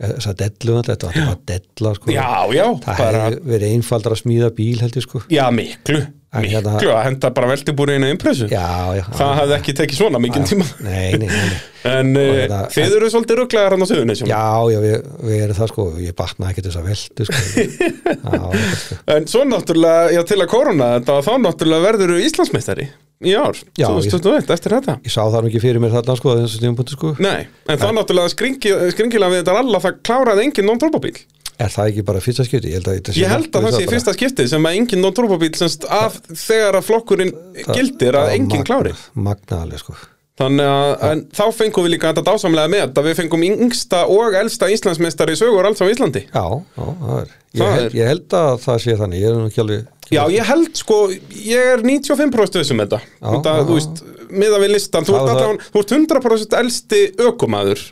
þessa 0.00 0.34
dellu, 0.38 0.80
þetta 0.82 1.12
var 1.14 1.38
della 1.46 1.94
sko. 1.98 2.10
Já, 2.14 2.28
já, 2.54 2.66
það 2.84 3.00
bara, 3.04 3.24
hefði 3.28 3.54
verið 3.54 3.74
einfaldar 3.76 4.16
að 4.16 4.22
smíða 4.24 4.50
bíl 4.56 4.76
held 4.82 4.98
ég 4.98 5.06
sko. 5.06 5.24
Já, 5.32 5.44
miklu 5.54 6.02
Miklu, 6.42 6.50
hérna- 6.56 6.96
að 6.98 7.04
henda 7.08 7.30
bara 7.36 7.50
veltibúri 7.52 7.94
inn 7.98 8.06
að 8.06 8.12
impressu. 8.14 8.48
Já, 8.50 8.64
já, 8.98 9.04
Það 9.18 9.32
hefði 9.40 9.54
ekki 9.58 9.74
tekið 9.80 10.00
svona 10.00 10.20
mikið 10.24 10.48
tíma. 10.50 10.66
Nei, 10.86 11.12
nei, 11.22 11.28
nei. 11.30 11.54
En 11.84 12.14
uh, 12.16 12.22
hérna- 12.40 12.62
þið 12.72 12.94
eru 12.96 13.08
svolítið 13.12 13.38
rugglegar 13.42 13.74
hann 13.74 13.84
á 13.84 13.88
söðunisjum 13.90 14.28
já, 14.30 14.40
já, 14.72 14.78
við, 14.80 14.94
við 15.28 15.42
erum 15.44 15.58
það 15.58 15.68
sko. 15.74 15.84
Ég 16.00 16.16
batna 16.16 16.48
ekki 16.48 16.64
þess 16.64 16.78
að 16.80 16.86
veldu 16.88 17.26
sko. 17.28 17.42
Já. 18.34 18.86
En 19.14 19.26
svo 19.28 19.42
náttúrulega, 19.44 20.06
já 20.16 20.22
til 20.30 20.38
að 20.40 20.48
korona 20.54 20.88
þetta 20.94 21.18
þá 21.26 21.32
náttúrulega 21.44 21.84
verður 21.90 22.14
Íslandsmeistari 22.24 22.88
í 23.24 23.34
ár, 23.36 23.56
Já, 23.78 23.86
2021, 23.88 24.48
eftir 24.56 24.74
þetta. 24.78 24.96
Ég 25.04 25.12
sá 25.12 25.22
það 25.28 25.50
ekki 25.50 25.60
fyrir 25.62 25.80
mér 25.84 25.92
þarna 25.94 26.16
sko 26.18 26.34
þessu 26.40 26.60
tímapunkti 26.64 26.96
sko. 26.96 27.12
Nei, 27.24 27.46
en 27.68 27.80
þá 27.80 27.86
náttúrulega 27.96 28.32
skringi, 28.32 28.72
skringilega 28.96 29.32
við 29.32 29.42
þetta 29.44 29.60
alla 29.60 29.80
það 29.84 30.00
kláraði 30.08 30.48
engin 30.48 30.68
non-turbobíl 30.68 31.14
er 31.58 31.70
það 31.74 31.90
ekki 31.92 32.04
bara 32.08 32.22
fyrsta 32.24 32.44
skipti 32.48 32.72
ég 32.72 32.80
held 32.80 32.88
að, 32.90 33.12
Ég 33.20 33.30
held 33.30 33.50
að 33.54 33.68
það 33.68 33.76
sé 33.78 33.86
fyrsta 33.92 34.14
skiptið 34.16 34.48
sem 34.54 34.66
að 34.70 34.78
engin 34.80 35.04
non-turbobíl 35.04 35.52
semst 35.58 35.86
af 35.90 36.16
þegar 36.32 36.80
að 36.80 36.88
flokkurinn 36.88 37.30
gildir 37.70 38.18
að 38.18 38.24
það 38.24 38.26
var 38.26 38.34
engin 38.38 38.50
magna- 38.58 38.68
klári. 38.70 38.94
magnaðaleg 39.14 39.78
sko. 39.84 39.96
Þannig 40.34 40.66
að, 40.66 41.20
þá 41.30 41.44
fengum 41.54 41.84
við 41.86 41.92
líka 41.94 42.10
þetta 42.10 42.24
dásamlega 42.26 42.70
með 42.72 42.96
að 42.98 43.04
við 43.06 43.18
fengum 43.20 43.44
yngsta 43.46 44.00
og 44.10 44.34
elsta 44.34 44.66
Íslandsmeistari 44.74 45.36
sögur 45.38 45.68
alls 45.68 45.78
á 45.78 45.86
Íslandi. 45.86 46.24
Já, 46.26 46.42
já, 46.74 46.86
það 47.04 47.20
er. 47.20 47.28
Ég, 47.54 47.74
held, 47.78 47.94
ég 47.94 48.08
held 48.10 48.34
að 48.34 48.56
það 48.64 48.80
sé 48.82 48.96
þannig. 48.98 49.20
Ég 49.22 49.30
er 49.30 49.36
nú 49.38 49.46
ekki 49.52 49.62
alveg 49.62 49.84
Já, 50.12 50.20
ég 50.28 50.44
held 50.44 50.74
sko, 50.76 50.96
ég 51.32 51.70
er 51.74 51.84
95% 51.86 52.58
vissum 52.60 52.82
þetta. 52.82 52.98
Já, 53.22 53.28
Þetta, 53.30 53.54
já, 53.56 53.64
þú 53.70 53.76
veist, 53.78 54.02
miða 54.34 54.58
við 54.60 54.72
listan 54.74 55.06
þú 55.06 55.14
ert, 55.16 55.28
var 55.30 55.38
allan, 55.38 55.60
þú 55.70 55.80
ert 55.84 55.94
100% 55.96 56.58
elsti 56.60 57.00
ökumæður 57.30 57.84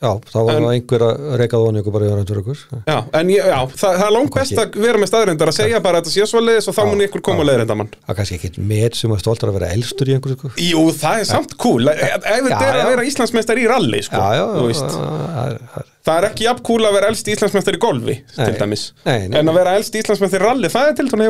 já, 0.00 0.10
þá 0.32 0.36
var 0.40 0.54
það 0.56 0.66
einhver 0.74 1.02
að 1.04 1.24
reyka 1.40 1.58
það 1.60 1.78
ykkur 1.80 1.94
bara 1.96 2.06
yfir 2.08 2.20
endur 2.22 2.40
ykkur 2.40 2.60
Já, 2.88 2.96
en 3.20 3.32
ég, 3.34 3.48
já, 3.50 3.58
það, 3.82 3.96
það 4.00 4.04
er 4.06 4.14
langt 4.16 4.34
best 4.38 4.60
að 4.62 4.78
vera 4.84 5.00
með 5.02 5.10
staðrindar 5.10 5.52
að 5.52 5.58
segja 5.58 5.80
bara 5.84 6.00
að 6.00 6.06
þetta 6.06 6.14
sé 6.14 6.28
svo 6.30 6.42
leiðis 6.44 6.70
og 6.70 6.76
þá 6.78 6.82
mun 6.88 7.04
ykkur 7.06 7.24
koma 7.28 7.44
að 7.44 7.50
leiðrinda 7.50 7.76
mann 7.80 7.90
það 7.92 8.14
er 8.14 8.18
kannski 8.20 8.38
ekkit 8.40 8.58
met 8.72 8.96
sem 9.00 9.12
er 9.12 9.22
stoltur 9.24 9.52
að 9.52 9.58
vera 9.60 9.70
elstur 9.76 10.08
í 10.10 10.16
einhverju 10.16 10.38
sko. 10.38 10.52
Jú, 10.64 10.84
það 10.96 11.20
er 11.20 11.28
samt 11.28 11.52
cool. 11.60 11.92
Ef 11.92 12.16
þetta 12.24 12.64
er 12.70 12.80
að 12.80 12.90
vera 12.94 13.04
Íslandsmeistar 13.10 13.60
í 13.60 13.68
rally, 13.68 14.00
sko 14.08 14.16
já, 14.24 14.40
já, 14.40 14.44
þú 14.56 14.66
veist. 14.70 14.96
já, 14.96 15.10
það 15.36 15.52
er- 15.52 15.62
það 15.76 15.88
Það 16.00 16.24
ekki 16.30 16.44
jafn 16.46 16.62
cool 16.64 16.86
að 16.88 16.94
vera 16.96 17.08
elsti 17.12 17.34
Íslandsmeistar 17.36 17.76
í 17.76 17.80
golfi, 17.84 18.14
til 18.34 18.54
dæmis 18.56 18.86
Nei, 19.04 19.28
nei. 19.28 19.38
En 19.42 19.52
að 19.52 19.58
vera 19.60 19.74
elsti 19.76 20.00
Íslandsmeistar 20.00 20.40
í 20.40 20.46
rally, 20.48 20.70
það 20.72 20.88
er 20.88 20.96
til 20.96 21.08
dæmis 21.12 21.28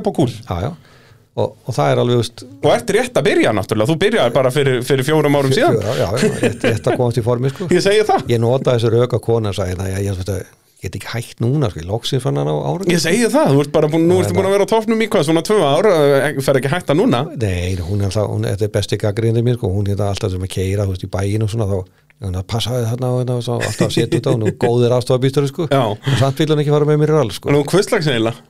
og, 1.38 1.56
og 1.66 1.74
það 1.76 1.90
er 1.92 2.00
alveg 2.02 2.22
veist, 2.22 2.44
Og 2.60 2.70
ert 2.74 2.94
rétt 2.96 3.18
að 3.20 3.26
byrja, 3.30 3.52
náttúrulega. 3.56 3.90
Þú 3.92 3.98
byrjaði 4.04 4.34
bara 4.34 4.50
fyrir, 4.54 4.80
fyrir 4.86 5.06
fjórum 5.06 5.36
árum 5.38 5.52
síðan. 5.54 5.76
Fjöra, 5.78 5.94
já, 5.98 6.08
já, 6.24 6.32
rétt, 6.44 6.64
rétt 6.70 6.88
að 6.90 6.96
komast 7.00 7.20
í 7.20 7.26
formi 7.26 7.52
sko. 7.52 7.68
Ég 7.70 7.84
segi 7.84 8.06
það. 8.08 8.24
Ég 8.34 8.42
nota 8.42 8.74
þessu 8.76 8.90
rauka 8.96 9.20
kona 9.22 9.52
og 9.54 9.60
sagði, 9.60 9.78
"Nei, 9.78 9.90
ég, 9.94 10.10
ég, 10.10 10.24
ég 10.26 10.48
get 10.80 10.96
ekki 10.96 11.10
hægt 11.12 11.40
núna 11.44 11.68
sko, 11.70 11.80
ég 11.82 11.88
loksins 11.90 12.22
fann 12.24 12.38
hann 12.40 12.48
á 12.48 12.56
ára 12.56 12.86
Ég 12.88 13.00
segi 13.02 13.28
það, 13.28 13.50
þú 13.52 13.64
ert 13.64 13.72
bara 13.74 13.88
búin, 13.92 14.06
nú 14.08 14.16
Já, 14.16 14.24
ertu 14.24 14.32
já. 14.32 14.36
búin 14.38 14.48
að 14.48 14.54
vera 14.56 14.64
á 14.64 14.72
topnum 14.72 15.02
í 15.04 15.08
hvað, 15.12 15.24
svona 15.28 15.42
tvö 15.44 15.58
ár, 15.60 15.88
eh, 15.90 16.40
fer 16.40 16.56
ekki 16.56 16.72
hætta 16.72 16.96
núna? 16.96 17.20
Nei, 17.36 17.76
hún 17.84 18.00
er 18.00 18.08
alltaf, 18.08 18.30
hún, 18.32 18.46
þetta 18.48 18.64
er 18.64 18.72
besti 18.72 18.96
gaggrinni 18.96 19.42
mér, 19.44 19.58
sko, 19.60 19.68
hún 19.68 19.90
er 19.92 20.00
alltaf 20.00 20.32
sem 20.32 20.40
að 20.40 20.52
keira, 20.54 20.86
veist, 20.88 21.04
í 21.04 21.10
bæin 21.12 21.44
og 21.44 21.52
svona, 21.52 21.68
þá, 21.68 21.84
er 22.28 22.34
að 22.36 22.46
passa 22.52 22.74
við 22.74 22.86
þarna 22.90 23.10
og 23.14 23.20
hérna 23.22 23.36
og 23.40 23.62
alltaf 23.68 23.94
setja 23.94 24.18
út 24.20 24.28
á 24.28 24.32
hún 24.34 24.44
og 24.50 24.56
góðir 24.60 24.92
aðstofabýstur, 24.96 25.46
sko, 25.48 25.68
og 25.72 26.18
samt 26.20 26.42
vil 26.42 26.50
hann 26.52 26.60
ekki 26.64 26.74
fara 26.74 26.88
með 26.88 27.00
mér 27.00 27.12
í 27.12 27.16
rall, 27.16 27.30
sko, 27.32 27.48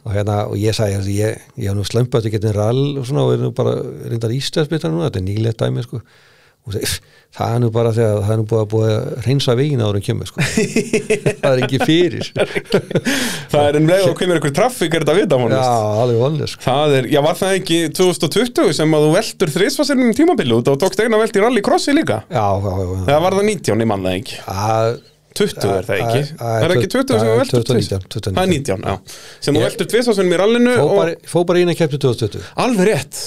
og 0.02 0.16
hérna, 0.16 0.40
og 0.50 0.56
ég 0.58 0.74
sagði, 0.74 1.14
ég, 1.20 1.44
hef 1.60 1.76
nú 1.78 1.84
slömpað 1.86 2.26
að 2.26 2.34
geta 2.34 2.54
rall 2.56 2.98
og 2.98 3.06
svona, 3.06 3.26
og 3.28 3.36
er 3.36 3.44
nú 3.44 3.52
bara 3.54 3.76
reyndar 4.10 4.34
íslandsbyttar 4.34 4.90
núna, 4.90 5.06
þetta 5.06 5.22
er 5.22 5.26
nýlegt 5.28 5.62
dæmi, 5.62 5.86
sko, 5.86 6.02
og 6.66 6.74
segir, 6.74 6.94
það 7.36 7.54
er 7.54 7.60
nú 7.62 7.68
bara 7.74 7.90
þegar 7.94 8.18
það 8.24 8.32
er 8.34 8.40
nú 8.40 8.44
búið 8.50 8.60
að 8.60 8.68
búið 8.72 8.90
að 8.92 9.26
reynsa 9.26 9.54
veginn 9.58 9.82
áður 9.84 9.98
en 10.00 10.04
kemur 10.06 10.30
sko. 10.30 10.46
það 11.42 11.50
er 11.50 11.62
ekki 11.66 11.80
fyrir 11.86 12.30
Það 13.50 13.66
er 13.68 13.78
en 13.80 13.90
leið 13.90 14.06
og 14.10 14.16
kemur 14.20 14.40
einhver 14.40 14.54
traffík 14.60 14.96
er 14.98 15.04
þetta 15.04 15.14
að 15.14 15.20
vita 15.22 15.38
já, 15.40 16.48
sko. 16.52 16.64
Það 16.66 16.96
er, 16.98 17.10
já 17.14 17.20
var 17.26 17.38
það 17.40 17.56
ekki 17.60 17.78
2020 18.00 18.74
sem 18.80 18.96
að 18.98 19.06
þú 19.06 19.12
veldur 19.16 19.54
þrísfarsirnum 19.56 20.16
tímabili 20.20 20.58
út 20.58 20.72
og 20.74 20.80
tókst 20.82 21.04
eina 21.04 21.20
velt 21.22 21.38
í 21.38 21.44
rallycrossi 21.46 21.96
líka 21.96 22.22
já, 22.28 22.44
já, 22.44 22.72
já, 22.72 22.90
já. 22.90 23.06
Það 23.08 23.24
var 23.26 23.38
það 23.40 23.48
19, 23.54 23.86
ég 23.86 23.90
man 23.94 24.06
það 24.08 24.18
ekki 24.20 24.42
Að- 24.50 24.98
20 25.38 25.70
er 25.70 25.84
það 25.86 26.00
ekki? 26.00 26.20
Að- 26.20 26.40
að- 26.40 26.62
Er 26.64 26.68
það 26.70 26.76
ekki 26.76 26.88
20 26.94 27.18
sem 27.20 27.28
að- 27.30 27.38
veldur 27.40 27.64
2019, 27.64 28.00
tvisvar? 28.10 28.34
Það 28.34 28.42
er 28.42 28.50
19, 28.50 28.82
já. 28.82 28.94
Sem 29.40 29.54
Ég- 29.54 29.64
veldur 29.64 29.86
tvisvarsunum 29.92 30.32
í 30.34 30.38
rallinu 30.40 30.74
og 30.80 31.14
fó 31.30 31.44
bara 31.46 31.58
inn 31.62 31.68
að 31.70 31.76
keppni 31.80 31.98
2020 31.98 32.42
alveg 32.56 32.86
rétt. 32.90 33.20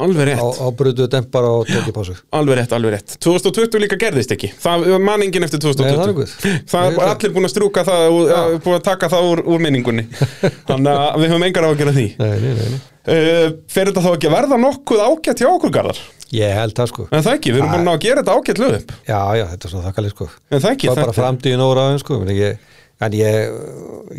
Alveg 0.00 0.22
á, 0.22 0.28
rétt. 0.30 0.60
á 0.60 0.66
brutu 0.76 1.08
dempar 1.10 1.44
og 1.44 1.66
tóki 1.66 1.92
pásu. 1.92 2.14
Alveg 2.32 2.58
rétt, 2.60 2.72
alveg 2.72 2.92
rétt. 2.94 3.16
2020 3.20 3.78
líka 3.82 3.98
gerðist 3.98 4.30
ekki. 4.32 4.52
Það 4.62 4.86
var 4.90 4.98
manningin 5.10 5.42
eftir 5.44 5.58
Nei, 5.60 5.72
það 5.74 5.80
er 5.80 5.96
2020 5.96 6.14
guð. 6.14 6.30
Það 6.70 6.86
er 6.86 6.92
það. 6.96 7.10
allir 7.10 7.32
búin 7.34 7.44
að 7.48 7.52
strúka 7.54 7.84
það 7.84 8.02
og 8.10 8.60
búin 8.64 8.78
að 8.78 8.82
taka 8.82 9.08
það 9.08 9.22
úr, 9.30 9.58
minningunni. 9.60 10.06
Þannig 10.70 10.94
að 10.94 11.18
við 11.20 11.28
höfum 11.34 11.44
engar 11.50 11.64
á 11.66 11.70
að 11.74 11.78
gera 11.82 11.92
því. 11.92 12.06
Nei, 12.18 12.30
nei, 12.40 12.54
nei, 12.54 12.68
nei. 12.70 12.80
uh, 13.10 13.52
Fer 13.68 13.84
þetta 13.90 14.02
þá 14.04 14.10
ekki 14.16 14.28
að 14.30 14.36
verða 14.38 14.58
nokkuð 14.60 15.04
ágætt 15.04 15.42
hjá 15.42 15.48
okkur 15.50 15.70
garðar? 15.74 15.98
Ég 16.36 16.56
held 16.56 16.76
það 16.78 16.90
sko. 16.92 17.06
En 17.10 17.24
það 17.26 17.38
ekki, 17.38 17.54
við 17.54 17.62
erum 17.62 17.72
búin 17.74 17.92
að 17.92 18.02
gera 18.04 18.22
þetta 18.22 18.36
ágætt 18.38 18.60
lög 18.62 18.76
upp. 18.78 18.92
Já, 19.08 19.20
já, 19.38 19.44
þetta 19.52 19.66
er 19.66 19.74
svona 19.74 19.86
þakkalið 19.88 20.14
sko. 20.14 20.28
En 20.50 20.62
það 20.62 20.74
ekki, 20.76 20.90
það 20.90 21.00
er 21.00 21.08
bara 21.08 21.16
framtíðin 21.18 21.64
óra 21.64 21.86
aðeins 21.86 22.04
sko 22.04 22.20
ég, 22.36 22.68
en 23.00 23.14
ég, 23.16 23.52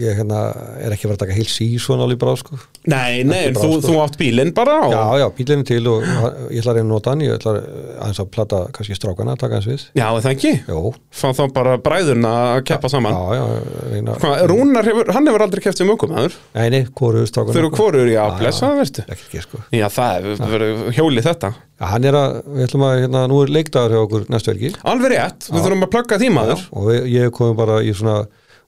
ég 0.02 0.16
hérna, 0.18 0.40
er 0.82 0.94
ekki 0.96 1.06
vera 1.10 1.18
að 1.18 1.24
taka 1.26 1.36
heil 1.38 1.46
sísón 1.52 2.02
alveg 2.02 2.18
bara 2.22 2.34
sko. 2.40 2.58
Nei, 2.90 3.22
nei, 3.28 3.52
Ekki 3.52 3.60
þú, 3.60 3.68
bara, 3.68 3.82
sko. 3.82 3.92
þú 3.92 3.98
átt 4.02 4.16
bílinn 4.18 4.54
bara 4.58 4.78
og... 4.88 4.94
já, 4.96 5.02
já, 5.22 5.26
bílinn 5.38 5.66
til 5.70 5.82
og 5.92 6.06
ég 6.50 6.62
ætla 6.64 6.74
að 6.74 6.80
reyna 6.80 6.88
að 6.88 6.90
nota 6.90 7.14
hann 7.14 7.22
ég 7.26 7.36
ætla 7.38 7.54
að 7.54 7.68
aðeins 8.02 8.22
að 8.24 8.32
plata 8.34 8.62
kannski 8.74 8.98
strákana 8.98 9.36
að 9.36 9.42
taka 9.44 9.60
hans 9.60 9.70
við. 9.70 9.84
Já, 10.00 10.08
það 10.18 10.30
ekki? 10.34 10.54
Jó, 10.72 10.80
Fá 11.22 11.28
þá 11.38 11.44
bara 11.60 11.76
bræðurna 11.86 12.32
að 12.56 12.64
keppa 12.72 12.90
saman. 12.90 13.14
já, 13.14 13.38
já, 13.38 13.46
reyna 13.94 14.18
Hvað, 14.24 14.46
Rúnar 14.50 14.90
hefur, 14.90 15.14
hann 15.14 15.30
hefur 15.30 15.46
aldrei 15.46 15.66
keppt 15.68 15.82
sem 15.84 15.94
ökum 15.94 16.16
aður 16.18 16.40
Nei, 16.58 16.66
nei, 16.74 16.82
hvoru 16.98 17.26
strákana. 17.30 17.54
Þau 17.54 17.62
eru 17.62 17.74
hvorur 17.78 18.10
í 18.10 18.16
Já, 18.18 18.24
já. 18.42 18.72
veistu. 18.82 19.06
Ekki 19.12 19.28
ekki 19.30 19.44
sko. 19.46 19.62
Já, 19.76 19.88
það 19.94 20.32
verið 20.56 20.82
hjólið 20.98 21.28
þetta. 21.30 21.54
Já, 21.82 21.86
hann 21.94 22.06
er 22.06 22.18
að, 22.18 22.36
við 22.56 22.66
ætlum 22.68 22.84
að, 22.86 22.98
hérna, 23.06 23.22
nú 23.30 23.40
er 23.42 23.52
leikdagur 23.56 23.96
hjá 23.96 24.02
okkur 24.06 24.26
næstu 24.30 24.52
helgi. 24.54 24.70
Alveg 24.92 25.14
rétt, 25.16 25.48
við 25.50 25.64
þurfum 25.66 25.86
að 25.88 25.92
plugga 25.96 26.20
því 26.22 26.30
maður. 26.36 26.66
Og 26.78 26.90
við, 26.92 27.08
ég 27.16 27.32
komum 27.34 27.58
bara 27.58 27.80
í 27.82 27.94
svona 27.98 28.18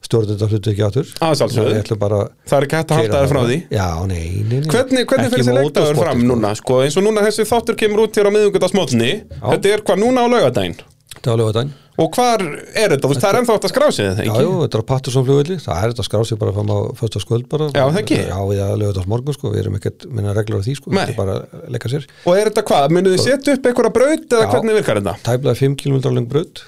stjórnþetta 0.07 0.49
hlutu 0.51 0.73
ekki 0.73 0.85
áttur 0.87 1.11
Að 1.23 1.93
bara 2.01 2.21
Það 2.49 2.57
er 2.57 2.67
ekki 2.67 2.79
hægt 2.79 2.93
að 2.93 3.01
halda 3.01 3.21
þér 3.21 3.31
frá 3.33 3.41
því. 3.49 3.59
Já, 3.73 3.87
nei, 4.09 4.25
nei, 4.43 4.57
nei 4.59 4.71
Hvernig, 4.73 5.05
hvernig 5.09 5.33
fyrir 5.33 5.45
þessi 5.47 5.59
motorsporti, 5.59 6.03
fram 6.03 6.23
sko. 6.23 6.31
núna, 6.33 6.55
sko, 6.59 6.81
eins 6.85 6.97
og 6.99 7.07
núna 7.07 7.27
þessi 7.27 7.47
þáttur 7.49 7.79
kemur 7.79 8.05
út 8.07 8.19
hér 8.19 8.29
á 8.29 8.35
miðugundarsmótni 8.35 9.13
Þetta 9.37 9.73
er 9.77 9.87
hvað 9.87 10.03
núna 10.03 10.25
á 10.25 10.27
laugadaginn 10.33 10.81
er 11.23 11.71
Og 12.01 12.09
hvar 12.15 12.41
er 12.41 12.95
þetta, 12.95 13.09
það 13.13 13.25
er 13.27 13.37
ennþá 13.37 13.53
að 13.53 13.65
þetta, 13.67 13.81
Já, 14.01 14.13
ekki? 14.23 14.43
jú, 14.47 14.53
þetta 14.63 14.77
er 14.79 14.81
á 14.81 14.89
Patterson 14.89 15.25
flugvelli, 15.27 15.57
það 15.61 15.75
er 15.77 15.91
þetta 15.91 16.01
að 16.01 16.07
skrá 16.07 16.23
sig 16.25 16.39
bara 16.41 16.53
fram 16.55 16.71
á 16.73 16.77
fyrsta 16.97 17.21
skuld 17.21 17.45
bara. 17.51 17.67
Já, 17.69 17.83
það 17.83 17.99
ekki. 18.01 18.17
Já, 18.31 18.39
við 18.49 18.61
að 18.65 18.73
lögða 18.81 18.95
þetta 18.95 19.11
morgun 19.13 19.37
sko, 19.37 19.51
við 19.53 19.61
erum 19.61 19.77
ekkert 19.77 20.07
minna 20.09 20.33
reglur 20.33 20.63
á 20.63 20.65
því 20.65 20.75
sko, 20.79 20.93
þetta 20.95 21.13
er 21.13 21.19
bara 21.19 21.37
að 21.43 21.69
leika 21.75 21.93
sér. 21.93 22.09
Og 22.25 22.39
er 22.39 22.49
þetta 22.49 22.65
hvað, 22.71 22.97
munið 22.97 23.13
þið 23.13 23.25
setja 23.27 23.57
upp 23.59 23.69
einhverja 23.69 23.93
braut 23.99 24.25
eða 24.25 24.47
Já. 24.47 24.51
hvernig 24.55 24.77
virkar 24.79 25.01
þetta? 25.03 25.15
Tæplega 25.29 25.59
5 25.61 25.77
km 25.83 26.01
lang 26.17 26.29
braut. 26.33 26.63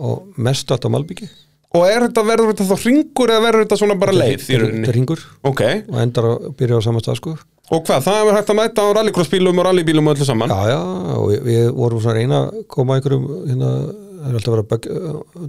Og 0.00 0.32
mest 0.40 0.72
allt 0.72 0.88
á 0.88 0.94
Malbyggi 0.96 1.28
og 1.72 1.86
er 1.88 2.06
þetta, 2.06 2.24
verður 2.28 2.52
þetta 2.52 2.66
þá 2.68 2.84
ringur 2.86 3.32
eða 3.32 3.44
verður 3.46 3.64
þetta 3.64 3.78
svona 3.80 3.96
bara 4.00 4.14
leið 4.16 4.44
Þetta 4.44 4.90
er 4.90 4.96
ringur 4.96 5.24
Ok, 5.48 5.62
og 5.88 5.98
endar 6.02 6.28
að 6.28 6.50
byrja 6.58 6.80
á 6.80 6.82
sama 6.84 7.02
stað 7.02 7.18
sko. 7.20 7.32
Og 7.72 7.80
hvað, 7.86 8.04
það 8.04 8.20
er 8.20 8.36
hægt 8.36 8.52
að 8.52 8.58
mæta 8.58 8.84
á 8.84 8.88
rallycrossbílum 8.98 9.60
og 9.62 9.66
rallybílum 9.68 10.10
og 10.10 10.16
öllu 10.16 10.28
saman? 10.28 10.52
Já, 10.52 10.74
já, 10.74 10.80
og 11.16 11.26
við, 11.30 11.40
við 11.46 11.66
vorum 11.78 12.02
svona 12.02 12.14
að 12.14 12.20
reyna 12.20 12.40
að 12.42 12.62
koma 12.74 12.94
að 12.94 13.00
einhverjum 13.00 13.26
hérna, 13.48 13.70
það 14.18 14.28
er 14.28 14.38
alltaf 14.38 14.52
að 14.52 14.56
vera 14.56 14.66
bug, 14.72 14.88
uh, 14.92 15.46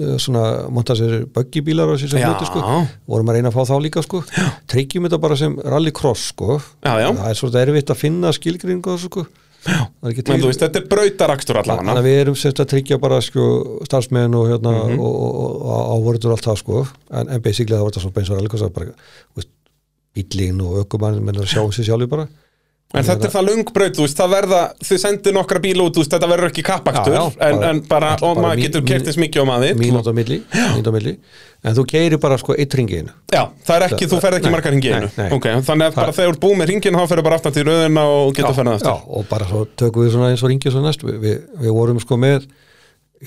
uh, 0.00 0.16
svona 0.24 0.44
monta 0.74 0.96
sér 0.98 1.14
buggibílar 1.36 1.92
og 1.92 2.00
sér 2.02 2.14
sem 2.14 2.24
hluti 2.24 2.48
sko. 2.48 2.80
Vorum 3.12 3.30
að 3.30 3.38
reyna 3.38 3.52
að 3.52 3.60
fá 3.60 3.70
þá 3.70 3.76
líka 3.84 4.02
sko. 4.02 4.24
Tryggjum 4.72 5.06
þetta 5.06 5.22
bara 5.22 5.38
sem 5.38 5.54
rallycross 5.62 6.32
sko. 6.32 6.58
Já, 6.82 6.96
já. 7.04 7.08
það 7.20 7.30
er 7.30 7.40
svolítið 7.42 7.64
erfitt 7.66 7.94
að 7.94 8.02
finna 8.02 8.34
svo 8.34 8.98
sko 9.04 9.26
þetta 9.62 10.80
er 10.80 10.86
brautarakstur 10.90 11.58
allavega 11.62 12.02
við 12.02 12.20
erum 12.24 12.34
sérst 12.38 12.62
að 12.64 12.70
tryggja 12.74 12.98
bara 13.02 13.20
sko 13.22 13.44
starfsmenn 13.86 14.34
og 14.34 14.48
hérna 14.50 14.72
Mhm. 14.88 14.98
og, 14.98 15.14
og, 15.22 15.34
og, 15.38 15.52
og 15.62 15.92
ávorður 15.96 16.34
allt 16.36 16.46
það 16.48 16.58
sko. 16.58 16.86
En, 17.10 17.28
en 17.28 17.40
basically 17.42 17.76
það 17.76 17.84
var 17.84 17.92
þetta 17.92 18.00
svona 18.02 18.16
beins 18.16 18.30
og 18.30 18.94
veist, 19.36 19.52
bíllinn 20.12 20.60
og 20.60 20.80
ökumann 20.84 21.22
menn 21.24 21.38
að 21.40 21.48
sjá 21.48 21.62
um 21.64 21.72
sig 21.72 21.86
sjálfur 21.86 22.10
bara 22.10 22.28
En 22.92 23.04
þetta 23.06 23.24
er 23.24 23.32
það 23.32 23.46
lung 23.48 23.70
braut, 23.72 23.94
þú 23.96 24.04
veist, 24.04 24.18
það 24.18 24.32
verða, 24.34 24.58
þið 24.84 24.98
sendir 25.00 25.32
nokkra 25.32 25.60
bíla 25.64 25.84
út, 25.86 25.94
þú 25.96 26.02
veist, 26.02 26.10
þetta 26.12 26.28
verður 26.28 26.50
ekki 26.50 26.64
kappakstur, 26.66 27.14
Já, 27.14 27.22
já, 27.22 27.30
en, 27.48 27.56
bara- 27.56 27.70
en 27.70 27.80
bara, 27.88 28.10
bara 28.20 28.28
og 28.28 28.40
maður 28.44 28.60
getur 28.66 28.84
kert 28.90 29.06
eins 29.08 29.16
mikið 29.22 29.40
á 29.40 29.46
maður. 29.48 29.78
mínúta 29.80 30.12
milli, 30.12 30.38
mínúta 30.52 30.92
milli 30.92 31.14
en 31.64 31.76
þú 31.78 31.84
keirir 31.88 32.18
bara 32.20 32.36
sko 32.42 32.52
eitt 32.58 32.74
ringin 32.74 33.08
Já, 33.32 33.42
það 33.64 33.74
er 33.78 33.86
ekki, 33.88 34.08
þú 34.10 34.18
ferð 34.20 34.38
ekki 34.40 34.50
Nei, 34.50 34.54
margar 34.56 34.76
nei. 34.76 35.30
Ok, 35.32 35.46
þannig 35.64 35.86
að 35.88 35.94
bara 36.02 36.12
þegar 36.12 36.28
þú 36.28 36.34
ert 36.34 36.42
búið 36.42 36.58
með 36.60 36.66
hringin, 36.72 36.98
þá 37.00 37.06
ferður 37.12 37.26
bara 37.30 37.38
aftan 37.40 37.52
til 37.56 37.64
röðina 37.70 38.04
og 38.12 38.34
getur 38.36 38.56
ferðað 38.58 38.76
já, 38.76 38.92
eftir. 38.92 39.08
og 39.16 39.28
bara 39.30 39.48
svo 39.48 39.64
tökum 39.76 40.04
við 40.04 40.12
svona 40.16 40.30
eins 40.34 40.42
og 40.42 40.50
ringið 40.52 40.74
svo 40.76 40.82
næst 40.84 41.06
við, 41.06 41.16
við, 41.22 41.38
við 41.62 41.76
vorum 41.78 42.00
sko 42.02 42.18
með 42.20 42.48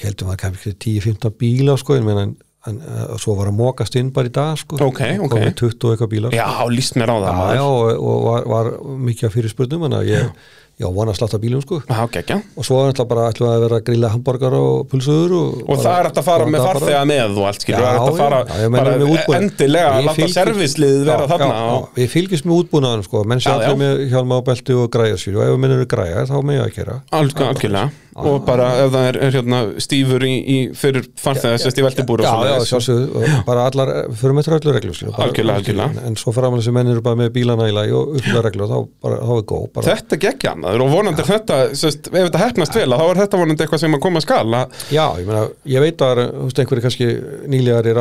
heldum 0.04 0.30
að 0.34 0.40
kannski 0.44 0.76
10-15 0.76 1.36
bíla 1.40 1.78
sko 1.80 1.96
en, 1.96 2.10
en, 2.12 2.36
en 2.70 2.82
uh, 2.82 3.16
svo 3.22 3.36
var 3.38 3.52
að 3.52 3.58
mókast 3.60 3.98
inn 4.00 4.12
bara 4.16 4.30
í 4.30 4.34
dag 4.34 4.60
sko. 4.60 4.80
Ok, 4.82 5.02
ok. 5.22 5.32
komið 5.36 5.56
20 5.62 5.88
og 5.88 5.96
eitthvað 5.96 6.12
bílar. 6.16 6.36
Já, 6.36 6.48
líst 6.74 6.98
mér 7.00 7.14
á 7.14 7.18
það, 7.18 7.32
já, 7.32 7.58
já, 7.60 7.66
og, 7.66 8.06
og 8.12 8.24
var, 8.26 8.48
var 8.54 8.72
mikið 9.10 9.30
af 9.30 9.36
fyrir 9.38 9.54
spurnum 9.54 9.88
en 9.90 9.98
að 10.00 10.12
ég, 10.12 10.32
já, 10.76 10.88
vona 10.92 11.14
að 11.14 11.20
slatta 11.20 11.40
bílum 11.40 11.62
sko. 11.64 11.80
Já, 11.88 12.00
geggja. 12.12 12.38
og 12.58 12.66
svo 12.68 12.80
er 12.84 12.90
alltaf 12.92 13.08
bara 13.08 13.30
við 13.32 13.48
að 13.48 13.64
vera 13.66 13.80
að 13.80 13.86
grilla 13.90 14.10
hambúrgar 14.12 14.56
og 14.60 14.88
pulsuður 14.92 15.36
og, 15.40 15.62
Og 15.72 15.82
það 15.82 16.00
er 16.02 16.10
að 16.12 16.22
fara 16.28 16.48
með 16.52 16.66
farþega 16.68 17.04
með 17.12 17.40
og 17.40 17.50
allt, 17.50 17.66
skilur, 17.66 17.86
það 17.86 17.96
er 17.96 18.02
að 18.06 18.20
fara 18.20 18.40
já, 18.46 18.62
ég 18.66 18.72
bara 18.76 18.96
endilega 19.40 19.90
að 19.92 20.00
Við 20.02 20.08
láta 20.10 20.18
fylgjum- 20.20 20.36
servisliðið 20.36 21.04
vera 21.06 21.26
Já, 21.26 21.32
þarna. 21.32 21.52
já, 21.56 21.76
og- 21.76 21.90
við 21.96 22.10
fylgjumst 22.16 22.46
með 22.50 22.58
útbúnaðan 22.62 23.06
sko, 23.08 23.24
menn 23.24 23.40
já. 23.40 23.52
allir 23.56 23.78
með 23.84 24.10
hjálma 24.12 24.36
á 24.36 24.42
belti 24.50 24.74
og 24.76 24.90
græja 24.92 25.16
sér 25.22 25.38
og 25.40 25.46
ef 25.48 25.60
menn 25.60 25.72
eru 25.78 25.86
græja 25.86 26.26
þá 26.28 26.36
með 26.44 26.66
að 26.66 26.74
gera 26.76 27.02
Alg, 27.12 27.32
algjörlega. 27.36 27.92
Og 28.16 28.46
bara 28.48 28.70
ef 28.80 28.92
það 28.94 29.06
er, 29.10 29.18
er 29.28 29.34
hérna, 29.36 29.58
stífur 29.84 30.24
í, 30.24 30.36
í 30.48 30.58
fyrir 30.80 31.04
farþega 31.20 31.58
sérst 31.60 31.82
í 31.82 31.84
veltibúru 31.84 32.24
já, 32.24 32.32
já, 32.48 32.54
sjálfsögðu, 32.70 33.10
og 33.20 33.42
bara 33.50 33.66
allar 33.68 33.92
fyrir 34.16 34.38
með 34.38 34.48
öllu 34.56 34.72
reglur 34.78 34.96
skilur, 34.96 35.92
en, 36.08 36.16
svo 36.16 36.32
framlega 36.32 36.64
sem 36.64 36.78
menn 36.78 36.88
eru 36.94 37.04
bara 37.04 37.20
með 37.20 37.34
bílana 37.36 37.68
í 37.68 37.74
lagi 37.76 37.92
og 37.92 38.16
upplega 38.16 38.46
reglur 38.48 38.72
þá, 38.72 38.78
er 39.12 39.44
góð 39.52 39.84
Þetta 39.90 40.20
geggja 40.24 40.56
annaður 40.66 40.86
og 40.86 40.92
vonandi 40.94 41.22
er 41.22 41.30
þetta, 41.30 41.60
sérst, 41.78 42.10
ef 42.10 42.16
þetta 42.28 42.42
hefnast 42.42 42.78
vel, 42.80 42.88
að 42.90 43.02
þá 43.02 43.06
er 43.06 43.22
þetta 43.22 43.42
vonandi 43.42 43.66
eitthvað 43.66 43.82
sem 43.84 43.98
að 43.98 44.02
koma 44.06 44.22
að 44.22 44.26
skala. 44.26 44.62
Já, 44.90 45.06
ég 45.20 45.30
meina, 45.30 45.44
ég 45.76 45.86
veit 45.86 46.04
að 46.06 46.22
einhverju 46.64 46.86
kannski 46.86 47.10
nýlegar 47.54 47.90
í 47.90 47.96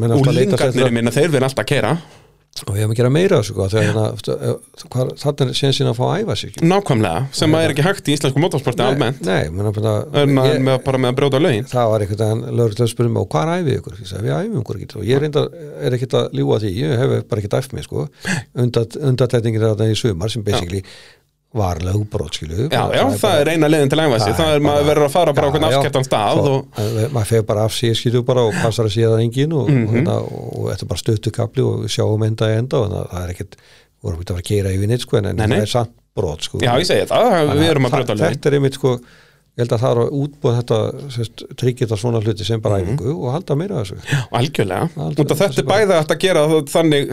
menn 0.00 0.16
og 0.16 0.28
að 0.28 0.40
lingarnir 0.40 0.94
minna, 0.98 1.14
þeir 1.14 1.32
vil 1.36 1.44
alltaf 1.46 1.68
kera 1.70 1.94
og 2.62 2.76
ég 2.78 2.84
hef 2.84 2.92
að 2.92 2.98
gera 3.00 3.10
meira 3.10 3.40
þessu 3.40 3.54
sko, 3.54 3.66
þegar 3.72 3.86
hérna, 3.88 4.04
þannig 5.24 5.42
er 5.44 5.56
séðan 5.58 5.76
sín 5.78 5.90
að 5.90 5.96
fá 5.98 6.04
að 6.06 6.14
æfa 6.22 6.36
sig 6.38 6.52
ekki? 6.52 6.68
nákvæmlega, 6.70 7.24
sem 7.34 7.56
að 7.56 7.64
er 7.64 7.74
ekki 7.74 7.86
hægt 7.86 8.10
í 8.10 8.14
íslensku 8.14 8.42
motorsporti 8.44 8.84
almennt, 8.84 9.24
nei, 9.26 9.48
en 9.50 9.70
að, 9.72 10.68
bara 10.86 11.00
með 11.02 11.10
að 11.10 11.18
brjóta 11.18 11.40
lögin 11.42 11.66
það 11.70 11.90
var 11.90 12.04
einhvern 12.04 12.22
veginn 12.22 12.60
lögurlega 12.60 12.86
að 12.86 13.10
mig 13.10 13.24
og 13.24 13.28
hvað 13.34 13.50
er 13.50 13.64
æfið 13.64 13.80
ykkur? 13.80 13.98
Við 14.04 14.32
æfum 14.36 14.60
ykkur 14.62 14.78
ekki. 14.80 14.88
Og 15.00 15.08
ég 15.08 15.22
reynda, 15.22 15.44
er 15.82 15.96
ekkert 15.98 16.16
að 16.20 16.38
ljúga 16.38 16.60
því 16.62 16.72
ég 16.78 16.94
hef 17.00 17.14
bara 17.30 17.42
ekkert 17.42 17.58
æft 17.58 17.74
mig 17.76 17.86
sko. 17.86 18.06
Undatætningir 18.64 19.66
þarna 19.66 19.90
í 19.90 19.98
sumar 19.98 20.32
sem 20.32 20.46
basically 20.46 20.84
var 21.54 21.78
lögbrót 21.86 22.34
skilu 22.34 22.66
Já, 22.72 22.82
já, 22.96 23.02
það 23.22 23.40
er 23.44 23.50
eina 23.54 23.68
leiðin 23.70 23.90
til 23.92 23.98
að 24.02 24.08
æfa 24.10 24.18
sig, 24.24 24.34
það 24.40 24.54
er 24.56 24.64
maður 24.66 24.86
verður 24.90 25.06
að 25.06 25.12
fara 25.14 25.34
bara 25.36 25.46
á 25.46 25.52
hvern 25.54 25.66
afskettan 25.68 26.06
stað 26.08 26.40
og 26.42 26.80
maður 27.14 27.28
fegur 27.30 27.46
bara 27.52 27.64
af 27.68 27.72
sig 27.76 27.94
skilu 28.00 28.22
bara 28.26 28.42
og 28.48 28.56
passar 28.62 28.88
að 28.88 28.94
sé 28.96 29.04
það 29.06 29.22
engin 29.22 29.52
og, 29.54 29.68
Mhm. 29.70 29.84
og, 29.86 29.94
hérna, 29.94 30.16
og 30.58 30.64
þetta 30.72 30.82
er 30.86 30.90
bara 30.94 31.02
stöttu 31.04 31.30
kapli 31.36 31.62
og 31.62 31.84
við 31.84 31.94
sjáum 31.94 32.24
enda 32.26 32.48
í 32.50 32.56
enda 32.58 32.80
og 32.82 32.90
það 32.90 33.20
er 33.22 33.34
ekkert 33.36 33.54
vorum 34.02 34.18
ekki 34.20 34.30
að 34.30 34.34
fara 34.34 34.42
að 34.44 34.48
keira 34.50 34.74
yfir 34.74 34.88
neitt 34.90 35.00
sko 35.06 35.16
en, 35.22 35.26
en 35.30 35.36
það 35.44 35.62
er 35.62 35.70
samt 35.76 35.94
brot 36.14 36.42
sko. 36.46 36.58
Já, 36.62 36.72
ég 36.78 36.86
segi 36.86 37.06
það, 37.10 37.54
við 37.58 37.68
erum 37.70 37.86
að 37.88 37.94
brjóta 37.96 38.14
lögin. 38.14 38.34
Þetta 38.34 38.50
er 38.50 38.56
einmitt 38.58 38.76
sko 38.78 38.90
ég 39.54 39.62
held 39.62 39.72
að 39.74 39.80
það 39.84 39.92
er 39.94 40.00
að 40.02 40.12
útbúa 40.18 40.52
þetta 40.58 40.78
tryggja 41.58 41.86
þetta 41.86 41.98
svona 42.02 42.20
hluti 42.22 42.44
sem 42.46 42.60
bara 42.62 42.80
æfingu 42.82 43.14
og 43.14 43.32
halda 43.34 43.54
meira 43.58 43.80
þessu. 43.84 43.98
Algjörlega, 44.34 44.88
þetta 45.14 45.36
er 45.78 45.94
hægt 46.02 46.14
að 46.14 46.20
gera 46.26 46.44
það 46.50 46.70
þannig 46.74 47.12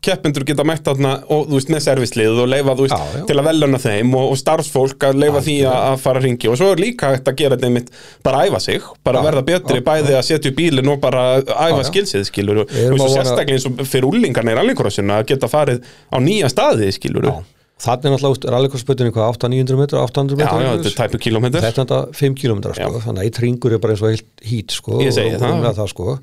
semst 0.00 0.06
keppendur 0.06 0.44
geta 0.48 0.64
mætt 0.64 0.84
þarna 0.86 1.10
og 1.28 1.48
þú 1.50 1.58
veist 1.58 1.70
með 1.72 1.82
servislið 1.84 2.38
og 2.40 2.48
leifa 2.48 2.74
þú 2.76 2.86
veist 2.86 2.94
Já, 2.96 3.18
já. 3.20 3.24
til 3.28 3.36
að 3.36 3.44
veluna 3.50 3.78
þeim 3.80 4.14
og, 4.16 4.30
og 4.32 4.38
starfsfólk 4.40 5.04
að 5.10 5.18
leifa 5.20 5.42
því 5.44 5.56
að, 5.68 5.76
að 5.90 5.96
fara 6.00 6.20
að 6.20 6.24
ringi 6.26 6.48
og 6.50 6.56
svo 6.60 6.70
er 6.72 6.80
líka 6.80 7.10
hægt 7.12 7.28
að 7.28 7.36
gera 7.40 7.56
þetta 7.56 7.68
einmitt 7.68 7.90
bara 8.24 8.40
að 8.40 8.48
æfa 8.50 8.60
sig, 8.64 8.82
bara 9.04 9.20
Já, 9.20 9.26
verða 9.28 9.44
betri 9.50 9.78
já, 9.80 9.84
bæði 9.90 10.16
að 10.16 10.26
setja 10.30 10.50
upp 10.52 10.56
bílinn 10.56 10.88
og 10.94 11.00
bara 11.04 11.24
æfa 11.42 11.68
Já, 11.68 11.76
já. 11.76 11.88
skilsið 11.90 12.26
skilur 12.30 12.62
og 12.64 12.72
að 12.72 12.96
vona- 12.96 13.12
sérstaklega 13.14 13.58
eins 13.58 13.68
og 13.68 13.84
fyrir 13.92 14.08
úlingarna 14.10 14.54
í 14.54 14.58
rallycrossinu 14.60 15.16
að 15.18 15.26
geta 15.34 15.50
farið 15.52 15.84
á 15.84 16.16
nýja 16.20 16.48
staði 16.52 16.90
skilur 16.96 17.28
Já. 17.28 17.36
Þannig 17.80 18.10
er 18.10 18.12
náttúrulega 18.12 18.50
rallycrossbötunni 18.52 19.12
hvað 19.14 19.30
800-900 19.38 19.78
metra, 19.80 20.02
800 20.04 20.36
já, 20.36 20.40
metra 20.44 20.58
já, 20.60 20.72
þetta 20.76 20.90
er 20.90 20.96
tæpu 20.98 21.20
kilometr 21.24 21.62
þetta 21.64 21.70
er 21.70 21.78
þetta 21.78 22.00
5 22.18 22.34
km 22.36 22.58
sko, 22.66 22.76
Já. 22.76 22.88
þannig 23.06 23.22
að 23.22 23.28
eitt 23.30 23.38
ringur 23.40 23.72
er 23.72 23.80
bara 23.80 23.94
eins 23.96 24.02
og 24.04 24.10
heilt 24.12 24.44
hít 24.44 24.74
sko, 24.76 24.98
og, 24.98 25.06
það. 25.08 25.46
og, 25.48 25.64
það, 25.78 25.88
sko, 25.94 26.18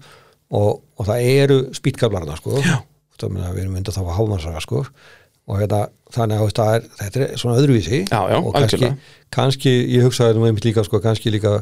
og, 0.53 0.69
og 1.01 1.09
það 1.09 1.25
eru 1.31 1.57
spýtkablarna 1.79 2.37
sko, 2.37 2.59
það 2.61 2.77
meina 3.33 3.53
við 3.53 3.63
erum 3.63 3.77
myndið 3.77 3.97
þá 3.97 4.03
að 4.03 4.17
hámannsraga 4.19 4.61
sko, 4.63 4.83
og 5.47 5.61
hérna, 5.61 5.81
þannig 6.13 6.43
að 6.43 6.53
það 6.59 6.75
er, 6.75 6.87
þetta 7.01 7.23
er 7.23 7.41
svona 7.41 7.57
öðruvísi. 7.61 7.99
Já, 8.11 8.19
já, 8.31 8.37
og 8.37 8.53
kannski, 8.55 8.91
kannski, 9.37 9.75
ég 9.95 10.05
hugsaði 10.07 10.37
nú 10.37 10.47
einmitt 10.47 10.67
líka 10.67 10.85
sko, 10.85 11.01
kannski 11.03 11.33
líka 11.33 11.57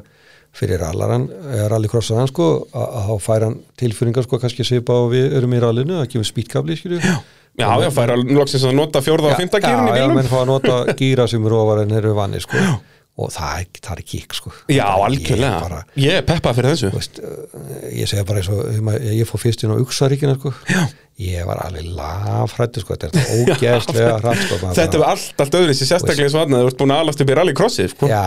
fyrir 0.56 0.80
rallaran 0.80 1.28
eða 1.52 1.70
rallycrossaran 1.74 2.30
sko, 2.32 2.50
að 2.72 3.10
þá 3.10 3.16
fær 3.26 3.48
hann 3.48 3.58
tilfyringar 3.80 4.28
sko, 4.28 4.40
kannski 4.40 4.68
svipa 4.68 4.96
og 5.04 5.10
við 5.16 5.36
erum 5.40 5.56
í 5.56 5.64
rallinu, 5.64 6.00
að 6.00 6.14
gefa 6.14 6.30
spýtkabli 6.32 6.78
skilju 6.80 7.02
já, 7.04 7.18
Já, 7.56 7.70
já, 7.80 7.88
færa 7.96 8.18
loksins 8.20 8.66
að 8.68 8.74
nota 8.76 9.00
fjórða 9.04 9.30
og 9.32 9.38
fymta 9.40 9.62
gýrin 9.64 9.88
í 9.88 9.92
já, 9.94 10.02
bílum 10.02 10.18
menn 10.20 10.28
fá 10.28 10.42
að 10.42 10.50
nota 10.50 10.96
gýra 11.00 11.24
sem 11.32 11.46
eru 11.48 11.56
ofar 11.62 11.86
en 11.86 11.94
eru 11.96 12.12
vanni 12.18 12.42
sko. 12.44 12.60
Og 13.16 13.32
það 13.32 13.60
er, 13.62 13.68
það 13.80 13.96
er 14.02 14.06
kík 14.12 14.34
sko. 14.36 14.52
Já, 14.68 14.84
Það 14.84 14.98
er- 14.98 15.06
algjörlega 15.08 15.56
ég, 15.56 15.64
bara, 15.64 15.82
Ég 16.04 16.18
er 16.20 16.26
peppað 16.28 16.58
fyrir 16.58 16.74
þessu 16.74 16.90
veist, 16.92 17.20
uh, 17.24 17.90
ég 17.96 18.10
segja 18.12 18.26
bara 18.28 18.42
eins 18.42 18.50
og 18.52 19.04
ég 19.08 19.30
fór 19.30 19.42
fyrst 19.46 19.64
inn 19.64 19.72
á 19.72 19.80
Uxaríkina 19.80 20.36
sko. 20.36 20.52
ég 21.24 21.48
var 21.48 21.62
alveg 21.64 21.88
lafrættu 21.96 22.84
sko. 22.84 22.98
þetta 23.00 23.22
er 23.22 23.46
ógeðslega 23.46 24.18
hratt 24.20 24.44
sko. 24.44 24.60
Þetta 24.76 25.00
er 25.00 25.06
allt, 25.14 25.46
allt 25.46 25.60
öðru 25.62 25.78
sér 25.80 25.92
sérstaklega 25.94 26.34
og 26.36 26.44
annað 26.44 26.66
Þú 26.66 26.72
ert 26.74 26.82
búin 26.84 26.96
að 26.98 27.04
alast 27.06 27.24
upp 27.24 27.32
í 27.32 27.40
rallycrossi 27.40 27.88
sko. 27.94 28.12
Já, 28.12 28.26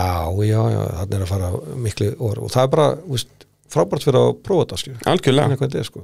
já, 0.49 0.61
já, 0.73 0.81
þannig 1.03 1.19
er 1.19 1.27
að 1.27 1.33
fara 1.35 1.53
miklu 1.85 2.11
orð 2.17 2.47
og 2.49 2.55
það 2.57 2.65
er 2.65 2.73
bara, 2.73 2.89
veist, 3.13 3.33
frábært 3.69 4.05
fyrir 4.09 4.23
að 4.25 4.31
prófa 4.41 4.65
þetta, 4.65 4.79
skilju. 4.81 5.01
Algjörlega 5.13 5.67
er, 5.69 5.83
sko. 5.85 6.01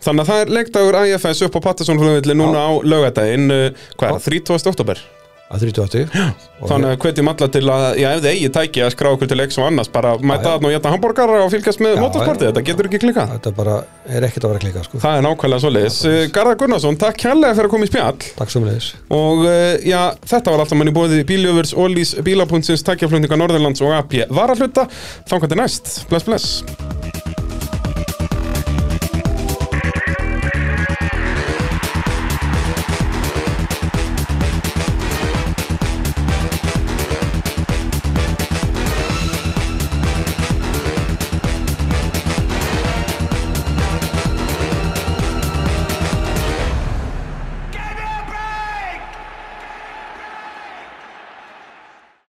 Þannig 0.00 0.22
að 0.24 0.30
það 0.32 0.40
er 0.46 0.54
leikdagur 0.56 1.02
IFS 1.04 1.42
upp 1.44 1.58
á 1.60 1.64
Patterson 1.68 2.00
núna 2.00 2.64
á 2.64 2.70
laugadaginn 2.80 3.52
uh, 3.52 3.82
Hvað 4.00 4.16
er, 4.16 4.24
30. 4.40 4.72
oktober 4.72 5.02
Að 5.52 5.66
30. 5.76 6.06
Og 6.62 6.70
Þannig 6.70 6.94
að 6.94 6.98
hvetjum 7.02 7.28
alla 7.32 7.48
til 7.52 7.62
að, 7.68 7.82
ef 8.00 8.20
þið 8.22 8.28
eigi 8.30 8.50
tæki 8.54 8.82
að 8.86 8.92
skrá 8.94 9.08
okkur 9.10 9.28
til 9.28 9.38
leiks 9.40 9.58
og 9.60 9.66
annars 9.68 9.90
bara 9.92 10.14
mæta 10.16 10.54
þarna 10.54 10.70
og 10.70 10.74
geta 10.76 10.92
hambúrgara 10.94 11.40
og 11.42 11.50
fylgjast 11.52 11.82
með 11.84 11.98
já. 11.98 12.06
þetta 12.30 12.62
getur 12.68 12.88
ekki 12.88 13.00
klikað 13.02 13.34
Þetta 13.34 13.52
bara 13.58 13.76
er 14.06 14.26
ekkert 14.28 14.46
að 14.46 14.54
vera 14.54 14.62
klika, 14.64 14.86
sko. 14.86 15.02
Það 15.02 15.18
er 15.18 15.26
nákvæmlega 15.26 15.64
svoleiðis. 15.66 15.98
Uh, 16.06 16.22
Garðar 16.32 16.58
Gunnarsson, 16.62 16.98
takk 17.02 17.20
kærlega 17.20 17.58
fyrir 17.58 17.68
að 17.68 17.74
koma 17.74 17.88
í 17.88 17.92
spjall. 17.92 18.30
Takk 18.38 18.54
sömulegis. 18.54 18.90
og 19.12 19.44
uh, 19.44 19.76
já, 19.84 20.00
þetta 20.32 20.54
var 20.54 20.64
alltaf 20.64 20.80
manni 20.80 20.96
bóði 20.96 21.22
Bíljöfurs, 21.28 21.76
Ólís, 21.76 22.16
Bílapuntsins, 22.24 22.86
Tækjaflutninga 22.88 23.40
Norðurlands 23.42 23.84
og 23.84 23.96
AP 23.98 24.22
Varahluta, 24.32 24.88
þannig 25.26 25.38
að 25.38 25.48
þetta 25.48 25.58
er 25.58 25.64
næst. 25.66 25.96
Bless, 26.08 26.28
bless 26.28 27.01